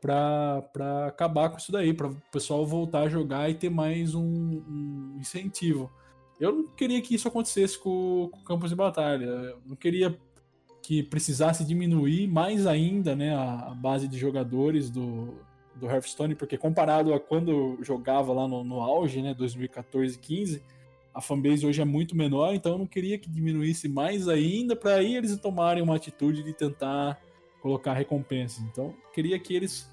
para 0.00 1.06
acabar 1.06 1.50
com 1.50 1.58
isso 1.58 1.72
daí, 1.72 1.92
para 1.92 2.08
o 2.08 2.16
pessoal 2.30 2.64
voltar 2.64 3.00
a 3.00 3.08
jogar 3.08 3.50
e 3.50 3.54
ter 3.54 3.70
mais 3.70 4.14
um, 4.14 4.22
um, 4.22 5.16
incentivo. 5.18 5.90
Eu 6.38 6.52
não 6.52 6.68
queria 6.68 7.00
que 7.02 7.14
isso 7.14 7.26
acontecesse 7.26 7.78
com, 7.78 8.28
com 8.30 8.44
campos 8.44 8.70
de 8.70 8.76
batalha. 8.76 9.24
Eu 9.24 9.58
não 9.66 9.74
queria 9.74 10.16
que 10.82 11.02
precisasse 11.02 11.64
diminuir 11.64 12.28
mais 12.28 12.66
ainda 12.66 13.16
né, 13.16 13.34
a, 13.34 13.70
a 13.70 13.74
base 13.74 14.06
de 14.06 14.16
jogadores 14.16 14.88
do, 14.88 15.34
do 15.74 15.86
Hearthstone, 15.86 16.36
porque 16.36 16.56
comparado 16.56 17.12
a 17.12 17.18
quando 17.18 17.78
jogava 17.82 18.32
lá 18.32 18.46
no, 18.46 18.62
no 18.62 18.80
auge, 18.80 19.20
né, 19.20 19.34
2014 19.34 20.16
15 20.18 20.62
a 21.18 21.20
fanbase 21.20 21.66
hoje 21.66 21.82
é 21.82 21.84
muito 21.84 22.16
menor, 22.16 22.54
então 22.54 22.72
eu 22.72 22.78
não 22.78 22.86
queria 22.86 23.18
que 23.18 23.28
diminuísse 23.28 23.88
mais 23.88 24.28
ainda 24.28 24.76
para 24.76 24.94
aí 24.94 25.16
eles 25.16 25.36
tomarem 25.36 25.82
uma 25.82 25.96
atitude 25.96 26.44
de 26.44 26.52
tentar 26.52 27.20
colocar 27.60 27.92
recompensas. 27.92 28.60
Então, 28.60 28.94
queria 29.12 29.36
que 29.36 29.52
eles 29.52 29.90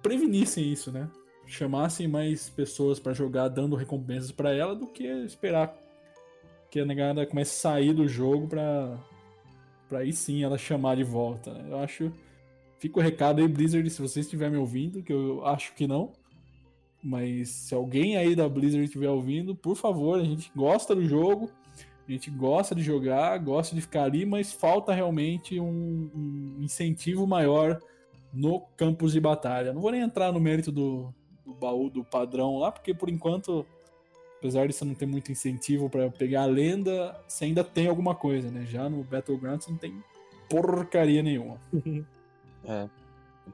prevenissem 0.00 0.72
isso, 0.72 0.92
né? 0.92 1.10
Chamassem 1.48 2.06
mais 2.06 2.48
pessoas 2.48 3.00
para 3.00 3.12
jogar 3.12 3.48
dando 3.48 3.74
recompensas 3.74 4.30
para 4.30 4.54
ela 4.54 4.72
do 4.72 4.86
que 4.86 5.02
esperar 5.02 5.76
que 6.70 6.78
a 6.78 6.84
negada 6.84 7.26
comece 7.26 7.50
a 7.50 7.72
sair 7.72 7.92
do 7.92 8.06
jogo 8.06 8.46
para 8.46 8.96
para 9.88 9.98
aí 9.98 10.12
sim 10.12 10.44
ela 10.44 10.56
chamar 10.56 10.94
de 10.94 11.02
volta. 11.02 11.52
Né? 11.52 11.64
Eu 11.70 11.80
acho 11.80 12.12
fica 12.78 13.00
o 13.00 13.02
recado 13.02 13.40
aí 13.40 13.48
Blizzard, 13.48 13.90
se 13.90 14.00
vocês 14.00 14.26
estiverem 14.26 14.52
me 14.52 14.60
ouvindo, 14.60 15.02
que 15.02 15.12
eu 15.12 15.44
acho 15.44 15.74
que 15.74 15.88
não. 15.88 16.12
Mas 17.02 17.48
se 17.48 17.74
alguém 17.74 18.16
aí 18.16 18.34
da 18.36 18.48
Blizzard 18.48 18.84
estiver 18.84 19.08
ouvindo, 19.08 19.54
por 19.54 19.74
favor, 19.74 20.20
a 20.20 20.24
gente 20.24 20.50
gosta 20.54 20.94
do 20.94 21.04
jogo, 21.06 21.50
a 22.06 22.12
gente 22.12 22.30
gosta 22.30 22.74
de 22.74 22.82
jogar, 22.82 23.38
gosta 23.38 23.74
de 23.74 23.80
ficar 23.80 24.04
ali, 24.04 24.26
mas 24.26 24.52
falta 24.52 24.92
realmente 24.92 25.58
um, 25.58 26.10
um 26.14 26.56
incentivo 26.60 27.26
maior 27.26 27.80
no 28.32 28.60
campus 28.76 29.12
de 29.12 29.20
batalha. 29.20 29.72
Não 29.72 29.80
vou 29.80 29.90
nem 29.90 30.02
entrar 30.02 30.32
no 30.32 30.40
mérito 30.40 30.70
do, 30.70 31.14
do 31.44 31.54
baú 31.54 31.88
do 31.88 32.04
padrão 32.04 32.58
lá, 32.58 32.70
porque 32.70 32.92
por 32.92 33.08
enquanto, 33.08 33.64
apesar 34.38 34.66
de 34.66 34.74
você 34.74 34.84
não 34.84 34.94
ter 34.94 35.06
muito 35.06 35.32
incentivo 35.32 35.88
para 35.88 36.10
pegar 36.10 36.42
a 36.42 36.46
lenda, 36.46 37.16
você 37.26 37.46
ainda 37.46 37.64
tem 37.64 37.86
alguma 37.86 38.14
coisa, 38.14 38.50
né? 38.50 38.66
Já 38.66 38.88
no 38.88 39.02
Battlegrounds 39.04 39.68
não 39.68 39.76
tem 39.76 40.02
porcaria 40.48 41.22
nenhuma. 41.22 41.58
é. 42.64 42.88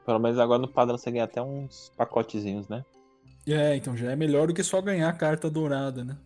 Pelo 0.05 0.19
menos 0.19 0.39
agora 0.39 0.61
no 0.61 0.69
padrão 0.69 0.99
você 0.99 1.11
ganha 1.11 1.25
até 1.25 1.41
uns 1.41 1.93
pacotezinhos, 1.97 2.69
né? 2.69 2.85
É, 3.49 3.77
então 3.77 3.97
já 3.97 4.11
é 4.11 4.17
melhor 4.17 4.49
do 4.49 4.55
que 4.55 4.63
só 4.65 4.83
ganhar 4.83 5.09
a 5.09 5.13
carta 5.13 5.49
dourada, 5.49 6.05
né? 6.05 6.17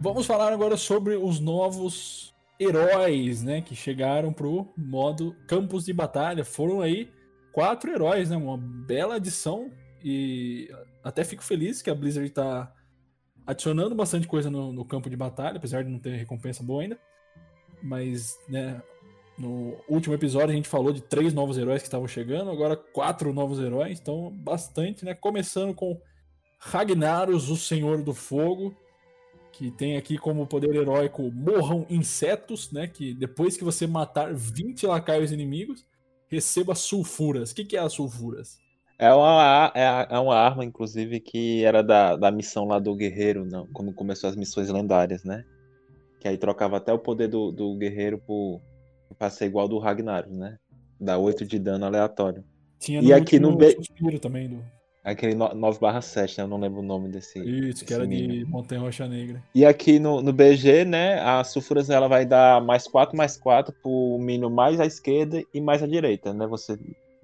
Vamos 0.00 0.26
falar 0.26 0.52
agora 0.52 0.76
sobre 0.76 1.14
os 1.14 1.38
novos 1.38 2.34
heróis, 2.58 3.40
né, 3.44 3.60
que 3.60 3.74
chegaram 3.76 4.32
pro 4.32 4.68
modo 4.76 5.36
Campos 5.46 5.84
de 5.84 5.92
Batalha. 5.92 6.44
Foram 6.44 6.80
aí 6.80 7.08
quatro 7.52 7.88
heróis, 7.88 8.30
né, 8.30 8.36
uma 8.36 8.58
bela 8.58 9.14
adição 9.14 9.70
e 10.02 10.68
até 11.04 11.22
fico 11.22 11.44
feliz 11.44 11.80
que 11.80 11.88
a 11.88 11.94
Blizzard 11.94 12.28
está 12.28 12.74
adicionando 13.46 13.94
bastante 13.94 14.26
coisa 14.26 14.50
no, 14.50 14.72
no 14.72 14.84
campo 14.84 15.08
de 15.08 15.16
batalha, 15.16 15.56
apesar 15.56 15.84
de 15.84 15.90
não 15.90 16.00
ter 16.00 16.16
recompensa 16.16 16.64
boa 16.64 16.82
ainda 16.82 16.98
mas, 17.82 18.38
né, 18.48 18.80
no 19.38 19.76
último 19.88 20.14
episódio 20.14 20.50
a 20.50 20.54
gente 20.56 20.68
falou 20.68 20.92
de 20.92 21.00
três 21.00 21.34
novos 21.34 21.58
heróis 21.58 21.82
que 21.82 21.88
estavam 21.88 22.06
chegando, 22.06 22.50
agora 22.50 22.76
quatro 22.76 23.32
novos 23.32 23.58
heróis, 23.58 23.98
então 24.00 24.30
bastante, 24.30 25.04
né? 25.04 25.14
Começando 25.14 25.74
com 25.74 26.00
Ragnaros, 26.58 27.50
o 27.50 27.56
Senhor 27.56 28.02
do 28.02 28.14
Fogo, 28.14 28.74
que 29.52 29.70
tem 29.70 29.96
aqui 29.96 30.16
como 30.16 30.46
poder 30.46 30.74
heróico 30.74 31.30
Morram 31.32 31.84
Insetos, 31.90 32.70
né? 32.70 32.86
Que 32.86 33.12
depois 33.12 33.56
que 33.56 33.64
você 33.64 33.86
matar 33.86 34.32
20 34.32 34.86
lacaios 34.86 35.32
inimigos, 35.32 35.84
receba 36.28 36.74
sulfuras. 36.74 37.50
O 37.50 37.54
que, 37.54 37.64
que 37.64 37.76
é 37.76 37.80
as 37.80 37.92
sulfuras? 37.92 38.58
É 38.98 39.12
uma, 39.12 39.72
é, 39.74 40.06
é 40.10 40.18
uma 40.18 40.36
arma, 40.36 40.64
inclusive, 40.64 41.18
que 41.18 41.64
era 41.64 41.82
da, 41.82 42.14
da 42.14 42.30
missão 42.30 42.64
lá 42.66 42.78
do 42.78 42.94
Guerreiro, 42.94 43.44
não, 43.44 43.66
quando 43.72 43.92
começou 43.92 44.30
as 44.30 44.36
missões 44.36 44.68
lendárias, 44.68 45.24
né? 45.24 45.44
Que 46.22 46.28
aí 46.28 46.38
trocava 46.38 46.76
até 46.76 46.92
o 46.92 47.00
poder 47.00 47.26
do, 47.26 47.50
do 47.50 47.74
guerreiro 47.74 48.16
por, 48.16 48.60
pra 49.18 49.28
ser 49.28 49.46
igual 49.46 49.66
do 49.66 49.80
Ragnar, 49.80 50.28
né? 50.28 50.56
Dá 51.00 51.18
8 51.18 51.44
de 51.44 51.58
dano 51.58 51.84
aleatório. 51.84 52.44
Tinha 52.78 53.02
e 53.02 53.12
aqui 53.12 53.40
no 53.40 53.56
B... 53.56 53.76
também 54.20 54.48
do. 54.48 54.64
Aquele 55.02 55.34
9/7, 55.34 56.38
né? 56.38 56.44
Eu 56.44 56.48
não 56.48 56.60
lembro 56.60 56.78
o 56.78 56.84
nome 56.84 57.08
desse. 57.08 57.40
Isso, 57.40 57.60
desse 57.62 57.84
que 57.84 57.92
era 57.92 58.06
de 58.06 58.44
Montanha 58.44 58.80
Rocha 58.80 59.08
Negra. 59.08 59.42
E 59.52 59.66
aqui 59.66 59.98
no, 59.98 60.22
no 60.22 60.32
BG, 60.32 60.84
né? 60.84 61.18
A 61.18 61.42
Sulfuras 61.42 61.90
ela 61.90 62.06
vai 62.06 62.24
dar 62.24 62.62
mais 62.62 62.86
4, 62.86 63.16
mais 63.16 63.36
4 63.36 63.74
pro 63.82 64.16
mínimo 64.20 64.48
mais 64.48 64.78
à 64.78 64.86
esquerda 64.86 65.42
e 65.52 65.60
mais 65.60 65.82
à 65.82 65.88
direita, 65.88 66.32
né? 66.32 66.46
Você 66.46 66.78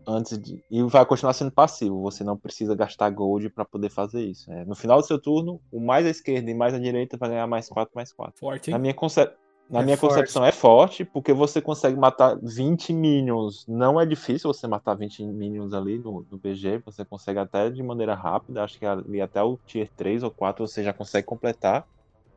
antes 0.08 0.38
de. 0.38 0.64
E 0.70 0.82
vai 0.84 1.04
continuar 1.04 1.34
sendo 1.34 1.52
passivo. 1.52 2.00
Você 2.02 2.24
não 2.24 2.36
precisa 2.36 2.74
gastar 2.74 3.10
gold 3.10 3.50
para 3.50 3.64
poder 3.64 3.90
fazer 3.90 4.22
isso. 4.22 4.50
É, 4.50 4.64
no 4.64 4.74
final 4.74 5.00
do 5.00 5.06
seu 5.06 5.18
turno, 5.18 5.60
o 5.70 5.78
mais 5.78 6.06
à 6.06 6.10
esquerda 6.10 6.50
e 6.50 6.54
mais 6.54 6.72
à 6.72 6.78
direita 6.78 7.16
vai 7.18 7.28
ganhar 7.28 7.46
mais 7.46 7.68
4, 7.68 7.92
mais 7.94 8.12
4. 8.12 8.40
Forte, 8.40 8.70
hein? 8.70 8.72
Na 8.72 8.78
minha, 8.78 8.94
conce... 8.94 9.30
Na 9.68 9.80
é 9.80 9.84
minha 9.84 9.98
forte. 9.98 10.14
concepção 10.14 10.44
é 10.46 10.50
forte, 10.50 11.04
porque 11.04 11.32
você 11.34 11.60
consegue 11.60 11.98
matar 11.98 12.38
20 12.42 12.90
minions. 12.94 13.66
Não 13.68 14.00
é 14.00 14.06
difícil 14.06 14.50
você 14.50 14.66
matar 14.66 14.94
20 14.94 15.24
minions 15.24 15.74
ali 15.74 15.98
no, 15.98 16.26
no 16.30 16.38
BG. 16.38 16.78
Você 16.86 17.04
consegue 17.04 17.38
até 17.38 17.68
de 17.68 17.82
maneira 17.82 18.14
rápida. 18.14 18.64
Acho 18.64 18.78
que 18.78 18.86
ali 18.86 19.20
até 19.20 19.42
o 19.42 19.58
tier 19.66 19.90
3 19.94 20.22
ou 20.22 20.30
4 20.30 20.66
você 20.66 20.82
já 20.82 20.94
consegue 20.94 21.26
completar. 21.26 21.86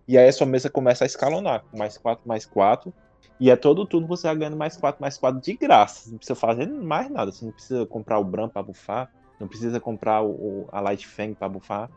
E 0.06 0.18
aí 0.18 0.28
a 0.28 0.34
sua 0.34 0.46
mesa 0.46 0.70
começa 0.70 1.06
a 1.06 1.08
escalonar. 1.08 1.64
Mais 1.74 1.98
4, 1.98 2.28
mais 2.28 2.46
4 2.46 2.94
e 3.42 3.50
é 3.50 3.56
todo 3.56 3.88
turno 3.88 4.06
você 4.06 4.28
vai 4.28 4.36
ganhando 4.36 4.56
mais 4.56 4.78
4, 4.78 5.02
mais 5.02 5.18
4 5.18 5.42
de 5.42 5.54
graça. 5.54 6.12
Não 6.12 6.18
precisa 6.20 6.36
fazer 6.36 6.68
mais 6.68 7.10
nada. 7.10 7.32
Você 7.32 7.44
não 7.44 7.52
precisa 7.52 7.88
comprar 7.88 8.20
o 8.20 8.24
Bram 8.24 8.48
pra 8.48 8.62
bufar. 8.62 9.12
Não 9.40 9.48
precisa 9.48 9.80
comprar 9.80 10.22
o, 10.22 10.30
o 10.30 10.70
a 10.72 10.80
Light 10.80 11.08
Fang 11.08 11.34
pra 11.34 11.50
bufar. 11.50 11.90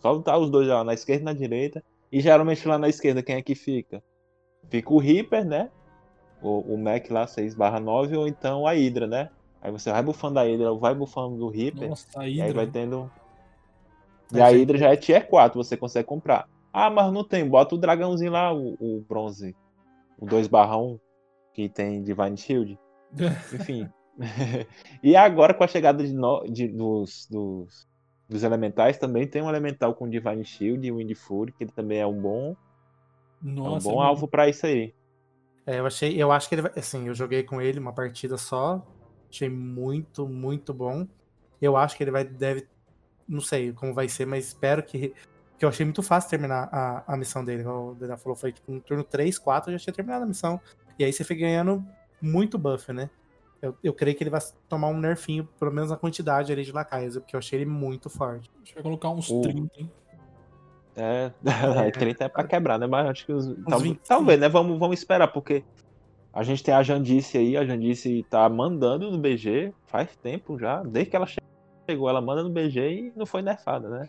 Só 0.00 0.12
botar 0.12 0.36
os 0.38 0.50
dois 0.50 0.66
lá 0.66 0.82
na 0.82 0.92
esquerda 0.92 1.22
e 1.22 1.24
na 1.26 1.32
direita. 1.32 1.84
E 2.10 2.20
geralmente 2.20 2.66
lá 2.66 2.78
na 2.78 2.88
esquerda, 2.88 3.22
quem 3.22 3.36
é 3.36 3.42
que 3.42 3.54
fica? 3.54 4.02
Fica 4.68 4.92
o 4.92 4.98
Reaper, 4.98 5.44
né? 5.44 5.70
O, 6.42 6.74
o 6.74 6.76
Mac 6.76 7.08
lá, 7.10 7.28
6 7.28 7.54
barra 7.54 7.78
9, 7.78 8.16
ou 8.16 8.26
então 8.26 8.66
a 8.66 8.72
Hydra, 8.72 9.06
né? 9.06 9.30
Aí 9.60 9.70
você 9.70 9.92
vai 9.92 10.02
bufando 10.02 10.40
a 10.40 10.42
Hydra, 10.42 10.74
vai 10.74 10.96
bufando 10.96 11.36
do 11.36 11.48
Reaper. 11.48 11.90
Nossa, 11.90 12.08
a 12.16 12.24
Hydra. 12.24 12.36
E 12.36 12.42
aí 12.42 12.52
vai 12.52 12.66
tendo. 12.66 13.08
E 14.34 14.40
a 14.40 14.48
Hydra 14.48 14.76
já 14.76 14.88
é 14.88 14.96
tier 14.96 15.28
4, 15.28 15.62
você 15.62 15.76
consegue 15.76 16.08
comprar. 16.08 16.48
Ah, 16.72 16.90
mas 16.90 17.12
não 17.12 17.22
tem, 17.22 17.48
bota 17.48 17.76
o 17.76 17.78
dragãozinho 17.78 18.32
lá, 18.32 18.52
o, 18.52 18.74
o 18.80 19.04
bronze 19.08 19.54
o 20.22 20.26
2 20.26 20.46
1 20.46 20.98
que 21.52 21.68
tem 21.68 22.00
Divine 22.00 22.36
Shield. 22.36 22.78
Enfim. 23.52 23.88
e 25.02 25.16
agora 25.16 25.52
com 25.52 25.64
a 25.64 25.68
chegada 25.68 26.06
de, 26.06 26.14
no, 26.14 26.44
de 26.44 26.68
dos, 26.68 27.26
dos, 27.28 27.88
dos, 28.28 28.42
elementais, 28.44 28.98
também 28.98 29.26
tem 29.26 29.42
um 29.42 29.48
elemental 29.48 29.94
com 29.94 30.08
Divine 30.08 30.44
Shield 30.44 30.86
e 30.86 30.92
Wind 30.92 31.12
Fury, 31.14 31.52
que 31.52 31.64
ele 31.64 31.72
também 31.72 31.98
é 31.98 32.06
um 32.06 32.20
bom, 32.20 32.54
Nossa, 33.42 33.88
é 33.88 33.90
um 33.90 33.94
bom 33.94 34.00
alvo 34.00 34.28
para 34.28 34.48
isso 34.48 34.64
aí. 34.64 34.94
É, 35.66 35.80
eu 35.80 35.86
achei, 35.86 36.22
eu 36.22 36.30
acho 36.30 36.48
que 36.48 36.54
ele 36.54 36.62
vai, 36.62 36.72
assim, 36.76 37.08
eu 37.08 37.14
joguei 37.14 37.42
com 37.42 37.60
ele 37.60 37.80
uma 37.80 37.92
partida 37.92 38.36
só, 38.36 38.86
achei 39.28 39.48
muito, 39.48 40.28
muito 40.28 40.72
bom. 40.72 41.06
Eu 41.60 41.76
acho 41.76 41.96
que 41.96 42.04
ele 42.04 42.10
vai 42.10 42.24
deve 42.24 42.68
não 43.28 43.40
sei 43.40 43.72
como 43.72 43.94
vai 43.94 44.08
ser, 44.08 44.26
mas 44.26 44.48
espero 44.48 44.82
que 44.82 45.14
que 45.58 45.64
eu 45.64 45.68
achei 45.68 45.84
muito 45.84 46.02
fácil 46.02 46.30
terminar 46.30 46.68
a, 46.72 47.04
a 47.06 47.16
missão 47.16 47.44
dele. 47.44 47.64
o 47.64 47.94
Daniel 47.94 48.18
falou, 48.18 48.36
foi 48.36 48.52
tipo, 48.52 48.70
no 48.72 48.80
turno 48.80 49.04
3, 49.04 49.38
4, 49.38 49.70
eu 49.70 49.78
já 49.78 49.84
tinha 49.84 49.94
terminado 49.94 50.24
a 50.24 50.26
missão. 50.26 50.60
E 50.98 51.04
aí 51.04 51.12
você 51.12 51.24
foi 51.24 51.36
ganhando 51.36 51.84
muito 52.20 52.58
buff, 52.58 52.92
né? 52.92 53.10
Eu, 53.60 53.76
eu 53.82 53.94
creio 53.94 54.16
que 54.16 54.24
ele 54.24 54.30
vai 54.30 54.40
tomar 54.68 54.88
um 54.88 54.98
nerfinho, 54.98 55.48
pelo 55.58 55.72
menos 55.72 55.90
na 55.90 55.96
quantidade 55.96 56.52
ali 56.52 56.64
de 56.64 56.72
lacaios, 56.72 57.16
porque 57.16 57.36
eu 57.36 57.38
achei 57.38 57.60
ele 57.60 57.70
muito 57.70 58.10
forte. 58.10 58.50
A 58.56 58.58
gente 58.58 58.74
vai 58.74 58.82
colocar 58.82 59.10
uns 59.10 59.30
o... 59.30 59.40
30, 59.40 59.70
hein? 59.78 59.90
É, 60.96 61.30
é, 61.86 61.90
30 61.90 62.24
é 62.24 62.28
pra 62.28 62.44
quebrar, 62.44 62.78
né? 62.78 62.86
Mas 62.86 63.08
acho 63.08 63.26
que 63.26 63.32
os. 63.32 63.54
Talvez, 63.68 63.96
talvez, 64.06 64.40
né? 64.40 64.48
Vamos, 64.48 64.78
vamos 64.78 64.98
esperar, 64.98 65.28
porque 65.28 65.64
a 66.32 66.42
gente 66.42 66.62
tem 66.62 66.74
a 66.74 66.82
Jandice 66.82 67.38
aí, 67.38 67.56
a 67.56 67.64
Jandice 67.64 68.26
tá 68.28 68.48
mandando 68.48 69.10
no 69.10 69.18
BG 69.18 69.72
faz 69.86 70.16
tempo 70.16 70.58
já, 70.58 70.82
desde 70.82 71.10
que 71.10 71.16
ela 71.16 71.26
chegou, 71.88 72.08
ela 72.08 72.20
manda 72.20 72.42
no 72.42 72.50
BG 72.50 72.80
e 72.80 73.12
não 73.14 73.26
foi 73.26 73.42
nerfada, 73.42 73.88
né? 73.88 74.08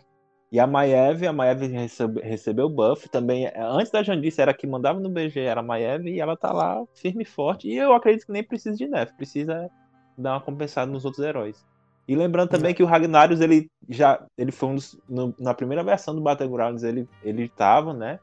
E 0.54 0.60
a 0.60 0.68
Maiev, 0.68 1.26
a 1.26 1.32
Maiev 1.32 1.66
recebe, 1.66 2.20
recebeu 2.20 2.68
buff 2.68 3.08
também. 3.08 3.50
Antes 3.56 3.90
da 3.90 4.04
Jandice 4.04 4.40
era 4.40 4.54
que 4.54 4.68
mandava 4.68 5.00
no 5.00 5.10
BG, 5.10 5.40
era 5.40 5.58
a 5.58 5.64
Maiev, 5.64 6.06
e 6.06 6.20
ela 6.20 6.36
tá 6.36 6.52
lá 6.52 6.80
firme 6.94 7.24
e 7.24 7.26
forte. 7.26 7.66
E 7.66 7.76
eu 7.76 7.92
acredito 7.92 8.24
que 8.24 8.30
nem 8.30 8.44
precisa 8.44 8.76
de 8.76 8.86
nerf, 8.86 9.12
precisa 9.14 9.68
dar 10.16 10.34
uma 10.34 10.40
compensada 10.40 10.88
nos 10.92 11.04
outros 11.04 11.26
heróis. 11.26 11.66
E 12.06 12.14
lembrando 12.14 12.50
também 12.50 12.72
que 12.72 12.84
o 12.84 12.86
Ragnarius, 12.86 13.40
ele 13.40 13.68
já. 13.88 14.24
Ele 14.38 14.52
foi 14.52 14.68
um 14.68 14.74
dos. 14.76 14.96
No, 15.08 15.34
na 15.40 15.54
primeira 15.54 15.82
versão 15.82 16.14
do 16.14 16.20
Battlegrounds, 16.20 16.84
ele, 16.84 17.08
ele 17.24 17.48
tava, 17.48 17.92
né? 17.92 18.20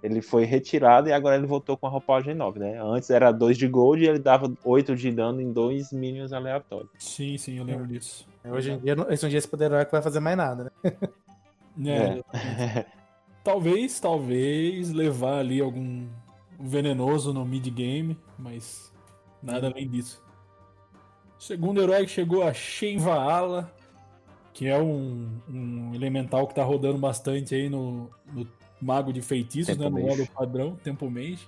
Ele 0.00 0.22
foi 0.22 0.44
retirado 0.44 1.08
e 1.08 1.12
agora 1.12 1.34
ele 1.34 1.46
voltou 1.46 1.76
com 1.76 1.88
a 1.88 1.90
roupagem 1.90 2.36
nova, 2.36 2.56
né? 2.56 2.80
Antes 2.80 3.10
era 3.10 3.32
2 3.32 3.58
de 3.58 3.66
gold 3.66 4.00
e 4.00 4.06
ele 4.06 4.20
dava 4.20 4.48
8 4.64 4.94
de 4.94 5.10
dano 5.10 5.40
em 5.40 5.52
dois 5.52 5.90
minions 5.90 6.32
aleatórios. 6.32 6.92
Sim, 7.00 7.36
sim, 7.36 7.58
eu 7.58 7.64
lembro 7.64 7.88
disso. 7.88 8.28
Hoje 8.44 8.70
em 8.70 8.78
dia, 8.78 8.94
hoje 8.94 9.26
em 9.26 9.28
dia 9.28 9.38
esse 9.38 9.48
poder 9.48 9.64
heróico 9.64 9.90
vai 9.90 10.02
fazer 10.02 10.20
mais 10.20 10.36
nada, 10.36 10.64
né? 10.64 10.70
É, 11.78 12.22
É. 12.62 12.86
Talvez, 13.44 14.00
talvez 14.00 14.90
levar 14.90 15.40
ali 15.40 15.60
algum 15.60 16.08
venenoso 16.58 17.30
no 17.30 17.44
mid-game, 17.44 18.16
mas 18.38 18.90
nada 19.42 19.66
além 19.66 19.86
disso. 19.86 20.22
O 21.38 21.42
segundo 21.42 21.82
herói 21.82 22.06
que 22.06 22.10
chegou 22.10 22.42
a 22.42 22.54
Shenvaala, 22.54 23.70
que 24.54 24.66
é 24.66 24.78
um, 24.80 25.28
um 25.46 25.94
elemental 25.94 26.46
que 26.46 26.54
tá 26.54 26.64
rodando 26.64 26.96
bastante 26.96 27.54
aí 27.54 27.68
no, 27.68 28.08
no 28.32 28.48
Mago 28.80 29.12
de 29.12 29.20
Feitiços, 29.20 29.76
Tempo 29.76 29.90
né, 29.90 29.90
no 29.90 30.08
modo 30.08 30.26
padrão, 30.32 30.76
Tempo 30.76 31.10
Mage. 31.10 31.46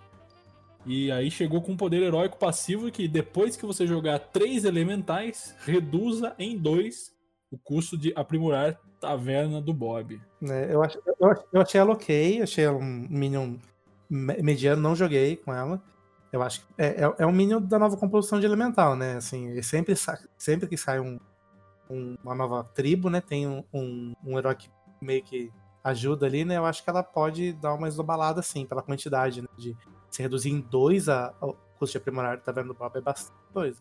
E 0.84 1.10
aí 1.10 1.30
chegou 1.30 1.62
com 1.62 1.72
um 1.72 1.76
poder 1.76 2.02
heróico 2.02 2.36
passivo 2.36 2.90
que 2.92 3.08
depois 3.08 3.56
que 3.56 3.64
você 3.64 3.86
jogar 3.86 4.18
três 4.18 4.66
elementais, 4.66 5.54
reduza 5.64 6.34
em 6.38 6.58
dois 6.58 7.15
o 7.56 7.58
custo 7.58 7.96
de 7.96 8.12
aprimorar 8.14 8.78
Taverna 9.00 9.60
do 9.60 9.72
Bob. 9.72 10.20
É, 10.42 10.74
eu, 10.74 10.82
eu, 10.82 11.34
eu 11.52 11.60
achei 11.60 11.80
ela 11.80 11.92
ok, 11.92 12.42
achei 12.42 12.64
ela 12.64 12.76
um 12.78 13.06
Minion 13.10 13.56
me- 14.08 14.42
mediano, 14.42 14.80
não 14.80 14.94
joguei 14.94 15.36
com 15.36 15.52
ela. 15.52 15.82
Eu 16.32 16.42
acho 16.42 16.60
que 16.60 16.66
é, 16.76 17.04
é, 17.04 17.14
é 17.18 17.26
um 17.26 17.32
Minion 17.32 17.60
da 17.60 17.78
nova 17.78 17.96
composição 17.96 18.38
de 18.38 18.46
Elemental, 18.46 18.94
né? 18.96 19.16
Assim, 19.16 19.60
sempre, 19.62 19.94
sempre 20.36 20.68
que 20.68 20.76
sai 20.76 21.00
um, 21.00 21.18
um- 21.88 22.16
uma 22.22 22.34
nova 22.34 22.64
tribo, 22.64 23.08
né? 23.08 23.20
Tem 23.20 23.46
um, 23.46 23.64
um, 23.72 24.12
um 24.24 24.38
herói 24.38 24.54
que 24.54 24.70
meio 25.00 25.22
que 25.22 25.50
ajuda 25.82 26.26
ali, 26.26 26.44
né? 26.44 26.56
Eu 26.56 26.66
acho 26.66 26.82
que 26.82 26.90
ela 26.90 27.02
pode 27.02 27.52
dar 27.54 27.74
uma 27.74 27.88
esdobalada, 27.88 28.40
assim, 28.40 28.66
pela 28.66 28.82
quantidade, 28.82 29.40
né? 29.40 29.48
De 29.56 29.76
se 30.10 30.22
reduzir 30.22 30.50
em 30.50 30.60
dois 30.60 31.08
a, 31.08 31.32
o 31.40 31.54
custo 31.78 31.92
de 31.92 31.98
aprimorar 31.98 32.40
tá 32.40 32.52
vendo 32.52 32.74
Bob 32.74 32.96
é 32.96 33.00
bastante 33.00 33.38
coisa. 33.52 33.80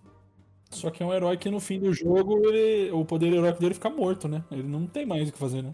Só 0.75 0.89
que 0.89 1.01
é 1.01 1.05
um 1.05 1.13
herói 1.13 1.37
que 1.37 1.49
no 1.49 1.59
fim 1.59 1.79
do 1.79 1.93
jogo 1.93 2.47
ele, 2.47 2.91
o 2.91 3.05
poder 3.05 3.33
heróico 3.33 3.59
dele 3.59 3.73
fica 3.73 3.89
morto, 3.89 4.27
né? 4.27 4.43
Ele 4.51 4.63
não 4.63 4.85
tem 4.85 5.05
mais 5.05 5.29
o 5.29 5.31
que 5.31 5.37
fazer, 5.37 5.61
né? 5.61 5.73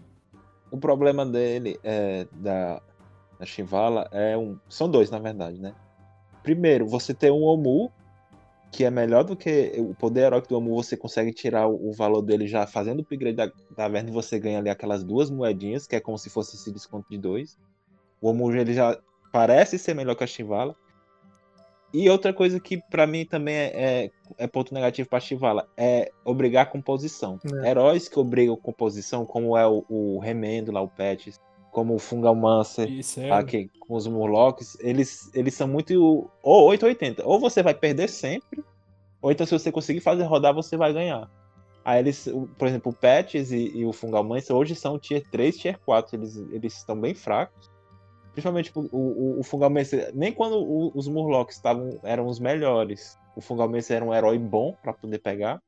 O 0.70 0.78
problema 0.78 1.26
dele, 1.26 1.78
é, 1.84 2.26
da, 2.32 2.80
da 3.38 3.44
Shivala, 3.44 4.08
é 4.10 4.38
um. 4.38 4.58
São 4.68 4.88
dois, 4.88 5.10
na 5.10 5.18
verdade, 5.18 5.60
né? 5.60 5.74
Primeiro, 6.42 6.86
você 6.86 7.12
tem 7.12 7.30
um 7.30 7.42
Omu, 7.42 7.92
que 8.70 8.84
é 8.84 8.90
melhor 8.90 9.22
do 9.22 9.36
que 9.36 9.74
o 9.76 9.94
poder 9.94 10.22
heróico 10.22 10.48
do 10.48 10.56
Omu, 10.56 10.74
você 10.74 10.96
consegue 10.96 11.32
tirar 11.32 11.68
o, 11.68 11.92
valor 11.92 12.22
dele 12.22 12.46
já 12.46 12.66
fazendo 12.66 13.00
o 13.00 13.02
upgrade 13.02 13.36
da 13.36 13.50
taverna 13.76 14.08
e 14.08 14.12
você 14.12 14.38
ganha 14.38 14.58
ali 14.58 14.70
aquelas 14.70 15.04
duas 15.04 15.30
moedinhas, 15.30 15.86
que 15.86 15.94
é 15.94 16.00
como 16.00 16.16
se 16.16 16.30
fosse 16.30 16.56
esse 16.56 16.72
desconto 16.72 17.06
de 17.10 17.18
dois. 17.18 17.58
O 18.20 18.30
Omu 18.30 18.50
ele 18.52 18.72
já 18.72 18.98
parece 19.30 19.78
ser 19.78 19.94
melhor 19.94 20.14
que 20.14 20.24
a 20.24 20.26
Shivala. 20.26 20.74
E 21.92 22.08
outra 22.08 22.32
coisa 22.32 22.58
que 22.58 22.80
pra 22.90 23.06
mim 23.06 23.24
também 23.26 23.54
é, 23.54 23.70
é, 23.74 24.10
é 24.38 24.46
ponto 24.46 24.72
negativo 24.72 25.08
pra 25.08 25.20
Shivala 25.20 25.68
é 25.76 26.10
obrigar 26.24 26.62
a 26.62 26.66
composição. 26.66 27.38
É. 27.62 27.70
Heróis 27.70 28.08
que 28.08 28.18
obrigam 28.18 28.56
composição, 28.56 29.26
como 29.26 29.56
é 29.56 29.66
o, 29.66 29.84
o 29.88 30.18
Remendo 30.18 30.72
lá, 30.72 30.80
o 30.80 30.88
Pets, 30.88 31.38
como 31.70 31.94
o 31.94 31.98
Fungalmancer, 31.98 32.90
Isso 32.90 33.20
é. 33.20 33.30
aqui 33.30 33.70
com 33.80 33.94
os 33.94 34.06
Murlocs, 34.06 34.76
eles, 34.80 35.30
eles 35.34 35.54
são 35.54 35.66
muito. 35.66 36.30
Ou 36.42 36.68
880. 36.68 37.26
Ou 37.26 37.40
você 37.40 37.62
vai 37.62 37.74
perder 37.74 38.08
sempre, 38.08 38.62
ou 39.20 39.30
então 39.30 39.46
se 39.46 39.52
você 39.52 39.72
conseguir 39.72 40.00
fazer 40.00 40.24
rodar, 40.24 40.54
você 40.54 40.76
vai 40.76 40.92
ganhar. 40.92 41.30
Aí 41.84 41.98
eles, 41.98 42.28
por 42.58 42.68
exemplo, 42.68 42.92
o 42.92 42.94
Patches 42.94 43.50
e, 43.50 43.78
e 43.78 43.84
o 43.84 43.92
Fungalmancer 43.92 44.54
hoje 44.54 44.74
são 44.74 44.98
tier 44.98 45.22
3, 45.30 45.56
tier 45.56 45.78
4. 45.84 46.16
Eles, 46.16 46.36
eles 46.52 46.76
estão 46.76 47.00
bem 47.00 47.14
fracos. 47.14 47.71
Principalmente 48.32 48.66
tipo, 48.66 48.88
o, 48.92 48.96
o, 49.36 49.40
o 49.40 49.42
Fungalmancer, 49.42 50.10
nem 50.14 50.32
quando 50.32 50.56
o- 50.56 50.90
os 50.94 51.06
Murlocs 51.06 51.56
estavam, 51.56 51.98
eram 52.02 52.26
os 52.26 52.40
melhores, 52.40 53.18
o 53.36 53.40
Fungalmancer 53.40 53.96
era 53.96 54.04
um 54.04 54.12
herói 54.14 54.38
bom 54.38 54.74
pra 54.82 54.92
poder 54.92 55.18
pegar. 55.18 55.60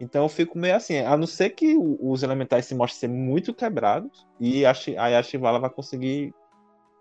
Então 0.00 0.22
eu 0.22 0.28
fico 0.28 0.56
meio 0.56 0.76
assim, 0.76 0.98
a 0.98 1.16
não 1.16 1.26
ser 1.26 1.50
que 1.50 1.76
os 1.76 2.22
elementais 2.22 2.66
se 2.66 2.74
mostrem 2.74 3.00
ser 3.00 3.08
muito 3.08 3.52
quebrados 3.52 4.24
e 4.38 4.64
a, 4.64 4.72
aí 4.98 5.16
a 5.16 5.22
Shivala 5.22 5.58
vai 5.58 5.70
conseguir 5.70 6.32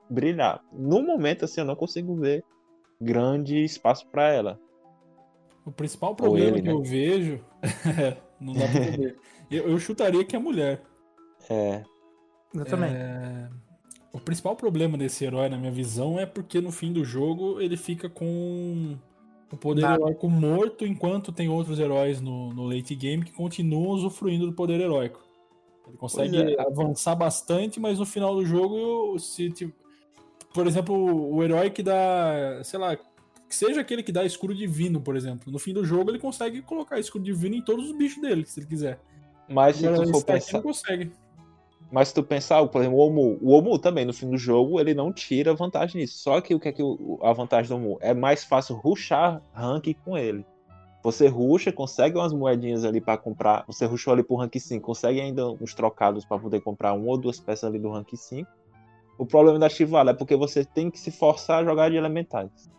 brilhar. 0.09 0.63
No 0.73 1.03
momento, 1.03 1.45
assim, 1.45 1.61
eu 1.61 1.65
não 1.65 1.75
consigo 1.75 2.15
ver 2.15 2.43
grande 2.99 3.63
espaço 3.63 4.07
pra 4.07 4.29
ela. 4.33 4.59
O 5.63 5.71
principal 5.71 6.15
problema 6.15 6.53
ele, 6.53 6.61
que 6.61 6.67
né? 6.69 6.73
eu 6.73 6.81
vejo. 6.81 7.45
não 8.41 8.53
dá 8.53 8.65
pra 8.67 8.83
saber. 8.91 9.17
Eu, 9.51 9.69
eu 9.69 9.77
chutaria 9.79 10.25
que 10.25 10.35
é 10.35 10.39
mulher. 10.39 10.81
É, 11.49 11.83
Eu 12.55 12.65
também. 12.65 12.95
É, 12.95 13.49
O 14.17 14.19
principal 14.19 14.55
problema 14.55 14.97
desse 14.97 15.23
herói, 15.23 15.47
na 15.47 15.57
minha 15.57 15.71
visão, 15.71 16.19
é 16.19 16.25
porque 16.25 16.59
no 16.59 16.71
fim 16.71 16.91
do 16.91 17.05
jogo 17.05 17.61
ele 17.61 17.77
fica 17.77 18.09
com 18.09 18.97
o 19.51 19.55
poder 19.55 19.81
Nada. 19.83 20.01
heróico 20.01 20.27
morto, 20.27 20.87
enquanto 20.87 21.31
tem 21.31 21.47
outros 21.47 21.77
heróis 21.77 22.19
no, 22.19 22.51
no 22.51 22.65
late 22.65 22.95
game 22.95 23.23
que 23.23 23.31
continuam 23.31 23.89
usufruindo 23.89 24.47
do 24.47 24.53
poder 24.53 24.81
heróico. 24.81 25.23
Ele 25.87 25.97
consegue 25.97 26.35
é. 26.35 26.59
avançar 26.59 27.13
bastante, 27.13 27.79
mas 27.79 27.99
no 27.99 28.07
final 28.07 28.33
do 28.33 28.43
jogo, 28.43 29.19
se 29.19 29.51
tipo, 29.51 29.73
por 30.51 30.65
exemplo, 30.65 30.95
o 30.95 31.43
herói 31.43 31.69
que 31.69 31.83
dá, 31.83 32.59
sei 32.63 32.79
lá, 32.79 32.95
que 32.95 33.55
seja 33.55 33.81
aquele 33.81 34.01
que 34.01 34.11
dá 34.11 34.25
escudo 34.25 34.55
divino, 34.55 34.99
por 34.99 35.15
exemplo, 35.15 35.53
no 35.53 35.59
fim 35.59 35.73
do 35.73 35.85
jogo 35.85 36.09
ele 36.09 36.19
consegue 36.19 36.63
colocar 36.63 36.99
escudo 36.99 37.23
divino 37.23 37.55
em 37.55 37.61
todos 37.61 37.91
os 37.91 37.95
bichos 37.95 38.19
dele, 38.19 38.47
se 38.47 38.59
ele 38.59 38.67
quiser. 38.67 38.99
mas 39.47 39.75
se 39.75 39.87
tu 39.87 40.11
for 40.11 40.25
pensar, 40.25 40.53
não 40.53 40.63
consegue. 40.63 41.11
Mas 41.91 42.09
se 42.09 42.13
tu 42.13 42.23
pensar, 42.23 42.65
por 42.67 42.81
exemplo, 42.81 42.97
o 42.97 43.01
Omu, 43.01 43.37
o 43.41 43.51
Omu 43.51 43.79
também 43.79 44.05
no 44.05 44.13
fim 44.13 44.29
do 44.29 44.37
jogo, 44.37 44.79
ele 44.79 44.93
não 44.93 45.11
tira 45.11 45.53
vantagem 45.53 46.01
nisso. 46.01 46.17
Só 46.19 46.41
que 46.41 46.53
o 46.53 46.59
que 46.59 46.69
é 46.69 46.71
que 46.71 46.83
o- 46.83 47.19
a 47.23 47.31
vantagem 47.33 47.69
do 47.69 47.75
Omu 47.75 47.97
é 48.01 48.13
mais 48.13 48.43
fácil 48.43 48.75
rushar 48.75 49.41
rank 49.53 49.93
com 50.03 50.17
ele. 50.17 50.45
Você 51.03 51.27
rusha, 51.27 51.71
consegue 51.71 52.17
umas 52.17 52.33
moedinhas 52.33 52.83
ali 52.83 52.99
pra 52.99 53.17
comprar. 53.17 53.63
Você 53.67 53.85
rushou 53.85 54.11
ali 54.13 54.23
pro 54.23 54.35
rank 54.35 54.55
5, 54.59 54.85
consegue 54.85 55.21
ainda 55.21 55.49
uns 55.49 55.73
trocados 55.73 56.25
pra 56.25 56.37
poder 56.37 56.59
comprar 56.61 56.93
uma 56.93 57.07
ou 57.07 57.17
duas 57.17 57.39
peças 57.39 57.63
ali 57.63 57.79
do 57.79 57.89
rank 57.89 58.13
5. 58.15 58.49
O 59.17 59.25
problema 59.25 59.57
da 59.57 59.69
Shivala 59.69 60.11
é 60.11 60.13
porque 60.13 60.35
você 60.35 60.65
tem 60.65 60.91
que 60.91 60.99
se 60.99 61.09
forçar 61.09 61.61
a 61.61 61.65
jogar 61.65 61.89
de 61.89 61.95
elementais. 61.95 62.69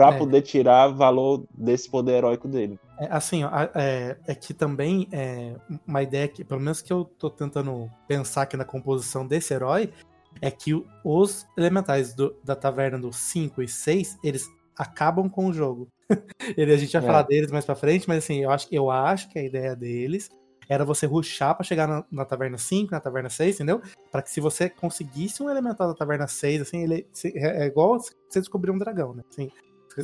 Pra 0.00 0.14
É. 0.14 0.18
poder 0.18 0.40
tirar 0.40 0.88
valor 0.88 1.44
desse 1.52 1.90
poder 1.90 2.12
heróico 2.12 2.48
dele. 2.48 2.78
É, 2.98 3.06
assim, 3.10 3.44
ó, 3.44 3.50
é, 3.74 4.16
é 4.26 4.34
que 4.34 4.54
também 4.54 5.06
é 5.12 5.54
uma 5.86 6.02
ideia 6.02 6.26
que, 6.26 6.42
pelo 6.42 6.58
menos 6.60 6.80
que 6.80 6.90
eu 6.90 7.04
tô 7.04 7.28
tentando 7.28 7.90
pensar 8.08 8.42
aqui 8.42 8.56
na 8.56 8.64
composição 8.64 9.26
desse 9.26 9.52
herói, 9.52 9.92
é 10.40 10.50
que 10.50 10.72
os 11.04 11.46
elementais 11.54 12.14
do- 12.14 12.34
da 12.42 12.56
taverna 12.56 12.98
do 12.98 13.12
5 13.12 13.60
e 13.62 13.68
6, 13.68 14.18
eles 14.24 14.48
acabam 14.74 15.28
com 15.28 15.46
o 15.48 15.52
jogo. 15.52 15.86
Ele, 16.56 16.72
a 16.72 16.76
gente 16.78 16.92
vai 16.94 17.02
É. 17.02 17.06
falar 17.06 17.22
deles 17.22 17.50
mais 17.52 17.66
pra 17.66 17.74
frente, 17.74 18.08
mas 18.08 18.24
assim, 18.24 18.38
eu 18.38 18.50
acho, 18.50 18.68
eu 18.72 18.90
acho 18.90 19.28
que 19.28 19.38
a 19.38 19.42
ideia 19.44 19.76
deles 19.76 20.30
era 20.66 20.82
você 20.84 21.04
ruxar 21.04 21.54
pra 21.54 21.62
chegar 21.64 21.86
na, 21.86 22.04
na 22.10 22.24
taverna 22.24 22.56
5, 22.56 22.92
na 22.92 23.00
taverna 23.00 23.28
6, 23.28 23.56
entendeu? 23.56 23.82
Pra 24.10 24.22
que 24.22 24.30
se 24.30 24.40
você 24.40 24.70
conseguisse 24.70 25.42
um 25.42 25.50
elemental 25.50 25.88
da 25.88 25.94
taverna 25.94 26.26
6, 26.26 26.62
assim, 26.62 26.84
ele 26.84 27.06
se- 27.12 27.36
é, 27.36 27.64
é 27.64 27.66
igual 27.66 27.98
você 28.00 28.40
descobrir 28.40 28.70
um 28.70 28.78
dragão, 28.78 29.12
né? 29.12 29.22
Assim, 29.28 29.50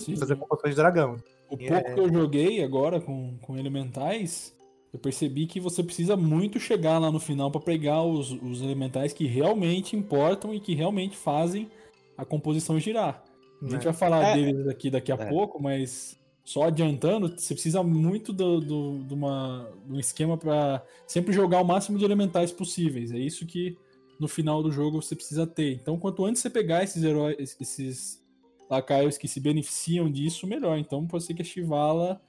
Sim. 0.00 0.16
fazer 0.16 0.36
composições 0.36 0.74
de 0.74 0.80
dragão. 0.80 1.16
O 1.50 1.56
É. 1.60 1.68
pouco 1.68 1.94
que 1.94 2.00
eu 2.00 2.12
joguei 2.12 2.62
agora 2.62 3.00
com, 3.00 3.36
com 3.40 3.56
elementais, 3.56 4.54
eu 4.92 4.98
percebi 4.98 5.46
que 5.46 5.60
você 5.60 5.82
precisa 5.82 6.16
muito 6.16 6.58
chegar 6.58 6.98
lá 6.98 7.10
no 7.10 7.20
final 7.20 7.50
pra 7.50 7.60
pegar 7.60 8.02
os, 8.02 8.30
os 8.32 8.62
elementais 8.62 9.12
que 9.12 9.26
realmente 9.26 9.94
importam 9.96 10.52
e 10.54 10.60
que 10.60 10.74
realmente 10.74 11.16
fazem 11.16 11.70
a 12.16 12.24
composição 12.24 12.78
girar. 12.80 13.22
A 13.62 13.68
gente 13.68 13.84
vai 13.84 13.92
falar 13.92 14.22
É. 14.22 14.34
deles 14.34 14.66
aqui 14.68 14.90
daqui 14.90 15.10
a 15.12 15.16
É. 15.16 15.28
pouco, 15.28 15.62
mas 15.62 16.18
só 16.44 16.64
adiantando, 16.64 17.28
você 17.36 17.54
precisa 17.54 17.82
muito 17.82 18.32
do, 18.32 18.60
do, 18.60 18.98
de 19.04 19.14
uma, 19.14 19.68
um 19.88 19.98
esquema 19.98 20.36
pra 20.36 20.82
sempre 21.06 21.32
jogar 21.32 21.60
o 21.60 21.64
máximo 21.64 21.98
de 21.98 22.04
elementais 22.04 22.52
possíveis. 22.52 23.10
É 23.12 23.18
isso 23.18 23.44
que 23.46 23.76
no 24.20 24.28
final 24.28 24.62
do 24.62 24.70
jogo 24.70 25.02
você 25.02 25.14
precisa 25.16 25.46
ter. 25.46 25.72
Então, 25.74 25.98
quanto 25.98 26.24
antes 26.24 26.40
você 26.40 26.48
pegar 26.48 26.82
esses 26.84 27.02
heróis, 27.02 27.56
esses 27.60 28.22
lacaios 28.68 29.16
que 29.18 29.28
se 29.28 29.40
beneficiam 29.40 30.10
disso, 30.10 30.46
melhor. 30.46 30.78
Então, 30.78 31.06
pode 31.06 31.24
ser 31.24 31.34
que 31.34 31.42
a 31.42 31.44
Shivala 31.44 32.20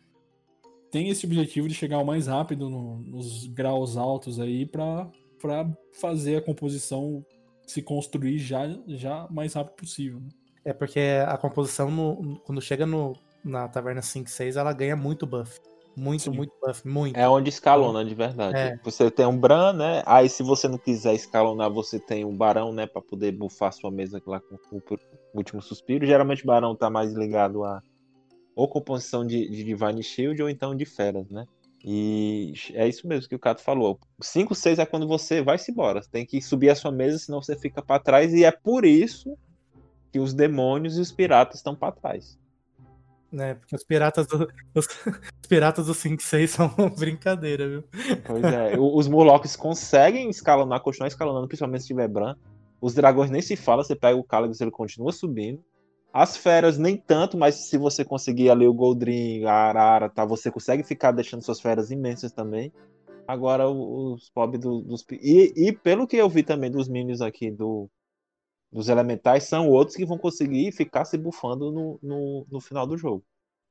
tenha 0.92 1.12
esse 1.12 1.26
objetivo 1.26 1.68
de 1.68 1.74
chegar 1.74 2.00
o 2.00 2.06
mais 2.06 2.28
rápido 2.28 2.70
no- 2.70 3.00
nos 3.00 3.46
graus 3.48 3.98
altos 3.98 4.40
aí 4.40 4.66
pra 4.66 5.10
fazer 5.94 6.38
a 6.38 6.42
composição 6.42 7.26
se 7.66 7.82
construir 7.82 8.38
já, 8.40 8.64
já 8.88 9.28
mais 9.30 9.54
rápido 9.54 9.76
possível. 9.76 10.20
né? 10.20 10.30
É 10.64 10.74
porque 10.74 11.00
a 11.26 11.38
composição, 11.38 11.90
no- 11.92 12.40
quando 12.40 12.62
chega 12.62 12.86
no, 12.86 13.14
na 13.44 13.68
taverna 13.68 14.02
5 14.02 14.30
6, 14.30 14.56
ela 14.58 14.74
ganha 14.74 14.96
muito 14.96 15.26
buff. 15.26 15.60
Muito, 15.98 16.26
Sim. 16.26 16.30
muito 16.30 16.54
buff. 16.62 16.88
Muito. 16.88 17.18
É 17.18 17.28
onde 17.28 17.50
escalona 17.50 18.06
de 18.06 18.14
verdade. 18.14 18.56
É. 18.56 18.80
Você 18.84 19.10
tem 19.10 19.26
um 19.26 19.36
Bran, 19.36 19.74
né? 19.74 20.04
Aí 20.06 20.30
se 20.30 20.44
você 20.44 20.68
não 20.68 20.78
quiser 20.78 21.16
escalonar, 21.16 21.72
você 21.72 22.00
tem 22.00 22.24
um 22.24 22.38
Barão, 22.38 22.72
né? 22.72 22.86
Pra 22.86 23.02
poder 23.02 23.32
bufar 23.32 23.74
sua 23.74 23.90
mesa 23.90 24.22
lá 24.28 24.40
com 24.40 24.56
o 24.56 24.82
último 25.34 25.60
suspiro. 25.60 26.06
Geralmente 26.06 26.44
o 26.44 26.46
Barão 26.46 26.76
tá 26.76 26.88
mais 26.88 27.14
ligado 27.14 27.64
a 27.64 27.82
ou 28.56 28.68
composição 28.68 29.26
de, 29.26 29.50
de 29.50 29.64
Divine 29.64 30.04
Shield 30.04 30.42
ou 30.42 30.50
então 30.50 30.76
de 30.76 30.86
Feras, 30.86 31.30
né? 31.32 31.48
E 31.84 32.54
é 32.74 32.88
isso 32.88 33.08
mesmo 33.08 33.28
que 33.28 33.36
o 33.36 33.40
Cato 33.40 33.64
falou. 33.64 34.00
5, 34.22 34.54
6 34.54 34.78
é 34.78 34.86
quando 34.86 35.08
você 35.08 35.42
vai-se 35.42 35.72
embora. 35.72 36.02
Você 36.02 36.10
tem 36.12 36.26
que 36.26 36.40
subir 36.42 36.70
a 36.70 36.76
sua 36.76 36.92
mesa, 36.92 37.18
senão 37.18 37.42
você 37.42 37.56
fica 37.56 37.82
para 37.82 38.00
trás. 38.00 38.34
E 38.34 38.44
é 38.44 38.52
por 38.52 38.86
isso 38.86 39.36
que 40.12 40.20
os 40.20 40.34
demônios 40.34 40.98
e 40.98 41.02
os 41.02 41.12
piratas 41.12 41.58
estão 41.58 41.76
para 41.76 41.92
trás. 41.92 42.38
Né, 43.32 43.56
porque 43.56 43.76
os 43.76 43.84
piratas 43.84 44.26
do, 44.26 44.48
os, 44.74 44.88
os 45.42 45.48
piratas 45.50 45.88
do 45.88 45.94
5 45.94 46.22
6 46.24 46.50
são 46.50 46.70
brincadeira, 46.98 47.68
viu? 47.68 47.84
Pois 48.26 48.44
é, 48.44 48.80
os 48.80 49.08
Murlocs 49.08 49.56
conseguem 49.56 50.30
escalonar, 50.30 50.82
continuar 50.82 51.08
escalonando, 51.08 51.48
principalmente 51.48 51.82
se 51.82 51.88
tiver 51.88 52.08
Bran. 52.08 52.36
Os 52.80 52.94
dragões 52.94 53.30
nem 53.30 53.42
se 53.42 53.56
fala, 53.56 53.84
você 53.84 53.96
pega 53.96 54.18
o 54.18 54.24
Calagus, 54.24 54.62
ele 54.62 54.72
continua 54.72 55.12
subindo. 55.12 55.62
As 56.14 56.38
feras 56.38 56.78
nem 56.78 56.96
tanto, 56.96 57.38
mas 57.38 57.56
se 57.70 57.78
você 57.78 58.06
conseguir 58.06 58.50
ali 58.50 58.66
o 58.68 58.74
Goldrin, 58.74 59.44
a 59.44 59.52
Arara, 59.52 60.10
tá, 60.10 60.24
você 60.26 60.50
consegue 60.50 60.84
ficar 60.84 61.12
deixando 61.12 61.44
suas 61.44 61.60
feras 61.60 61.92
imensas 61.92 62.32
também. 62.32 62.72
Agora 63.28 63.70
os 63.70 64.30
pobres 64.30 64.62
do, 64.62 64.82
dos. 64.82 65.06
E, 65.12 65.54
e, 65.56 65.74
pelo 65.74 66.08
que 66.08 66.16
eu 66.16 66.30
vi 66.30 66.44
também 66.44 66.72
dos 66.72 66.88
minions 66.88 67.20
aqui 67.20 67.52
do, 67.52 67.90
dos 68.72 68.90
elementais, 68.90 69.44
são 69.44 69.70
outros 69.70 69.96
que 69.96 70.06
vão 70.06 70.18
conseguir 70.18 70.72
ficar 70.72 71.06
se 71.06 71.18
bufando 71.18 71.72
no, 71.72 72.00
no, 72.02 72.48
no 72.52 72.60
final 72.60 72.86
do 72.86 72.98
jogo. 72.98 73.24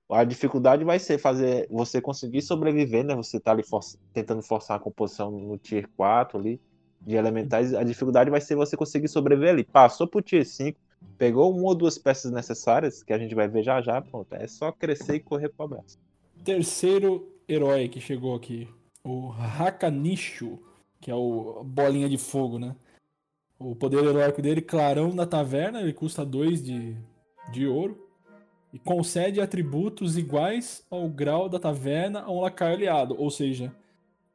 A 0.09 0.25
dificuldade 0.25 0.85
vai 0.85 0.99
ser 0.99 1.19
fazer 1.19 1.67
você 1.69 2.01
conseguir 2.01 2.43
sobreviver, 2.43 3.05
né? 3.05 3.15
Você 3.17 3.41
tá 3.41 3.51
ali 3.51 3.63
for, 3.63 3.81
tentando 4.13 4.43
forçar 4.43 4.77
a 4.77 4.81
composição 4.81 5.31
no 5.31 5.59
tier 5.59 5.89
4 5.97 6.39
ali 6.39 6.61
de 7.01 7.17
elementais. 7.17 7.75
A 7.75 7.83
dificuldade 7.83 8.31
vai 8.31 8.41
ser 8.41 8.55
você 8.55 8.77
conseguir 8.77 9.09
sobreviver 9.09 9.51
ali. 9.51 9.65
Passou 9.65 10.07
pro 10.07 10.23
tier 10.23 10.47
5, 10.47 10.79
Pegou 11.19 11.55
uma 11.55 11.69
ou 11.69 11.75
duas 11.75 11.97
peças 11.97 12.31
necessárias, 12.31 13.03
que 13.03 13.13
a 13.13 13.19
gente 13.19 13.35
vai 13.35 13.49
ver 13.49 13.63
já 13.63 13.81
já, 13.81 14.01
pronto. 14.03 14.33
É 14.35 14.47
só 14.47 14.71
crescer 14.71 15.17
e 15.17 15.21
correr 15.21 15.49
pro 15.49 15.65
abraço. 15.65 15.99
Terceiro 16.45 17.33
herói 17.49 17.89
que 17.89 18.01
chegou 18.01 18.35
aqui. 18.35 18.69
O 19.03 19.33
Hakanishu, 19.33 20.59
que 21.01 21.11
é 21.11 21.15
o 21.15 21.63
bolinha 21.65 22.09
de 22.09 22.19
fogo, 22.19 22.59
né? 22.59 22.77
O 23.59 23.75
poder 23.75 24.05
heróico 24.05 24.43
dele, 24.43 24.61
clarão 24.61 25.15
da 25.15 25.27
taverna, 25.27 25.81
ele 25.81 25.93
custa 25.93 26.25
2 26.25 26.63
de, 26.63 26.97
de 27.53 27.67
ouro. 27.67 28.05
E 28.73 28.79
concede 28.79 29.41
atributos 29.41 30.19
iguais 30.19 30.85
ao 30.91 31.09
grau 31.09 31.49
da 31.49 31.59
taverna 31.59 32.21
a 32.21 32.31
um 32.31 32.41
lacaio 32.41 32.75
aliado. 32.75 33.17
Ou 33.19 33.31
seja, 33.31 33.73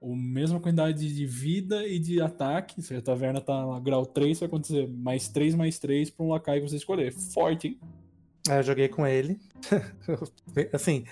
a 0.02 0.08
mesma 0.08 0.60
quantidade 0.60 1.14
de 1.14 1.26
vida 1.28 1.86
e 1.86 2.00
de 2.00 2.20
ataque. 2.20 2.82
Se 2.82 2.96
a 2.96 3.02
taverna 3.02 3.40
tá 3.40 3.62
no 3.62 3.80
grau 3.80 4.04
3, 4.04 4.40
vai 4.40 4.48
acontecer 4.48 4.88
mais 4.88 5.28
3, 5.28 5.54
mais 5.54 5.78
3 5.78 6.10
pra 6.10 6.26
um 6.26 6.30
lacaio 6.30 6.64
que 6.64 6.70
você 6.70 6.78
escolher. 6.78 7.14
Forte, 7.14 7.68
hein? 7.68 7.80
É, 8.50 8.58
eu 8.58 8.64
joguei 8.64 8.88
com 8.88 9.06
ele. 9.06 9.40
assim, 10.74 11.06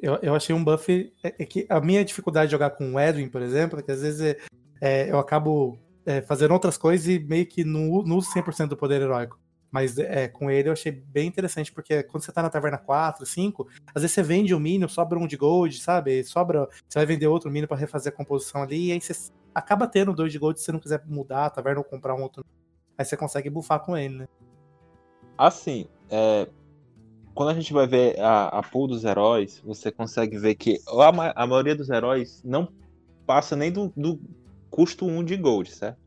eu, 0.00 0.18
eu 0.22 0.34
achei 0.34 0.54
um 0.54 0.64
buff. 0.64 1.12
É, 1.22 1.34
é, 1.38 1.44
que 1.44 1.66
a 1.68 1.80
minha 1.80 2.02
dificuldade 2.02 2.46
de 2.46 2.52
jogar 2.52 2.70
com 2.70 2.94
o 2.94 3.00
Edwin, 3.00 3.28
por 3.28 3.42
exemplo, 3.42 3.78
é 3.78 3.82
que 3.82 3.92
às 3.92 4.00
vezes 4.00 4.20
é, 4.22 4.38
é, 4.80 5.10
eu 5.10 5.18
acabo 5.18 5.78
é, 6.04 6.20
fazendo 6.22 6.52
outras 6.52 6.76
coisas 6.76 7.06
e 7.06 7.18
meio 7.18 7.46
que 7.46 7.64
não, 7.64 8.02
não 8.02 8.16
uso 8.16 8.32
100% 8.32 8.68
do 8.68 8.76
poder 8.76 9.02
heróico. 9.02 9.38
Mas 9.70 9.98
é, 9.98 10.26
com 10.26 10.50
ele 10.50 10.68
eu 10.68 10.72
achei 10.72 10.90
bem 10.90 11.28
interessante, 11.28 11.72
porque 11.72 12.02
quando 12.02 12.24
você 12.24 12.32
tá 12.32 12.42
na 12.42 12.50
taverna 12.50 12.76
4, 12.76 13.24
5, 13.24 13.68
às 13.94 14.02
vezes 14.02 14.14
você 14.14 14.22
vende 14.22 14.54
um 14.54 14.58
mínimo, 14.58 14.88
sobra 14.88 15.18
um 15.18 15.26
de 15.26 15.36
gold, 15.36 15.78
sabe? 15.78 16.24
Sobra. 16.24 16.68
Você 16.88 16.98
vai 16.98 17.06
vender 17.06 17.28
outro 17.28 17.50
mínimo 17.50 17.68
para 17.68 17.76
refazer 17.76 18.12
a 18.12 18.16
composição 18.16 18.62
ali, 18.62 18.88
e 18.88 18.92
aí 18.92 19.00
você 19.00 19.30
acaba 19.54 19.86
tendo 19.86 20.12
dois 20.12 20.32
de 20.32 20.38
gold 20.38 20.58
se 20.58 20.64
você 20.64 20.72
não 20.72 20.80
quiser 20.80 21.02
mudar 21.06 21.46
a 21.46 21.50
taverna 21.50 21.80
ou 21.80 21.84
comprar 21.84 22.14
um 22.14 22.22
outro. 22.22 22.44
Aí 22.98 23.04
você 23.04 23.16
consegue 23.16 23.48
bufar 23.48 23.80
com 23.80 23.96
ele, 23.96 24.16
né? 24.16 24.28
Assim, 25.38 25.86
é, 26.10 26.48
quando 27.32 27.50
a 27.50 27.54
gente 27.54 27.72
vai 27.72 27.86
ver 27.86 28.18
a, 28.20 28.48
a 28.48 28.62
pool 28.62 28.88
dos 28.88 29.04
heróis, 29.04 29.60
você 29.64 29.90
consegue 29.92 30.36
ver 30.36 30.56
que 30.56 30.80
a, 30.86 31.42
a 31.42 31.46
maioria 31.46 31.76
dos 31.76 31.88
heróis 31.88 32.42
não 32.44 32.68
passa 33.24 33.54
nem 33.54 33.70
do, 33.70 33.92
do 33.96 34.20
custo 34.70 35.04
1 35.04 35.24
de 35.24 35.36
gold, 35.36 35.70
certo? 35.70 35.98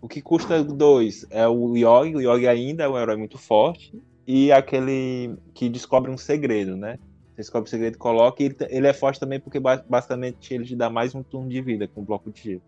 O 0.00 0.08
que 0.08 0.22
custa 0.22 0.62
dois 0.62 1.26
é 1.30 1.46
o 1.48 1.76
Yogi, 1.76 2.16
o 2.16 2.20
Yogi 2.20 2.46
ainda 2.46 2.84
é 2.84 2.88
um 2.88 2.98
herói 2.98 3.16
muito 3.16 3.38
forte, 3.38 3.92
e 4.26 4.50
aquele 4.50 5.36
que 5.54 5.68
descobre 5.68 6.10
um 6.10 6.18
segredo, 6.18 6.76
né? 6.76 6.98
Você 7.30 7.42
descobre 7.42 7.68
o 7.68 7.70
segredo, 7.70 7.98
coloca, 7.98 8.42
e 8.42 8.54
ele 8.70 8.86
é 8.86 8.92
forte 8.92 9.20
também 9.20 9.38
porque 9.38 9.60
basicamente 9.60 10.54
ele 10.54 10.64
te 10.64 10.74
dá 10.74 10.88
mais 10.88 11.14
um 11.14 11.22
turno 11.22 11.48
de 11.48 11.60
vida 11.60 11.86
com 11.86 12.02
bloco 12.02 12.30
de 12.30 12.42
gelo. 12.42 12.62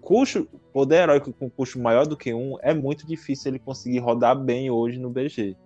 Custo, 0.00 0.48
poder 0.72 1.02
heróico 1.02 1.32
com 1.32 1.50
custo 1.50 1.78
maior 1.80 2.06
do 2.06 2.16
que 2.16 2.32
um, 2.32 2.56
é 2.62 2.72
muito 2.74 3.06
difícil 3.06 3.52
ele 3.52 3.58
conseguir 3.58 3.98
rodar 3.98 4.38
bem 4.38 4.70
hoje 4.70 4.98
no 4.98 5.10
BG. 5.10 5.56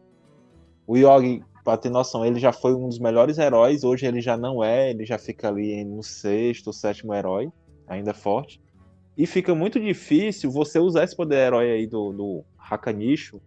O 0.86 0.96
Yogi, 0.96 1.42
pra 1.62 1.76
ter 1.76 1.90
noção, 1.90 2.24
ele 2.24 2.38
já 2.38 2.52
foi 2.52 2.74
um 2.74 2.88
dos 2.88 2.98
melhores 2.98 3.38
heróis, 3.38 3.84
hoje 3.84 4.06
ele 4.06 4.20
já 4.20 4.36
não 4.36 4.64
é, 4.64 4.90
ele 4.90 5.04
já 5.04 5.18
fica 5.18 5.48
ali 5.48 5.84
no 5.84 6.02
sexto, 6.02 6.72
sétimo 6.72 7.14
herói, 7.14 7.50
ainda 7.86 8.14
forte. 8.14 8.60
E 9.16 9.26
fica 9.26 9.54
muito 9.54 9.78
difícil 9.78 10.50
você 10.50 10.78
usar 10.78 11.04
esse 11.04 11.16
poder 11.16 11.46
herói 11.46 11.70
aí 11.70 11.86
do, 11.86 12.12
do 12.12 12.44
Hakanicho 12.58 13.40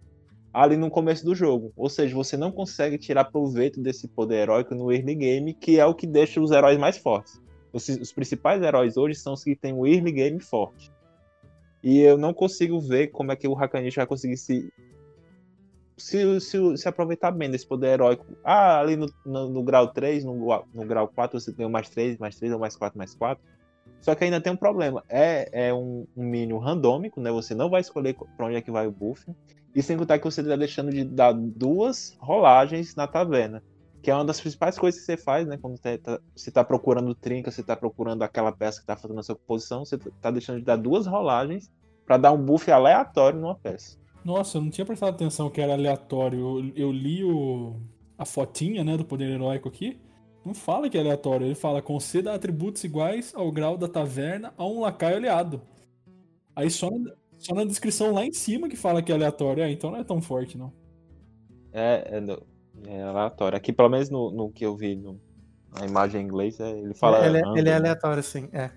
ali 0.53 0.77
no 0.77 0.89
começo 0.89 1.25
do 1.25 1.33
jogo. 1.33 1.73
Ou 1.75 1.89
seja, 1.89 2.13
você 2.13 2.37
não 2.37 2.51
consegue 2.51 2.97
tirar 2.97 3.25
proveito 3.25 3.81
desse 3.81 4.07
poder 4.07 4.43
heróico 4.43 4.75
no 4.75 4.91
early 4.91 5.15
game, 5.15 5.53
que 5.53 5.79
é 5.79 5.85
o 5.85 5.95
que 5.95 6.05
deixa 6.05 6.39
os 6.39 6.51
heróis 6.51 6.77
mais 6.77 6.97
fortes. 6.97 7.41
Os, 7.71 7.87
os 7.89 8.13
principais 8.13 8.61
heróis 8.61 8.97
hoje 8.97 9.15
são 9.15 9.33
os 9.33 9.43
que 9.43 9.55
têm 9.55 9.73
o 9.73 9.87
early 9.87 10.11
game 10.11 10.39
forte. 10.39 10.91
E 11.81 11.99
eu 11.99 12.17
não 12.17 12.33
consigo 12.33 12.79
ver 12.79 13.07
como 13.07 13.31
é 13.31 13.35
que 13.35 13.47
o 13.47 13.57
Hakanicho 13.57 13.95
vai 13.95 14.05
conseguir 14.05 14.37
se, 14.37 14.71
se, 15.97 16.39
se, 16.39 16.77
se 16.77 16.87
aproveitar 16.87 17.31
bem 17.31 17.49
desse 17.49 17.67
poder 17.67 17.93
heróico. 17.93 18.25
Ah, 18.43 18.79
ali 18.79 18.95
no, 18.95 19.11
no, 19.25 19.49
no 19.49 19.63
grau 19.63 19.87
3, 19.87 20.23
no, 20.23 20.35
no 20.73 20.85
grau 20.85 21.07
4 21.07 21.39
você 21.39 21.51
tem 21.51 21.65
o 21.65 21.69
mais 21.69 21.89
3, 21.89 22.19
mais 22.19 22.35
3 22.37 22.53
ou 22.53 22.59
mais 22.59 22.75
4, 22.75 22.95
mais 22.95 23.15
4 23.15 23.43
só 24.03 24.13
que 24.13 24.25
ainda 24.25 24.41
tem 24.41 24.51
um 24.51 24.57
problema. 24.57 25.01
É, 25.07 25.69
é 25.69 25.73
um, 25.73 26.05
um 26.15 26.23
mínimo 26.25 26.59
randômico, 26.59 27.21
né? 27.21 27.31
Você 27.31 27.55
não 27.55 27.69
vai 27.69 27.79
escolher 27.79 28.13
para 28.35 28.45
onde 28.45 28.57
é 28.57 28.61
que 28.61 28.69
vai 28.69 28.85
o 28.85 28.91
buff. 28.91 29.25
E 29.73 29.81
sem 29.81 29.97
contar 29.97 30.19
que 30.19 30.25
você 30.25 30.41
está 30.41 30.57
deixando 30.57 30.91
de 30.91 31.05
dar 31.05 31.31
duas 31.33 32.13
rolagens 32.19 32.95
na 32.95 33.07
taverna. 33.07 33.63
Que 34.01 34.11
é 34.11 34.13
uma 34.13 34.25
das 34.25 34.41
principais 34.41 34.77
coisas 34.77 34.99
que 34.99 35.05
você 35.05 35.15
faz, 35.15 35.47
né? 35.47 35.57
Quando 35.57 35.77
você 35.77 35.91
está 35.93 36.19
tá 36.51 36.63
procurando 36.65 37.15
trinca, 37.15 37.49
você 37.49 37.61
está 37.61 37.77
procurando 37.77 38.23
aquela 38.23 38.51
peça 38.51 38.79
que 38.79 38.83
está 38.83 38.97
fazendo 38.97 39.21
a 39.21 39.23
sua 39.23 39.37
composição, 39.37 39.85
você 39.85 39.95
está 39.95 40.29
deixando 40.29 40.59
de 40.59 40.65
dar 40.65 40.75
duas 40.75 41.07
rolagens 41.07 41.71
para 42.05 42.17
dar 42.17 42.33
um 42.33 42.43
buff 42.43 42.69
aleatório 42.69 43.39
numa 43.39 43.55
peça. 43.55 43.97
Nossa, 44.25 44.57
eu 44.57 44.61
não 44.61 44.69
tinha 44.69 44.85
prestado 44.85 45.13
atenção 45.13 45.49
que 45.49 45.61
era 45.61 45.71
aleatório. 45.71 46.39
Eu, 46.39 46.71
eu 46.75 46.91
li 46.91 47.23
o, 47.23 47.77
a 48.17 48.25
fotinha, 48.25 48.83
né, 48.83 48.97
do 48.97 49.05
poder 49.05 49.29
heróico 49.29 49.69
aqui. 49.69 49.97
Não 50.45 50.53
fala 50.53 50.89
que 50.89 50.97
é 50.97 51.01
aleatório, 51.01 51.47
ele 51.47 51.55
fala 51.55 51.81
conceda 51.81 52.33
atributos 52.33 52.83
iguais 52.83 53.33
ao 53.33 53.51
grau 53.51 53.77
da 53.77 53.87
taverna 53.87 54.53
a 54.57 54.65
um 54.65 54.81
lacaio 54.81 55.17
aliado. 55.17 55.61
Aí 56.55 56.69
só 56.69 56.89
na, 56.89 57.13
só 57.37 57.55
na 57.55 57.63
descrição 57.63 58.13
lá 58.13 58.25
em 58.25 58.33
cima 58.33 58.67
que 58.67 58.75
fala 58.75 59.01
que 59.01 59.11
é 59.11 59.15
aleatório. 59.15 59.63
É, 59.63 59.71
então 59.71 59.91
não 59.91 59.99
é 59.99 60.03
tão 60.03 60.21
forte, 60.21 60.57
não. 60.57 60.71
É, 61.71 62.19
é, 62.19 62.93
é 62.93 63.03
aleatório. 63.03 63.57
Aqui, 63.57 63.71
pelo 63.71 63.89
menos 63.89 64.09
no, 64.09 64.31
no 64.31 64.51
que 64.51 64.65
eu 64.65 64.75
vi 64.75 64.95
no, 64.95 65.19
na 65.77 65.85
imagem 65.85 66.21
em 66.21 66.25
inglês, 66.25 66.59
é, 66.59 66.77
ele 66.77 66.93
fala. 66.93 67.25
Ele, 67.25 67.37
é, 67.37 67.59
ele 67.59 67.69
é 67.69 67.75
aleatório, 67.75 68.21
sim, 68.21 68.49
é. 68.51 68.69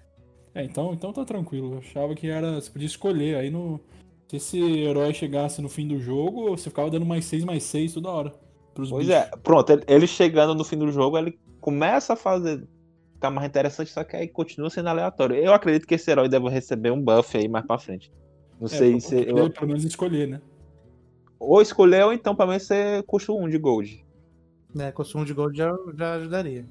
É, 0.55 0.65
então, 0.65 0.95
então 0.95 1.13
tá 1.13 1.25
tranquilo. 1.25 1.75
Eu 1.75 1.79
achava 1.79 2.15
que 2.15 2.29
era. 2.29 2.55
Você 2.55 2.71
podia 2.71 2.87
escolher. 2.87 3.37
Aí 3.37 3.51
no. 3.51 3.81
Se 4.29 4.37
esse 4.37 4.61
herói 4.61 5.15
chegasse 5.15 5.63
no 5.63 5.69
fim 5.69 5.87
do 5.87 6.01
jogo, 6.01 6.51
você 6.51 6.69
ficava 6.69 6.91
dando 6.91 7.07
mais 7.07 7.25
6, 7.27 7.45
mais 7.45 7.63
6 7.63 7.95
toda 7.95 8.09
hora. 8.09 8.33
Pois 8.75 8.91
bichos. 8.91 9.11
é, 9.11 9.31
pronto, 9.43 9.81
ele 9.87 10.07
chegando 10.07 10.55
no 10.55 10.65
fim 10.65 10.77
do 10.77 10.91
jogo, 10.91 11.17
ele 11.17 11.39
começa 11.67 12.13
a 12.13 12.17
fazer 12.17 12.65
ficar 13.15 13.29
mais 13.29 13.49
interessante, 13.49 13.91
só 13.91 14.05
que 14.05 14.15
aí 14.15 14.29
continua 14.29 14.71
sendo 14.71 14.89
aleatório. 14.89 15.35
Eu 15.35 15.53
acredito 15.53 15.85
que 15.85 15.97
esse 15.97 16.09
herói 16.09 16.29
deve 16.29 16.49
receber 16.49 16.93
um 16.93 17.03
buff 17.03 17.37
aí 17.37 17.49
mais 17.49 17.67
pra 17.67 17.77
frente. 17.77 18.13
Não 18.61 18.67
é, 18.67 18.69
sei 18.69 19.01
se. 19.01 19.29
Eu... 19.29 19.51
Pelo 19.51 19.67
menos 19.67 19.85
escolher, 19.85 20.29
né? 20.29 20.41
Ou 21.41 21.61
escolher, 21.61 22.05
ou 22.05 22.13
então 22.13 22.37
pelo 22.37 22.51
menos 22.51 22.63
ser 22.63 23.03
custo 23.03 23.37
1 23.37 23.49
de 23.49 23.59
gold. 23.59 24.07
É, 24.79 24.93
custo 24.93 25.19
1 25.19 25.25
de 25.25 25.35
gold 25.35 25.59
já, 25.59 25.77
já 25.99 26.15
ajudaria. 26.15 26.65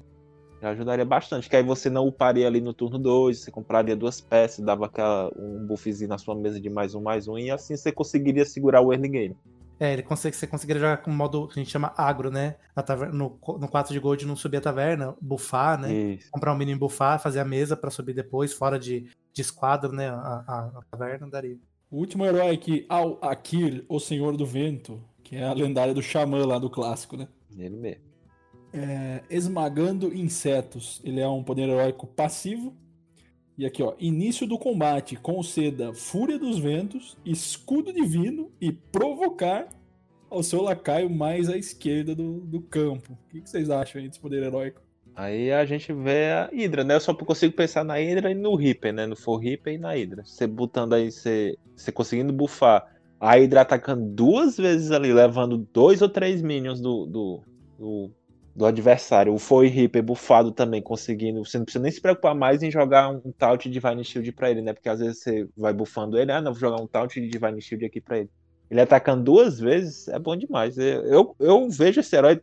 Já 0.62 0.70
ajudaria 0.70 1.04
bastante, 1.04 1.50
que 1.50 1.56
aí 1.56 1.62
você 1.62 1.90
não 1.90 2.08
uparia 2.08 2.46
ali 2.46 2.62
no 2.62 2.72
turno 2.72 2.98
2, 2.98 3.38
você 3.38 3.50
compraria 3.50 3.94
duas 3.94 4.22
peças, 4.22 4.64
dava 4.64 4.86
aquela, 4.86 5.30
um 5.36 5.66
buffzinho 5.66 6.08
na 6.08 6.16
sua 6.16 6.34
mesa 6.34 6.58
de 6.58 6.70
mais 6.70 6.94
um, 6.94 7.02
mais 7.02 7.28
um, 7.28 7.36
e 7.36 7.50
assim 7.50 7.76
você 7.76 7.92
conseguiria 7.92 8.46
segurar 8.46 8.80
o 8.80 8.94
early 8.94 9.08
game. 9.10 9.36
É, 9.78 9.92
ele 9.92 10.02
consegue, 10.02 10.34
você 10.34 10.46
conseguiria 10.46 10.80
jogar 10.80 10.96
com 10.98 11.10
modo 11.10 11.48
que 11.48 11.60
a 11.60 11.62
gente 11.62 11.70
chama 11.70 11.92
agro, 11.96 12.30
né? 12.30 12.56
Na 12.74 12.82
taverna, 12.82 13.14
no, 13.14 13.38
no 13.58 13.68
4 13.68 13.92
de 13.92 14.00
gold 14.00 14.24
não 14.24 14.34
subir 14.34 14.56
a 14.56 14.60
taverna, 14.60 15.14
bufar, 15.20 15.78
né? 15.78 15.92
Isso. 15.92 16.30
Comprar 16.30 16.52
um 16.52 16.56
mínimo 16.56 16.80
bufar, 16.80 17.20
fazer 17.20 17.40
a 17.40 17.44
mesa 17.44 17.76
para 17.76 17.90
subir 17.90 18.14
depois, 18.14 18.54
fora 18.54 18.78
de, 18.78 19.08
de 19.32 19.42
esquadro, 19.42 19.92
né? 19.92 20.08
A, 20.08 20.14
a, 20.14 20.72
a, 20.78 20.82
taverna 20.90 21.28
daria. 21.28 21.58
O 21.90 21.98
último 21.98 22.24
herói 22.24 22.54
aqui, 22.54 22.86
Al 22.88 23.18
Akir, 23.22 23.84
o 23.88 24.00
Senhor 24.00 24.36
do 24.36 24.46
Vento, 24.46 25.02
que 25.22 25.36
é 25.36 25.44
a 25.44 25.52
lendária 25.52 25.92
do 25.92 26.02
Xamã 26.02 26.44
lá 26.46 26.58
do 26.58 26.70
clássico, 26.70 27.16
né? 27.16 27.28
Ele 27.56 27.76
mesmo. 27.76 28.02
É, 28.72 29.22
esmagando 29.30 30.14
insetos. 30.14 31.00
Ele 31.04 31.20
é 31.20 31.28
um 31.28 31.42
poder 31.42 31.68
heróico 31.68 32.06
passivo 32.06 32.74
e 33.58 33.64
aqui, 33.64 33.82
ó, 33.82 33.94
início 33.98 34.46
do 34.46 34.58
combate, 34.58 35.16
conceda 35.16 35.94
Fúria 35.94 36.38
dos 36.38 36.58
Ventos, 36.58 37.16
Escudo 37.24 37.92
Divino 37.92 38.50
e 38.60 38.70
provocar 38.70 39.68
ao 40.28 40.42
seu 40.42 40.60
lacaio 40.60 41.08
mais 41.08 41.48
à 41.48 41.56
esquerda 41.56 42.14
do, 42.14 42.40
do 42.40 42.60
campo. 42.60 43.12
O 43.12 43.30
que, 43.30 43.40
que 43.40 43.48
vocês 43.48 43.70
acham 43.70 44.00
aí 44.00 44.08
desse 44.08 44.20
poder 44.20 44.42
heróico? 44.42 44.82
Aí 45.14 45.50
a 45.50 45.64
gente 45.64 45.90
vê 45.94 46.30
a 46.30 46.50
Hydra, 46.52 46.84
né? 46.84 46.94
Eu 46.94 47.00
só 47.00 47.14
consigo 47.14 47.54
pensar 47.54 47.82
na 47.82 47.94
Hydra 47.94 48.30
e 48.30 48.34
no 48.34 48.54
Reaper, 48.54 48.92
né? 48.92 49.06
No 49.06 49.16
For 49.16 49.38
Reaper 49.38 49.72
e 49.72 49.78
na 49.78 49.92
Hydra. 49.92 50.22
Você 50.26 50.46
botando 50.46 50.92
aí, 50.92 51.10
você, 51.10 51.56
você 51.74 51.90
conseguindo 51.90 52.34
bufar 52.34 52.86
a 53.18 53.30
Hydra 53.30 53.62
atacando 53.62 54.04
duas 54.04 54.58
vezes 54.58 54.90
ali, 54.90 55.14
levando 55.14 55.66
dois 55.72 56.02
ou 56.02 56.08
três 56.10 56.42
minions 56.42 56.82
do, 56.82 57.06
do, 57.06 57.42
do, 57.78 58.10
do 58.56 58.64
adversário. 58.64 59.34
O 59.34 59.38
For 59.38 59.66
Reaper 59.66 60.02
bufado 60.02 60.50
também, 60.50 60.80
conseguindo. 60.80 61.44
Você 61.44 61.58
não 61.58 61.66
precisa 61.66 61.82
nem 61.82 61.92
se 61.92 62.00
preocupar 62.00 62.34
mais 62.34 62.62
em 62.62 62.70
jogar 62.70 63.10
um, 63.10 63.30
taunt 63.30 63.64
de 63.64 63.70
Divine 63.70 64.02
Shield 64.02 64.32
pra 64.32 64.50
ele, 64.50 64.62
né? 64.62 64.72
Porque 64.72 64.88
às 64.88 64.98
vezes 64.98 65.22
você 65.22 65.46
vai 65.54 65.74
bufando 65.74 66.18
ele, 66.18 66.32
ah, 66.32 66.40
não, 66.40 66.52
vou 66.52 66.60
jogar 66.60 66.80
um 66.80 66.86
taunt 66.86 67.20
de 67.20 67.28
Divine 67.28 67.60
Shield 67.60 67.84
aqui 67.84 68.00
pra 68.00 68.18
ele. 68.18 68.30
Ele 68.70 68.80
atacando 68.80 69.22
duas 69.22 69.60
vezes 69.60 70.08
é 70.08 70.18
bom 70.18 70.34
demais. 70.34 70.78
Eu, 70.78 71.36
eu, 71.38 71.68
vejo 71.68 72.00
esse 72.00 72.16
herói 72.16 72.40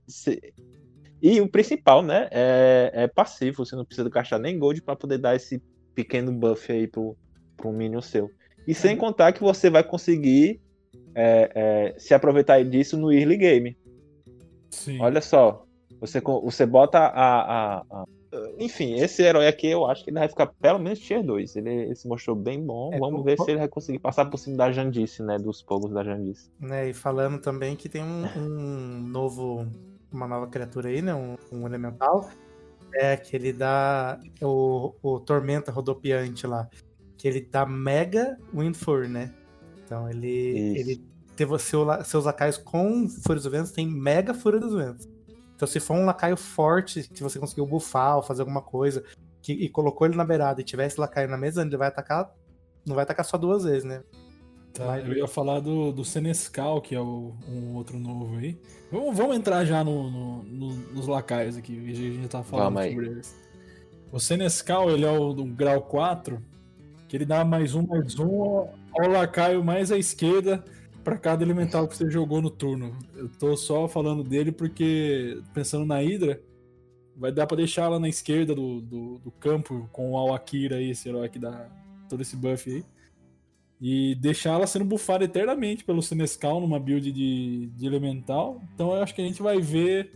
e 1.22 1.42
o 1.42 1.50
principal, 1.50 2.04
né, 2.04 2.28
é, 2.32 2.92
é 2.94 3.08
passivo. 3.08 3.66
Você 3.66 3.76
não 3.76 3.84
precisa 3.84 4.08
gastar 4.08 4.38
nem 4.38 4.58
gold 4.58 4.82
para 4.84 4.96
poder 4.96 5.18
dar 5.18 5.36
esse 5.36 5.62
pequeno 5.96 6.32
buff 6.32 6.72
aí 6.72 6.88
pro, 6.88 7.18
pro 7.58 7.74
minion 7.74 8.02
seu. 8.02 8.30
E 8.68 8.74
sem 8.74 8.96
contar 8.96 9.34
que 9.34 9.42
você 9.42 9.70
vai 9.70 9.84
conseguir 9.84 10.62
é, 11.16 11.52
é, 11.56 12.00
se 12.00 12.14
aproveitar 12.14 12.64
disso 12.64 12.98
no 12.98 13.12
early 13.12 13.36
game. 13.36 13.78
Sim. 14.70 15.00
Olha 15.02 15.20
só, 15.20 15.66
você, 16.04 16.20
você 16.20 16.66
bota 16.66 17.00
a, 17.00 17.78
a, 17.78 17.78
a, 17.90 18.06
Enfim, 18.60 18.96
esse 18.96 19.24
herói 19.24 19.48
aqui 19.48 19.68
eu 19.68 19.86
acho 19.86 20.04
que 20.04 20.10
ele 20.10 20.20
vai 20.20 20.28
ficar 20.28 20.48
pelo 20.48 20.78
menos 20.78 21.00
tier 21.00 21.24
2. 21.24 21.56
Ele, 21.56 21.70
ele 21.70 21.96
se 21.96 22.08
mostrou 22.10 22.36
bem 22.36 22.62
bom. 22.62 22.94
É, 22.94 23.00
Vamos 23.00 23.24
ver 23.24 23.38
se 23.40 23.50
ele 23.50 23.60
vai 23.60 23.70
conseguir 23.70 24.00
passar 24.00 24.26
por 24.26 24.38
cima 24.38 24.58
da 24.58 24.70
Jandice, 24.70 25.24
né? 25.24 25.40
Dos 25.40 25.62
fogos 25.62 25.92
da 25.92 26.04
Jandice. 26.04 26.52
Né, 26.60 26.90
e 26.90 26.94
falando 26.94 27.40
também 27.40 27.78
que 27.78 27.88
tem 27.88 28.04
um, 28.04 28.26
um 28.38 29.00
novo 29.08 29.66
uma 30.12 30.28
nova 30.28 30.48
criatura 30.48 30.90
aí, 30.90 31.02
né? 31.02 31.16
Um, 31.16 31.38
um 31.52 31.66
elemental. 31.66 32.30
É 32.96 33.16
que 33.16 33.36
ele 33.36 33.54
dá 33.54 34.20
o, 34.42 34.94
o 35.02 35.20
Tormenta 35.22 35.72
Rodopiante 35.72 36.46
lá. 36.46 36.68
Que 37.18 37.30
ele 37.30 37.48
dá 37.50 37.66
Mega 37.66 38.38
Windfur, 38.54 39.08
né? 39.08 39.34
Então 39.86 40.10
ele, 40.10 40.78
ele 40.78 41.02
teve 41.38 41.58
seu, 41.60 41.88
seus 42.04 42.26
lacaios 42.26 42.58
com 42.58 43.08
Fúria 43.08 43.42
dos 43.42 43.52
Ventos, 43.52 43.72
tem 43.72 43.88
Mega 43.88 44.34
Fúria 44.34 44.60
dos 44.60 44.76
Ventos. 44.76 45.13
Então, 45.56 45.68
se 45.68 45.80
for 45.80 45.96
um 45.96 46.06
lacaio 46.06 46.36
forte, 46.36 47.08
que 47.10 47.24
você 47.24 47.40
conseguiu 47.40 47.66
buffar 47.66 48.18
ou 48.18 48.24
fazer 48.24 48.42
alguma 48.42 48.62
coisa, 48.62 49.04
que, 49.42 49.54
e 49.54 49.70
colocou 49.70 50.08
ele 50.08 50.16
na 50.16 50.26
beirada 50.26 50.62
e 50.62 50.64
tivesse 50.64 51.00
lacaio 51.00 51.30
na 51.30 51.38
mesa, 51.38 51.62
ele 51.62 51.78
vai 51.78 51.88
atacar. 51.88 52.34
Não 52.86 52.96
vai 52.96 53.04
atacar 53.04 53.26
só 53.26 53.38
duas 53.38 53.64
vezes, 53.64 53.84
né? 53.84 54.02
Tá, 54.74 55.00
eu 55.00 55.14
ia 55.14 55.28
falar 55.28 55.60
do, 55.60 55.92
do 55.92 56.04
Senescal, 56.04 56.82
que 56.82 56.96
é 56.96 57.00
o, 57.00 57.36
um 57.48 57.76
outro 57.76 58.00
novo 58.00 58.38
aí. 58.38 58.60
Vamos, 58.92 59.16
vamos 59.16 59.36
entrar 59.36 59.64
já 59.66 59.84
no, 59.84 60.10
no, 60.10 60.44
no, 60.44 60.74
nos 60.94 61.08
lacaios 61.08 61.56
aqui, 61.56 61.78
a 61.92 61.94
gente 61.94 62.28
tá 62.28 62.42
falando 62.42 62.74
sobre 62.74 63.06
eles. 63.06 63.36
O 64.12 64.20
Senescal, 64.20 64.90
ele 64.90 65.06
é 65.06 65.12
o 65.12 65.32
do 65.32 65.46
grau 65.46 65.82
4, 65.84 66.42
que 67.08 67.16
ele 67.16 67.26
dá 67.26 67.46
mais 67.46 67.76
um, 67.76 67.86
mais 67.86 68.18
um 68.18 68.42
ao, 68.42 68.74
ao 69.00 69.10
lacaio 69.10 69.64
mais 69.64 69.92
à 69.92 69.98
esquerda 69.98 70.64
para 71.04 71.18
cada 71.18 71.44
elemental 71.44 71.88
que 71.88 71.98
você 71.98 72.10
jogou 72.10 72.42
no 72.42 72.50
turno. 72.50 72.98
Eu 73.16 73.30
tô 73.30 73.56
só 73.58 73.88
falando 73.88 74.24
dele 74.24 74.52
porque, 74.52 75.42
pensando 75.54 75.86
na 75.86 76.00
Hydra, 76.00 76.42
vai 77.16 77.32
dar 77.32 77.46
para 77.46 77.58
deixar 77.58 77.84
ela 77.84 78.00
na 78.00 78.10
esquerda 78.10 78.56
do, 78.56 78.82
do, 78.82 79.20
do 79.20 79.32
campo 79.32 79.88
com 79.92 80.12
o 80.12 80.18
Awakira 80.18 80.78
aí, 80.78 80.92
esse 80.92 81.10
herói 81.10 81.30
que 81.30 81.40
dá 81.40 81.70
todo 82.10 82.22
esse 82.22 82.36
buff 82.36 82.70
aí 82.70 82.84
e 83.86 84.16
deixar 84.16 84.52
ela 84.52 84.66
sendo 84.66 84.86
bufada 84.86 85.26
eternamente 85.26 85.84
pelo 85.84 86.02
Senescal 86.02 86.62
numa 86.62 86.80
build 86.80 87.12
de, 87.12 87.68
de 87.76 87.86
elemental. 87.86 88.62
Então 88.74 88.96
eu 88.96 89.04
acho 89.04 89.14
que 89.14 89.22
a 89.22 89.26
gente 89.26 89.42
vai 89.42 89.60
ver 89.60 90.10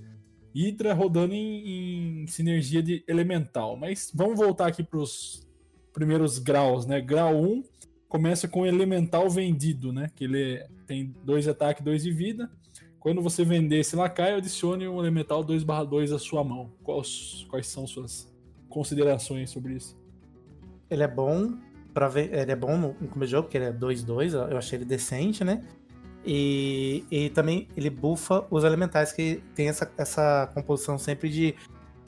Hydra 0.55 0.93
rodando 0.93 1.33
em, 1.33 2.23
em 2.23 2.27
sinergia 2.27 2.81
de 2.81 3.03
elemental. 3.09 3.75
Mas 3.75 4.09
vamos 4.15 4.37
voltar 4.39 4.67
aqui 4.67 4.83
para 4.83 4.99
os 4.99 5.45
primeiros 5.91 6.39
graus, 6.39 6.85
né? 6.85 7.01
Grau 7.01 7.35
1 7.35 7.63
começa 8.07 8.47
com 8.47 8.65
elemental 8.65 9.29
vendido, 9.29 9.91
né? 9.91 10.09
Que 10.15 10.23
ele 10.23 10.65
tem 10.85 11.13
dois 11.23 11.47
ataques, 11.47 11.83
dois 11.83 12.03
de 12.03 12.11
vida. 12.11 12.49
Quando 12.99 13.21
você 13.21 13.43
vender 13.43 13.79
esse 13.79 13.95
lacaio, 13.95 14.37
adicione 14.37 14.87
um 14.87 14.99
elemental 14.99 15.43
2/2 15.43 16.13
à 16.13 16.19
sua 16.19 16.43
mão. 16.43 16.71
Quais, 16.83 17.45
quais 17.49 17.67
são 17.67 17.85
suas 17.85 18.33
considerações 18.69 19.49
sobre 19.49 19.75
isso? 19.75 19.97
Ele 20.89 21.03
é 21.03 21.07
bom 21.07 21.57
para 21.93 22.07
ver. 22.07 22.33
Ele 22.33 22.51
é 22.51 22.55
bom 22.55 22.77
no, 22.77 22.95
no 22.99 23.07
começo 23.07 23.17
do 23.19 23.27
jogo, 23.27 23.43
porque 23.43 23.57
ele 23.57 23.65
é 23.65 23.73
2-2, 23.73 24.33
eu 24.33 24.57
achei 24.57 24.77
ele 24.77 24.85
decente, 24.85 25.43
né? 25.43 25.63
E, 26.25 27.05
e 27.09 27.29
também 27.29 27.69
ele 27.77 27.89
bufa 27.89 28.45
os 28.51 28.65
elementais 28.65 29.13
que 29.13 29.41
tem 29.55 29.69
essa, 29.69 29.89
essa 29.97 30.51
composição 30.53 30.97
sempre 30.97 31.29
de 31.29 31.55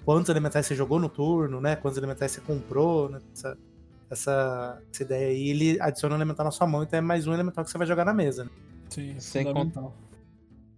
quantos 0.04 0.30
elementais 0.30 0.66
você 0.66 0.76
jogou 0.76 1.00
no 1.00 1.08
turno, 1.08 1.62
né? 1.62 1.78
Quantos 1.78 1.98
elementais 1.98 2.34
você 2.34 2.42
comprou, 2.42 3.10
né? 3.10 3.20
Essa, 3.34 3.58
essa, 4.10 4.82
essa 4.92 5.04
ideia 5.04 5.28
aí, 5.28 5.50
ele 5.50 5.82
adiciona 5.82 6.16
um 6.16 6.18
elemental 6.18 6.46
na 6.46 6.52
sua 6.52 6.68
mão, 6.68 6.84
então 6.84 6.98
é 6.98 7.02
mais 7.02 7.28
um 7.28 7.34
elemental 7.34 7.64
que 7.64 7.72
você 7.72 7.78
vai 7.78 7.88
jogar 7.88 8.06
na 8.06 8.14
mesa. 8.14 8.46
Né? 8.46 8.50
Sim, 8.90 9.20
sem 9.20 9.54
contar. 9.54 9.92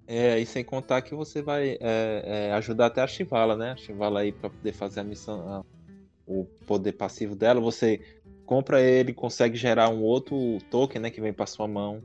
É, 0.08 0.38
e 0.40 0.46
sem 0.46 0.64
contar 0.64 1.02
que 1.02 1.16
você 1.16 1.42
vai 1.42 1.78
é, 1.80 2.50
é, 2.50 2.54
ajudar 2.54 2.88
até 2.88 3.02
a 3.02 3.08
Chivala, 3.08 3.56
né? 3.56 3.72
A 3.72 3.78
Chivala 3.78 4.20
aí 4.20 4.32
para 4.34 4.50
poder 4.50 4.74
fazer 4.74 5.00
a 5.00 5.04
missão, 5.04 5.48
a, 5.48 5.64
o 6.28 6.46
poder 6.68 6.92
passivo 6.94 7.36
dela. 7.36 7.62
Você 7.62 8.02
compra 8.46 8.82
ele, 8.82 9.14
consegue 9.14 9.56
gerar 9.56 9.88
um 9.88 10.02
outro 10.02 10.58
token, 10.70 11.02
né, 11.02 11.10
que 11.10 11.22
vem 11.22 11.32
para 11.32 11.46
sua 11.46 11.68
mão. 11.68 12.04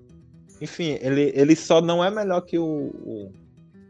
Enfim, 0.61 0.97
ele, 1.01 1.33
ele 1.35 1.57
só 1.57 1.81
não 1.81 2.05
é 2.05 2.09
melhor 2.09 2.41
que 2.43 2.57
o, 2.57 2.65
o, 2.65 3.33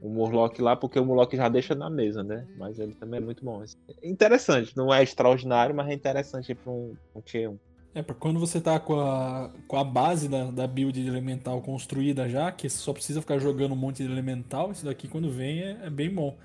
o 0.07 0.09
Murloc 0.09 0.59
lá, 0.61 0.77
porque 0.77 0.99
o 0.99 1.05
Murloc 1.05 1.35
já 1.35 1.49
deixa 1.49 1.75
na 1.75 1.91
mesa, 1.91 2.23
né? 2.23 2.47
Mas 2.57 2.79
ele 2.79 2.95
também 2.95 3.19
é 3.19 3.23
muito 3.23 3.45
bom. 3.45 3.63
Interessante, 4.03 4.77
não 4.77 4.95
é 4.95 5.03
extraordinário, 5.03 5.75
mas 5.75 5.89
é 5.89 5.93
interessante 5.93 6.55
para 6.55 6.73
um, 6.73 6.95
um 7.15 7.21
tier 7.21 7.51
1. 7.51 7.59
É, 7.95 8.03
para 8.03 8.15
quando 8.15 8.39
você 8.39 8.61
tá 8.61 8.79
com 8.79 9.01
a, 9.01 9.51
com 9.67 9.77
a 9.77 9.83
base 9.83 10.29
da, 10.29 10.51
da 10.51 10.67
build 10.67 11.03
de 11.03 11.09
elemental 11.09 11.61
construída 11.63 12.29
já, 12.29 12.53
que 12.53 12.69
só 12.69 12.93
precisa 12.93 13.21
ficar 13.21 13.39
jogando 13.39 13.73
um 13.73 13.77
monte 13.77 14.05
de 14.05 14.13
elemental, 14.13 14.71
isso 14.71 14.85
daqui 14.85 15.09
quando 15.09 15.31
vem 15.31 15.63
é, 15.63 15.79
é 15.85 15.91
bem 15.91 16.15
bom. 16.15 16.37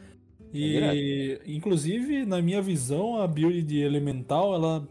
E, 0.53 0.77
é 0.77 1.41
inclusive, 1.45 2.25
na 2.25 2.41
minha 2.41 2.61
visão, 2.61 3.17
a 3.17 3.27
build 3.27 3.61
de 3.63 3.79
elemental, 3.79 4.55
ela 4.55 4.87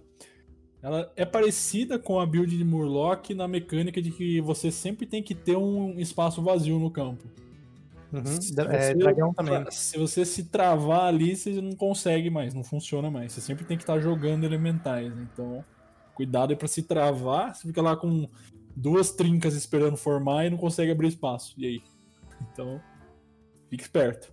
ela 0.83 1.12
é 1.14 1.27
parecida 1.27 1.99
com 1.99 2.18
a 2.18 2.25
build 2.25 2.57
de 2.57 2.64
Murloc 2.64 3.31
na 3.35 3.47
mecânica 3.47 4.01
de 4.01 4.11
que 4.11 4.41
você 4.41 4.71
sempre 4.71 5.05
tem 5.05 5.23
que 5.23 5.35
ter 5.35 5.57
um 5.57 5.99
espaço 5.99 6.41
vazio 6.41 6.79
no 6.79 6.91
campo. 6.91 7.25
Uhum. 8.13 8.41
Se, 8.41 8.53
é, 8.61 8.95
dragão 8.95 9.33
também. 9.33 9.65
se 9.71 9.97
você 9.97 10.25
se 10.25 10.45
travar 10.45 11.07
ali, 11.07 11.37
você 11.37 11.61
não 11.61 11.73
consegue 11.73 12.29
mais, 12.29 12.53
não 12.55 12.65
funciona 12.65 13.11
mais. 13.11 13.33
Você 13.33 13.41
sempre 13.41 13.65
tem 13.65 13.77
que 13.77 13.85
estar 13.85 14.01
jogando 14.01 14.45
elementais. 14.45 15.13
Então, 15.17 15.65
cuidado 16.15 16.51
aí 16.51 16.57
pra 16.57 16.69
se 16.69 16.83
travar. 16.83 17.55
Você 17.55 17.69
fica 17.69 17.81
lá 17.81 17.97
com 17.97 18.29
duas 18.75 19.13
trincas 19.13 19.55
esperando 19.55 19.97
formar 19.97 20.47
e 20.47 20.51
não 20.51 20.59
consegue 20.59 20.91
abrir 20.91 21.09
espaço. 21.09 21.55
E 21.57 21.67
aí? 21.67 21.83
Então, 22.53 22.81
fique 23.69 23.83
esperto. 23.83 24.33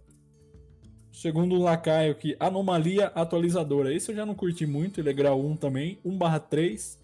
Segundo 1.11 1.55
o 1.55 1.63
Lacaio 1.63 2.11
aqui, 2.11 2.35
Anomalia 2.39 3.07
Atualizadora. 3.07 3.93
Esse 3.93 4.11
eu 4.11 4.15
já 4.15 4.25
não 4.25 4.35
curti 4.35 4.65
muito, 4.65 4.99
ele 4.99 5.09
é 5.09 5.13
grau 5.13 5.43
1 5.43 5.55
também, 5.57 5.99
1/3. 6.05 6.99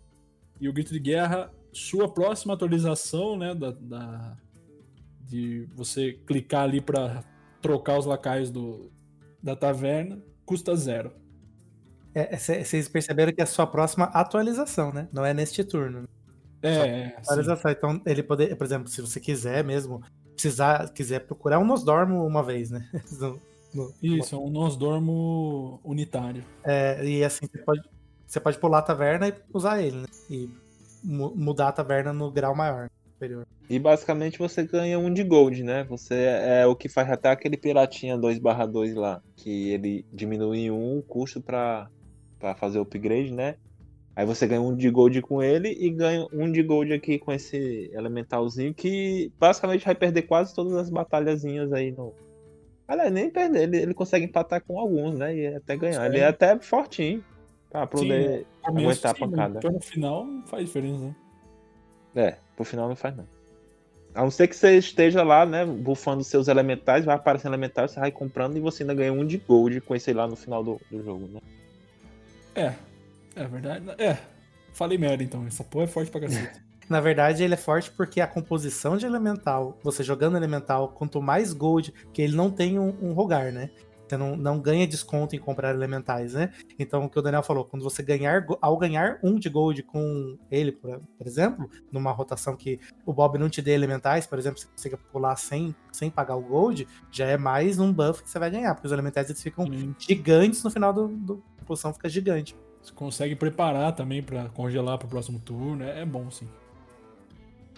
E 0.61 0.69
o 0.69 0.73
Grito 0.73 0.93
de 0.93 0.99
Guerra, 0.99 1.51
sua 1.71 2.07
próxima 2.07 2.53
atualização, 2.53 3.35
né, 3.35 3.55
da, 3.55 3.71
da 3.71 4.37
de 5.27 5.67
você 5.75 6.13
clicar 6.25 6.63
ali 6.63 6.81
para 6.81 7.23
trocar 7.61 7.97
os 7.97 8.05
lacaios 8.05 8.49
do, 8.49 8.91
da 9.41 9.55
taverna, 9.55 10.21
custa 10.45 10.75
zero. 10.75 11.11
É, 12.15 12.37
vocês 12.37 12.87
perceberam 12.87 13.33
que 13.33 13.41
é 13.41 13.43
a 13.43 13.47
sua 13.47 13.65
próxima 13.65 14.05
atualização, 14.05 14.91
né? 14.93 15.07
Não 15.11 15.25
é 15.25 15.33
neste 15.33 15.63
turno. 15.63 16.07
É, 16.61 16.75
é 16.75 17.07
atualização. 17.17 17.71
Sim. 17.71 17.77
Então, 17.77 18.01
ele 18.05 18.21
poder, 18.21 18.55
por 18.55 18.65
exemplo, 18.65 18.87
se 18.87 19.01
você 19.01 19.19
quiser 19.19 19.63
mesmo, 19.63 20.01
precisar, 20.33 20.89
quiser 20.93 21.21
procurar 21.21 21.59
um 21.59 21.65
Nosdormo 21.65 22.25
uma 22.25 22.43
vez, 22.43 22.69
né? 22.69 22.87
Isso, 24.01 24.35
é 24.35 24.37
um 24.37 24.51
Nosdormo 24.51 25.79
unitário. 25.83 26.43
É, 26.63 27.03
e 27.03 27.23
assim, 27.23 27.47
você 27.47 27.57
pode, 27.59 27.81
você 28.27 28.39
pode 28.39 28.59
pular 28.59 28.79
a 28.79 28.83
taverna 28.83 29.27
e 29.27 29.33
usar 29.51 29.81
ele, 29.81 29.97
né? 29.97 30.07
E 30.29 30.49
mudar 31.03 31.69
a 31.69 31.71
taverna 31.71 32.13
no 32.13 32.31
grau 32.31 32.55
maior, 32.55 32.89
superior. 33.23 33.47
E 33.69 33.79
basicamente 33.79 34.37
você 34.37 34.63
ganha 34.63 34.99
um 34.99 35.11
de 35.13 35.23
gold, 35.23 35.63
né? 35.63 35.83
Você 35.85 36.15
é 36.15 36.65
o 36.65 36.75
que 36.75 36.89
faz 36.89 37.09
até 37.09 37.29
aquele 37.29 37.57
piratinha 37.57 38.17
2/2 38.17 38.93
lá, 38.95 39.21
que 39.35 39.71
ele 39.71 40.05
diminui 40.11 40.59
em 40.59 40.71
um 40.71 40.99
o 40.99 41.03
custo 41.03 41.41
para 41.41 41.89
fazer 42.57 42.79
o 42.79 42.83
upgrade, 42.83 43.31
né? 43.31 43.55
Aí 44.15 44.25
você 44.27 44.45
ganha 44.45 44.61
um 44.61 44.75
de 44.75 44.89
gold 44.91 45.19
com 45.23 45.41
ele 45.41 45.69
e 45.69 45.89
ganha 45.89 46.27
um 46.31 46.51
de 46.51 46.61
gold 46.61 46.93
aqui 46.93 47.17
com 47.17 47.31
esse 47.31 47.89
elementalzinho 47.93 48.71
que 48.73 49.31
basicamente 49.39 49.85
vai 49.85 49.95
perder 49.95 50.23
quase 50.23 50.53
todas 50.53 50.73
as 50.73 50.89
batalhazinhas 50.89 51.73
aí 51.73 51.91
no, 51.91 52.13
Aliás, 52.87 53.11
nem 53.11 53.29
perder, 53.29 53.63
ele, 53.63 53.77
ele 53.77 53.93
consegue 53.93 54.25
empatar 54.25 54.61
com 54.61 54.77
alguns, 54.77 55.17
né? 55.17 55.35
E 55.35 55.47
até 55.47 55.75
ganhar. 55.77 56.01
Sim. 56.01 56.05
Ele 56.05 56.19
é 56.19 56.27
até 56.27 56.59
fortinho 56.59 57.23
pra 57.71 57.87
poder 57.87 58.39
sim, 58.39 58.45
aguentar 58.63 59.15
sim, 59.15 59.23
a 59.23 59.27
pancada. 59.27 59.57
Então 59.57 59.71
no 59.71 59.81
final 59.81 60.25
não 60.25 60.45
faz 60.45 60.65
diferença, 60.65 61.05
né? 61.05 61.15
É, 62.15 62.35
pro 62.55 62.65
final 62.65 62.87
não 62.87 62.95
faz 62.95 63.15
não. 63.15 63.27
A 64.15 64.21
não 64.21 64.29
ser 64.29 64.47
que 64.47 64.55
você 64.55 64.77
esteja 64.77 65.23
lá, 65.23 65.45
né, 65.45 65.65
bufando 65.65 66.23
seus 66.23 66.47
elementais, 66.47 67.03
vai 67.03 67.15
aparecendo 67.15 67.51
elementais, 67.51 67.91
você 67.91 67.99
vai 67.99 68.11
comprando 68.11 68.55
e 68.55 68.59
você 68.59 68.83
ainda 68.83 68.93
ganha 68.93 69.11
um 69.11 69.25
de 69.25 69.37
gold 69.37 69.81
com 69.81 69.95
esse 69.95 70.13
lá 70.13 70.27
no 70.27 70.35
final 70.35 70.63
do, 70.63 70.79
do 70.91 71.03
jogo, 71.03 71.27
né? 71.27 71.39
É, 72.53 72.73
é 73.35 73.47
verdade. 73.47 73.85
É, 73.97 74.17
falei 74.71 74.99
merda 74.99 75.23
então, 75.23 75.47
essa 75.47 75.63
porra 75.63 75.85
é 75.85 75.87
forte 75.87 76.11
pra 76.11 76.21
cacete. 76.21 76.61
Na 76.87 76.99
verdade, 76.99 77.43
ele 77.43 77.53
é 77.53 77.57
forte 77.57 77.89
porque 77.89 78.21
a 78.21 78.27
composição 78.27 78.97
de 78.97 79.05
elemental, 79.05 79.79
você 79.81 80.03
jogando 80.03 80.37
elemental, 80.37 80.89
quanto 80.89 81.21
mais 81.21 81.53
gold, 81.53 81.93
que 82.13 82.21
ele 82.21 82.35
não 82.35 82.51
tem 82.51 82.77
um, 82.77 82.93
um 83.01 83.13
rogar, 83.13 83.51
né? 83.51 83.69
Você 84.13 84.17
não, 84.17 84.35
não 84.35 84.59
ganha 84.59 84.85
desconto 84.85 85.35
em 85.35 85.39
comprar 85.39 85.73
elementais, 85.73 86.33
né? 86.33 86.53
Então, 86.77 87.05
o 87.05 87.09
que 87.09 87.17
o 87.17 87.21
Daniel 87.21 87.41
falou, 87.41 87.65
quando 87.65 87.81
você 87.81 88.03
ganhar, 88.03 88.45
ao 88.61 88.77
ganhar 88.77 89.17
um 89.23 89.39
de 89.39 89.49
gold 89.49 89.81
com 89.81 90.37
ele, 90.51 90.71
por, 90.71 91.01
por 91.17 91.25
exemplo, 91.25 91.67
numa 91.91 92.11
rotação 92.11 92.55
que 92.55 92.79
o 93.05 93.11
Bob 93.11 93.39
não 93.39 93.49
te 93.49 93.59
dê 93.59 93.71
elementais, 93.71 94.27
por 94.27 94.37
exemplo, 94.37 94.59
você 94.59 94.67
consiga 94.67 94.97
pular 95.11 95.35
sem, 95.35 95.75
sem 95.91 96.11
pagar 96.11 96.35
o 96.35 96.41
gold, 96.41 96.87
já 97.11 97.25
é 97.25 97.37
mais 97.37 97.79
um 97.79 97.91
buff 97.91 98.21
que 98.21 98.29
você 98.29 98.37
vai 98.37 98.51
ganhar, 98.51 98.75
porque 98.75 98.85
os 98.85 98.93
elementais 98.93 99.29
eles 99.29 99.41
ficam 99.41 99.65
gigantes 99.97 100.63
no 100.63 100.69
final 100.69 100.93
do, 100.93 101.07
do 101.07 101.43
a 101.59 101.65
posição 101.65 101.91
fica 101.91 102.07
gigante. 102.07 102.55
Você 102.83 102.93
consegue 102.93 103.35
preparar 103.35 103.95
também 103.95 104.21
para 104.21 104.49
congelar 104.49 104.99
para 104.99 105.07
o 105.07 105.09
próximo 105.09 105.39
turno, 105.39 105.83
é, 105.83 106.01
é 106.01 106.05
bom 106.05 106.29
sim. 106.29 106.47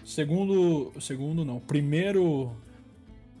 Segundo, 0.04 0.92
segundo 1.00 1.44
não, 1.44 1.60
primeiro 1.60 2.52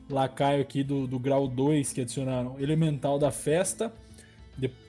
lacaio 0.08 0.60
aqui 0.62 0.82
do, 0.82 1.06
do 1.06 1.18
grau 1.18 1.48
2 1.48 1.92
que 1.92 2.00
adicionaram, 2.00 2.56
elemental 2.58 3.18
da 3.18 3.30
festa. 3.30 3.92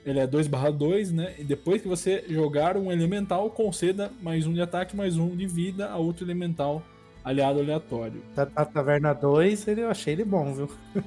Ele 0.04 0.18
é 0.18 0.26
2/2, 0.26 1.12
né? 1.12 1.34
E 1.38 1.44
depois 1.44 1.82
que 1.82 1.88
você 1.88 2.24
jogar 2.28 2.76
um 2.76 2.90
elemental, 2.90 3.50
conceda 3.50 4.10
mais 4.22 4.46
um 4.46 4.54
de 4.54 4.62
ataque, 4.62 4.96
mais 4.96 5.18
um 5.18 5.36
de 5.36 5.46
vida 5.46 5.90
a 5.90 5.98
outro 5.98 6.24
elemental 6.24 6.82
aliado 7.22 7.60
aleatório. 7.60 8.22
Da, 8.34 8.46
da 8.46 8.64
Taverna 8.64 9.12
2, 9.12 9.68
ele, 9.68 9.82
eu 9.82 9.90
achei 9.90 10.14
ele 10.14 10.24
bom, 10.24 10.54
viu? 10.54 10.70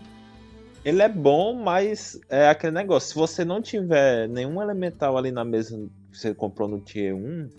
Ele 0.83 0.99
é 0.99 1.07
bom, 1.07 1.53
mas 1.53 2.19
é 2.27 2.49
aquele 2.49 2.71
negócio. 2.71 3.09
Se 3.09 3.15
você 3.15 3.45
não 3.45 3.61
tiver 3.61 4.27
nenhum 4.27 4.59
elemental 4.59 5.15
ali 5.15 5.31
na 5.31 5.45
mesa 5.45 5.77
que 6.11 6.17
você 6.17 6.33
comprou 6.33 6.67
no 6.67 6.79
Tier 6.79 7.15
1, 7.15 7.49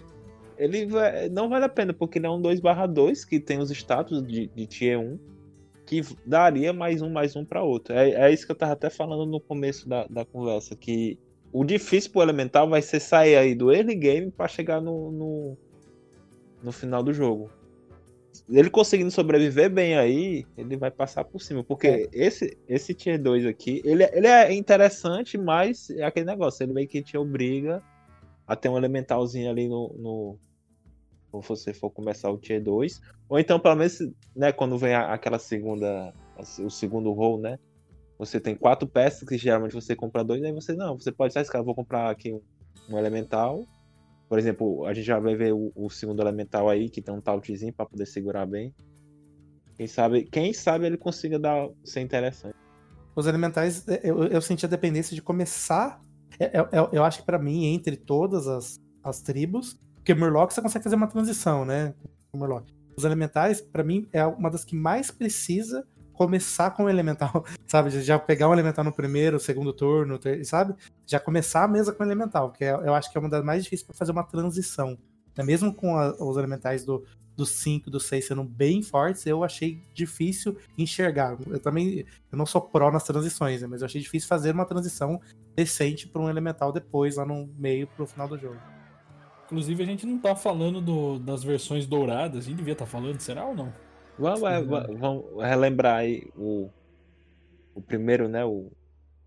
ele 0.59 0.87
vai, 0.87 1.29
não 1.29 1.49
vale 1.49 1.65
a 1.65 1.69
pena, 1.69 1.93
porque 1.93 2.19
ele 2.19 2.27
é 2.27 2.31
um 2.31 2.43
2/2 2.43 3.25
que 3.25 3.39
tem 3.39 3.59
os 3.59 3.71
status 3.71 4.27
de, 4.27 4.49
de 4.49 4.67
Tier 4.67 4.99
1 4.99 5.21
que 5.93 6.17
daria 6.25 6.73
mais 6.73 7.03
um, 7.03 7.11
mais 7.11 7.37
um 7.37 7.45
para 7.45 7.63
outro. 7.63 7.95
É, 7.95 8.13
é, 8.13 8.33
isso 8.33 8.47
que 8.47 8.53
eu 8.53 8.57
tava 8.57 8.73
até 8.73 8.89
falando 8.89 9.27
no 9.27 9.39
começo 9.39 9.87
da, 9.87 10.07
da 10.07 10.25
conversa, 10.25 10.75
que 10.75 11.19
o 11.53 11.65
difícil 11.65 12.11
pro 12.11 12.23
Elemental 12.23 12.67
vai 12.67 12.81
ser 12.81 12.99
sair 12.99 13.37
aí 13.37 13.55
do 13.55 13.71
early 13.71 13.95
game 13.95 14.31
para 14.31 14.49
chegar 14.49 14.81
no, 14.81 15.11
no, 15.11 15.59
no, 16.63 16.73
final 16.73 17.03
do 17.03 17.13
jogo. 17.13 17.51
Ele 18.49 18.71
conseguindo 18.71 19.11
sobreviver 19.11 19.71
bem 19.71 19.99
aí, 19.99 20.47
ele 20.57 20.79
vai 20.79 20.91
passar 20.91 21.25
por 21.25 21.43
cima. 21.43 21.63
Porque 21.63 21.87
é. 21.87 22.09
esse, 22.11 22.57
esse 22.67 22.95
Tier 22.95 23.21
2 23.21 23.45
aqui, 23.45 23.83
ele, 23.85 24.05
ele 24.15 24.27
é 24.27 24.51
interessante, 24.55 25.37
mas 25.37 25.91
é 25.91 26.05
aquele 26.05 26.25
negócio, 26.25 26.65
ele 26.65 26.73
meio 26.73 26.89
que 26.89 27.03
te 27.03 27.19
obriga 27.19 27.83
a 28.47 28.57
ter 28.57 28.71
um 28.71 28.79
elementalzinho 28.79 29.51
ali 29.51 29.69
no, 29.69 29.95
no 29.99 30.39
ou 31.33 31.41
você 31.41 31.73
for 31.73 31.91
começar 31.91 32.31
o 32.31 32.39
Tier 32.39 32.63
2. 32.63 33.01
Ou 33.29 33.39
então, 33.39 33.59
pelo 33.59 33.77
menos, 33.77 33.99
né, 34.37 34.53
quando 34.53 34.77
vem 34.77 34.95
aquela 34.95 35.39
segunda, 35.39 36.13
o 36.63 36.71
segundo 36.71 37.11
roll, 37.13 37.41
né? 37.41 37.59
Você 38.19 38.39
tem 38.39 38.55
quatro 38.55 38.87
peças 38.87 39.27
que 39.27 39.37
geralmente 39.37 39.75
você 39.75 39.97
compra 39.97 40.23
dois, 40.23 40.43
aí 40.45 40.53
você 40.53 40.75
não, 40.75 40.97
você 40.97 41.11
pode 41.11 41.37
estar 41.37 41.63
vou 41.63 41.75
comprar 41.75 42.11
aqui 42.11 42.33
um, 42.33 42.41
um, 42.89 42.99
elemental. 42.99 43.67
Por 44.29 44.39
exemplo, 44.39 44.87
a 44.87 44.95
gente 44.95 45.07
já 45.07 45.19
vai 45.19 45.35
ver 45.35 45.53
o, 45.53 45.73
o 45.75 45.91
segundo 45.91 46.23
elemental 46.23 46.69
aí, 46.69 46.89
que 46.89 47.03
tem 47.03 47.13
um 47.13 47.21
tautzinho 47.21 47.73
para 47.73 47.87
poder 47.87 48.07
segurar 48.07 48.47
bem. 48.47 48.73
Quem 49.77 49.87
sabe, 49.87 50.25
quem 50.25 50.53
sabe 50.53 50.87
ele 50.87 50.97
consiga 50.97 51.39
dar, 51.39 51.69
ser 51.85 52.01
interessante. 52.01 52.55
Os 53.17 53.27
elementais, 53.27 53.85
eu, 54.05 54.25
eu 54.25 54.41
senti 54.41 54.65
a 54.65 54.69
dependência 54.69 55.15
de 55.15 55.21
começar. 55.21 56.01
Eu, 56.39 56.69
eu, 56.73 56.89
eu 56.93 57.05
acho 57.05 57.21
que 57.21 57.27
para 57.27 57.39
mim, 57.39 57.67
entre 57.67 57.97
todas 57.97 58.47
as, 58.47 58.79
as 59.03 59.21
tribos, 59.21 59.79
porque 60.03 60.15
Murloc 60.15 60.51
você 60.51 60.61
consegue 60.61 60.83
fazer 60.83 60.97
uma 60.97 61.07
transição, 61.07 61.65
né? 61.65 61.95
Murloc. 62.35 62.67
Os 62.97 63.05
elementais, 63.05 63.61
para 63.61 63.85
mim, 63.85 64.09
é 64.13 64.27
uma 64.27 64.51
das 64.51 64.65
que 64.65 64.75
mais 64.75 65.13
precisa 65.13 65.87
começar 66.13 66.73
com 66.73 66.85
o 66.85 66.91
elemental, 66.91 67.45
sabe? 67.67 67.89
Já 68.03 68.19
pegar 68.19 68.49
um 68.49 68.53
elemental 68.53 68.85
no 68.85 68.93
primeiro, 68.93 69.39
segundo 69.39 69.73
turno, 69.73 70.19
sabe? 70.45 70.75
Já 71.07 71.21
começar 71.21 71.63
a 71.63 71.69
mesa 71.69 71.93
com 71.93 72.03
o 72.03 72.07
elemental, 72.07 72.51
que 72.51 72.65
é, 72.65 72.73
eu 72.73 72.93
acho 72.95 73.13
que 73.13 73.17
é 73.17 73.21
uma 73.21 73.31
das 73.31 73.45
mais 73.45 73.63
difíceis 73.63 73.87
para 73.87 73.97
fazer 73.97 74.11
uma 74.11 74.25
transição. 74.25 74.99
Mesmo 75.39 75.73
com 75.73 75.97
a, 75.97 76.11
os 76.21 76.37
elementais 76.37 76.85
do, 76.85 77.05
do 77.37 77.47
5 77.47 77.89
do 77.89 78.01
6 78.01 78.27
sendo 78.27 78.43
bem 78.43 78.83
fortes, 78.83 79.25
eu 79.25 79.45
achei 79.45 79.81
difícil 79.95 80.57
enxergar. 80.77 81.39
Eu 81.47 81.61
também 81.61 82.05
eu 82.31 82.37
não 82.37 82.45
sou 82.45 82.61
pró 82.61 82.91
nas 82.91 83.05
transições, 83.05 83.63
né? 83.63 83.69
mas 83.69 83.83
eu 83.83 83.87
achei 83.87 84.01
difícil 84.01 84.29
fazer 84.29 84.53
uma 84.53 84.67
transição 84.67 85.21
decente 85.55 86.09
para 86.09 86.21
um 86.21 86.29
elemental 86.29 86.73
depois, 86.73 87.17
lá 87.17 87.25
no 87.25 87.49
meio, 87.57 87.87
pro 87.87 88.05
final 88.05 88.27
do 88.27 88.37
jogo. 88.37 88.59
Inclusive, 89.53 89.83
a 89.83 89.87
gente 89.87 90.07
não 90.07 90.19
tá 90.19 90.35
falando 90.35 90.81
do, 90.81 91.19
das 91.19 91.45
versões 91.45 91.87
douradas. 91.87 92.47
A 92.47 92.49
gente 92.49 92.57
devia 92.57 92.73
estar 92.73 92.87
tá 92.87 92.91
falando, 92.91 93.21
será 93.21 93.45
ou 93.45 93.55
não? 93.55 93.71
Vamos, 94.19 94.43
é, 94.45 94.63
vamos 94.63 95.25
relembrar 95.39 95.97
aí 95.97 96.27
o, 96.35 96.71
o 97.75 97.83
primeiro, 97.83 98.31
né? 98.31 98.43
O, 98.47 98.73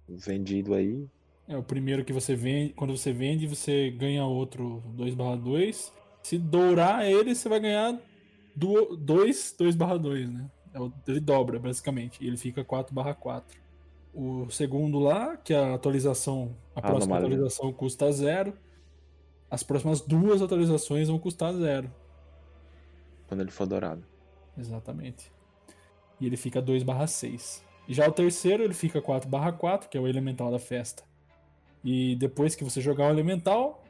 o, 0.10 0.18
vendido 0.18 0.74
aí. 0.74 1.08
É, 1.48 1.56
o 1.56 1.62
primeiro 1.62 2.04
que 2.04 2.12
você 2.12 2.36
vende. 2.36 2.74
Quando 2.74 2.98
você 2.98 3.14
vende, 3.14 3.46
você 3.46 3.92
ganha 3.92 4.26
outro 4.26 4.82
2/2. 4.98 5.92
Se 6.24 6.40
dourar 6.40 7.06
ele, 7.06 7.36
você 7.36 7.48
vai 7.48 7.60
ganhar 7.60 7.96
2 8.56 9.56
2/2, 9.60 10.28
né? 10.28 10.50
É 10.74 10.80
ele 11.08 11.20
dobra, 11.20 11.60
basicamente. 11.60 12.18
E 12.20 12.28
ele 12.28 12.38
fica 12.38 12.66
4/4. 12.66 13.44
O 14.12 14.50
segundo 14.50 14.98
lá, 14.98 15.38
que 15.38 15.54
é 15.54 15.60
a 15.60 15.76
atualização. 15.76 16.56
A 16.76 16.80
ah, 16.80 16.82
próxima 16.82 17.16
atualização 17.16 17.72
custa 17.72 18.12
zero 18.12 18.56
as 19.50 19.64
próximas 19.64 20.02
duas 20.02 20.42
atualizações 20.42 21.08
vão 21.08 21.20
custar 21.20 21.54
zero. 21.54 21.92
Quando 23.28 23.42
ele 23.42 23.52
for 23.52 23.66
dourado. 23.66 24.04
Exatamente. 24.58 25.32
E 26.20 26.26
ele 26.26 26.38
fica 26.38 26.62
2/6. 26.62 27.64
E 27.88 27.94
já 27.94 28.08
o 28.08 28.12
terceiro 28.12 28.64
ele 28.64 28.74
fica 28.74 29.02
4/4, 29.02 29.90
que 29.90 29.98
é 29.98 30.02
o 30.02 30.08
elemental 30.08 30.52
da 30.52 30.60
festa. 30.60 31.04
E 31.84 32.16
depois 32.16 32.56
que 32.56 32.64
você 32.64 32.82
jogar 32.82 33.08
o 33.08 33.12
elemental, 33.12 33.84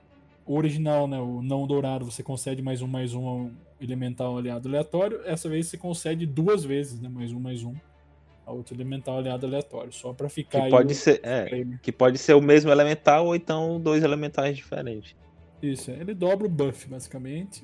o 0.45 0.55
original, 0.55 1.07
né, 1.07 1.19
o 1.19 1.41
não 1.41 1.65
dourado, 1.65 2.05
você 2.05 2.21
concede 2.21 2.61
mais 2.61 2.81
um, 2.81 2.87
mais 2.87 3.13
um 3.13 3.27
ao 3.27 3.51
elemental 3.79 4.37
aliado 4.37 4.67
aleatório. 4.67 5.21
Essa 5.25 5.47
vez 5.47 5.67
você 5.67 5.77
concede 5.77 6.25
duas 6.25 6.63
vezes, 6.63 6.99
né, 6.99 7.09
mais 7.09 7.31
um, 7.31 7.39
mais 7.39 7.63
um 7.63 7.73
a 8.45 8.51
outro 8.51 8.75
elemental 8.75 9.17
aliado 9.17 9.45
aleatório, 9.45 9.91
só 9.91 10.13
para 10.13 10.29
ficar 10.29 10.65
que 10.65 10.69
pode 10.69 10.93
ser, 10.93 11.19
é, 11.23 11.65
que 11.81 11.91
pode 11.91 12.17
ser 12.19 12.35
o 12.35 12.41
mesmo 12.41 12.69
elemental 12.69 13.25
ou 13.25 13.35
então 13.35 13.79
dois 13.79 14.03
elementais 14.03 14.55
diferentes. 14.55 15.15
Isso, 15.71 15.91
ele 15.91 16.13
dobra 16.13 16.45
o 16.45 16.49
buff, 16.49 16.87
basicamente. 16.87 17.63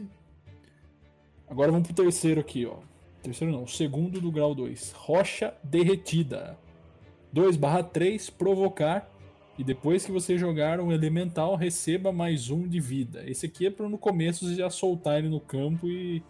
Agora 1.48 1.72
vamos 1.72 1.88
pro 1.88 2.04
terceiro 2.04 2.40
aqui, 2.40 2.66
ó. 2.66 2.78
Terceiro 3.22 3.54
não, 3.54 3.68
segundo 3.68 4.20
do 4.20 4.32
grau 4.32 4.56
2. 4.56 4.94
Rocha 4.94 5.54
derretida. 5.64 6.58
2 7.32 7.56
barra 7.56 7.84
3, 7.84 8.30
provocar. 8.30 9.10
E 9.58 9.64
depois 9.64 10.06
que 10.06 10.12
você 10.12 10.38
jogar 10.38 10.80
um 10.80 10.92
elemental, 10.92 11.56
receba 11.56 12.12
mais 12.12 12.50
um 12.50 12.68
de 12.68 12.80
vida. 12.80 13.24
Esse 13.30 13.46
aqui 13.46 13.68
é 13.68 13.70
para 13.70 13.88
no 13.88 13.98
começo 13.98 14.48
você 14.48 14.56
já 14.56 14.70
soltar 14.70 15.20
ele 15.20 15.30
no 15.30 15.40
campo 15.40 15.88
e, 15.88 16.24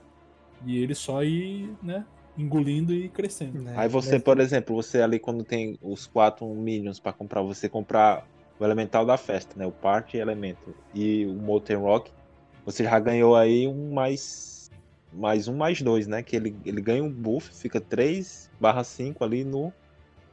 e 0.66 0.78
ele 0.78 0.94
só 0.94 1.24
ir, 1.24 1.70
né, 1.82 2.06
engolindo 2.38 2.94
e 2.94 3.08
crescendo. 3.08 3.64
Aí 3.76 3.88
você, 3.88 4.20
por 4.20 4.40
exemplo, 4.40 4.76
você 4.76 5.02
ali 5.02 5.20
quando 5.20 5.44
tem 5.44 5.78
os 5.82 6.08
quatro 6.08 6.48
minions 6.48 7.00
para 7.00 7.14
comprar, 7.14 7.42
você 7.42 7.70
comprar 7.70 8.28
o 8.62 8.66
elemental 8.66 9.04
da 9.06 9.18
festa, 9.18 9.56
né? 9.58 9.66
O 9.66 9.72
Party 9.72 10.18
Elemento 10.18 10.76
e 10.94 11.26
o 11.26 11.34
Molten 11.34 11.78
Rock, 11.78 12.12
você 12.64 12.84
já 12.84 13.00
ganhou 13.00 13.36
aí 13.36 13.68
um 13.68 13.92
mais 13.92 14.70
mais 15.12 15.48
um 15.48 15.58
mais 15.58 15.82
dois, 15.82 16.06
né? 16.08 16.22
Que 16.22 16.36
ele, 16.36 16.56
ele 16.64 16.80
ganha 16.80 17.04
um 17.04 17.12
buff, 17.12 17.54
fica 17.54 17.82
3 17.82 18.50
barra 18.60 18.84
5 18.84 19.24
ali 19.24 19.44
no 19.44 19.74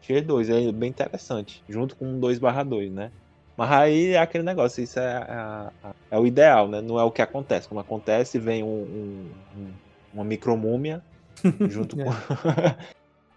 Tier 0.03 0.24
2. 0.24 0.51
É 0.51 0.72
bem 0.72 0.91
interessante, 0.91 1.64
junto 1.68 1.97
com 1.97 2.07
um 2.07 2.20
2 2.20 2.39
barra 2.39 2.62
2, 2.62 2.93
né? 2.93 3.11
Mas 3.57 3.72
aí 3.72 4.09
é 4.11 4.18
aquele 4.18 4.45
negócio, 4.45 4.85
isso 4.85 5.01
é, 5.01 5.26
é, 5.83 5.91
é, 6.11 6.18
o 6.18 6.26
ideal, 6.26 6.68
né? 6.68 6.83
Não 6.83 7.01
é 7.01 7.03
o 7.03 7.11
que 7.11 7.22
acontece. 7.22 7.66
Quando 7.66 7.81
acontece, 7.81 8.39
vem 8.39 8.62
um, 8.62 8.66
um, 8.66 9.31
um 9.57 9.72
uma 10.12 10.24
micromúmia 10.24 11.03
junto, 11.68 11.99
é. 12.01 12.05
com, 12.05 12.12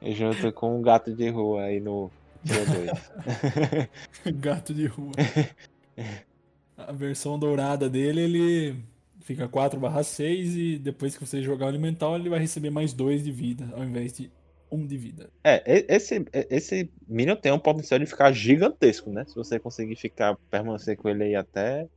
junto 0.12 0.52
com 0.52 0.78
um 0.78 0.82
gato 0.82 1.14
de 1.14 1.30
rua 1.30 1.64
aí 1.64 1.80
no, 1.80 2.12
Gato 4.36 4.74
de 4.74 4.86
rua. 4.86 5.12
A 6.78 6.92
versão 6.92 7.38
dourada 7.38 7.90
dele, 7.90 8.22
ele 8.22 8.76
fica 9.20 9.48
4/6 9.48 10.56
e 10.56 10.80
depois 10.80 11.16
que 11.16 11.26
você 11.26 11.42
jogar 11.42 11.68
o 11.68 11.70
elemental, 11.70 12.16
ele 12.16 12.30
vai 12.30 12.40
receber 12.40 12.72
mais 12.72 12.92
2 12.94 13.24
de 13.24 13.32
vida, 13.32 13.70
ao 13.74 13.84
invés 13.84 14.14
de 14.14 14.32
1 14.72 14.88
de 14.88 14.98
vida. 14.98 15.30
É, 15.44 15.86
esse, 15.88 16.26
esse 16.50 16.90
Minion 17.08 17.36
tem 17.36 17.52
um 17.52 17.60
potencial 17.60 18.00
de 18.00 18.06
ficar 18.06 18.32
gigantesco, 18.32 19.12
né? 19.12 19.26
Se 19.28 19.36
você 19.36 19.60
conseguir 19.60 19.96
ficar, 19.96 20.36
permanecer 20.50 20.98
com 20.98 21.10
ele 21.10 21.24
aí 21.24 21.36
até 21.36 21.88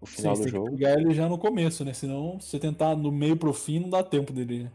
o 0.00 0.06
final 0.06 0.36
Sim, 0.36 0.42
do 0.44 0.48
jogo. 0.48 0.66
Tem 0.68 0.78
que 0.78 0.84
pegar 0.84 1.00
ele 1.00 1.12
já 1.12 1.28
no 1.28 1.36
começo, 1.36 1.84
né? 1.84 1.92
Senão, 1.92 2.40
se 2.40 2.48
você 2.48 2.58
tentar 2.58 2.96
no 2.96 3.10
meio 3.10 3.36
pro 3.36 3.52
fim, 3.52 3.80
não 3.80 3.90
dá 3.90 4.02
tempo 4.02 4.32
dele 4.32 4.70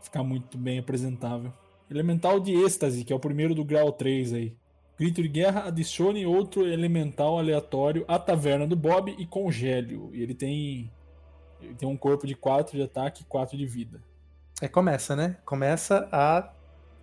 ficar 0.00 0.22
muito 0.22 0.56
bem 0.56 0.78
apresentável. 0.78 1.52
Elemental 1.90 2.40
de 2.40 2.52
êxtase, 2.52 3.04
que 3.04 3.12
é 3.12 3.16
o 3.16 3.20
primeiro 3.20 3.54
do 3.54 3.64
grau 3.64 3.92
3 3.92 4.32
aí. 4.32 4.56
Grito 4.98 5.22
de 5.22 5.28
guerra, 5.28 5.64
adicione 5.66 6.24
outro 6.24 6.66
elemental 6.66 7.38
aleatório 7.38 8.04
à 8.08 8.18
taverna 8.18 8.66
do 8.66 8.74
Bob 8.74 9.14
e 9.18 9.26
congélio. 9.26 10.10
E 10.12 10.22
ele 10.22 10.34
tem, 10.34 10.90
ele 11.60 11.74
tem 11.74 11.88
um 11.88 11.96
corpo 11.96 12.26
de 12.26 12.34
4 12.34 12.76
de 12.76 12.82
ataque 12.82 13.22
e 13.22 13.26
4 13.26 13.56
de 13.56 13.66
vida. 13.66 14.00
É, 14.60 14.68
começa, 14.68 15.14
né? 15.14 15.36
Começa 15.44 16.08
a, 16.10 16.50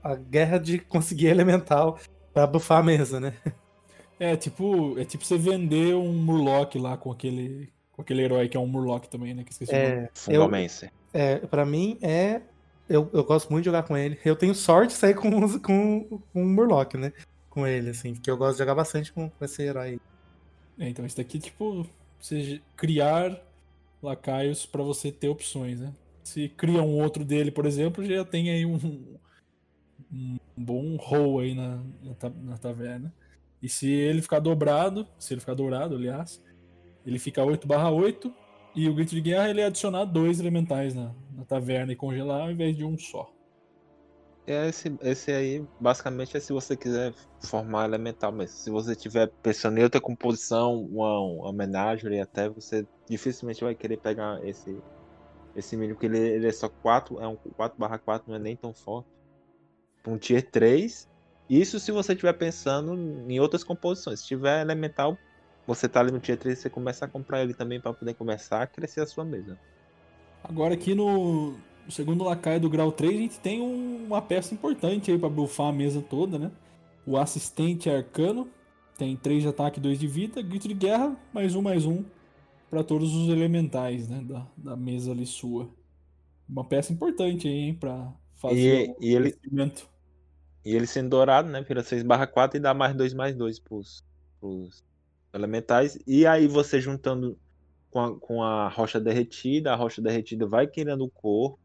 a 0.03 0.15
guerra 0.15 0.57
de 0.57 0.79
conseguir 0.79 1.27
elemental 1.27 1.99
pra 2.33 2.47
buffar 2.47 2.79
a 2.79 2.83
mesa, 2.83 3.19
né? 3.19 3.33
É 4.19 4.35
tipo, 4.35 4.97
é 4.97 5.05
tipo 5.05 5.25
você 5.25 5.37
vender 5.37 5.95
um 5.95 6.13
Murloc 6.13 6.75
lá 6.75 6.95
com 6.97 7.11
aquele, 7.11 7.69
com 7.91 8.01
aquele 8.01 8.23
herói 8.23 8.47
que 8.47 8.57
é 8.57 8.59
um 8.59 8.67
Murloc 8.67 9.05
também, 9.07 9.33
né? 9.33 9.43
Que 9.43 9.51
esqueci 9.51 9.71
o 9.71 9.75
nome. 9.75 9.87
É, 9.87 10.09
eu, 10.29 10.89
é, 11.13 11.37
pra 11.39 11.65
mim 11.65 11.97
é. 12.01 12.41
Eu, 12.87 13.09
eu 13.13 13.23
gosto 13.23 13.49
muito 13.49 13.63
de 13.63 13.69
jogar 13.69 13.83
com 13.83 13.97
ele. 13.97 14.19
Eu 14.25 14.35
tenho 14.35 14.53
sorte 14.53 14.89
de 14.89 14.97
sair 14.97 15.15
com, 15.15 15.29
com, 15.59 16.03
com 16.03 16.43
um 16.43 16.45
Murloc, 16.45 16.95
né? 16.95 17.13
Com 17.49 17.65
ele, 17.65 17.91
assim, 17.91 18.13
porque 18.13 18.29
eu 18.29 18.37
gosto 18.37 18.53
de 18.53 18.59
jogar 18.59 18.75
bastante 18.75 19.11
com, 19.11 19.29
com 19.29 19.45
esse 19.45 19.61
herói. 19.61 19.99
É, 20.77 20.89
então 20.89 21.05
esse 21.05 21.17
daqui, 21.17 21.39
tipo, 21.39 21.87
você 22.19 22.61
criar 22.75 23.41
lacaios 24.01 24.65
pra 24.65 24.83
você 24.83 25.11
ter 25.11 25.29
opções, 25.29 25.79
né? 25.79 25.93
Se 26.23 26.49
cria 26.49 26.81
um 26.81 27.01
outro 27.01 27.23
dele, 27.23 27.51
por 27.51 27.65
exemplo, 27.65 28.03
já 28.03 28.25
tem 28.25 28.49
aí 28.49 28.65
um, 28.65 29.17
um 30.11 30.37
bom 30.55 30.95
roll 30.97 31.39
aí 31.39 31.53
na, 31.53 31.77
na, 32.01 32.29
na 32.43 32.57
taverna. 32.57 33.13
E 33.61 33.69
se 33.69 33.89
ele 33.89 34.21
ficar 34.21 34.39
dobrado, 34.39 35.07
se 35.17 35.33
ele 35.33 35.39
ficar 35.39 35.53
dourado, 35.53 35.95
aliás, 35.95 36.43
ele 37.05 37.19
fica 37.19 37.43
8 37.43 37.65
barra 37.67 37.89
8 37.89 38.33
e 38.75 38.89
o 38.89 38.93
grito 38.93 39.11
de 39.11 39.21
guerra 39.21 39.49
ele 39.49 39.61
é 39.61 39.65
adicionar 39.65 40.05
dois 40.05 40.39
elementais 40.39 40.93
na, 40.93 41.13
na 41.35 41.45
taverna 41.45 41.91
e 41.93 41.95
congelar 41.95 42.41
ao 42.41 42.51
invés 42.51 42.75
de 42.75 42.83
um 42.83 42.97
só. 42.97 43.31
É 44.45 44.67
esse, 44.67 44.93
esse 45.01 45.31
aí, 45.31 45.65
basicamente, 45.79 46.35
é 46.35 46.39
se 46.39 46.51
você 46.51 46.75
quiser 46.75 47.13
formar 47.39 47.85
elemental 47.85 48.29
mesmo. 48.31 48.57
Se 48.57 48.69
você 48.69 48.93
tiver 48.93 49.31
pensando 49.41 49.77
em 49.77 49.83
outra 49.83 50.01
composição, 50.01 50.81
uma, 50.83 51.19
uma 51.19 51.49
homenagem, 51.49 52.19
até 52.19 52.49
você 52.49 52.85
dificilmente 53.07 53.63
vai 53.63 53.73
querer 53.73 53.97
pegar 53.97 54.45
esse 54.45 54.77
esse 55.55 55.77
mínimo, 55.77 55.95
porque 55.95 56.07
ele, 56.07 56.17
ele 56.17 56.47
é 56.47 56.51
só 56.51 56.67
4, 56.67 57.21
é 57.21 57.27
um 57.27 57.35
4 57.35 57.77
barra 57.77 57.97
4, 57.97 58.29
não 58.29 58.35
é 58.35 58.39
nem 58.39 58.55
tão 58.55 58.73
forte. 58.73 59.07
Um 60.05 60.17
tier 60.17 60.49
3. 60.49 61.09
Isso 61.49 61.79
se 61.79 61.91
você 61.91 62.13
estiver 62.13 62.33
pensando 62.33 62.95
em 63.29 63.39
outras 63.39 63.63
composições. 63.63 64.21
Se 64.21 64.27
tiver 64.27 64.61
elemental, 64.61 65.17
você 65.65 65.89
tá 65.89 65.99
ali 66.01 66.11
no 66.11 66.19
tier 66.21 66.37
3, 66.39 66.59
você 66.59 66.69
começa 66.69 67.05
a 67.05 67.09
comprar 67.09 67.43
ele 67.43 67.53
também 67.55 67.81
para 67.81 67.93
poder 67.93 68.15
começar 68.15 68.61
a 68.63 68.67
crescer 68.67 69.01
a 69.01 69.07
sua 69.07 69.25
mesa. 69.25 69.59
Agora 70.43 70.73
aqui 70.73 70.93
no, 70.93 71.51
no 71.85 71.91
segundo 71.91 72.23
lacaio 72.23 72.59
do 72.59 72.69
grau 72.69 72.91
3, 72.91 73.15
a 73.17 73.21
gente 73.21 73.39
tem 73.39 73.61
um- 73.61 74.05
uma 74.07 74.21
peça 74.21 74.53
importante 74.53 75.11
aí 75.11 75.17
pra 75.17 75.29
buffar 75.29 75.67
a 75.67 75.73
mesa 75.73 76.01
toda, 76.01 76.37
né? 76.37 76.51
O 77.05 77.17
assistente 77.17 77.89
arcano 77.89 78.53
tem 78.97 79.15
3 79.17 79.43
de 79.43 79.49
ataque 79.49 79.79
e 79.79 79.81
2 79.81 79.99
de 79.99 80.07
vida, 80.07 80.41
grito 80.41 80.67
de 80.67 80.73
guerra, 80.73 81.17
mais 81.33 81.55
um, 81.55 81.61
mais 81.61 81.85
um 81.85 82.03
pra 82.69 82.83
todos 82.83 83.13
os 83.15 83.29
elementais, 83.29 84.09
né? 84.09 84.21
Da, 84.23 84.47
da 84.57 84.75
mesa 84.77 85.11
ali 85.11 85.25
sua. 85.25 85.69
Uma 86.49 86.65
peça 86.67 86.93
importante 86.93 87.47
aí, 87.47 87.53
hein? 87.55 87.75
Pra 87.75 88.13
fazer 88.33 88.73
E, 88.77 88.89
o 88.89 88.95
e 88.99 89.13
ele, 89.15 89.37
crescimento. 89.41 89.89
E 90.65 90.75
ele 90.75 90.87
sendo 90.87 91.09
dourado, 91.09 91.49
né? 91.49 91.61
Vira 91.61 91.83
6 91.83 92.03
barra 92.03 92.27
4 92.27 92.57
e 92.57 92.59
dá 92.61 92.73
mais 92.73 92.95
2 92.95 93.13
mais 93.13 93.35
2 93.35 93.59
pros, 93.59 94.03
pros 94.39 94.83
elementais. 95.33 95.97
E 96.05 96.25
aí 96.25 96.47
você 96.47 96.79
juntando 96.79 97.37
com 97.89 97.99
a, 97.99 98.19
com 98.19 98.43
a 98.43 98.69
rocha 98.69 98.99
derretida, 98.99 99.73
a 99.73 99.75
rocha 99.75 100.01
derretida 100.01 100.45
vai 100.45 100.67
criando 100.67 101.05
o 101.05 101.09
corpo 101.09 101.59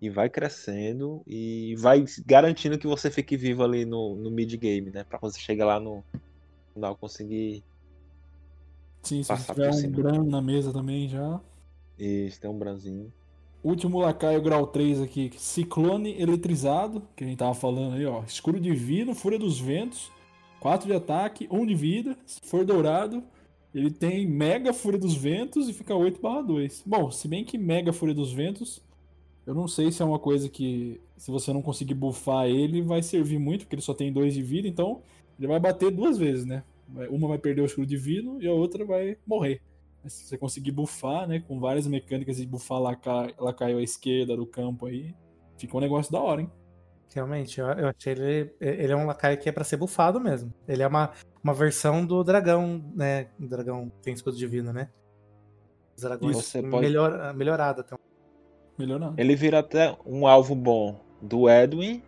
e 0.00 0.10
vai 0.10 0.28
crescendo 0.28 1.22
e 1.26 1.74
vai 1.78 2.04
garantindo 2.26 2.78
que 2.78 2.86
você 2.86 3.10
fique 3.10 3.36
vivo 3.36 3.62
ali 3.62 3.84
no, 3.84 4.14
no 4.16 4.30
mid-game, 4.30 4.90
né? 4.90 5.04
Pra 5.04 5.18
você 5.18 5.40
chegar 5.40 5.64
lá 5.64 5.80
no 5.80 6.04
final 6.72 6.96
conseguir. 6.96 7.64
Sim, 9.02 9.22
se 9.22 9.28
passar 9.28 9.54
tiver 9.54 9.70
um. 9.70 9.90
Bran 9.90 10.24
na 10.24 10.42
mesa 10.42 10.72
também 10.72 11.08
já. 11.08 11.40
E 11.98 12.30
ter 12.40 12.48
um 12.48 12.58
branzinho. 12.58 13.12
Último 13.62 13.98
lacaio 13.98 14.42
grau 14.42 14.66
3 14.66 15.00
aqui, 15.00 15.30
Ciclone 15.38 16.20
Eletrizado, 16.20 17.02
que 17.16 17.24
a 17.24 17.26
gente 17.26 17.38
tava 17.38 17.54
falando 17.54 17.94
aí, 17.94 18.04
ó. 18.04 18.22
Escuro 18.24 18.60
Divino, 18.60 19.14
Fúria 19.14 19.38
dos 19.38 19.58
Ventos, 19.58 20.12
4 20.64 20.86
de 20.86 20.94
ataque, 20.94 21.46
1 21.50 21.66
de 21.66 21.74
vida. 21.74 22.16
Se 22.24 22.40
for 22.40 22.64
dourado, 22.64 23.22
ele 23.74 23.90
tem 23.90 24.26
Mega 24.26 24.72
Fúria 24.72 24.98
dos 24.98 25.14
Ventos 25.14 25.68
e 25.68 25.74
fica 25.74 25.94
8 25.94 26.18
barra 26.22 26.40
2. 26.40 26.84
Bom, 26.86 27.10
se 27.10 27.28
bem 27.28 27.44
que 27.44 27.58
Mega 27.58 27.92
Fúria 27.92 28.14
dos 28.14 28.32
Ventos, 28.32 28.82
eu 29.46 29.54
não 29.54 29.68
sei 29.68 29.92
se 29.92 30.00
é 30.00 30.06
uma 30.06 30.18
coisa 30.18 30.48
que, 30.48 31.02
se 31.18 31.30
você 31.30 31.52
não 31.52 31.60
conseguir 31.60 31.92
buffar 31.92 32.46
ele, 32.46 32.80
vai 32.80 33.02
servir 33.02 33.38
muito, 33.38 33.66
porque 33.66 33.74
ele 33.74 33.82
só 33.82 33.92
tem 33.92 34.10
2 34.10 34.32
de 34.32 34.40
vida, 34.40 34.66
então 34.66 35.02
ele 35.38 35.48
vai 35.48 35.60
bater 35.60 35.90
duas 35.90 36.16
vezes, 36.16 36.46
né? 36.46 36.64
Uma 37.10 37.28
vai 37.28 37.36
perder 37.36 37.60
o 37.60 37.66
Escuro 37.66 37.86
Divino 37.86 38.40
e 38.40 38.48
a 38.48 38.52
outra 38.54 38.86
vai 38.86 39.18
morrer. 39.26 39.60
Mas 40.02 40.14
se 40.14 40.24
você 40.24 40.38
conseguir 40.38 40.72
buffar, 40.72 41.28
né, 41.28 41.40
com 41.46 41.60
várias 41.60 41.86
mecânicas 41.86 42.38
de 42.38 42.46
buffar 42.46 42.80
lacaio, 42.80 43.34
lacaio 43.38 43.76
à 43.76 43.82
esquerda 43.82 44.34
do 44.34 44.46
campo 44.46 44.86
aí, 44.86 45.14
fica 45.58 45.76
um 45.76 45.80
negócio 45.80 46.10
da 46.10 46.22
hora, 46.22 46.40
hein? 46.40 46.50
Realmente, 47.12 47.60
eu, 47.60 47.66
eu 47.66 47.88
achei 47.88 48.12
ele. 48.12 48.54
Ele 48.60 48.92
é 48.92 48.96
um 48.96 49.06
lacaio 49.06 49.38
que 49.38 49.48
é 49.48 49.52
pra 49.52 49.64
ser 49.64 49.76
bufado 49.76 50.20
mesmo. 50.20 50.52
Ele 50.66 50.82
é 50.82 50.86
uma, 50.86 51.12
uma 51.42 51.54
versão 51.54 52.04
do 52.04 52.22
dragão, 52.24 52.84
né? 52.94 53.28
O 53.38 53.46
dragão 53.46 53.90
tem 54.02 54.14
escudo 54.14 54.36
divino, 54.36 54.72
né? 54.72 54.88
Os 55.96 56.02
dragões 56.02 56.36
Você 56.36 56.62
pode- 56.62 56.86
melhor, 56.86 57.34
melhorado 57.34 57.82
até. 57.82 57.96
Melhorando. 58.76 59.14
Ele 59.16 59.36
vira 59.36 59.60
até 59.60 59.96
um 60.04 60.26
alvo 60.26 60.54
bom 60.56 61.00
do 61.22 61.48
Edwin 61.48 62.02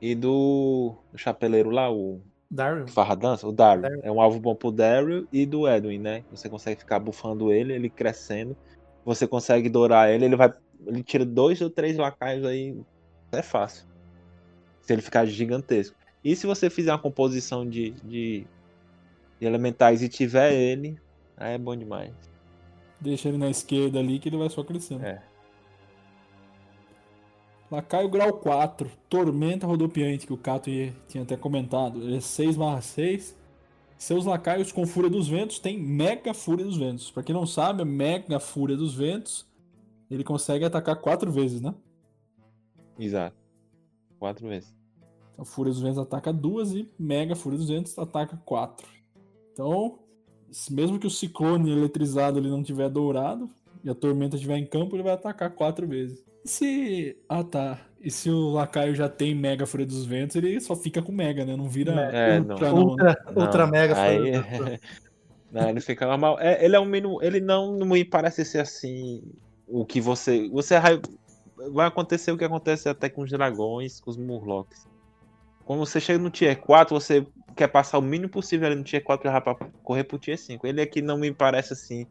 e 0.00 0.14
do, 0.14 0.94
do 1.12 1.18
chapeleiro 1.18 1.68
lá, 1.68 1.92
o 1.92 2.22
Daryl. 2.50 2.88
Farra 2.88 3.14
Dança, 3.14 3.46
o 3.46 3.52
Daryl. 3.52 3.82
Daryl. 3.82 4.00
É 4.02 4.10
um 4.10 4.20
alvo 4.20 4.40
bom 4.40 4.54
pro 4.54 4.72
Daryl 4.72 5.28
e 5.30 5.44
do 5.44 5.68
Edwin, 5.68 5.98
né? 5.98 6.24
Você 6.30 6.48
consegue 6.48 6.80
ficar 6.80 6.98
bufando 6.98 7.52
ele, 7.52 7.74
ele 7.74 7.90
crescendo. 7.90 8.56
Você 9.04 9.26
consegue 9.26 9.68
dourar 9.68 10.10
ele, 10.10 10.24
ele 10.24 10.36
vai. 10.36 10.50
Ele 10.86 11.02
tira 11.02 11.24
dois 11.26 11.60
ou 11.60 11.68
três 11.68 11.98
lacaios 11.98 12.46
aí. 12.46 12.80
É 13.30 13.42
fácil. 13.42 13.86
Se 14.82 14.92
ele 14.92 15.02
ficar 15.02 15.24
gigantesco. 15.26 15.96
E 16.24 16.36
se 16.36 16.46
você 16.46 16.68
fizer 16.68 16.92
uma 16.92 16.98
composição 16.98 17.68
de, 17.68 17.90
de, 18.04 18.46
de 19.40 19.46
elementais 19.46 20.02
e 20.02 20.08
tiver 20.08 20.52
ele, 20.52 20.98
aí 21.36 21.54
é 21.54 21.58
bom 21.58 21.74
demais. 21.76 22.12
Deixa 23.00 23.28
ele 23.28 23.38
na 23.38 23.50
esquerda 23.50 23.98
ali 23.98 24.18
que 24.18 24.28
ele 24.28 24.36
vai 24.36 24.48
só 24.48 24.62
crescendo. 24.62 25.04
É. 25.04 25.22
Lacaio 27.72 28.08
grau 28.08 28.34
4, 28.34 28.90
Tormenta 29.08 29.66
Rodopiante, 29.66 30.26
que 30.26 30.32
o 30.32 30.36
Cato 30.36 30.70
tinha 31.08 31.24
até 31.24 31.36
comentado. 31.36 32.02
Ele 32.02 32.18
é 32.18 32.20
6 32.20 32.56
6. 32.82 33.36
Seus 33.96 34.26
lacaios 34.26 34.70
com 34.70 34.86
Fúria 34.86 35.08
dos 35.08 35.26
Ventos 35.26 35.58
têm 35.58 35.78
Mega 35.78 36.34
Fúria 36.34 36.64
dos 36.64 36.76
Ventos. 36.76 37.10
Pra 37.10 37.22
quem 37.22 37.34
não 37.34 37.46
sabe, 37.46 37.82
a 37.82 37.84
Mega 37.84 38.38
Fúria 38.38 38.76
dos 38.76 38.94
Ventos, 38.94 39.46
ele 40.10 40.22
consegue 40.22 40.64
atacar 40.64 40.96
4 40.96 41.32
vezes, 41.32 41.60
né? 41.60 41.74
Exato. 42.98 43.41
Quatro 44.22 44.46
vezes. 44.46 44.72
Então, 45.32 45.44
Fúria 45.44 45.72
dos 45.72 45.82
Ventos 45.82 45.98
ataca 45.98 46.32
duas 46.32 46.70
e 46.72 46.88
Mega 46.96 47.34
Fúria 47.34 47.58
dos 47.58 47.68
Ventos 47.68 47.98
ataca 47.98 48.36
quatro. 48.44 48.86
Então, 49.52 49.98
mesmo 50.70 50.96
que 50.96 51.08
o 51.08 51.10
ciclone 51.10 51.72
eletrizado 51.72 52.38
ele 52.38 52.48
não 52.48 52.62
tiver 52.62 52.88
dourado 52.88 53.50
e 53.82 53.90
a 53.90 53.94
tormenta 53.96 54.36
estiver 54.36 54.56
em 54.58 54.64
campo, 54.64 54.94
ele 54.94 55.02
vai 55.02 55.12
atacar 55.14 55.50
quatro 55.50 55.88
vezes. 55.88 56.24
E 56.44 56.48
se. 56.48 57.16
Ah 57.28 57.42
tá. 57.42 57.80
E 58.00 58.12
se 58.12 58.30
o 58.30 58.50
lacaio 58.50 58.94
já 58.94 59.08
tem 59.08 59.34
Mega 59.34 59.66
Fúria 59.66 59.84
dos 59.86 60.04
Ventos, 60.04 60.36
ele 60.36 60.60
só 60.60 60.76
fica 60.76 61.02
com 61.02 61.10
Mega, 61.10 61.44
né? 61.44 61.56
Não 61.56 61.68
vira 61.68 61.90
É, 62.12 62.38
ultra, 62.38 62.68
não. 62.68 62.76
não. 62.76 62.84
Ultra, 62.86 63.24
Não, 63.34 63.42
ultra 63.42 63.66
mega 63.66 64.00
aí- 64.00 64.40
Fúria. 64.44 64.80
Não, 65.50 65.68
ele 65.68 65.80
fica 65.80 66.06
normal. 66.06 66.38
É, 66.40 66.64
ele 66.64 66.76
é 66.76 66.80
um 66.80 66.84
mínimo. 66.86 67.22
Ele 67.22 67.38
não, 67.40 67.72
não 67.76 67.86
me 67.88 68.04
parece 68.06 68.42
ser 68.44 68.60
assim. 68.60 69.22
O 69.68 69.84
que 69.84 70.00
você. 70.00 70.48
Você 70.48 70.74
vai, 71.70 71.86
acontecer 71.86 72.32
o 72.32 72.38
que 72.38 72.44
acontece 72.44 72.88
até 72.88 73.08
com 73.08 73.22
os 73.22 73.30
dragões, 73.30 74.00
com 74.00 74.10
os 74.10 74.16
murlocs. 74.16 74.88
Quando 75.64 75.80
você 75.80 76.00
chega 76.00 76.18
no 76.18 76.30
tier 76.30 76.60
4, 76.60 76.98
você 76.98 77.26
quer 77.54 77.68
passar 77.68 77.98
o 77.98 78.02
mínimo 78.02 78.30
possível 78.30 78.66
ali 78.66 78.76
no 78.76 78.84
tier 78.84 79.02
4 79.02 79.30
já 79.30 79.40
pra 79.40 79.54
correr 79.82 80.04
pro 80.04 80.18
tier 80.18 80.38
5. 80.38 80.66
Ele 80.66 80.80
aqui 80.80 81.00
não 81.00 81.18
me 81.18 81.32
parece 81.32 81.72
assim. 81.72 82.06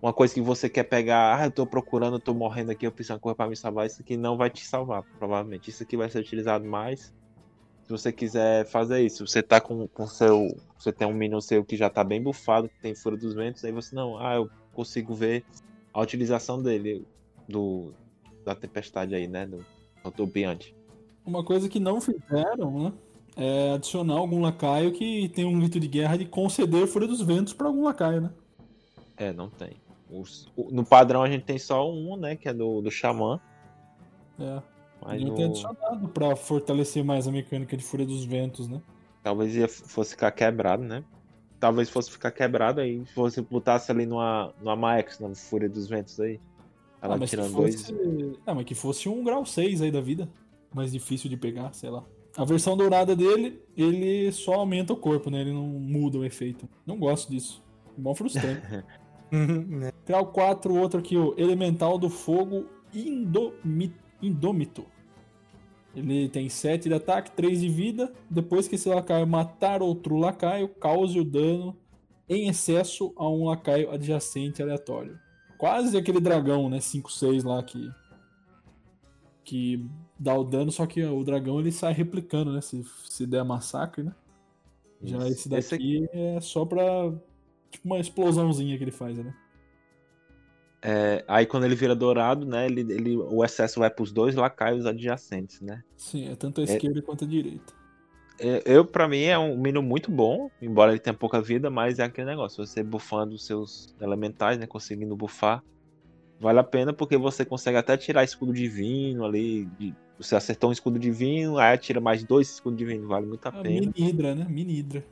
Uma 0.00 0.12
coisa 0.12 0.32
que 0.32 0.40
você 0.40 0.68
quer 0.68 0.84
pegar, 0.84 1.40
ah, 1.40 1.46
eu 1.46 1.50
tô 1.50 1.66
procurando, 1.66 2.16
eu 2.16 2.20
tô 2.20 2.32
morrendo 2.32 2.70
aqui, 2.70 2.86
eu 2.86 2.92
preciso 2.92 3.14
uma 3.14 3.18
coisa 3.18 3.36
pra 3.36 3.48
me 3.48 3.56
salvar. 3.56 3.86
Isso 3.86 4.00
aqui 4.00 4.16
não 4.16 4.36
vai 4.36 4.48
te 4.48 4.64
salvar, 4.64 5.02
provavelmente. 5.18 5.70
Isso 5.70 5.82
aqui 5.82 5.96
vai 5.96 6.08
ser 6.08 6.20
utilizado 6.20 6.64
mais 6.64 7.12
se 7.88 7.90
você 7.90 8.12
quiser 8.12 8.66
fazer 8.66 9.00
isso. 9.00 9.26
Você 9.26 9.42
tá 9.42 9.60
com, 9.60 9.88
com 9.88 10.06
seu. 10.06 10.54
Você 10.78 10.92
tem 10.92 11.08
um 11.08 11.12
minion 11.12 11.40
seu 11.40 11.64
que 11.64 11.76
já 11.76 11.88
tá 11.88 12.04
bem 12.04 12.22
bufado, 12.22 12.68
que 12.68 12.78
tem 12.80 12.94
fura 12.94 13.16
dos 13.16 13.34
ventos, 13.34 13.64
aí 13.64 13.72
você 13.72 13.96
não, 13.96 14.18
ah, 14.18 14.34
eu 14.34 14.50
consigo 14.74 15.14
ver 15.14 15.44
a 15.92 16.00
utilização 16.02 16.62
dele, 16.62 17.04
do 17.48 17.92
da 18.48 18.54
tempestade 18.54 19.14
aí, 19.14 19.26
né? 19.28 19.46
Do 19.46 19.64
rodopiante. 20.02 20.74
Uma 21.24 21.44
coisa 21.44 21.68
que 21.68 21.78
não 21.78 22.00
fizeram, 22.00 22.82
né? 22.84 22.92
É 23.36 23.72
adicionar 23.74 24.14
algum 24.14 24.40
lacaio 24.40 24.90
que 24.92 25.28
tem 25.28 25.44
um 25.44 25.58
grito 25.58 25.78
de 25.78 25.86
guerra 25.86 26.16
de 26.16 26.24
conceder 26.24 26.86
Fúria 26.86 27.06
dos 27.06 27.20
Ventos 27.20 27.52
pra 27.52 27.68
algum 27.68 27.84
lacaio, 27.84 28.20
né? 28.22 28.30
É, 29.16 29.32
não 29.32 29.48
tem. 29.48 29.72
Os- 30.10 30.48
o- 30.56 30.70
no 30.72 30.84
padrão 30.84 31.22
a 31.22 31.30
gente 31.30 31.44
tem 31.44 31.58
só 31.58 31.88
um, 31.90 32.16
né? 32.16 32.34
Que 32.34 32.48
é 32.48 32.54
do, 32.54 32.80
do 32.80 32.90
Xamã. 32.90 33.38
É. 34.40 34.62
Mas 35.04 35.22
tem 35.22 35.44
adicionado 35.44 36.08
pra 36.08 36.34
fortalecer 36.34 37.04
mais 37.04 37.28
a 37.28 37.32
mecânica 37.32 37.76
de 37.76 37.84
Fúria 37.84 38.06
dos 38.06 38.24
Ventos, 38.24 38.66
né? 38.68 38.80
talvez 39.22 39.54
ia, 39.54 39.68
fosse 39.68 40.12
ficar 40.12 40.30
quebrado, 40.30 40.82
né? 40.82 41.04
Talvez 41.60 41.90
fosse 41.90 42.10
ficar 42.10 42.30
quebrado 42.30 42.80
aí, 42.80 43.04
se 43.06 43.14
você 43.14 43.42
botasse 43.42 43.90
ali 43.92 44.06
numa, 44.06 44.54
numa 44.60 44.74
Max, 44.74 45.18
na 45.20 45.34
Fúria 45.34 45.68
dos 45.68 45.86
Ventos 45.86 46.18
aí. 46.18 46.40
Ela 47.00 47.14
Ah, 47.14 47.18
mas 47.18 47.30
que 47.30 47.36
tirando 47.36 47.52
fosse... 47.52 47.92
dois. 47.92 48.38
Ah, 48.46 48.54
mas 48.54 48.64
que 48.64 48.74
fosse 48.74 49.08
um 49.08 49.22
grau 49.22 49.44
6 49.44 49.82
aí 49.82 49.90
da 49.90 50.00
vida. 50.00 50.28
Mais 50.74 50.92
difícil 50.92 51.30
de 51.30 51.36
pegar, 51.36 51.72
sei 51.72 51.90
lá. 51.90 52.04
A 52.36 52.44
versão 52.44 52.76
dourada 52.76 53.16
dele, 53.16 53.60
ele 53.76 54.30
só 54.32 54.54
aumenta 54.54 54.92
o 54.92 54.96
corpo, 54.96 55.30
né? 55.30 55.40
Ele 55.40 55.52
não 55.52 55.64
muda 55.64 56.18
o 56.18 56.24
efeito. 56.24 56.68
Não 56.86 56.98
gosto 56.98 57.30
disso. 57.30 57.62
Mó 57.96 58.14
frustrante. 58.14 58.62
Grau 60.06 60.26
4, 60.26 60.74
outro 60.74 61.00
aqui, 61.00 61.16
o 61.16 61.34
Elemental 61.36 61.98
do 61.98 62.08
Fogo 62.08 62.66
Indomi... 62.94 63.92
Indômito. 64.22 64.86
Ele 65.94 66.28
tem 66.28 66.48
7 66.48 66.88
de 66.88 66.94
ataque, 66.94 67.30
3 67.32 67.60
de 67.60 67.68
vida. 67.68 68.12
Depois 68.30 68.68
que 68.68 68.74
esse 68.74 68.88
lacaio 68.88 69.26
matar 69.26 69.82
outro 69.82 70.16
lacaio, 70.16 70.68
cause 70.68 71.18
o 71.18 71.24
dano 71.24 71.76
em 72.28 72.48
excesso 72.48 73.12
a 73.16 73.28
um 73.28 73.46
lacaio 73.46 73.90
adjacente 73.90 74.62
aleatório. 74.62 75.18
Quase 75.58 75.96
aquele 75.96 76.20
dragão, 76.20 76.70
né? 76.70 76.78
5-6 76.78 77.44
lá 77.44 77.62
que. 77.62 77.90
Que 79.44 79.84
dá 80.18 80.34
o 80.34 80.44
dano, 80.44 80.70
só 80.70 80.86
que 80.86 81.02
o 81.04 81.24
dragão 81.24 81.58
ele 81.58 81.72
sai 81.72 81.92
replicando, 81.92 82.52
né? 82.52 82.60
Se, 82.60 82.84
se 83.08 83.26
der 83.26 83.44
massacre, 83.44 84.04
né? 84.04 84.14
Já 85.02 85.18
Isso. 85.18 85.26
esse 85.26 85.48
daqui 85.48 86.08
é 86.12 86.40
só 86.40 86.64
pra. 86.64 87.12
Tipo 87.70 87.86
uma 87.86 87.98
explosãozinha 87.98 88.78
que 88.78 88.84
ele 88.84 88.90
faz, 88.90 89.18
né? 89.18 89.34
É, 90.80 91.24
aí 91.26 91.44
quando 91.44 91.64
ele 91.64 91.74
vira 91.74 91.94
dourado, 91.94 92.46
né? 92.46 92.66
Ele, 92.66 92.80
ele, 92.80 93.16
o 93.16 93.44
excesso 93.44 93.80
vai 93.80 93.90
pros 93.90 94.12
dois 94.12 94.36
lacaios 94.36 94.86
adjacentes, 94.86 95.60
né? 95.60 95.82
Sim, 95.96 96.28
é 96.28 96.36
tanto 96.36 96.60
a 96.60 96.64
esquerda 96.64 97.02
quanto 97.02 97.24
a 97.24 97.28
direita. 97.28 97.77
É, 98.38 98.62
Eu, 98.64 98.84
pra 98.84 99.08
mim, 99.08 99.22
é 99.22 99.38
um 99.38 99.56
minion 99.56 99.82
muito 99.82 100.10
bom, 100.10 100.50
embora 100.62 100.92
ele 100.92 101.00
tenha 101.00 101.14
pouca 101.14 101.40
vida, 101.40 101.70
mas 101.70 101.98
é 101.98 102.04
aquele 102.04 102.26
negócio, 102.28 102.64
você 102.64 102.82
bufando 102.82 103.34
os 103.34 103.44
seus 103.44 103.94
elementais, 104.00 104.58
né? 104.58 104.66
Conseguindo 104.66 105.16
bufar. 105.16 105.62
Vale 106.40 106.60
a 106.60 106.64
pena 106.64 106.92
porque 106.92 107.16
você 107.16 107.44
consegue 107.44 107.76
até 107.78 107.96
tirar 107.96 108.22
escudo 108.22 108.52
divino 108.52 109.24
ali. 109.24 109.64
de- 109.78 109.94
você 110.18 110.34
acertou 110.34 110.70
um 110.70 110.72
escudo 110.72 110.98
divino, 110.98 111.58
aí 111.58 111.78
tira 111.78 112.00
mais 112.00 112.24
dois 112.24 112.48
escudos 112.50 112.76
divinos, 112.78 113.06
vale 113.08 113.24
muito 113.26 113.44
a 113.46 113.50
A 113.50 113.52
pena. 113.52 113.80
mini 113.80 113.92
hidra, 113.96 114.34
né? 114.34 114.46
Mini 114.48 114.78
hidra. 114.78 115.04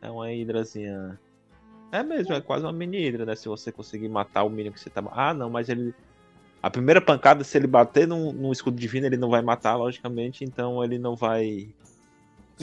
É 0.00 0.10
uma 0.10 0.32
hidrazinha. 0.32 1.18
É 1.92 2.02
mesmo, 2.02 2.32
é 2.34 2.40
quase 2.40 2.64
uma 2.64 2.72
mini 2.72 2.96
hidra, 3.06 3.24
né? 3.24 3.36
Se 3.36 3.48
você 3.48 3.70
conseguir 3.70 4.08
matar 4.08 4.42
o 4.44 4.50
minion 4.50 4.72
que 4.72 4.80
você 4.80 4.90
tá. 4.90 5.02
Ah, 5.12 5.32
não, 5.34 5.48
mas 5.50 5.68
ele. 5.68 5.94
A 6.62 6.70
primeira 6.70 7.00
pancada, 7.00 7.42
se 7.44 7.56
ele 7.58 7.66
bater 7.66 8.06
num, 8.06 8.32
num 8.32 8.52
escudo 8.52 8.76
divino, 8.76 9.06
ele 9.06 9.16
não 9.16 9.28
vai 9.30 9.42
matar, 9.42 9.74
logicamente, 9.76 10.44
então 10.44 10.82
ele 10.82 10.98
não 10.98 11.14
vai. 11.16 11.68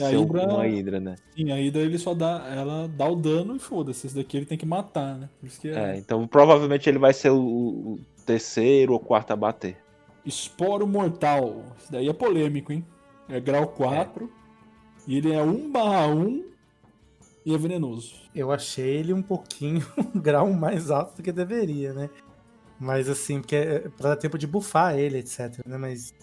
E 0.00 0.04
a 0.04 0.12
hidra- 0.12 0.46
uma 0.46 0.66
hidra, 0.66 1.00
né? 1.00 1.16
Sim, 1.36 1.50
a 1.52 1.60
hidra 1.60 1.82
ele 1.82 1.98
só 1.98 2.14
dá. 2.14 2.46
Ela 2.48 2.88
dá 2.88 3.08
o 3.08 3.14
dano 3.16 3.56
e 3.56 3.58
foda-se. 3.58 4.06
Esse 4.06 4.16
daqui 4.16 4.36
ele 4.36 4.46
tem 4.46 4.58
que 4.58 4.66
matar, 4.66 5.16
né? 5.18 5.28
Por 5.40 5.46
isso 5.46 5.60
que 5.60 5.68
É, 5.68 5.94
é. 5.94 5.96
então 5.98 6.26
provavelmente 6.26 6.88
ele 6.88 6.98
vai 6.98 7.12
ser 7.12 7.30
o, 7.30 7.38
o 7.40 8.00
terceiro 8.26 8.92
ou 8.92 9.00
quarto 9.00 9.32
a 9.32 9.36
bater. 9.36 9.76
Esporo 10.24 10.86
Mortal. 10.86 11.64
Isso 11.78 11.90
daí 11.92 12.08
é 12.08 12.12
polêmico, 12.12 12.72
hein? 12.72 12.84
É 13.28 13.40
grau 13.40 13.66
4. 13.68 14.30
E 15.06 15.16
ele 15.16 15.32
é 15.32 15.42
1 15.42 15.70
barra 15.70 16.06
1 16.08 16.44
e 17.44 17.54
é 17.54 17.58
venenoso. 17.58 18.14
Eu 18.34 18.52
achei 18.52 18.96
ele 18.98 19.12
um 19.12 19.22
pouquinho 19.22 19.84
um 20.14 20.20
grau 20.20 20.52
mais 20.52 20.90
alto 20.90 21.16
do 21.16 21.22
que 21.22 21.32
deveria, 21.32 21.92
né? 21.92 22.10
Mas 22.78 23.08
assim, 23.08 23.40
porque 23.40 23.56
é 23.56 23.78
pra 23.96 24.10
dar 24.10 24.16
tempo 24.16 24.38
de 24.38 24.46
bufar 24.46 24.98
ele, 24.98 25.18
etc, 25.18 25.58
né? 25.66 25.76
Mas 25.78 26.14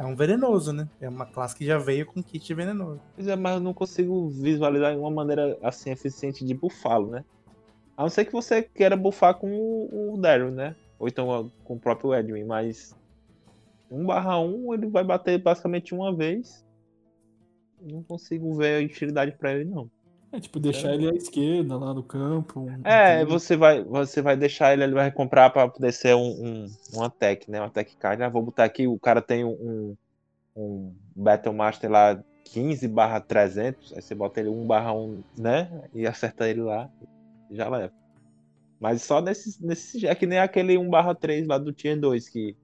é 0.00 0.04
um 0.06 0.16
venenoso, 0.16 0.72
né? 0.72 0.88
É 0.98 1.06
uma 1.06 1.26
classe 1.26 1.54
que 1.54 1.66
já 1.66 1.76
veio 1.76 2.06
com 2.06 2.22
kit 2.22 2.54
venenoso. 2.54 2.98
Pois 3.14 3.28
é, 3.28 3.36
mas 3.36 3.56
eu 3.56 3.60
não 3.60 3.74
consigo 3.74 4.30
visualizar 4.30 4.96
uma 4.96 5.10
maneira 5.10 5.58
assim 5.62 5.90
eficiente 5.90 6.42
de 6.42 6.54
bufá-lo, 6.54 7.10
né? 7.10 7.22
A 7.98 8.04
não 8.04 8.08
ser 8.08 8.24
que 8.24 8.32
você 8.32 8.62
queira 8.62 8.96
bufar 8.96 9.34
com 9.34 9.52
o, 9.52 10.14
o 10.14 10.16
Daryl, 10.16 10.50
né? 10.50 10.74
Ou 10.98 11.06
então 11.06 11.52
com 11.64 11.74
o 11.74 11.78
próprio 11.78 12.14
Edwin, 12.14 12.44
mas 12.44 12.96
1 13.90 14.06
barra 14.06 14.40
1 14.40 14.72
ele 14.72 14.86
vai 14.86 15.04
bater 15.04 15.36
basicamente 15.36 15.94
uma 15.94 16.16
vez. 16.16 16.64
Não 17.78 18.02
consigo 18.02 18.54
ver 18.54 18.82
a 18.82 18.86
utilidade 18.86 19.32
pra 19.32 19.52
ele, 19.52 19.66
não. 19.66 19.90
É 20.32 20.38
tipo, 20.38 20.60
deixar 20.60 20.94
ele 20.94 21.08
à 21.08 21.12
esquerda 21.12 21.76
lá 21.76 21.92
no 21.92 22.02
campo. 22.02 22.60
um- 22.60 22.80
É, 22.84 23.24
você 23.24 23.56
vai, 23.56 23.82
você 23.82 24.22
vai 24.22 24.36
deixar 24.36 24.72
ele, 24.72 24.84
ele 24.84 24.94
vai 24.94 25.10
comprar 25.10 25.50
pra 25.50 25.66
poder 25.68 25.92
ser 25.92 26.14
um, 26.14 26.22
um, 26.30 26.66
um 26.94 27.02
attack, 27.02 27.50
né? 27.50 27.60
Um 27.60 27.64
attack 27.64 27.96
card. 27.96 28.22
Ah, 28.22 28.28
vou 28.28 28.42
botar 28.42 28.64
aqui, 28.64 28.86
o 28.86 28.98
cara 28.98 29.20
tem 29.20 29.44
um, 29.44 29.96
um 30.56 30.94
Battle 31.16 31.52
Master 31.54 31.90
lá 31.90 32.22
15 32.44 32.86
barra 32.86 33.20
300, 33.20 33.92
aí 33.92 34.00
você 34.02 34.14
bota 34.14 34.40
ele 34.40 34.48
1 34.48 34.66
barra 34.66 34.92
1, 34.92 35.22
né? 35.36 35.82
E 35.92 36.06
acerta 36.06 36.48
ele 36.48 36.62
lá, 36.62 36.88
já 37.50 37.68
leva. 37.68 37.92
Mas 38.78 39.02
só 39.02 39.20
nesse, 39.20 39.64
nesse 39.64 40.06
é 40.06 40.14
que 40.14 40.26
nem 40.26 40.38
aquele 40.38 40.78
1 40.78 40.88
barra 40.88 41.14
3 41.14 41.46
lá 41.46 41.58
do 41.58 41.72
Tier 41.72 41.98
2, 41.98 42.28
que, 42.28 42.56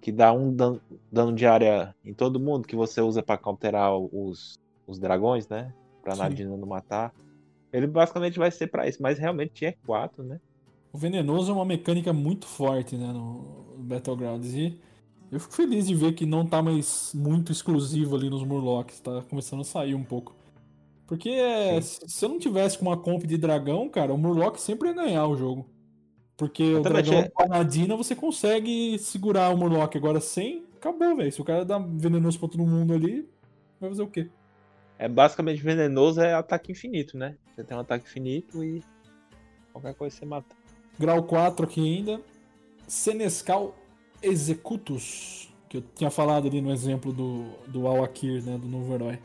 que 0.00 0.12
dá 0.12 0.32
um 0.32 0.54
dano, 0.54 0.80
dano 1.10 1.34
de 1.34 1.46
área 1.46 1.94
em 2.04 2.12
todo 2.14 2.38
mundo, 2.38 2.68
que 2.68 2.76
você 2.76 3.00
usa 3.00 3.22
pra 3.22 3.36
counterar 3.38 3.96
os, 3.96 4.58
os 4.86 4.98
dragões, 4.98 5.48
né? 5.48 5.72
Pra 6.10 6.16
Sim. 6.16 6.22
Nadina 6.22 6.56
não 6.56 6.66
matar. 6.66 7.14
Ele 7.72 7.86
basicamente 7.86 8.36
vai 8.36 8.50
ser 8.50 8.66
pra 8.66 8.88
isso, 8.88 9.00
mas 9.00 9.16
realmente 9.16 9.52
Tier 9.52 9.76
4, 9.86 10.24
né? 10.24 10.40
O 10.92 10.98
venenoso 10.98 11.52
é 11.52 11.54
uma 11.54 11.64
mecânica 11.64 12.12
muito 12.12 12.46
forte, 12.46 12.96
né, 12.96 13.12
no 13.12 13.76
Battlegrounds. 13.78 14.52
E 14.54 14.76
eu 15.30 15.38
fico 15.38 15.54
feliz 15.54 15.86
de 15.86 15.94
ver 15.94 16.14
que 16.14 16.26
não 16.26 16.44
tá 16.44 16.60
mais 16.60 17.12
muito 17.14 17.52
exclusivo 17.52 18.16
ali 18.16 18.28
nos 18.28 18.42
Murlocs, 18.42 18.98
tá 18.98 19.22
começando 19.22 19.60
a 19.60 19.64
sair 19.64 19.94
um 19.94 20.02
pouco. 20.02 20.34
Porque 21.06 21.28
é, 21.28 21.80
se 21.80 22.24
eu 22.24 22.28
não 22.28 22.40
tivesse 22.40 22.76
com 22.76 22.86
uma 22.86 22.96
comp 22.96 23.22
de 23.22 23.38
dragão, 23.38 23.88
cara, 23.88 24.12
o 24.12 24.18
Murloc 24.18 24.56
sempre 24.58 24.88
ia 24.88 24.94
ganhar 24.94 25.26
o 25.28 25.36
jogo. 25.36 25.68
Porque 26.36 26.64
o 26.64 26.80
Exatamente, 26.80 27.10
dragão 27.10 27.20
é. 27.20 27.28
com 27.28 27.42
a 27.44 27.46
Nadina 27.46 27.96
você 27.96 28.16
consegue 28.16 28.98
segurar 28.98 29.54
o 29.54 29.56
Murloc. 29.56 29.94
Agora 29.94 30.20
sem, 30.20 30.64
acabou, 30.76 31.14
velho. 31.14 31.30
Se 31.30 31.40
o 31.40 31.44
cara 31.44 31.64
dá 31.64 31.78
venenoso 31.78 32.38
pra 32.38 32.48
todo 32.48 32.66
mundo 32.66 32.94
ali, 32.94 33.28
vai 33.80 33.90
fazer 33.90 34.02
o 34.02 34.08
quê? 34.08 34.28
É 35.00 35.08
basicamente 35.08 35.62
venenoso 35.62 36.20
é 36.20 36.34
ataque 36.34 36.72
infinito, 36.72 37.16
né? 37.16 37.34
Você 37.56 37.64
tem 37.64 37.74
um 37.74 37.80
ataque 37.80 38.04
infinito 38.04 38.62
e 38.62 38.84
qualquer 39.72 39.94
coisa 39.94 40.14
você 40.14 40.26
mata. 40.26 40.54
Grau 40.98 41.22
4 41.22 41.64
aqui 41.64 41.80
ainda. 41.80 42.20
Senescal 42.86 43.74
Executus. 44.22 45.50
Que 45.70 45.78
eu 45.78 45.84
tinha 45.94 46.10
falado 46.10 46.48
ali 46.48 46.60
no 46.60 46.70
exemplo 46.70 47.14
do, 47.14 47.46
do 47.66 47.86
Al-Akir, 47.86 48.44
né? 48.44 48.58
Do 48.58 48.68
novo 48.68 48.92
herói. 48.92 49.18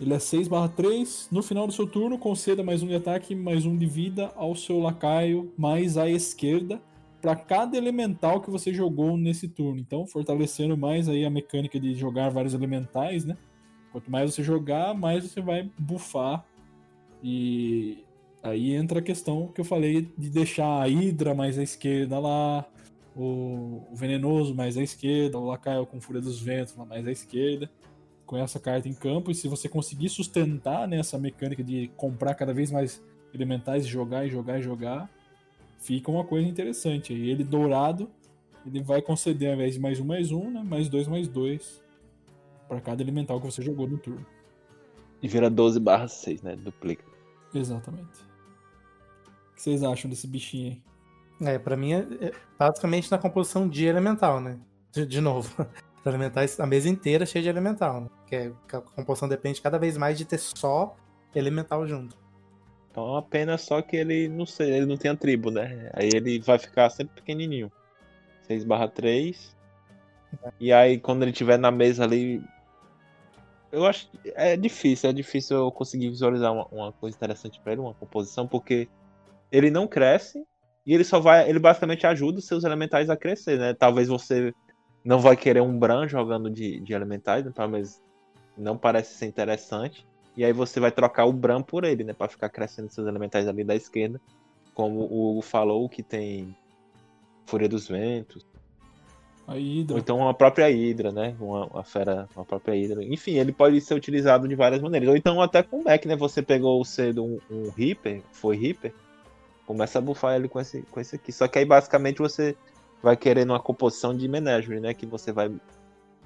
Ele 0.00 0.14
é 0.14 0.18
6 0.20 0.46
3. 0.76 1.28
No 1.32 1.42
final 1.42 1.66
do 1.66 1.72
seu 1.72 1.88
turno, 1.88 2.16
conceda 2.16 2.62
mais 2.62 2.80
um 2.80 2.86
de 2.86 2.94
ataque, 2.94 3.34
mais 3.34 3.66
um 3.66 3.76
de 3.76 3.86
vida 3.86 4.30
ao 4.36 4.54
seu 4.54 4.78
lacaio, 4.78 5.52
mais 5.58 5.98
à 5.98 6.08
esquerda, 6.08 6.80
para 7.20 7.34
cada 7.34 7.76
elemental 7.76 8.40
que 8.40 8.48
você 8.48 8.72
jogou 8.72 9.16
nesse 9.16 9.48
turno. 9.48 9.80
Então, 9.80 10.06
fortalecendo 10.06 10.76
mais 10.76 11.08
aí 11.08 11.24
a 11.24 11.30
mecânica 11.30 11.80
de 11.80 11.96
jogar 11.96 12.28
vários 12.28 12.54
elementais, 12.54 13.24
né? 13.24 13.36
Quanto 13.94 14.10
mais 14.10 14.34
você 14.34 14.42
jogar, 14.42 14.92
mais 14.92 15.22
você 15.22 15.40
vai 15.40 15.70
bufar. 15.78 16.44
E 17.22 18.02
aí 18.42 18.72
entra 18.72 18.98
a 18.98 19.02
questão 19.02 19.46
que 19.46 19.60
eu 19.60 19.64
falei 19.64 20.10
de 20.18 20.30
deixar 20.30 20.66
a 20.66 20.84
Hydra 20.84 21.32
mais 21.32 21.56
à 21.60 21.62
esquerda 21.62 22.18
lá, 22.18 22.66
o, 23.14 23.84
Venenoso 23.92 24.52
mais 24.52 24.76
à 24.76 24.82
esquerda, 24.82 25.38
o 25.38 25.46
Lacaio 25.46 25.86
com 25.86 26.00
Fúria 26.00 26.20
dos 26.20 26.42
Ventos 26.42 26.74
mais 26.74 27.06
à 27.06 27.12
esquerda, 27.12 27.70
com 28.26 28.36
essa 28.36 28.58
carta 28.58 28.88
em 28.88 28.94
campo. 28.94 29.30
E 29.30 29.34
se 29.36 29.46
você 29.46 29.68
conseguir 29.68 30.08
sustentar 30.08 30.88
né, 30.88 30.98
essa 30.98 31.16
mecânica 31.16 31.62
de 31.62 31.88
comprar 31.96 32.34
cada 32.34 32.52
vez 32.52 32.72
mais 32.72 33.00
elementais, 33.32 33.86
jogar 33.86 34.26
e 34.26 34.28
jogar 34.28 34.58
e 34.58 34.62
jogar, 34.62 35.08
fica 35.78 36.10
uma 36.10 36.24
coisa 36.24 36.48
interessante. 36.48 37.12
Aí 37.12 37.30
ele 37.30 37.44
dourado, 37.44 38.10
ele 38.66 38.82
vai 38.82 39.00
conceder 39.00 39.50
ao 39.50 39.54
invés 39.54 39.74
de 39.74 39.80
mais 39.80 40.00
um, 40.00 40.04
mais 40.04 40.32
um, 40.32 40.50
né, 40.50 40.64
mais 40.64 40.88
dois, 40.88 41.06
mais 41.06 41.28
dois 41.28 41.83
para 42.68 42.80
cada 42.80 43.02
elemental 43.02 43.40
que 43.40 43.46
você 43.46 43.62
jogou 43.62 43.86
no 43.86 43.98
turno. 43.98 44.24
E 45.22 45.28
vira 45.28 45.48
12 45.48 45.80
barra 45.80 46.08
6, 46.08 46.42
né? 46.42 46.56
Duplica. 46.56 47.04
Exatamente. 47.54 48.20
O 49.50 49.54
que 49.54 49.62
vocês 49.62 49.82
acham 49.82 50.10
desse 50.10 50.26
bichinho 50.26 50.72
aí? 50.72 50.82
É, 51.54 51.58
pra 51.58 51.76
mim 51.76 51.92
é, 51.92 52.06
é 52.20 52.32
basicamente 52.58 53.10
na 53.10 53.18
composição 53.18 53.68
de 53.68 53.86
elemental, 53.86 54.40
né? 54.40 54.58
De, 54.92 55.06
de 55.06 55.20
novo. 55.20 55.54
Os 56.00 56.06
elementais, 56.06 56.60
a 56.60 56.66
mesa 56.66 56.88
inteira 56.88 57.24
cheia 57.24 57.42
de 57.42 57.48
elemental, 57.48 58.02
né? 58.02 58.10
Que, 58.26 58.36
é, 58.36 58.52
que 58.68 58.76
a 58.76 58.80
composição 58.80 59.28
depende 59.28 59.60
cada 59.60 59.78
vez 59.78 59.96
mais 59.96 60.18
de 60.18 60.24
ter 60.24 60.38
só 60.38 60.94
elemental 61.34 61.86
junto. 61.86 62.16
Então 62.90 63.04
é 63.06 63.10
uma 63.10 63.22
pena 63.22 63.58
só 63.58 63.82
que 63.82 63.96
ele 63.96 64.28
não 64.28 64.46
sei, 64.46 64.72
ele 64.72 64.86
não 64.86 64.96
tem 64.96 65.10
a 65.10 65.16
tribo, 65.16 65.50
né? 65.50 65.90
Aí 65.94 66.10
ele 66.14 66.38
vai 66.38 66.58
ficar 66.58 66.90
sempre 66.90 67.14
pequenininho. 67.16 67.72
6 68.42 68.64
barra 68.64 68.86
3. 68.86 69.56
E 70.60 70.72
aí 70.72 70.98
quando 70.98 71.22
ele 71.22 71.32
tiver 71.32 71.58
na 71.58 71.70
mesa 71.70 72.04
ali. 72.04 72.42
Eu 73.74 73.84
acho 73.86 74.08
é 74.36 74.56
difícil, 74.56 75.10
é 75.10 75.12
difícil 75.12 75.56
eu 75.56 75.72
conseguir 75.72 76.08
visualizar 76.08 76.52
uma, 76.52 76.66
uma 76.70 76.92
coisa 76.92 77.16
interessante 77.16 77.60
pra 77.60 77.72
ele, 77.72 77.80
uma 77.80 77.92
composição, 77.92 78.46
porque 78.46 78.88
ele 79.50 79.68
não 79.68 79.88
cresce 79.88 80.46
e 80.86 80.94
ele 80.94 81.02
só 81.02 81.18
vai. 81.18 81.48
Ele 81.50 81.58
basicamente 81.58 82.06
ajuda 82.06 82.38
os 82.38 82.46
seus 82.46 82.62
elementais 82.62 83.10
a 83.10 83.16
crescer, 83.16 83.58
né? 83.58 83.74
Talvez 83.74 84.06
você 84.06 84.54
não 85.04 85.18
vai 85.18 85.36
querer 85.36 85.60
um 85.60 85.76
Bran 85.76 86.06
jogando 86.06 86.48
de, 86.48 86.78
de 86.78 86.92
elementais, 86.92 87.44
pelo 87.52 87.68
menos 87.68 88.00
não 88.56 88.78
parece 88.78 89.14
ser 89.14 89.26
interessante. 89.26 90.06
E 90.36 90.44
aí 90.44 90.52
você 90.52 90.78
vai 90.78 90.92
trocar 90.92 91.24
o 91.24 91.32
Bran 91.32 91.60
por 91.60 91.82
ele, 91.82 92.04
né? 92.04 92.12
Pra 92.12 92.28
ficar 92.28 92.50
crescendo 92.50 92.92
seus 92.92 93.08
elementais 93.08 93.48
ali 93.48 93.64
da 93.64 93.74
esquerda. 93.74 94.20
Como 94.72 95.00
o 95.00 95.32
Hugo 95.32 95.42
falou, 95.42 95.88
que 95.88 96.02
tem 96.02 96.56
Fúria 97.44 97.68
dos 97.68 97.88
Ventos. 97.88 98.46
Ou 99.94 99.98
então 99.98 100.26
a 100.26 100.32
própria 100.32 100.68
Hydra, 100.68 101.12
né? 101.12 101.36
Uma, 101.38 101.66
uma 101.66 101.84
fera, 101.84 102.28
uma 102.34 102.44
própria 102.44 102.74
Hydra. 102.74 103.04
Enfim, 103.04 103.32
ele 103.32 103.52
pode 103.52 103.80
ser 103.80 103.94
utilizado 103.94 104.48
de 104.48 104.54
várias 104.54 104.80
maneiras. 104.80 105.08
Ou 105.08 105.16
então 105.16 105.40
até 105.40 105.62
com 105.62 105.80
o 105.80 105.84
Mac, 105.84 106.04
né? 106.06 106.16
Você 106.16 106.42
pegou 106.42 106.82
cedo 106.84 107.24
um, 107.24 107.38
um 107.50 107.70
Reaper, 107.70 108.22
foi 108.32 108.56
Reaper, 108.56 108.92
começa 109.66 109.98
a 109.98 110.02
bufar 110.02 110.36
ele 110.36 110.48
com 110.48 110.60
esse, 110.60 110.82
com 110.82 110.98
esse 110.98 111.16
aqui. 111.16 111.30
Só 111.30 111.46
que 111.46 111.58
aí 111.58 111.64
basicamente 111.64 112.18
você 112.18 112.56
vai 113.02 113.16
querer 113.16 113.44
uma 113.44 113.60
composição 113.60 114.16
de 114.16 114.26
Menagerie, 114.26 114.80
né? 114.80 114.94
Que 114.94 115.04
você 115.04 115.30
vai 115.30 115.52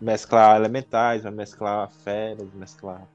mesclar 0.00 0.56
elementais, 0.56 1.24
vai 1.24 1.32
mesclar 1.32 1.90
feras, 1.90 2.52
mesclar. 2.54 3.08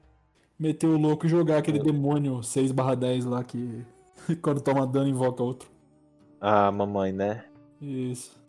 Meter 0.58 0.86
o 0.86 0.98
louco 0.98 1.26
e 1.26 1.28
jogar 1.28 1.58
aquele 1.58 1.78
demônio 1.78 2.40
6/10 2.40 3.24
lá 3.24 3.42
que 3.42 3.84
quando 4.42 4.60
toma 4.60 4.86
dano 4.86 5.08
invoca 5.08 5.42
outro. 5.42 5.68
Ah, 6.40 6.70
mamãe, 6.70 7.10
né? 7.10 7.44
Isso. 7.80 8.43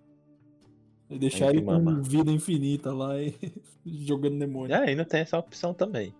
E 1.09 1.19
deixar 1.19 1.49
ele 1.49 1.61
com 1.61 1.71
mama. 1.71 2.01
vida 2.01 2.31
infinita 2.31 2.91
lá 2.93 3.21
e 3.21 3.33
jogando 3.85 4.39
demônio. 4.39 4.71
E 4.71 4.73
ainda 4.73 5.05
tem 5.05 5.21
essa 5.21 5.37
opção 5.37 5.73
também. 5.73 6.13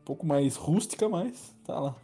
Um 0.00 0.04
pouco 0.04 0.24
mais 0.24 0.56
rústica, 0.56 1.08
mas 1.08 1.54
tá 1.64 1.78
lá. 1.80 1.96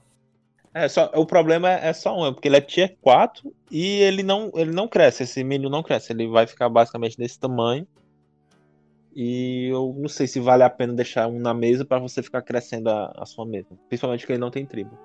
É, 0.75 0.89
só, 0.89 1.11
o 1.15 1.27
problema 1.27 1.71
é 1.71 1.89
é 1.89 1.93
só 1.93 2.19
um, 2.19 2.27
é 2.27 2.33
porque 2.33 2.49
ele 2.49 2.57
é 2.57 2.61
tier 2.61 2.97
4 3.03 3.55
e 3.71 3.99
ele 4.01 4.23
não, 4.23 4.51
ele 4.55 4.73
não 4.73 4.89
cresce, 4.89 5.23
esse 5.23 5.45
milho 5.45 5.69
não 5.69 5.83
cresce, 5.83 6.13
ele 6.13 6.27
vai 6.27 6.47
ficar 6.47 6.69
basicamente 6.69 7.17
desse 7.17 7.39
tamanho. 7.39 7.87
E 9.15 9.69
eu 9.71 9.95
não 9.99 10.09
sei 10.09 10.27
se 10.27 10.41
vale 10.41 10.63
a 10.63 10.71
pena 10.71 10.95
deixar 10.95 11.29
um 11.29 11.39
na 11.39 11.53
mesa 11.53 11.85
pra 11.85 11.99
você 11.99 12.23
ficar 12.23 12.41
crescendo 12.41 12.89
a, 12.89 13.13
a 13.19 13.27
sua 13.27 13.45
mesa. 13.45 13.69
Principalmente 13.89 14.21
porque 14.21 14.33
ele 14.33 14.41
não 14.41 14.51
tem 14.51 14.65
tribo. 14.65 14.99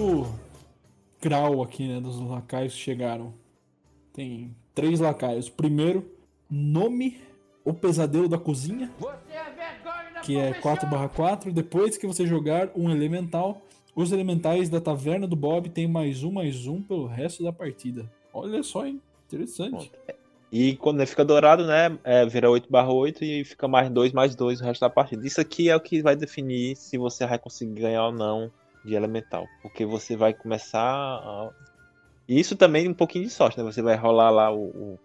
Quinto 0.00 0.26
grau 1.20 1.62
aqui, 1.62 1.86
né, 1.86 2.00
dos 2.00 2.18
lacaios 2.18 2.72
que 2.72 2.80
chegaram. 2.80 3.34
Tem 4.14 4.56
três 4.74 4.98
lacaios. 4.98 5.50
Primeiro, 5.50 6.10
nome 6.50 7.20
O 7.62 7.74
Pesadelo 7.74 8.26
da 8.26 8.38
Cozinha, 8.38 8.90
que 10.24 10.38
é 10.38 10.54
4/4. 10.54 11.52
Depois 11.52 11.98
que 11.98 12.06
você 12.06 12.26
jogar 12.26 12.70
um 12.74 12.90
elemental, 12.90 13.60
os 13.94 14.10
elementais 14.10 14.70
da 14.70 14.80
Taverna 14.80 15.26
do 15.26 15.36
Bob 15.36 15.68
têm 15.68 15.86
mais 15.86 16.24
um, 16.24 16.32
mais 16.32 16.66
um 16.66 16.80
pelo 16.80 17.06
resto 17.06 17.44
da 17.44 17.52
partida. 17.52 18.10
Olha 18.32 18.62
só, 18.62 18.86
hein? 18.86 19.02
Interessante. 19.26 19.92
E 20.50 20.76
quando 20.76 21.00
ele 21.00 21.06
fica 21.06 21.24
dourado, 21.24 21.66
né, 21.66 21.96
é, 22.02 22.24
vira 22.24 22.50
8 22.50 22.72
barra 22.72 22.90
8 22.90 23.22
e 23.22 23.44
fica 23.44 23.68
mais 23.68 23.90
2, 23.90 24.12
mais 24.12 24.34
2 24.34 24.60
o 24.60 24.64
resto 24.64 24.80
da 24.80 24.90
partida. 24.90 25.24
Isso 25.26 25.40
aqui 25.40 25.68
é 25.68 25.76
o 25.76 25.80
que 25.80 26.00
vai 26.00 26.16
definir 26.16 26.74
se 26.74 26.96
você 26.96 27.26
vai 27.26 27.38
conseguir 27.38 27.82
ganhar 27.82 28.06
ou 28.06 28.12
não 28.12 28.50
de 28.84 28.94
elemental. 28.94 29.48
Porque 29.62 29.84
você 29.84 30.16
vai 30.16 30.32
começar 30.34 30.82
a... 30.82 31.50
Isso 32.28 32.56
também 32.56 32.88
um 32.88 32.94
pouquinho 32.94 33.24
de 33.24 33.30
sorte, 33.30 33.58
né? 33.58 33.64
Você 33.64 33.82
vai 33.82 33.96
rolar 33.96 34.30
lá 34.30 34.50
o, 34.52 34.66
o- 34.68 34.98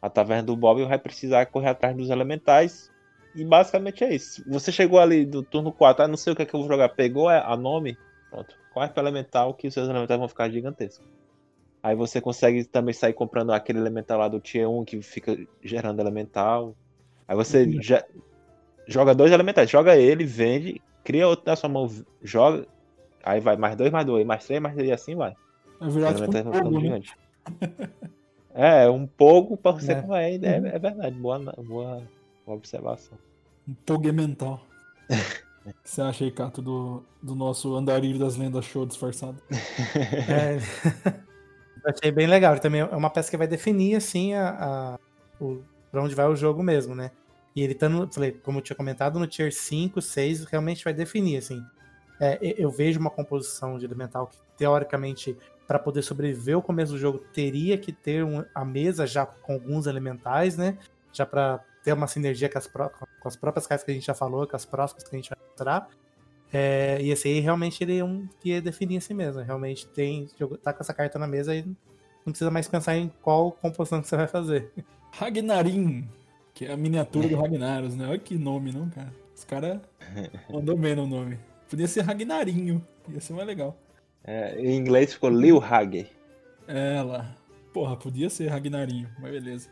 a 0.00 0.08
taverna 0.10 0.42
do 0.42 0.56
Bob 0.56 0.80
e 0.80 0.84
vai 0.84 0.98
precisar 0.98 1.46
correr 1.46 1.68
atrás 1.68 1.96
dos 1.96 2.10
elementais. 2.10 2.90
E 3.34 3.44
basicamente 3.44 4.04
é 4.04 4.14
isso. 4.14 4.42
Você 4.46 4.70
chegou 4.70 4.98
ali 4.98 5.24
do 5.24 5.42
turno 5.42 5.72
4, 5.72 6.04
ah, 6.04 6.08
não 6.08 6.16
sei 6.16 6.32
o 6.32 6.36
que, 6.36 6.42
é 6.42 6.46
que 6.46 6.54
eu 6.54 6.60
vou 6.60 6.68
jogar. 6.68 6.88
Pegou 6.90 7.28
a 7.28 7.40
a 7.52 7.56
nome, 7.56 7.98
pronto. 8.30 8.54
Corre 8.72 8.88
pro 8.88 9.02
elemental 9.02 9.54
que 9.54 9.66
os 9.68 9.74
seus 9.74 9.88
elementais 9.88 10.18
vão 10.18 10.28
ficar 10.28 10.50
gigantescos. 10.50 11.06
Aí 11.82 11.94
você 11.94 12.20
consegue 12.20 12.64
também 12.64 12.94
sair 12.94 13.12
comprando 13.12 13.52
aquele 13.52 13.78
elemental 13.78 14.18
lá 14.18 14.28
do 14.28 14.40
Tier 14.40 14.68
1 14.70 14.84
que 14.84 15.02
fica 15.02 15.36
gerando 15.62 16.00
elemental. 16.00 16.74
Aí 17.28 17.36
você 17.36 17.70
já 17.82 18.04
joga 18.86 19.14
dois 19.14 19.32
elementais, 19.32 19.70
joga 19.70 19.96
ele, 19.96 20.24
vende, 20.24 20.80
cria 21.04 21.28
outro 21.28 21.44
na 21.46 21.54
sua 21.54 21.68
mão, 21.68 21.88
joga. 22.22 22.66
Aí 23.22 23.40
vai 23.40 23.56
mais 23.56 23.76
dois, 23.76 23.90
mais 23.92 24.04
dois, 24.04 24.26
mais 24.26 24.44
três, 24.44 24.60
mais 24.60 24.74
três, 24.74 24.88
e 24.88 24.92
assim 24.92 25.14
vai. 25.14 25.34
Vai 25.80 25.90
virar 25.90 26.14
Os 26.14 26.20
tipo 26.20 26.38
um 26.38 26.52
fogo, 26.52 26.80
né? 26.80 27.00
É, 28.54 28.88
um 28.88 29.06
pouco 29.06 29.56
pra 29.56 29.72
você 29.72 29.92
É. 29.92 30.02
correr, 30.02 30.44
é, 30.44 30.56
é 30.56 30.78
verdade. 30.78 31.16
Boa, 31.16 31.38
boa, 31.38 32.02
boa 32.46 32.56
observação. 32.56 33.18
Um 33.68 33.74
pogue 33.74 34.12
mental. 34.12 34.60
O 35.08 35.08
que 35.82 35.90
você 35.90 36.02
acha 36.02 36.24
aí, 36.24 36.30
Cato, 36.30 36.62
do, 36.62 37.02
do 37.22 37.34
nosso 37.34 37.74
Andarilho 37.74 38.18
das 38.18 38.36
Lendas 38.36 38.64
show 38.64 38.86
disfarçado? 38.86 39.36
É, 40.28 40.56
eu 40.56 41.90
achei 41.90 42.10
bem 42.12 42.26
legal. 42.26 42.58
Também 42.60 42.80
é 42.80 42.84
uma 42.84 43.10
peça 43.10 43.30
que 43.30 43.36
vai 43.36 43.46
definir, 43.46 43.96
assim, 43.96 44.34
a, 44.34 44.50
a, 44.50 44.98
o, 45.42 45.62
pra 45.90 46.02
onde 46.02 46.14
vai 46.14 46.26
o 46.26 46.36
jogo 46.36 46.62
mesmo, 46.62 46.94
né? 46.94 47.10
E 47.54 47.62
ele 47.62 47.74
tá 47.74 47.88
no, 47.88 48.10
falei, 48.12 48.32
como 48.32 48.58
eu 48.58 48.62
tinha 48.62 48.76
comentado, 48.76 49.18
no 49.18 49.26
tier 49.26 49.52
5, 49.52 50.00
6, 50.00 50.44
realmente 50.44 50.82
vai 50.82 50.92
definir, 50.92 51.36
assim. 51.36 51.62
É, 52.20 52.38
eu 52.58 52.70
vejo 52.70 52.98
uma 52.98 53.10
composição 53.10 53.78
de 53.78 53.84
elemental 53.84 54.26
que, 54.26 54.38
teoricamente, 54.56 55.36
para 55.66 55.78
poder 55.78 56.02
sobreviver 56.02 56.56
o 56.58 56.62
começo 56.62 56.92
do 56.92 56.98
jogo, 56.98 57.18
teria 57.32 57.78
que 57.78 57.92
ter 57.92 58.24
um- 58.24 58.44
a 58.54 58.64
mesa 58.64 59.06
já 59.06 59.24
com 59.24 59.52
alguns 59.54 59.86
elementais, 59.86 60.56
né? 60.56 60.78
Já 61.12 61.24
para 61.24 61.60
ter 61.82 61.92
uma 61.92 62.06
sinergia 62.06 62.48
com 62.48 62.58
as, 62.58 62.66
com 62.66 62.88
as 63.28 63.36
próprias 63.36 63.66
cartas 63.66 63.84
que 63.84 63.90
a 63.90 63.94
gente 63.94 64.06
já 64.06 64.14
falou, 64.14 64.46
com 64.46 64.56
as 64.56 64.64
próximas 64.64 65.04
que 65.04 65.14
a 65.14 65.18
gente 65.18 65.30
vai 65.30 65.38
mostrar. 65.48 65.88
É, 66.52 66.98
e 67.00 67.10
esse 67.10 67.28
aí 67.28 67.40
realmente 67.40 67.82
ele 67.82 67.98
é 67.98 68.04
um 68.04 68.28
que 68.40 68.50
ia 68.50 68.62
definir 68.62 68.98
assim 68.98 69.14
mesmo. 69.14 69.42
Realmente 69.42 69.86
tem. 69.88 70.28
Tá 70.62 70.72
com 70.72 70.82
essa 70.82 70.94
carta 70.94 71.18
na 71.18 71.26
mesa 71.26 71.54
e 71.54 71.62
não 71.62 72.32
precisa 72.32 72.50
mais 72.50 72.68
pensar 72.68 72.96
em 72.96 73.12
qual 73.22 73.52
composição 73.52 74.00
que 74.00 74.08
você 74.08 74.16
vai 74.16 74.28
fazer. 74.28 74.72
Ragnarin, 75.12 76.08
que 76.54 76.66
é 76.66 76.72
a 76.72 76.76
miniatura 76.76 77.28
do 77.28 77.36
Ragnaros, 77.36 77.96
né? 77.96 78.06
Olha 78.08 78.18
que 78.18 78.38
nome, 78.38 78.72
não, 78.72 78.88
cara? 78.88 79.12
Os 79.34 79.44
caras 79.44 79.80
mandou 80.48 80.78
bem 80.78 80.94
no 80.94 81.06
nome. 81.06 81.36
Podia 81.68 81.88
ser 81.88 82.02
Ragnarinho, 82.02 82.82
ia 83.08 83.20
ser 83.20 83.32
mais 83.32 83.46
legal. 83.46 83.76
É, 84.22 84.58
em 84.58 84.76
inglês 84.76 85.12
ficou 85.12 85.28
Lil 85.28 85.62
Hager. 85.62 86.08
É 86.68 87.02
lá. 87.02 87.34
Porra, 87.72 87.96
podia 87.96 88.30
ser 88.30 88.46
Ragnarinho, 88.46 89.08
mas 89.18 89.32
beleza. 89.32 89.68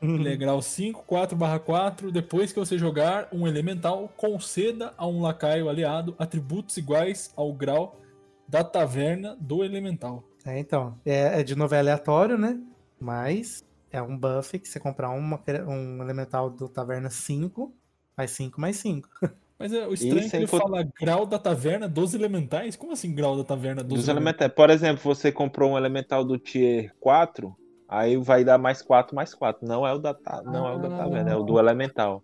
Ele 0.00 0.32
é 0.32 0.36
grau 0.36 0.62
5, 0.62 1.04
4 1.06 1.36
barra 1.36 1.58
4. 1.58 2.10
Depois 2.10 2.52
que 2.52 2.58
você 2.58 2.78
jogar 2.78 3.28
um 3.32 3.46
elemental, 3.46 4.10
conceda 4.16 4.94
a 4.96 5.06
um 5.06 5.20
lacaio 5.20 5.68
aliado 5.68 6.14
atributos 6.18 6.76
iguais 6.76 7.32
ao 7.36 7.52
grau 7.52 8.00
da 8.48 8.64
taverna 8.64 9.36
do 9.38 9.62
elemental. 9.62 10.24
É, 10.46 10.58
então. 10.58 10.96
É, 11.04 11.40
é 11.40 11.42
de 11.42 11.54
novo 11.54 11.74
é 11.74 11.78
aleatório, 11.80 12.38
né? 12.38 12.58
Mas 12.98 13.64
é 13.90 14.00
um 14.02 14.16
buff 14.16 14.58
que 14.58 14.68
você 14.68 14.78
comprar 14.80 15.10
uma, 15.10 15.40
um 15.66 16.02
elemental 16.02 16.50
do 16.50 16.68
Taverna 16.68 17.10
5, 17.10 17.74
mais 18.16 18.30
5 18.32 18.60
mais 18.60 18.76
5. 18.76 19.08
Mas 19.58 19.72
é, 19.72 19.88
o 19.88 19.92
estranho 19.92 20.18
é 20.20 20.22
que 20.22 20.28
sem 20.28 20.40
ele 20.42 20.48
co- 20.48 20.56
fala 20.58 20.88
grau 21.00 21.26
da 21.26 21.36
taverna 21.36 21.88
dos 21.88 22.14
elementais. 22.14 22.76
Como 22.76 22.92
assim 22.92 23.12
grau 23.12 23.36
da 23.36 23.42
taverna 23.42 23.82
dos, 23.82 23.98
Dos 23.98 24.08
elementais? 24.08 24.52
Por 24.52 24.70
exemplo, 24.70 25.02
você 25.02 25.32
comprou 25.32 25.72
um 25.72 25.76
elemental 25.76 26.22
do 26.24 26.38
tier 26.38 26.94
4, 27.00 27.56
aí 27.88 28.16
vai 28.16 28.44
dar 28.44 28.56
mais 28.56 28.80
4, 28.82 29.16
mais 29.16 29.34
4. 29.34 29.66
Não 29.66 29.84
é 29.84 29.92
o 29.92 29.98
da, 29.98 30.14
ta- 30.14 30.42
não 30.44 30.68
é 30.68 30.76
o 30.76 30.78
da 30.78 30.88
taverna, 30.90 31.32
é 31.32 31.34
o 31.34 31.42
do 31.42 31.58
elemental. 31.58 32.22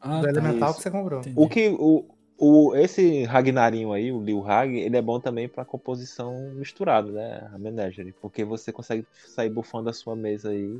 Ah, 0.00 0.20
do 0.20 0.22
tá. 0.22 0.28
elemental 0.30 0.70
isso. 0.70 0.78
que 0.78 0.82
você 0.84 0.90
comprou. 0.90 1.20
Entendi. 1.20 1.34
O 1.38 1.48
que 1.48 1.68
o, 1.78 2.06
o 2.44 2.76
esse 2.76 3.24
Ragnarinho 3.24 3.92
aí, 3.92 4.12
o 4.12 4.22
Lil 4.22 4.46
Hag, 4.46 4.76
ele 4.76 4.96
é 4.96 5.02
bom 5.02 5.18
também 5.18 5.48
pra 5.48 5.64
composição 5.64 6.50
misturada, 6.54 7.10
né? 7.10 7.50
A 7.54 7.58
Menagerie, 7.58 8.14
porque 8.20 8.44
você 8.44 8.70
consegue 8.70 9.06
sair 9.12 9.48
bufando 9.48 9.88
a 9.88 9.92
sua 9.94 10.14
mesa 10.14 10.50
aí 10.50 10.78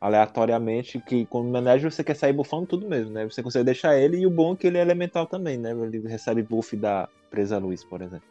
aleatoriamente, 0.00 1.00
que 1.00 1.26
com 1.26 1.40
o 1.40 1.50
Menagerie 1.50 1.90
você 1.90 2.04
quer 2.04 2.14
sair 2.14 2.32
bufando 2.32 2.66
tudo 2.66 2.88
mesmo, 2.88 3.12
né? 3.12 3.24
Você 3.24 3.42
consegue 3.42 3.64
deixar 3.64 3.98
ele 3.98 4.18
e 4.18 4.26
o 4.26 4.30
bom 4.30 4.52
é 4.52 4.56
que 4.56 4.66
ele 4.68 4.78
é 4.78 4.80
elemental 4.80 5.26
também, 5.26 5.58
né? 5.58 5.72
Ele 5.72 6.06
recebe 6.06 6.42
buff 6.42 6.76
da 6.76 7.08
Presa 7.30 7.58
Luz, 7.58 7.82
por 7.82 8.00
exemplo. 8.00 8.28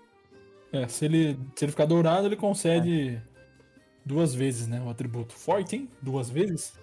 É, 0.71 0.87
se 0.87 1.05
ele, 1.05 1.37
se 1.55 1.65
ele 1.65 1.71
ficar 1.71 1.85
dourado, 1.85 2.27
ele 2.27 2.37
concede 2.37 3.21
duas 4.05 4.33
vezes, 4.33 4.67
né? 4.67 4.81
O 4.81 4.89
atributo. 4.89 5.33
Forte, 5.33 5.75
hein? 5.75 5.89
Duas 6.01 6.29
vezes? 6.29 6.73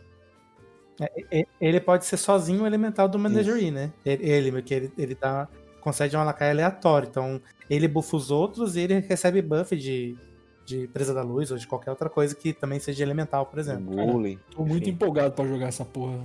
E- 1.30 1.46
Ele 1.60 1.80
pode 1.80 2.04
ser 2.06 2.16
sozinho 2.16 2.62
o 2.62 2.66
elemental 2.66 3.08
do 3.08 3.18
Menagerie, 3.18 3.70
né? 3.70 3.92
Ele, 4.04 4.50
porque 4.50 4.74
ele, 4.74 4.92
ele 4.96 5.14
dá, 5.14 5.48
concede 5.80 6.16
um 6.16 6.24
lacaio 6.24 6.52
aleatório. 6.52 7.08
Então, 7.08 7.40
ele 7.68 7.86
buffa 7.86 8.16
os 8.16 8.30
outros 8.30 8.76
e 8.76 8.80
ele 8.80 9.00
recebe 9.00 9.42
buff 9.42 9.76
de, 9.76 10.16
de 10.64 10.86
presa 10.88 11.12
da 11.12 11.22
luz 11.22 11.50
ou 11.50 11.58
de 11.58 11.66
qualquer 11.66 11.90
outra 11.90 12.08
coisa 12.08 12.34
que 12.34 12.52
também 12.52 12.80
seja 12.80 13.02
elemental, 13.02 13.46
por 13.46 13.58
exemplo. 13.58 13.94
Bully. 13.94 14.38
Tô 14.50 14.64
muito 14.64 14.84
enfim. 14.84 14.90
empolgado 14.90 15.34
pra 15.34 15.46
jogar 15.46 15.68
essa 15.68 15.84
porra. 15.84 16.20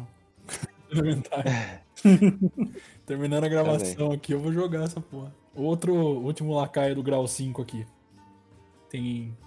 Elementar. 0.91 1.43
Terminando 3.05 3.43
a 3.43 3.49
gravação 3.49 4.11
aqui, 4.11 4.33
eu 4.33 4.39
vou 4.39 4.51
jogar 4.51 4.83
essa 4.83 4.99
porra. 4.99 5.33
Outro 5.53 5.93
último 5.93 6.53
lacaio 6.55 6.95
do 6.95 7.03
grau 7.03 7.27
5 7.27 7.61
aqui. 7.61 7.85
Tem 8.89 9.37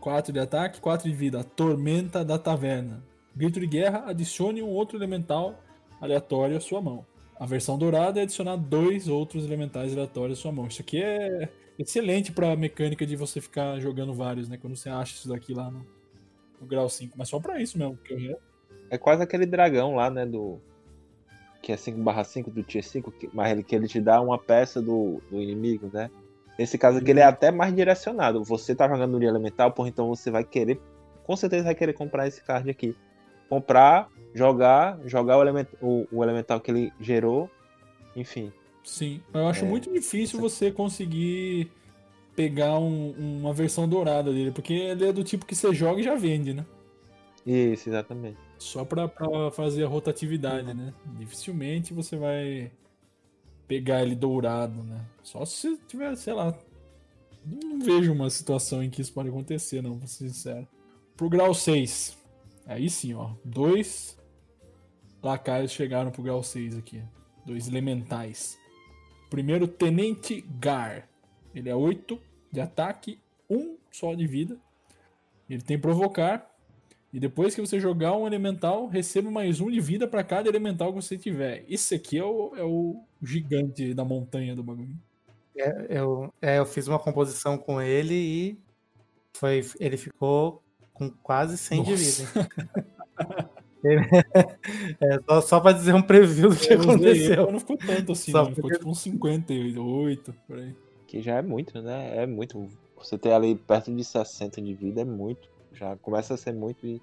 4 0.00 0.32
de 0.32 0.38
ataque, 0.38 0.80
4 0.80 1.08
de 1.08 1.14
vida. 1.14 1.42
Tormenta 1.42 2.24
da 2.24 2.38
Taverna. 2.38 3.02
Grito 3.36 3.60
de 3.60 3.66
guerra, 3.66 4.04
adicione 4.06 4.62
um 4.62 4.68
outro 4.68 4.96
elemental 4.96 5.62
aleatório 6.00 6.56
à 6.56 6.60
sua 6.60 6.80
mão. 6.80 7.04
A 7.38 7.44
versão 7.44 7.76
dourada 7.76 8.18
é 8.18 8.22
adicionar 8.22 8.56
dois 8.56 9.08
outros 9.08 9.44
elementais 9.44 9.92
aleatórios 9.92 10.38
à 10.38 10.42
sua 10.42 10.52
mão. 10.52 10.66
Isso 10.66 10.80
aqui 10.80 11.02
é 11.02 11.48
excelente 11.78 12.32
pra 12.32 12.56
mecânica 12.56 13.04
de 13.04 13.14
você 13.14 13.40
ficar 13.40 13.78
jogando 13.78 14.14
vários, 14.14 14.48
né? 14.48 14.56
Quando 14.56 14.74
você 14.74 14.88
acha 14.88 15.14
isso 15.14 15.28
daqui 15.28 15.52
lá 15.52 15.70
no, 15.70 15.84
no 16.60 16.66
grau 16.66 16.88
5. 16.88 17.12
Mas 17.16 17.28
só 17.28 17.38
pra 17.38 17.60
isso 17.60 17.76
mesmo. 17.78 17.96
Porque 17.96 18.14
resto- 18.14 18.42
É 18.88 18.96
quase 18.96 19.22
aquele 19.22 19.44
dragão 19.44 19.96
lá, 19.96 20.08
né? 20.08 20.24
Do. 20.24 20.58
Que 21.62 21.72
é 21.72 21.76
5/5 21.76 22.50
do 22.50 22.62
Tier 22.62 22.82
5, 22.84 23.10
que- 23.10 23.28
mas 23.34 23.50
ele, 23.50 23.62
que 23.62 23.74
ele 23.74 23.88
te 23.88 24.00
dá 24.00 24.20
uma 24.20 24.38
peça 24.38 24.80
do, 24.80 25.20
do 25.30 25.40
inimigo, 25.42 25.90
né? 25.92 26.10
Nesse 26.58 26.78
caso 26.78 26.98
aqui, 26.98 27.10
ele 27.10 27.20
é 27.20 27.24
até 27.24 27.50
mais 27.50 27.74
direcionado. 27.74 28.42
Você 28.44 28.74
tá 28.74 28.88
jogando 28.88 29.18
no 29.18 29.22
elemental, 29.26 29.70
porra, 29.72 29.90
então 29.90 30.08
você 30.08 30.30
vai 30.30 30.42
querer. 30.44 30.80
Com 31.24 31.36
certeza 31.36 31.64
vai 31.64 31.74
querer 31.74 31.92
comprar 31.92 32.26
esse 32.26 32.42
card 32.42 32.70
aqui. 32.70 32.96
Comprar, 33.48 34.08
jogar, 34.34 34.98
jogar 35.04 35.38
o, 35.38 35.42
element, 35.42 35.66
o, 35.80 36.06
o 36.10 36.22
elemental 36.22 36.60
que 36.60 36.70
ele 36.70 36.92
gerou. 37.00 37.50
Enfim. 38.14 38.52
Sim. 38.84 39.20
Eu 39.34 39.46
acho 39.48 39.64
É, 39.64 39.68
muito 39.68 39.92
difícil 39.92 40.40
você 40.40 40.70
conseguir 40.70 41.70
pegar 42.34 42.78
um- 42.78 43.10
uma 43.40 43.52
versão 43.52 43.88
dourada 43.88 44.32
dele. 44.32 44.50
Porque 44.52 44.72
ele 44.72 45.06
é 45.06 45.12
do 45.12 45.24
tipo 45.24 45.44
que 45.46 45.54
você 45.54 45.72
joga 45.74 46.00
e 46.00 46.04
já 46.04 46.14
vende, 46.14 46.52
né? 46.54 46.64
Isso, 47.44 47.88
exatamente. 47.88 48.38
Só 48.58 48.84
pra, 48.84 49.06
pra 49.06 49.50
fazer 49.50 49.84
a 49.84 49.88
rotatividade, 49.88 50.72
né? 50.74 50.92
Dificilmente 51.18 51.92
você 51.94 52.16
vai 52.16 52.70
pegar 53.68 54.02
ele 54.02 54.14
dourado, 54.14 54.82
né? 54.82 55.00
Só 55.22 55.44
se 55.44 55.76
tiver, 55.86 56.16
sei 56.16 56.32
lá. 56.32 56.54
Não 57.44 57.78
vejo 57.78 58.12
uma 58.12 58.28
situação 58.30 58.82
em 58.82 58.90
que 58.90 59.00
isso 59.00 59.12
pode 59.12 59.28
acontecer, 59.28 59.80
não, 59.82 59.98
pra 59.98 60.08
ser 60.08 60.28
sincero. 60.28 60.66
Pro 61.16 61.28
grau 61.28 61.54
6. 61.54 62.15
Aí 62.66 62.90
sim, 62.90 63.14
ó. 63.14 63.30
Dois 63.44 64.18
lacaios 65.22 65.72
chegaram 65.72 66.10
pro 66.10 66.22
grau 66.22 66.42
6 66.42 66.76
aqui. 66.76 67.02
Dois 67.44 67.68
elementais. 67.68 68.58
Primeiro, 69.30 69.68
Tenente 69.68 70.40
Gar. 70.58 71.08
Ele 71.54 71.68
é 71.68 71.74
8 71.74 72.20
de 72.52 72.60
ataque, 72.60 73.20
1 73.48 73.76
só 73.90 74.14
de 74.14 74.26
vida. 74.26 74.58
Ele 75.48 75.62
tem 75.62 75.78
provocar. 75.78 76.52
E 77.12 77.20
depois 77.20 77.54
que 77.54 77.60
você 77.60 77.78
jogar 77.80 78.16
um 78.16 78.26
elemental, 78.26 78.88
receba 78.88 79.30
mais 79.30 79.60
um 79.60 79.70
de 79.70 79.80
vida 79.80 80.06
pra 80.06 80.24
cada 80.24 80.48
elemental 80.48 80.92
que 80.92 81.00
você 81.00 81.16
tiver. 81.16 81.64
Esse 81.68 81.94
aqui 81.94 82.18
é 82.18 82.24
o, 82.24 82.54
é 82.56 82.64
o 82.64 83.00
gigante 83.22 83.94
da 83.94 84.04
montanha 84.04 84.54
do 84.54 84.62
bagulho. 84.62 84.98
É, 85.56 85.98
eu, 85.98 86.34
é, 86.42 86.58
eu 86.58 86.66
fiz 86.66 86.86
uma 86.88 86.98
composição 86.98 87.56
com 87.56 87.80
ele 87.80 88.14
e 88.14 88.58
foi, 89.32 89.64
ele 89.80 89.96
ficou 89.96 90.62
com 90.96 91.10
quase 91.22 91.56
100 91.58 91.82
de 91.82 91.90
Nossa. 91.90 92.24
vida. 92.24 92.50
Ele- 93.84 94.00
é, 95.00 95.20
só, 95.28 95.40
só 95.40 95.60
pra 95.60 95.72
dizer 95.72 95.94
um 95.94 96.02
preview 96.02 96.50
do 96.50 96.56
que 96.56 96.72
Eu 96.72 96.78
usei 96.80 96.90
ele, 96.92 96.92
aconteceu. 97.34 97.52
Não 97.52 97.60
ficou 97.60 97.76
tanto 97.76 98.12
assim, 98.12 98.32
Só 98.32 98.38
não. 98.44 98.48
Ficou 98.50 98.62
porque- 98.62 98.78
tipo 98.78 98.90
uns 98.90 99.00
58 99.00 100.34
por 100.46 100.58
aí. 100.58 100.74
Que 101.06 101.22
já 101.22 101.36
é 101.36 101.42
muito, 101.42 101.80
né? 101.80 102.16
É 102.22 102.26
muito. 102.26 102.68
Você 102.96 103.16
ter 103.16 103.32
ali 103.32 103.54
perto 103.54 103.94
de 103.94 104.02
60 104.02 104.60
de 104.60 104.74
vida 104.74 105.02
é 105.02 105.04
muito. 105.04 105.48
Já 105.72 105.94
começa 105.96 106.34
a 106.34 106.36
ser 106.36 106.52
muito 106.52 106.86
e. 106.86 107.00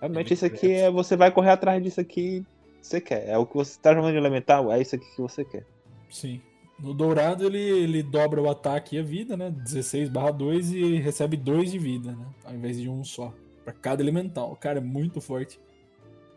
Realmente 0.00 0.14
muito 0.30 0.34
isso 0.34 0.44
aqui 0.44 0.72
é. 0.72 0.90
Você 0.90 1.16
vai 1.16 1.30
correr 1.30 1.50
atrás 1.50 1.82
disso 1.82 2.00
aqui 2.00 2.44
que 2.80 2.86
você 2.86 3.00
quer. 3.00 3.28
É 3.28 3.38
o 3.38 3.46
que 3.46 3.54
você 3.54 3.78
tá 3.80 3.94
jogando 3.94 4.10
de 4.12 4.18
elemental, 4.18 4.70
é 4.72 4.80
isso 4.82 4.94
aqui 4.96 5.06
que 5.14 5.22
você 5.22 5.44
quer. 5.44 5.64
Sim. 6.10 6.42
No 6.82 6.92
dourado 6.92 7.46
ele, 7.46 7.60
ele 7.60 8.02
dobra 8.02 8.42
o 8.42 8.50
ataque 8.50 8.96
e 8.96 8.98
a 8.98 9.02
vida, 9.02 9.36
né? 9.36 9.50
16 9.50 10.08
barra 10.08 10.32
2 10.32 10.72
e 10.72 10.96
recebe 10.96 11.36
2 11.36 11.70
de 11.70 11.78
vida, 11.78 12.10
né? 12.12 12.26
Ao 12.44 12.52
invés 12.54 12.76
de 12.76 12.88
um 12.88 13.04
só. 13.04 13.32
Pra 13.64 13.72
cada 13.72 14.02
elemental. 14.02 14.56
Cara, 14.56 14.78
é 14.78 14.82
muito 14.82 15.20
forte. 15.20 15.60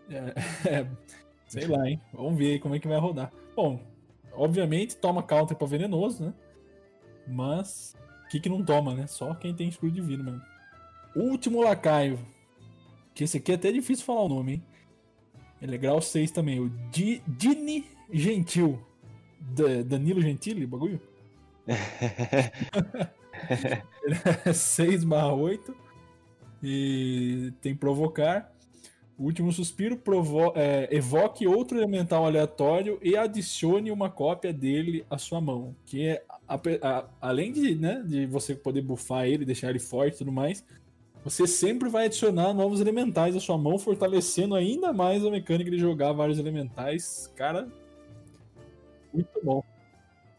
É, 0.08 0.34
é, 0.70 0.88
sei 1.48 1.66
lá, 1.66 1.90
hein? 1.90 2.00
Vamos 2.14 2.38
ver 2.38 2.52
aí 2.54 2.60
como 2.60 2.76
é 2.76 2.80
que 2.80 2.88
vai 2.88 3.00
rodar. 3.00 3.34
Bom, 3.56 3.82
obviamente 4.34 4.96
toma 4.98 5.24
counter 5.24 5.58
pra 5.58 5.66
venenoso, 5.66 6.26
né? 6.26 6.34
Mas 7.28 7.96
o 8.26 8.30
que, 8.30 8.40
que 8.40 8.50
não 8.50 8.64
toma, 8.64 8.94
né? 8.94 9.08
Só 9.08 9.34
quem 9.34 9.54
tem 9.56 9.68
escudo 9.68 9.94
divino 9.94 10.24
mesmo. 10.24 10.42
Último 11.16 11.64
lacaio. 11.64 12.20
Que 13.16 13.24
esse 13.24 13.38
aqui 13.38 13.52
é 13.52 13.56
até 13.56 13.72
difícil 13.72 14.06
falar 14.06 14.22
o 14.22 14.30
nome, 14.30 14.54
hein? 14.54 14.64
Ele 15.60 15.74
é 15.74 15.78
grau 15.80 16.00
6 16.00 16.30
também. 16.30 16.60
O 16.60 16.70
Di- 16.92 17.24
Dini 17.26 17.86
Gentil. 18.12 18.85
Da- 19.54 19.84
Danilo 19.84 20.22
Gentili, 20.22 20.66
bagulho? 20.66 21.00
Ele 24.04 24.16
é 24.46 24.54
6 24.54 25.04
barra 25.04 25.34
8. 25.34 25.76
E 26.64 27.54
tem 27.62 27.76
provocar. 27.76 28.52
O 29.18 29.24
último 29.26 29.52
suspiro 29.52 29.96
provo 29.96 30.52
é, 30.56 30.90
evoque 30.92 31.48
outro 31.48 31.78
elemental 31.78 32.26
aleatório 32.26 33.00
e 33.02 33.16
adicione 33.16 33.90
uma 33.92 34.10
cópia 34.10 34.52
dele 34.52 35.06
à 35.10 35.18
sua 35.18 35.40
mão. 35.40 35.74
Que 35.86 36.08
é, 36.08 36.24
a- 36.48 36.60
a- 36.82 37.06
além 37.22 37.52
de, 37.52 37.76
né, 37.76 38.04
de 38.06 38.26
você 38.26 38.54
poder 38.56 38.82
buffar 38.82 39.26
ele, 39.26 39.46
deixar 39.46 39.70
ele 39.70 39.80
forte 39.80 40.16
e 40.16 40.18
tudo 40.18 40.32
mais, 40.34 40.66
você 41.24 41.48
sempre 41.48 41.88
vai 41.88 42.06
adicionar 42.06 42.54
novos 42.54 42.82
elementais 42.82 43.36
à 43.36 43.40
sua 43.40 43.58
mão, 43.58 43.80
fortalecendo 43.80 44.54
ainda 44.54 44.92
mais 44.92 45.26
a 45.26 45.32
mecânica 45.32 45.72
de 45.72 45.78
jogar 45.78 46.12
vários 46.12 46.38
elementais. 46.38 47.32
Cara, 47.38 47.70
muito 49.16 49.42
bom. 49.44 49.64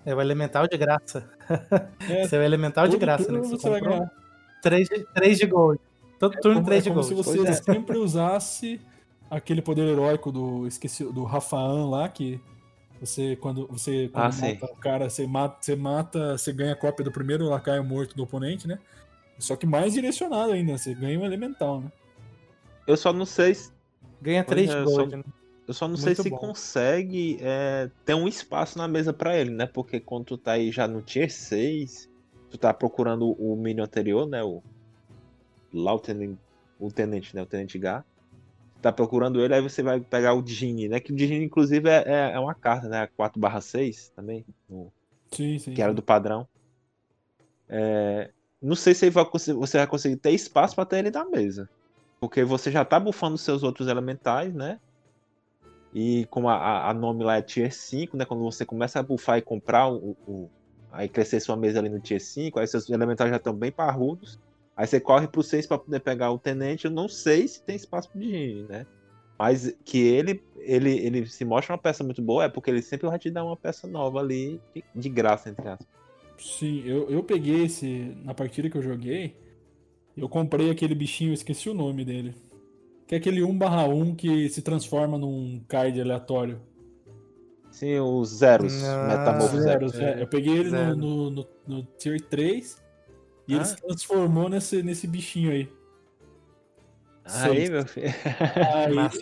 É 0.04 0.14
o 0.14 0.20
elemental 0.20 0.66
de 0.68 0.76
graça. 0.76 1.28
É, 2.08 2.22
é 2.34 2.38
o 2.38 2.42
elemental 2.42 2.86
de 2.88 2.96
graça, 2.96 3.24
turno 3.24 3.42
né? 3.42 3.48
você 3.48 3.68
vai 3.70 3.80
ganhar. 3.80 4.10
3 4.62 4.88
de, 4.88 5.04
três 5.14 5.38
de 5.38 5.46
gold. 5.46 5.80
Todo 6.18 6.32
turno 6.40 6.56
como, 6.56 6.66
3 6.66 6.80
é 6.80 6.82
de 6.84 6.88
como 6.90 7.00
gold. 7.02 7.08
se 7.08 7.14
você 7.14 7.36
Pois 7.38 7.48
é. 7.50 7.52
sempre 7.62 7.98
usasse 7.98 8.80
aquele 9.30 9.60
poder 9.62 9.86
heróico 9.88 10.30
do 10.32 10.66
esqueci 10.66 11.04
do 11.04 11.24
Rafaan 11.24 11.88
lá 11.90 12.08
que 12.08 12.40
você 13.00 13.36
quando 13.36 13.66
você 13.68 14.08
quando 14.12 14.24
Ah, 14.24 14.30
mata 14.48 14.66
o 14.72 14.76
cara 14.76 15.10
você 15.10 15.26
mata 15.26 15.56
você 15.60 15.76
mata 15.76 16.38
você 16.38 16.52
ganha 16.52 16.72
a 16.72 16.76
cópia 16.76 17.04
do 17.04 17.10
primeiro 17.12 17.44
lacaio 17.48 17.82
morto 17.84 18.16
do 18.16 18.22
oponente 18.22 18.66
né 18.68 18.78
só 19.38 19.54
que 19.56 19.66
mais 19.66 19.92
direcionado 19.92 20.52
ainda 20.52 20.78
você 20.78 20.94
ganha 20.94 21.18
um 21.18 21.24
elemental 21.24 21.80
né 21.80 21.92
Eu 22.86 22.96
só 22.96 23.12
não 23.12 23.26
sei 23.26 23.54
se. 23.54 23.70
Ganha 24.22 24.42
Pois 24.44 24.56
3 24.66 24.70
é, 24.70 24.82
de 24.84 24.90
só- 24.90 24.96
gold. 24.96 25.16
né? 25.16 25.22
Eu 25.66 25.74
só 25.74 25.86
não 25.88 25.96
Muito 25.96 26.04
sei 26.04 26.14
se 26.14 26.30
bom. 26.30 26.36
consegue 26.36 27.38
é, 27.40 27.90
ter 28.04 28.14
um 28.14 28.28
espaço 28.28 28.78
na 28.78 28.86
mesa 28.86 29.12
pra 29.12 29.36
ele, 29.36 29.50
né? 29.50 29.66
Porque 29.66 29.98
quando 29.98 30.24
tu 30.24 30.38
tá 30.38 30.52
aí 30.52 30.70
já 30.70 30.86
no 30.86 31.02
tier 31.02 31.30
6, 31.30 32.08
tu 32.50 32.56
tá 32.56 32.72
procurando 32.72 33.32
o 33.32 33.56
minion 33.56 33.84
anterior, 33.84 34.28
né? 34.28 34.44
O, 34.44 34.62
lá 35.72 35.92
o 35.94 35.98
tenente, 35.98 36.38
o 36.78 36.90
tenente, 36.92 37.34
né? 37.34 37.42
O 37.42 37.46
tenente 37.46 37.78
Gá. 37.78 38.04
Tá 38.80 38.92
procurando 38.92 39.40
ele, 39.42 39.54
aí 39.54 39.60
você 39.60 39.82
vai 39.82 39.98
pegar 39.98 40.34
o 40.34 40.42
Djinn, 40.42 40.88
né? 40.88 41.00
Que 41.00 41.12
o 41.12 41.16
Djinn, 41.16 41.42
inclusive, 41.42 41.88
é, 41.88 42.04
é- 42.06 42.32
é 42.34 42.38
uma 42.38 42.54
carta, 42.54 42.88
né? 42.88 43.08
4 43.16 43.40
6 43.60 44.12
também, 44.14 44.44
no- 44.68 44.92
sim 45.32 45.58
sim 45.58 45.74
que 45.74 45.82
era 45.82 45.92
do 45.92 46.02
padrão. 46.02 46.46
É, 47.68 48.30
não 48.62 48.76
sei 48.76 48.94
se 48.94 49.10
vai 49.10 49.24
você 49.24 49.78
vai 49.78 49.86
conseguir 49.86 50.16
ter 50.16 50.30
espaço 50.30 50.76
pra 50.76 50.84
ter 50.84 50.98
ele 50.98 51.10
na 51.10 51.24
mesa. 51.24 51.68
Porque 52.20 52.44
você 52.44 52.70
já 52.70 52.84
tá 52.84 53.00
bufando 53.00 53.36
seus 53.36 53.62
outros 53.64 53.88
elementais, 53.88 54.54
né? 54.54 54.78
E 55.98 56.26
como 56.26 56.46
a, 56.50 56.90
a- 56.90 56.92
nome 56.92 57.24
lá 57.24 57.38
é 57.38 57.42
Tier 57.42 57.72
5, 57.72 58.18
né? 58.18 58.26
Quando 58.26 58.44
você 58.44 58.66
começa 58.66 59.00
a 59.00 59.02
bufar 59.02 59.38
e 59.38 59.42
comprar 59.42 59.88
o, 59.88 60.14
o- 60.28 60.50
Aí 60.92 61.08
crescer 61.08 61.40
sua 61.40 61.56
mesa 61.56 61.78
ali 61.78 61.88
no 61.88 62.00
Tier 62.00 62.20
5, 62.20 62.58
aí 62.58 62.66
seus 62.66 62.88
elementais 62.90 63.30
já 63.30 63.36
estão 63.36 63.54
bem 63.54 63.70
parrudos. 63.72 64.38
Aí 64.76 64.86
você 64.86 65.00
corre 65.00 65.26
pro 65.26 65.42
6 65.42 65.66
pra 65.66 65.78
poder 65.78 66.00
pegar 66.00 66.30
o 66.32 66.38
tenente. 66.38 66.84
Eu 66.84 66.90
não 66.90 67.08
sei 67.08 67.48
se 67.48 67.62
tem 67.62 67.76
espaço 67.76 68.10
pro 68.10 68.20
Djinn, 68.20 68.66
né? 68.68 68.86
Mas 69.38 69.74
que 69.84 69.98
ele, 69.98 70.42
ele, 70.56 70.98
ele 70.98 71.26
se 71.26 71.44
mostra 71.44 71.74
uma 71.74 71.78
peça 71.80 72.04
muito 72.04 72.22
boa 72.22 72.44
é 72.44 72.48
porque 72.48 72.70
ele 72.70 72.82
sempre 72.82 73.08
vai 73.08 73.18
te 73.18 73.30
dar 73.30 73.44
uma 73.44 73.56
peça 73.56 73.86
nova 73.86 74.20
ali, 74.20 74.60
de, 74.74 74.84
de 74.94 75.08
graça, 75.08 75.50
entre 75.50 75.68
aspas. 75.68 75.86
sim 76.38 76.82
eu, 76.86 77.10
eu 77.10 77.22
peguei 77.22 77.64
esse 77.64 78.14
na 78.24 78.32
partida 78.34 78.70
que 78.70 78.76
eu 78.78 78.82
joguei 78.82 79.34
eu 80.16 80.28
comprei 80.28 80.70
aquele 80.70 80.94
bichinho 80.94 81.30
eu 81.30 81.34
esqueci 81.34 81.68
o 81.68 81.74
nome 81.74 82.04
dele 82.04 82.34
que 83.06 83.14
é 83.14 83.18
aquele 83.18 83.40
1/1 83.42 84.14
que 84.16 84.48
se 84.48 84.62
transforma 84.62 85.16
num 85.18 85.60
card 85.68 86.00
aleatório 86.00 86.60
Sim, 87.70 87.98
os 88.00 88.30
zeros, 88.38 88.82
Ah, 88.84 89.06
metamorfo 89.06 89.58
Zero, 89.60 89.88
zero. 89.90 90.18
é, 90.18 90.22
Eu 90.22 90.26
peguei 90.26 90.56
ele 90.56 90.70
no, 90.70 90.96
no, 90.96 91.30
no, 91.30 91.46
no 91.66 91.82
Tier 91.98 92.18
3 92.20 92.82
e 93.46 93.52
Ah. 93.52 93.56
ele 93.56 93.64
se 93.66 93.76
transformou 93.76 94.48
nesse, 94.48 94.82
nesse 94.82 95.06
bichinho 95.06 95.50
aí. 95.52 95.68
Aí, 97.24 97.54
Seis. 97.56 97.70
meu 97.70 97.84
filho. 97.86 98.06
Aí, 98.74 98.94
Mas- 98.94 99.18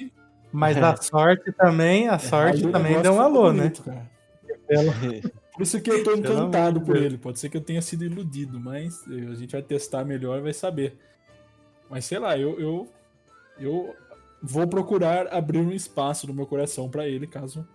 Mas 0.52 0.76
a 0.76 0.94
sorte 1.02 1.50
também, 1.52 2.08
a 2.08 2.18
sorte 2.18 2.62
também 2.70 3.02
deu 3.02 3.14
um 3.14 3.20
alô, 3.20 3.52
né? 3.52 3.62
bonito, 3.64 3.82
cara. 3.82 4.10
Pelo- 4.68 4.92
Por 5.54 5.62
isso 5.62 5.80
que 5.80 5.90
eu 5.90 6.02
tô 6.04 6.12
encantado 6.14 6.80
por 6.80 6.96
ele. 6.96 7.16
Pode 7.16 7.38
ser 7.38 7.48
que 7.48 7.56
eu 7.56 7.60
tenha 7.60 7.80
sido 7.82 8.04
iludido, 8.04 8.58
mas 8.60 9.02
a 9.08 9.34
gente 9.36 9.52
vai 9.52 9.62
testar 9.62 10.04
melhor 10.04 10.38
e 10.38 10.42
vai 10.42 10.52
saber. 10.52 10.96
Mas 11.88 12.04
sei 12.04 12.18
lá, 12.18 12.36
eu, 12.36 12.58
eu, 12.58 12.88
eu 13.58 13.94
vou 14.42 14.66
procurar 14.66 15.28
abrir 15.32 15.58
um 15.58 15.70
espaço 15.72 16.26
no 16.26 16.34
meu 16.34 16.46
coração 16.46 16.88
pra 16.90 17.06
ele, 17.08 17.26
caso 17.26 17.66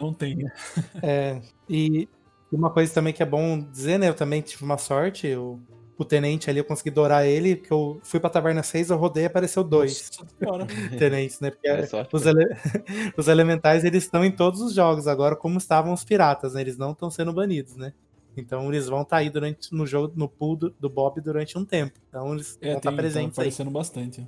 não 0.00 0.12
tenha. 0.12 0.52
É, 1.02 1.40
e 1.68 2.08
uma 2.50 2.70
coisa 2.70 2.92
também 2.92 3.12
que 3.12 3.22
é 3.22 3.26
bom 3.26 3.58
dizer, 3.58 3.98
né? 3.98 4.08
Eu 4.08 4.14
também 4.14 4.42
tive 4.42 4.64
uma 4.64 4.78
sorte. 4.78 5.26
Eu 5.26 5.60
o 5.96 6.04
tenente 6.04 6.50
ali, 6.50 6.58
eu 6.58 6.64
consegui 6.64 6.90
dourar 6.90 7.24
ele, 7.26 7.54
porque 7.54 7.72
eu 7.72 8.00
fui 8.02 8.18
pra 8.18 8.28
taverna 8.30 8.62
6, 8.62 8.90
eu 8.90 8.96
rodei 8.96 9.22
e 9.24 9.26
apareceu 9.26 9.62
dois 9.62 10.10
tenentes, 10.98 11.38
né? 11.38 11.50
Porque 11.50 11.68
É 11.68 11.86
sorte, 11.86 12.14
os, 12.16 12.26
ele- 12.26 12.48
os 13.16 13.28
elementais, 13.28 13.84
eles 13.84 14.02
estão 14.04 14.24
em 14.24 14.32
todos 14.32 14.60
os 14.60 14.74
jogos 14.74 15.06
agora, 15.06 15.36
como 15.36 15.58
estavam 15.58 15.92
os 15.92 16.02
piratas, 16.02 16.54
né? 16.54 16.60
Eles 16.60 16.76
não 16.76 16.90
estão 16.92 17.10
sendo 17.10 17.32
banidos, 17.32 17.76
né? 17.76 17.92
Então 18.36 18.68
eles 18.68 18.88
vão 18.88 19.02
estar 19.02 19.18
aí 19.18 19.30
durante, 19.30 19.72
no 19.72 19.86
jogo, 19.86 20.12
no 20.16 20.28
pool 20.28 20.56
do, 20.56 20.70
do 20.80 20.88
Bob 20.90 21.20
durante 21.20 21.56
um 21.56 21.64
tempo. 21.64 22.00
Então 22.08 22.32
eles 22.34 22.58
É, 22.60 22.72
vão 22.72 22.80
tem, 22.80 22.90
estar 22.90 22.92
presentes 23.00 23.36
tá 23.36 23.42
aí. 23.42 23.48
aparecendo 23.48 23.70
bastante. 23.70 24.26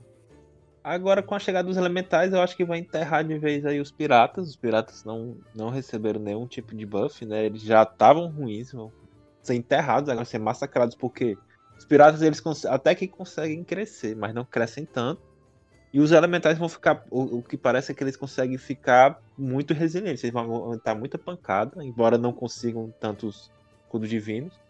Agora, 0.85 1.23
com 1.23 1.35
a 1.35 1.39
chegada 1.39 1.67
dos 1.67 1.79
elementais, 1.79 2.35
eu 2.35 2.43
acho 2.43 2.55
que 2.55 2.63
vai 2.63 2.79
enterrar 2.79 3.25
de 3.25 3.39
vez 3.39 3.65
aí 3.65 3.81
os 3.81 3.91
piratas. 3.91 4.51
Os 4.51 4.57
piratas 4.57 5.03
não, 5.03 5.35
não 5.55 5.71
receberam 5.71 6.21
nenhum 6.21 6.47
tipo 6.47 6.77
de 6.77 6.85
buff, 6.85 7.25
né? 7.25 7.47
Eles 7.47 7.63
já 7.63 7.85
estavam 7.85 8.29
ruins, 8.29 8.71
vão 8.71 8.93
ser 9.43 9.55
enterrados, 9.55 10.11
agora 10.11 10.27
ser 10.27 10.39
massacrados, 10.39 10.95
porque 10.95 11.39
os 11.79 11.87
piratas 11.87 12.21
eles 12.21 12.43
até 12.67 12.95
que 12.95 13.09
conseguem 13.09 13.65
crescer, 13.65 14.15
mas 14.15 14.35
não 14.35 14.45
crescem 14.45 14.85
tanto. 14.85 15.23
E 15.91 16.01
os 16.01 16.13
elementais 16.13 16.59
vão 16.59 16.69
ficar. 16.69 17.03
O, 17.11 17.39
o 17.39 17.43
que 17.43 17.57
parece 17.57 17.93
é 17.93 17.95
que 17.95 18.05
eles 18.05 18.17
conseguem 18.17 18.59
ficar 18.59 19.19
muito 19.39 19.73
resilientes. 19.73 20.23
Eles 20.23 20.35
vão 20.35 20.43
aguentar 20.43 20.95
muita 20.95 21.17
pancada, 21.17 21.83
embora 21.83 22.19
não 22.19 22.33
consigam 22.33 22.93
tantos 23.01 23.51
escudos 23.85 24.11
divinos. 24.11 24.61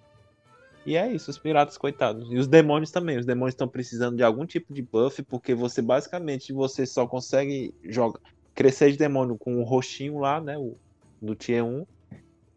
E 0.86 0.97
é 0.97 1.11
isso, 1.11 1.31
os 1.31 1.39
piratas, 1.39 1.78
coitados. 1.78 2.31
E 2.31 2.36
os 2.36 2.47
demônios 2.47 2.90
também. 2.90 3.16
Os 3.16 3.24
demônios 3.24 3.55
estão 3.55 3.66
precisando 3.66 4.16
de 4.16 4.23
algum 4.23 4.44
tipo 4.44 4.74
de 4.74 4.82
buff, 4.82 5.23
porque 5.23 5.55
você 5.55 5.81
basicamente 5.81 6.52
você 6.52 6.85
só 6.85 7.06
consegue 7.06 7.74
jogar, 7.85 8.20
crescer 8.55 8.93
de 8.93 8.98
demônio 8.98 9.39
com 9.39 9.61
o 9.61 9.65
roxinho 9.65 10.19
lá, 10.19 10.40
né? 10.40 10.59
O, 10.59 10.77
no 11.20 11.35
Tier 11.35 11.65
1. 11.65 11.86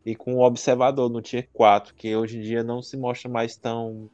E 0.06 0.16
com 0.16 0.36
o 0.36 0.42
observador 0.42 1.10
no 1.10 1.22
Tier 1.22 1.50
4, 1.54 1.94
que 1.94 2.16
hoje 2.16 2.38
em 2.38 2.42
dia 2.42 2.64
não 2.64 2.82
se 2.82 2.98
mostra 2.98 3.30
mais 3.30 3.56
tão, 3.58 4.10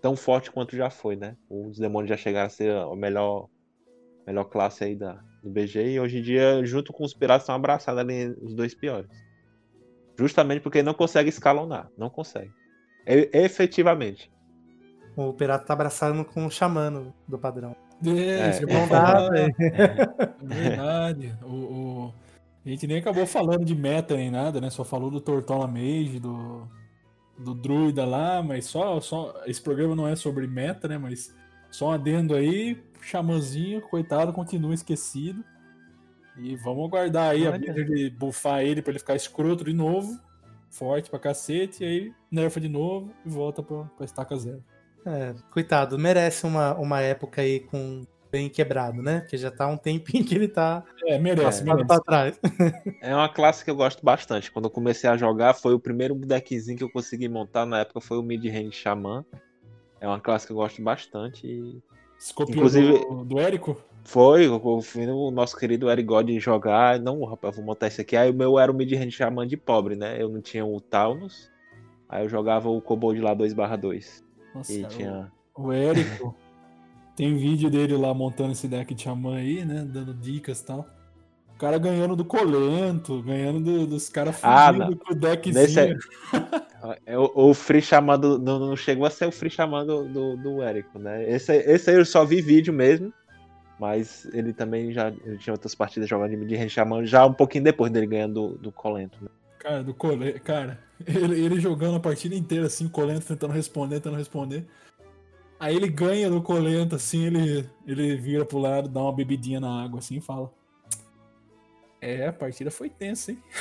tão 0.00 0.16
forte 0.16 0.50
quanto 0.50 0.76
já 0.76 0.90
foi, 0.90 1.16
né? 1.16 1.36
Os 1.48 1.78
demônios 1.78 2.08
já 2.08 2.16
chegaram 2.16 2.46
a 2.46 2.50
ser 2.50 2.72
a 2.76 2.94
melhor, 2.96 3.48
melhor 4.26 4.44
classe 4.44 4.84
aí 4.84 4.96
da, 4.96 5.20
do 5.42 5.50
BG. 5.50 5.92
E 5.92 6.00
hoje 6.00 6.18
em 6.18 6.22
dia, 6.22 6.64
junto 6.64 6.92
com 6.92 7.04
os 7.04 7.14
piratas, 7.14 7.42
estão 7.42 7.54
abraçados 7.54 8.00
ali 8.00 8.36
os 8.40 8.54
dois 8.54 8.74
piores. 8.74 9.10
Justamente 10.18 10.60
porque 10.60 10.82
não 10.82 10.94
consegue 10.94 11.28
escalonar. 11.28 11.90
Não 11.96 12.10
consegue. 12.10 12.52
E- 13.06 13.30
efetivamente. 13.32 14.30
O 15.16 15.32
pirata 15.32 15.64
tá 15.66 15.72
abraçando 15.74 16.24
com 16.24 16.46
o 16.46 16.50
xamano 16.50 17.12
do 17.28 17.38
padrão. 17.38 17.76
É, 18.04 18.60
dá, 18.60 18.86
falar. 18.88 19.30
velho. 19.30 19.54
É 19.60 20.54
verdade. 20.54 21.34
O, 21.42 21.46
o- 21.54 22.14
A 22.64 22.68
gente 22.68 22.86
nem 22.86 22.98
acabou 22.98 23.26
falando 23.26 23.64
de 23.64 23.74
meta 23.74 24.16
nem 24.16 24.30
nada, 24.30 24.60
né? 24.60 24.70
Só 24.70 24.84
falou 24.84 25.10
do 25.10 25.20
Tortola 25.20 25.66
Mage, 25.66 26.18
do, 26.18 26.66
do 27.38 27.54
Druida 27.54 28.04
lá, 28.04 28.42
mas 28.42 28.64
só, 28.66 29.00
só. 29.00 29.34
Esse 29.46 29.60
programa 29.60 29.94
não 29.94 30.08
é 30.08 30.16
sobre 30.16 30.46
meta, 30.46 30.88
né? 30.88 30.96
Mas 30.98 31.34
só 31.70 31.88
um 31.88 31.92
adendo 31.92 32.34
aí, 32.34 32.82
Xamãzinho, 33.02 33.80
coitado, 33.82 34.32
continua 34.32 34.74
esquecido. 34.74 35.44
E 36.38 36.56
vamos 36.56 36.86
aguardar 36.88 37.30
aí 37.32 37.46
a 37.46 37.50
Olha. 37.50 37.58
Blizzard 37.58 37.84
de 37.94 38.10
buffar 38.10 38.62
ele 38.62 38.80
pra 38.80 38.90
ele 38.92 38.98
ficar 38.98 39.14
escroto 39.14 39.64
de 39.64 39.72
novo. 39.74 40.18
Forte 40.72 41.10
pra 41.10 41.18
cacete, 41.18 41.84
e 41.84 41.86
aí 41.86 42.12
nerfa 42.30 42.58
de 42.58 42.68
novo 42.68 43.12
e 43.26 43.28
volta 43.28 43.62
pra, 43.62 43.84
pra 43.96 44.04
estaca 44.06 44.34
zero. 44.36 44.64
É, 45.04 45.34
coitado, 45.50 45.98
merece 45.98 46.46
uma, 46.46 46.74
uma 46.78 47.00
época 47.00 47.42
aí 47.42 47.60
com 47.60 48.06
bem 48.30 48.48
quebrado, 48.48 49.02
né? 49.02 49.20
Porque 49.20 49.36
já 49.36 49.50
tá 49.50 49.66
um 49.66 49.76
tempinho 49.76 50.24
que 50.24 50.34
ele 50.34 50.48
tá 50.48 50.82
É, 51.06 51.18
merece, 51.18 51.60
É. 51.60 51.64
merece. 51.64 51.86
pra 51.86 52.00
trás. 52.00 52.40
É 53.02 53.14
uma 53.14 53.28
classe 53.28 53.62
que 53.62 53.70
eu 53.70 53.76
gosto 53.76 54.02
bastante. 54.02 54.50
Quando 54.50 54.64
eu 54.64 54.70
comecei 54.70 55.10
a 55.10 55.16
jogar, 55.18 55.52
foi 55.52 55.74
o 55.74 55.78
primeiro 55.78 56.14
deckzinho 56.14 56.78
que 56.78 56.84
eu 56.84 56.90
consegui 56.90 57.28
montar. 57.28 57.66
Na 57.66 57.80
época 57.80 58.00
foi 58.00 58.16
o 58.16 58.22
Mid-Range 58.22 58.72
Xamã. 58.72 59.22
É 60.00 60.08
uma 60.08 60.18
classe 60.20 60.46
que 60.46 60.52
eu 60.52 60.56
gosto 60.56 60.80
bastante. 60.82 61.46
E 61.46 61.82
Inclusive- 62.48 62.98
do, 63.00 63.24
do 63.24 63.38
Érico? 63.38 63.76
Foi, 64.04 64.46
eu 64.46 64.60
eu 64.64 64.80
vi 64.80 65.06
o 65.08 65.30
nosso 65.30 65.56
querido 65.56 65.90
Eric 65.90 66.06
God 66.06 66.30
jogar. 66.38 66.98
Não, 66.98 67.22
rapaz, 67.24 67.56
vou 67.56 67.64
montar 67.64 67.88
isso 67.88 68.00
aqui. 68.00 68.16
Aí 68.16 68.30
o 68.30 68.34
meu 68.34 68.58
era 68.58 68.70
o 68.70 68.74
Mid-Range 68.74 69.10
Xamã 69.10 69.46
de 69.46 69.56
pobre, 69.56 69.94
né? 69.96 70.20
Eu 70.20 70.28
não 70.28 70.40
tinha 70.40 70.64
o 70.64 70.80
Taunus. 70.80 71.50
Aí 72.08 72.24
eu 72.24 72.28
jogava 72.28 72.68
o 72.68 72.80
Kobold 72.80 73.20
lá 73.20 73.34
2/2. 73.34 74.22
Nossa, 74.54 74.72
E 74.72 74.84
tinha. 74.84 75.30
o, 75.56 75.68
o 75.68 75.72
Érico. 75.72 76.34
tem 77.16 77.36
vídeo 77.36 77.70
dele 77.70 77.96
lá 77.96 78.12
montando 78.12 78.52
esse 78.52 78.66
deck 78.68 78.94
de 78.94 79.02
Xamã 79.02 79.36
aí, 79.36 79.64
né? 79.64 79.84
Dando 79.86 80.12
dicas 80.14 80.60
e 80.60 80.66
tal. 80.66 80.86
O 81.54 81.58
cara 81.58 81.78
ganhando 81.78 82.16
do 82.16 82.24
Colento, 82.24 83.22
ganhando 83.22 83.60
do- 83.60 83.86
dos 83.86 84.08
caras 84.08 84.40
Ah, 84.42 84.72
fudidos 84.72 84.90
não. 84.90 84.96
com 84.98 85.12
o 85.12 85.16
deckzinho. 85.16 85.62
Nesse 85.62 85.78
é- 85.80 85.94
É 87.06 87.16
o, 87.16 87.30
o 87.32 87.54
Free 87.54 87.80
Xamã 87.80 88.18
do, 88.18 88.36
não, 88.40 88.58
não 88.58 88.74
chegou 88.74 89.06
a 89.06 89.10
ser 89.10 89.26
o 89.26 89.30
Free 89.32 89.48
Xamã 89.48 89.86
do, 89.86 90.02
do, 90.08 90.36
do 90.36 90.62
Érico, 90.62 90.98
né? 90.98 91.30
Esse, 91.30 91.54
esse 91.58 91.88
aí 91.90 91.96
eu 91.96 92.04
só 92.04 92.24
vi 92.24 92.42
vídeo 92.42 92.74
mesmo. 92.74 93.12
Mas 93.82 94.26
ele 94.32 94.52
também 94.52 94.92
já 94.92 95.08
ele 95.08 95.38
tinha 95.38 95.52
outras 95.52 95.74
partidas 95.74 96.08
jogando 96.08 96.30
de 96.30 96.36
Mid-Range 96.36 96.70
Xamã 96.70 97.04
já 97.04 97.26
um 97.26 97.32
pouquinho 97.32 97.64
depois 97.64 97.90
dele 97.90 98.06
ganhando 98.06 98.50
do, 98.50 98.58
do 98.58 98.70
Colento. 98.70 99.18
Né? 99.20 99.28
Cara, 99.58 99.82
do 99.82 99.92
Colento. 99.92 100.40
Cara, 100.42 100.78
ele, 101.04 101.44
ele 101.44 101.58
jogando 101.58 101.96
a 101.96 102.00
partida 102.00 102.36
inteira 102.36 102.66
assim, 102.66 102.86
Colento 102.86 103.26
tentando 103.26 103.52
responder, 103.52 103.96
tentando 103.96 104.18
responder. 104.18 104.64
Aí 105.58 105.74
ele 105.74 105.88
ganha 105.88 106.30
do 106.30 106.40
Colento, 106.40 106.94
assim, 106.94 107.26
ele, 107.26 107.68
ele 107.84 108.14
vira 108.14 108.44
pro 108.44 108.58
lado, 108.58 108.88
dá 108.88 109.00
uma 109.00 109.12
bebidinha 109.12 109.58
na 109.58 109.82
água 109.82 109.98
assim 109.98 110.18
e 110.18 110.20
fala. 110.20 110.48
É, 112.00 112.28
a 112.28 112.32
partida 112.32 112.70
foi 112.70 112.88
tensa, 112.88 113.32
hein? 113.32 113.42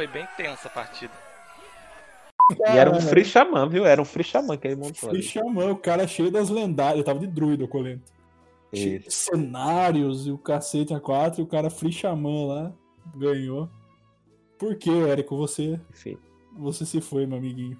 foi 0.00 0.06
bem 0.06 0.26
tensa 0.34 0.66
a 0.66 0.70
partida. 0.70 1.12
E 2.58 2.78
era 2.78 2.90
um 2.90 3.00
Free 3.02 3.24
Xamã, 3.24 3.68
viu? 3.68 3.84
Era 3.84 4.00
um 4.00 4.04
Free 4.04 4.24
Xamã 4.24 4.56
que 4.56 4.66
ele 4.66 4.76
montou. 4.76 4.94
Free 4.94 5.18
ali. 5.18 5.22
Xamã, 5.22 5.70
o 5.70 5.76
cara 5.76 6.06
cheio 6.06 6.30
das 6.30 6.48
lendárias. 6.48 6.94
Ele 6.94 7.04
tava 7.04 7.18
de 7.18 7.26
druida, 7.26 7.64
o 7.64 7.68
Colento. 7.68 8.10
Cheio 8.72 9.00
de 9.00 9.10
cenários 9.12 10.26
e 10.26 10.30
o 10.30 10.38
cacete 10.38 10.94
a 10.94 11.00
4 11.00 11.42
e 11.42 11.44
o 11.44 11.46
cara 11.46 11.68
Free 11.68 11.92
Xamã 11.92 12.46
lá 12.46 12.72
ganhou. 13.14 13.68
Por 14.58 14.74
que, 14.76 14.90
Érico? 14.90 15.36
Você, 15.36 15.78
Enfim, 15.90 16.16
você 16.56 16.86
se 16.86 17.00
foi, 17.02 17.26
meu 17.26 17.36
amiguinho. 17.36 17.76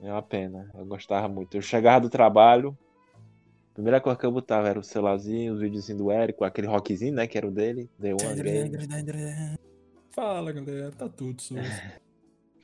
é 0.00 0.12
uma 0.12 0.22
pena. 0.22 0.70
Eu 0.72 0.86
gostava 0.86 1.26
muito. 1.26 1.56
Eu 1.56 1.62
chegava 1.62 2.00
do 2.00 2.08
trabalho. 2.08 2.78
A 3.72 3.74
primeira 3.74 4.00
coisa 4.00 4.16
que 4.16 4.24
eu 4.24 4.30
botava 4.30 4.68
era 4.68 4.78
o 4.78 4.84
celularzinho, 4.84 5.52
os 5.52 5.60
videozinhos 5.60 6.00
do 6.00 6.12
Érico, 6.12 6.44
aquele 6.44 6.68
rockzinho, 6.68 7.14
né? 7.14 7.26
Que 7.26 7.36
era 7.36 7.46
o 7.48 7.50
dele. 7.50 7.90
The 8.00 8.12
One 8.12 8.42
Game. 8.42 9.56
Fala, 10.16 10.50
galera. 10.50 10.90
Tá 10.92 11.10
tudo 11.10 11.42
sujo. 11.42 11.60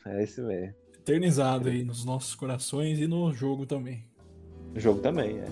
É 0.04 0.20
esse 0.20 0.40
mesmo. 0.40 0.74
Eternizado 0.92 1.68
aí 1.68 1.84
nos 1.84 2.04
nossos 2.04 2.34
corações 2.34 2.98
e 2.98 3.06
no 3.06 3.32
jogo 3.32 3.64
também. 3.64 4.04
O 4.74 4.80
jogo 4.80 5.00
também, 5.00 5.38
é. 5.38 5.46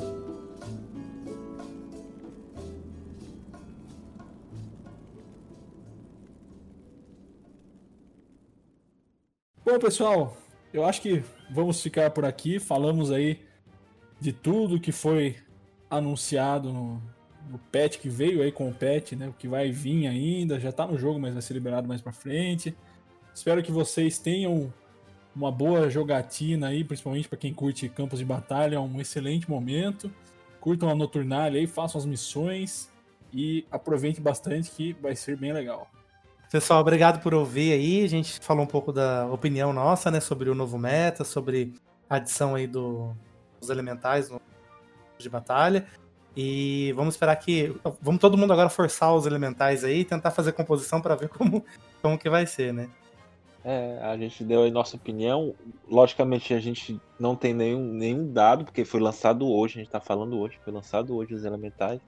Bom, 9.64 9.78
pessoal, 9.78 10.36
eu 10.74 10.84
acho 10.84 11.00
que 11.00 11.22
vamos 11.54 11.80
ficar 11.80 12.10
por 12.10 12.24
aqui. 12.24 12.58
Falamos 12.58 13.12
aí 13.12 13.38
de 14.18 14.32
tudo 14.32 14.80
que 14.80 14.90
foi 14.90 15.36
anunciado 15.88 16.72
no, 16.72 17.00
no 17.50 17.58
patch 17.58 17.98
que 17.98 18.08
veio 18.08 18.42
aí 18.42 18.52
com 18.52 18.68
o 18.68 18.72
patch, 18.72 19.12
né? 19.12 19.28
O 19.28 19.32
que 19.32 19.48
vai 19.48 19.70
vir 19.70 20.06
ainda, 20.06 20.60
já 20.60 20.70
tá 20.70 20.86
no 20.86 20.96
jogo, 20.96 21.18
mas 21.18 21.32
vai 21.32 21.42
ser 21.42 21.54
liberado 21.54 21.88
mais 21.88 22.00
pra 22.00 22.12
frente. 22.12 22.74
Espero 23.34 23.62
que 23.62 23.72
vocês 23.72 24.18
tenham 24.18 24.72
uma 25.34 25.50
boa 25.50 25.88
jogatina 25.90 26.68
aí, 26.68 26.84
principalmente 26.84 27.28
para 27.28 27.38
quem 27.38 27.52
curte 27.52 27.88
campos 27.88 28.18
de 28.18 28.24
batalha, 28.24 28.76
é 28.76 28.80
um 28.80 29.00
excelente 29.00 29.48
momento. 29.48 30.10
Curtam 30.60 30.88
a 30.88 30.94
Noturnalia 30.94 31.60
aí, 31.60 31.66
façam 31.66 31.98
as 31.98 32.04
missões 32.06 32.90
e 33.32 33.64
aproveitem 33.70 34.22
bastante 34.22 34.70
que 34.70 34.92
vai 34.94 35.16
ser 35.16 35.36
bem 35.36 35.52
legal. 35.52 35.88
Pessoal, 36.50 36.80
obrigado 36.80 37.22
por 37.22 37.32
ouvir 37.32 37.72
aí. 37.72 38.04
A 38.04 38.08
gente 38.08 38.40
falou 38.40 38.64
um 38.64 38.68
pouco 38.68 38.92
da 38.92 39.26
opinião 39.26 39.72
nossa, 39.72 40.10
né, 40.10 40.20
sobre 40.20 40.50
o 40.50 40.54
novo 40.54 40.76
meta, 40.76 41.24
sobre 41.24 41.72
a 42.08 42.16
adição 42.16 42.54
aí 42.56 42.66
do- 42.66 43.14
dos 43.60 43.70
elementais 43.70 44.28
no 44.28 44.40
de 45.16 45.28
batalha. 45.28 45.86
E 46.36 46.92
vamos 46.94 47.14
esperar 47.14 47.36
que. 47.36 47.74
Vamos 48.00 48.20
todo 48.20 48.38
mundo 48.38 48.52
agora 48.52 48.68
forçar 48.68 49.14
os 49.14 49.26
elementais 49.26 49.84
aí, 49.84 50.04
tentar 50.04 50.30
fazer 50.30 50.52
composição 50.52 51.00
para 51.00 51.14
ver 51.14 51.28
como, 51.30 51.64
como 52.00 52.18
que 52.18 52.30
vai 52.30 52.46
ser, 52.46 52.72
né? 52.72 52.88
É, 53.62 53.98
a 54.02 54.16
gente 54.16 54.42
deu 54.42 54.62
aí 54.62 54.70
nossa 54.70 54.96
opinião. 54.96 55.54
Logicamente, 55.88 56.54
a 56.54 56.60
gente 56.60 57.00
não 57.18 57.36
tem 57.36 57.52
nenhum, 57.52 57.84
nenhum 57.92 58.32
dado, 58.32 58.64
porque 58.64 58.84
foi 58.84 59.00
lançado 59.00 59.50
hoje, 59.50 59.78
a 59.78 59.82
gente 59.82 59.90
tá 59.90 60.00
falando 60.00 60.38
hoje, 60.38 60.58
foi 60.64 60.72
lançado 60.72 61.14
hoje 61.14 61.34
os 61.34 61.44
elementais. 61.44 62.00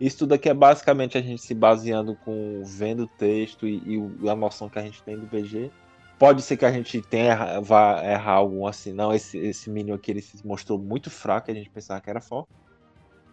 Isso 0.00 0.18
tudo 0.18 0.32
aqui 0.32 0.48
é 0.48 0.54
basicamente 0.54 1.18
a 1.18 1.20
gente 1.20 1.42
se 1.42 1.54
baseando 1.54 2.16
com 2.24 2.62
vendo 2.64 3.04
o 3.04 3.06
texto 3.06 3.66
e, 3.68 3.82
e 4.22 4.28
a 4.28 4.34
noção 4.34 4.68
que 4.68 4.78
a 4.78 4.82
gente 4.82 5.02
tem 5.02 5.18
do 5.18 5.26
BG. 5.26 5.70
Pode 6.18 6.42
ser 6.42 6.56
que 6.56 6.64
a 6.64 6.72
gente 6.72 7.00
tenha 7.02 7.60
vá 7.60 8.02
errar 8.04 8.32
algum 8.32 8.66
assim, 8.66 8.92
não, 8.92 9.12
esse, 9.12 9.38
esse 9.38 9.70
mínimo 9.70 9.96
aqui 9.96 10.10
ele 10.10 10.20
se 10.20 10.46
mostrou 10.46 10.78
muito 10.78 11.10
fraco, 11.10 11.50
a 11.50 11.54
gente 11.54 11.70
pensava 11.70 12.00
que 12.00 12.10
era 12.10 12.20
forte. 12.20 12.48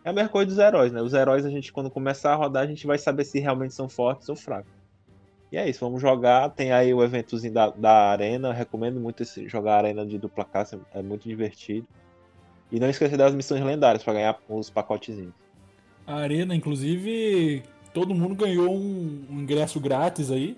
É 0.08 0.10
a 0.10 0.14
mesma 0.14 0.30
coisa 0.30 0.48
dos 0.48 0.58
heróis, 0.58 0.94
né? 0.94 1.02
Os 1.02 1.14
heróis 1.14 1.46
a 1.46 1.50
gente 1.50 1.74
quando 1.74 1.92
começar 1.92 2.32
a 2.32 2.36
rodar, 2.36 2.64
a 2.64 2.66
gente 2.66 2.88
vai 2.88 2.98
saber 2.98 3.26
se 3.26 3.42
realmente 3.42 3.74
são 3.74 3.90
fortes 3.90 4.30
ou 4.30 4.38
fracos. 4.38 4.72
E 5.52 5.58
é 5.58 5.70
isso, 5.70 5.82
vamos 5.82 6.02
jogar. 6.02 6.50
Tem 6.52 6.72
aí 6.72 6.94
o 6.94 7.04
eventozinho 7.04 7.54
da, 7.54 7.70
da 7.72 8.10
arena. 8.12 8.48
Eu 8.48 8.54
recomendo 8.54 9.02
muito 9.02 9.24
esse, 9.24 9.50
jogar 9.50 9.74
a 9.74 9.78
arena 9.80 10.06
de 10.06 10.18
dupla 10.18 10.46
caça, 10.46 10.80
é 10.94 11.02
muito 11.02 11.28
divertido. 11.28 11.86
E 12.72 12.80
não 12.80 12.90
esquecer 12.90 13.18
das 13.18 13.36
missões 13.36 13.62
lendárias 13.62 14.02
para 14.02 14.14
ganhar 14.14 14.40
os 14.48 14.70
pacotezinhos. 14.70 15.34
A 16.06 16.16
arena, 16.16 16.56
inclusive, 16.56 17.64
todo 17.94 18.16
mundo 18.16 18.34
ganhou 18.34 18.74
um, 18.74 19.26
um 19.30 19.42
ingresso 19.42 19.78
grátis 19.78 20.32
aí. 20.32 20.58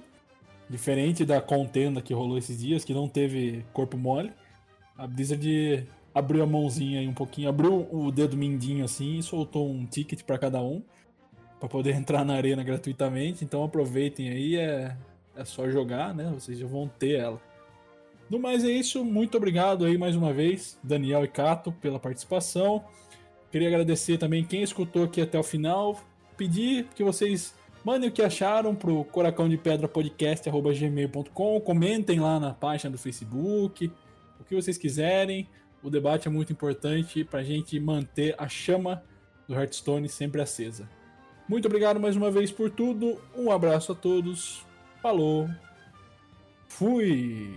Diferente 0.70 1.26
da 1.26 1.42
contenda 1.42 2.04
que 2.04 2.14
rolou 2.14 2.38
esses 2.38 2.60
dias, 2.60 2.86
que 2.86 2.94
não 2.94 3.10
teve 3.10 3.66
corpo 3.74 3.98
mole. 3.98 4.32
A 4.96 5.08
Blizzard 5.08 5.88
abriu 6.20 6.44
a 6.44 6.46
mãozinha 6.46 7.00
aí 7.00 7.08
um 7.08 7.14
pouquinho, 7.14 7.50
abriu 7.50 7.88
o 7.92 8.12
dedo 8.12 8.38
mindinho 8.38 8.86
assim 8.86 9.18
e 9.18 9.24
soltou 9.24 9.70
um 9.70 9.86
ticket 9.86 10.24
para 10.24 10.38
cada 10.38 10.62
um 10.62 10.84
para 11.60 11.68
poder 11.68 11.94
entrar 11.96 12.24
na 12.24 12.36
arena 12.36 12.64
gratuitamente. 12.64 13.44
Então 13.44 13.64
aproveitem 13.64 14.30
aí, 14.30 14.56
é, 14.56 14.96
é 15.36 15.46
só 15.46 15.70
jogar, 15.70 16.14
né? 16.14 16.32
Vocês 16.34 16.58
já 16.58 16.68
vão 16.68 16.88
ter 16.88 17.20
ela. 17.20 17.42
No 18.30 18.38
mais 18.38 18.64
é 18.64 18.70
isso, 18.70 19.04
muito 19.04 19.38
obrigado 19.38 19.86
aí 19.86 19.98
mais 19.98 20.16
uma 20.16 20.32
vez, 20.32 20.78
Daniel 20.84 21.24
e 21.24 21.28
Cato, 21.28 21.72
pela 21.72 22.00
participação. 22.00 22.84
Queria 23.52 23.68
agradecer 23.68 24.20
também 24.20 24.44
quem 24.44 24.62
escutou 24.62 25.06
aqui 25.06 25.20
até 25.20 25.40
o 25.40 25.44
final. 25.44 26.00
Pedir 26.38 26.86
que 26.96 27.04
vocês 27.04 27.56
mandem 27.84 28.08
o 28.08 28.12
que 28.12 28.22
acharam 28.22 28.76
pro 28.76 29.04
Coracão 29.06 29.50
de 29.50 29.58
Pedra 29.58 29.88
Podcast@gmail.com, 29.88 31.60
comentem 31.62 32.20
lá 32.20 32.40
na 32.40 32.54
página 32.54 32.92
do 32.92 33.00
Facebook, 33.00 33.92
o 34.40 34.44
que 34.44 34.56
vocês 34.56 34.78
quiserem. 34.78 35.48
O 35.82 35.90
debate 35.90 36.28
é 36.28 36.32
muito 36.32 36.52
importante 36.52 37.24
para 37.24 37.40
a 37.40 37.44
gente 37.44 37.80
manter 37.80 38.36
a 38.38 38.48
chama 38.48 39.04
do 39.48 39.56
Hearthstone 39.56 40.08
sempre 40.10 40.42
acesa. 40.42 40.88
Muito 41.48 41.68
obrigado 41.68 42.00
mais 42.00 42.16
uma 42.16 42.30
vez 42.30 42.52
por 42.52 42.70
tudo. 42.70 43.20
Um 43.36 43.52
abraço 43.52 43.92
a 43.92 43.96
todos. 43.96 44.64
Falou. 45.02 45.50
Fui. 46.68 47.52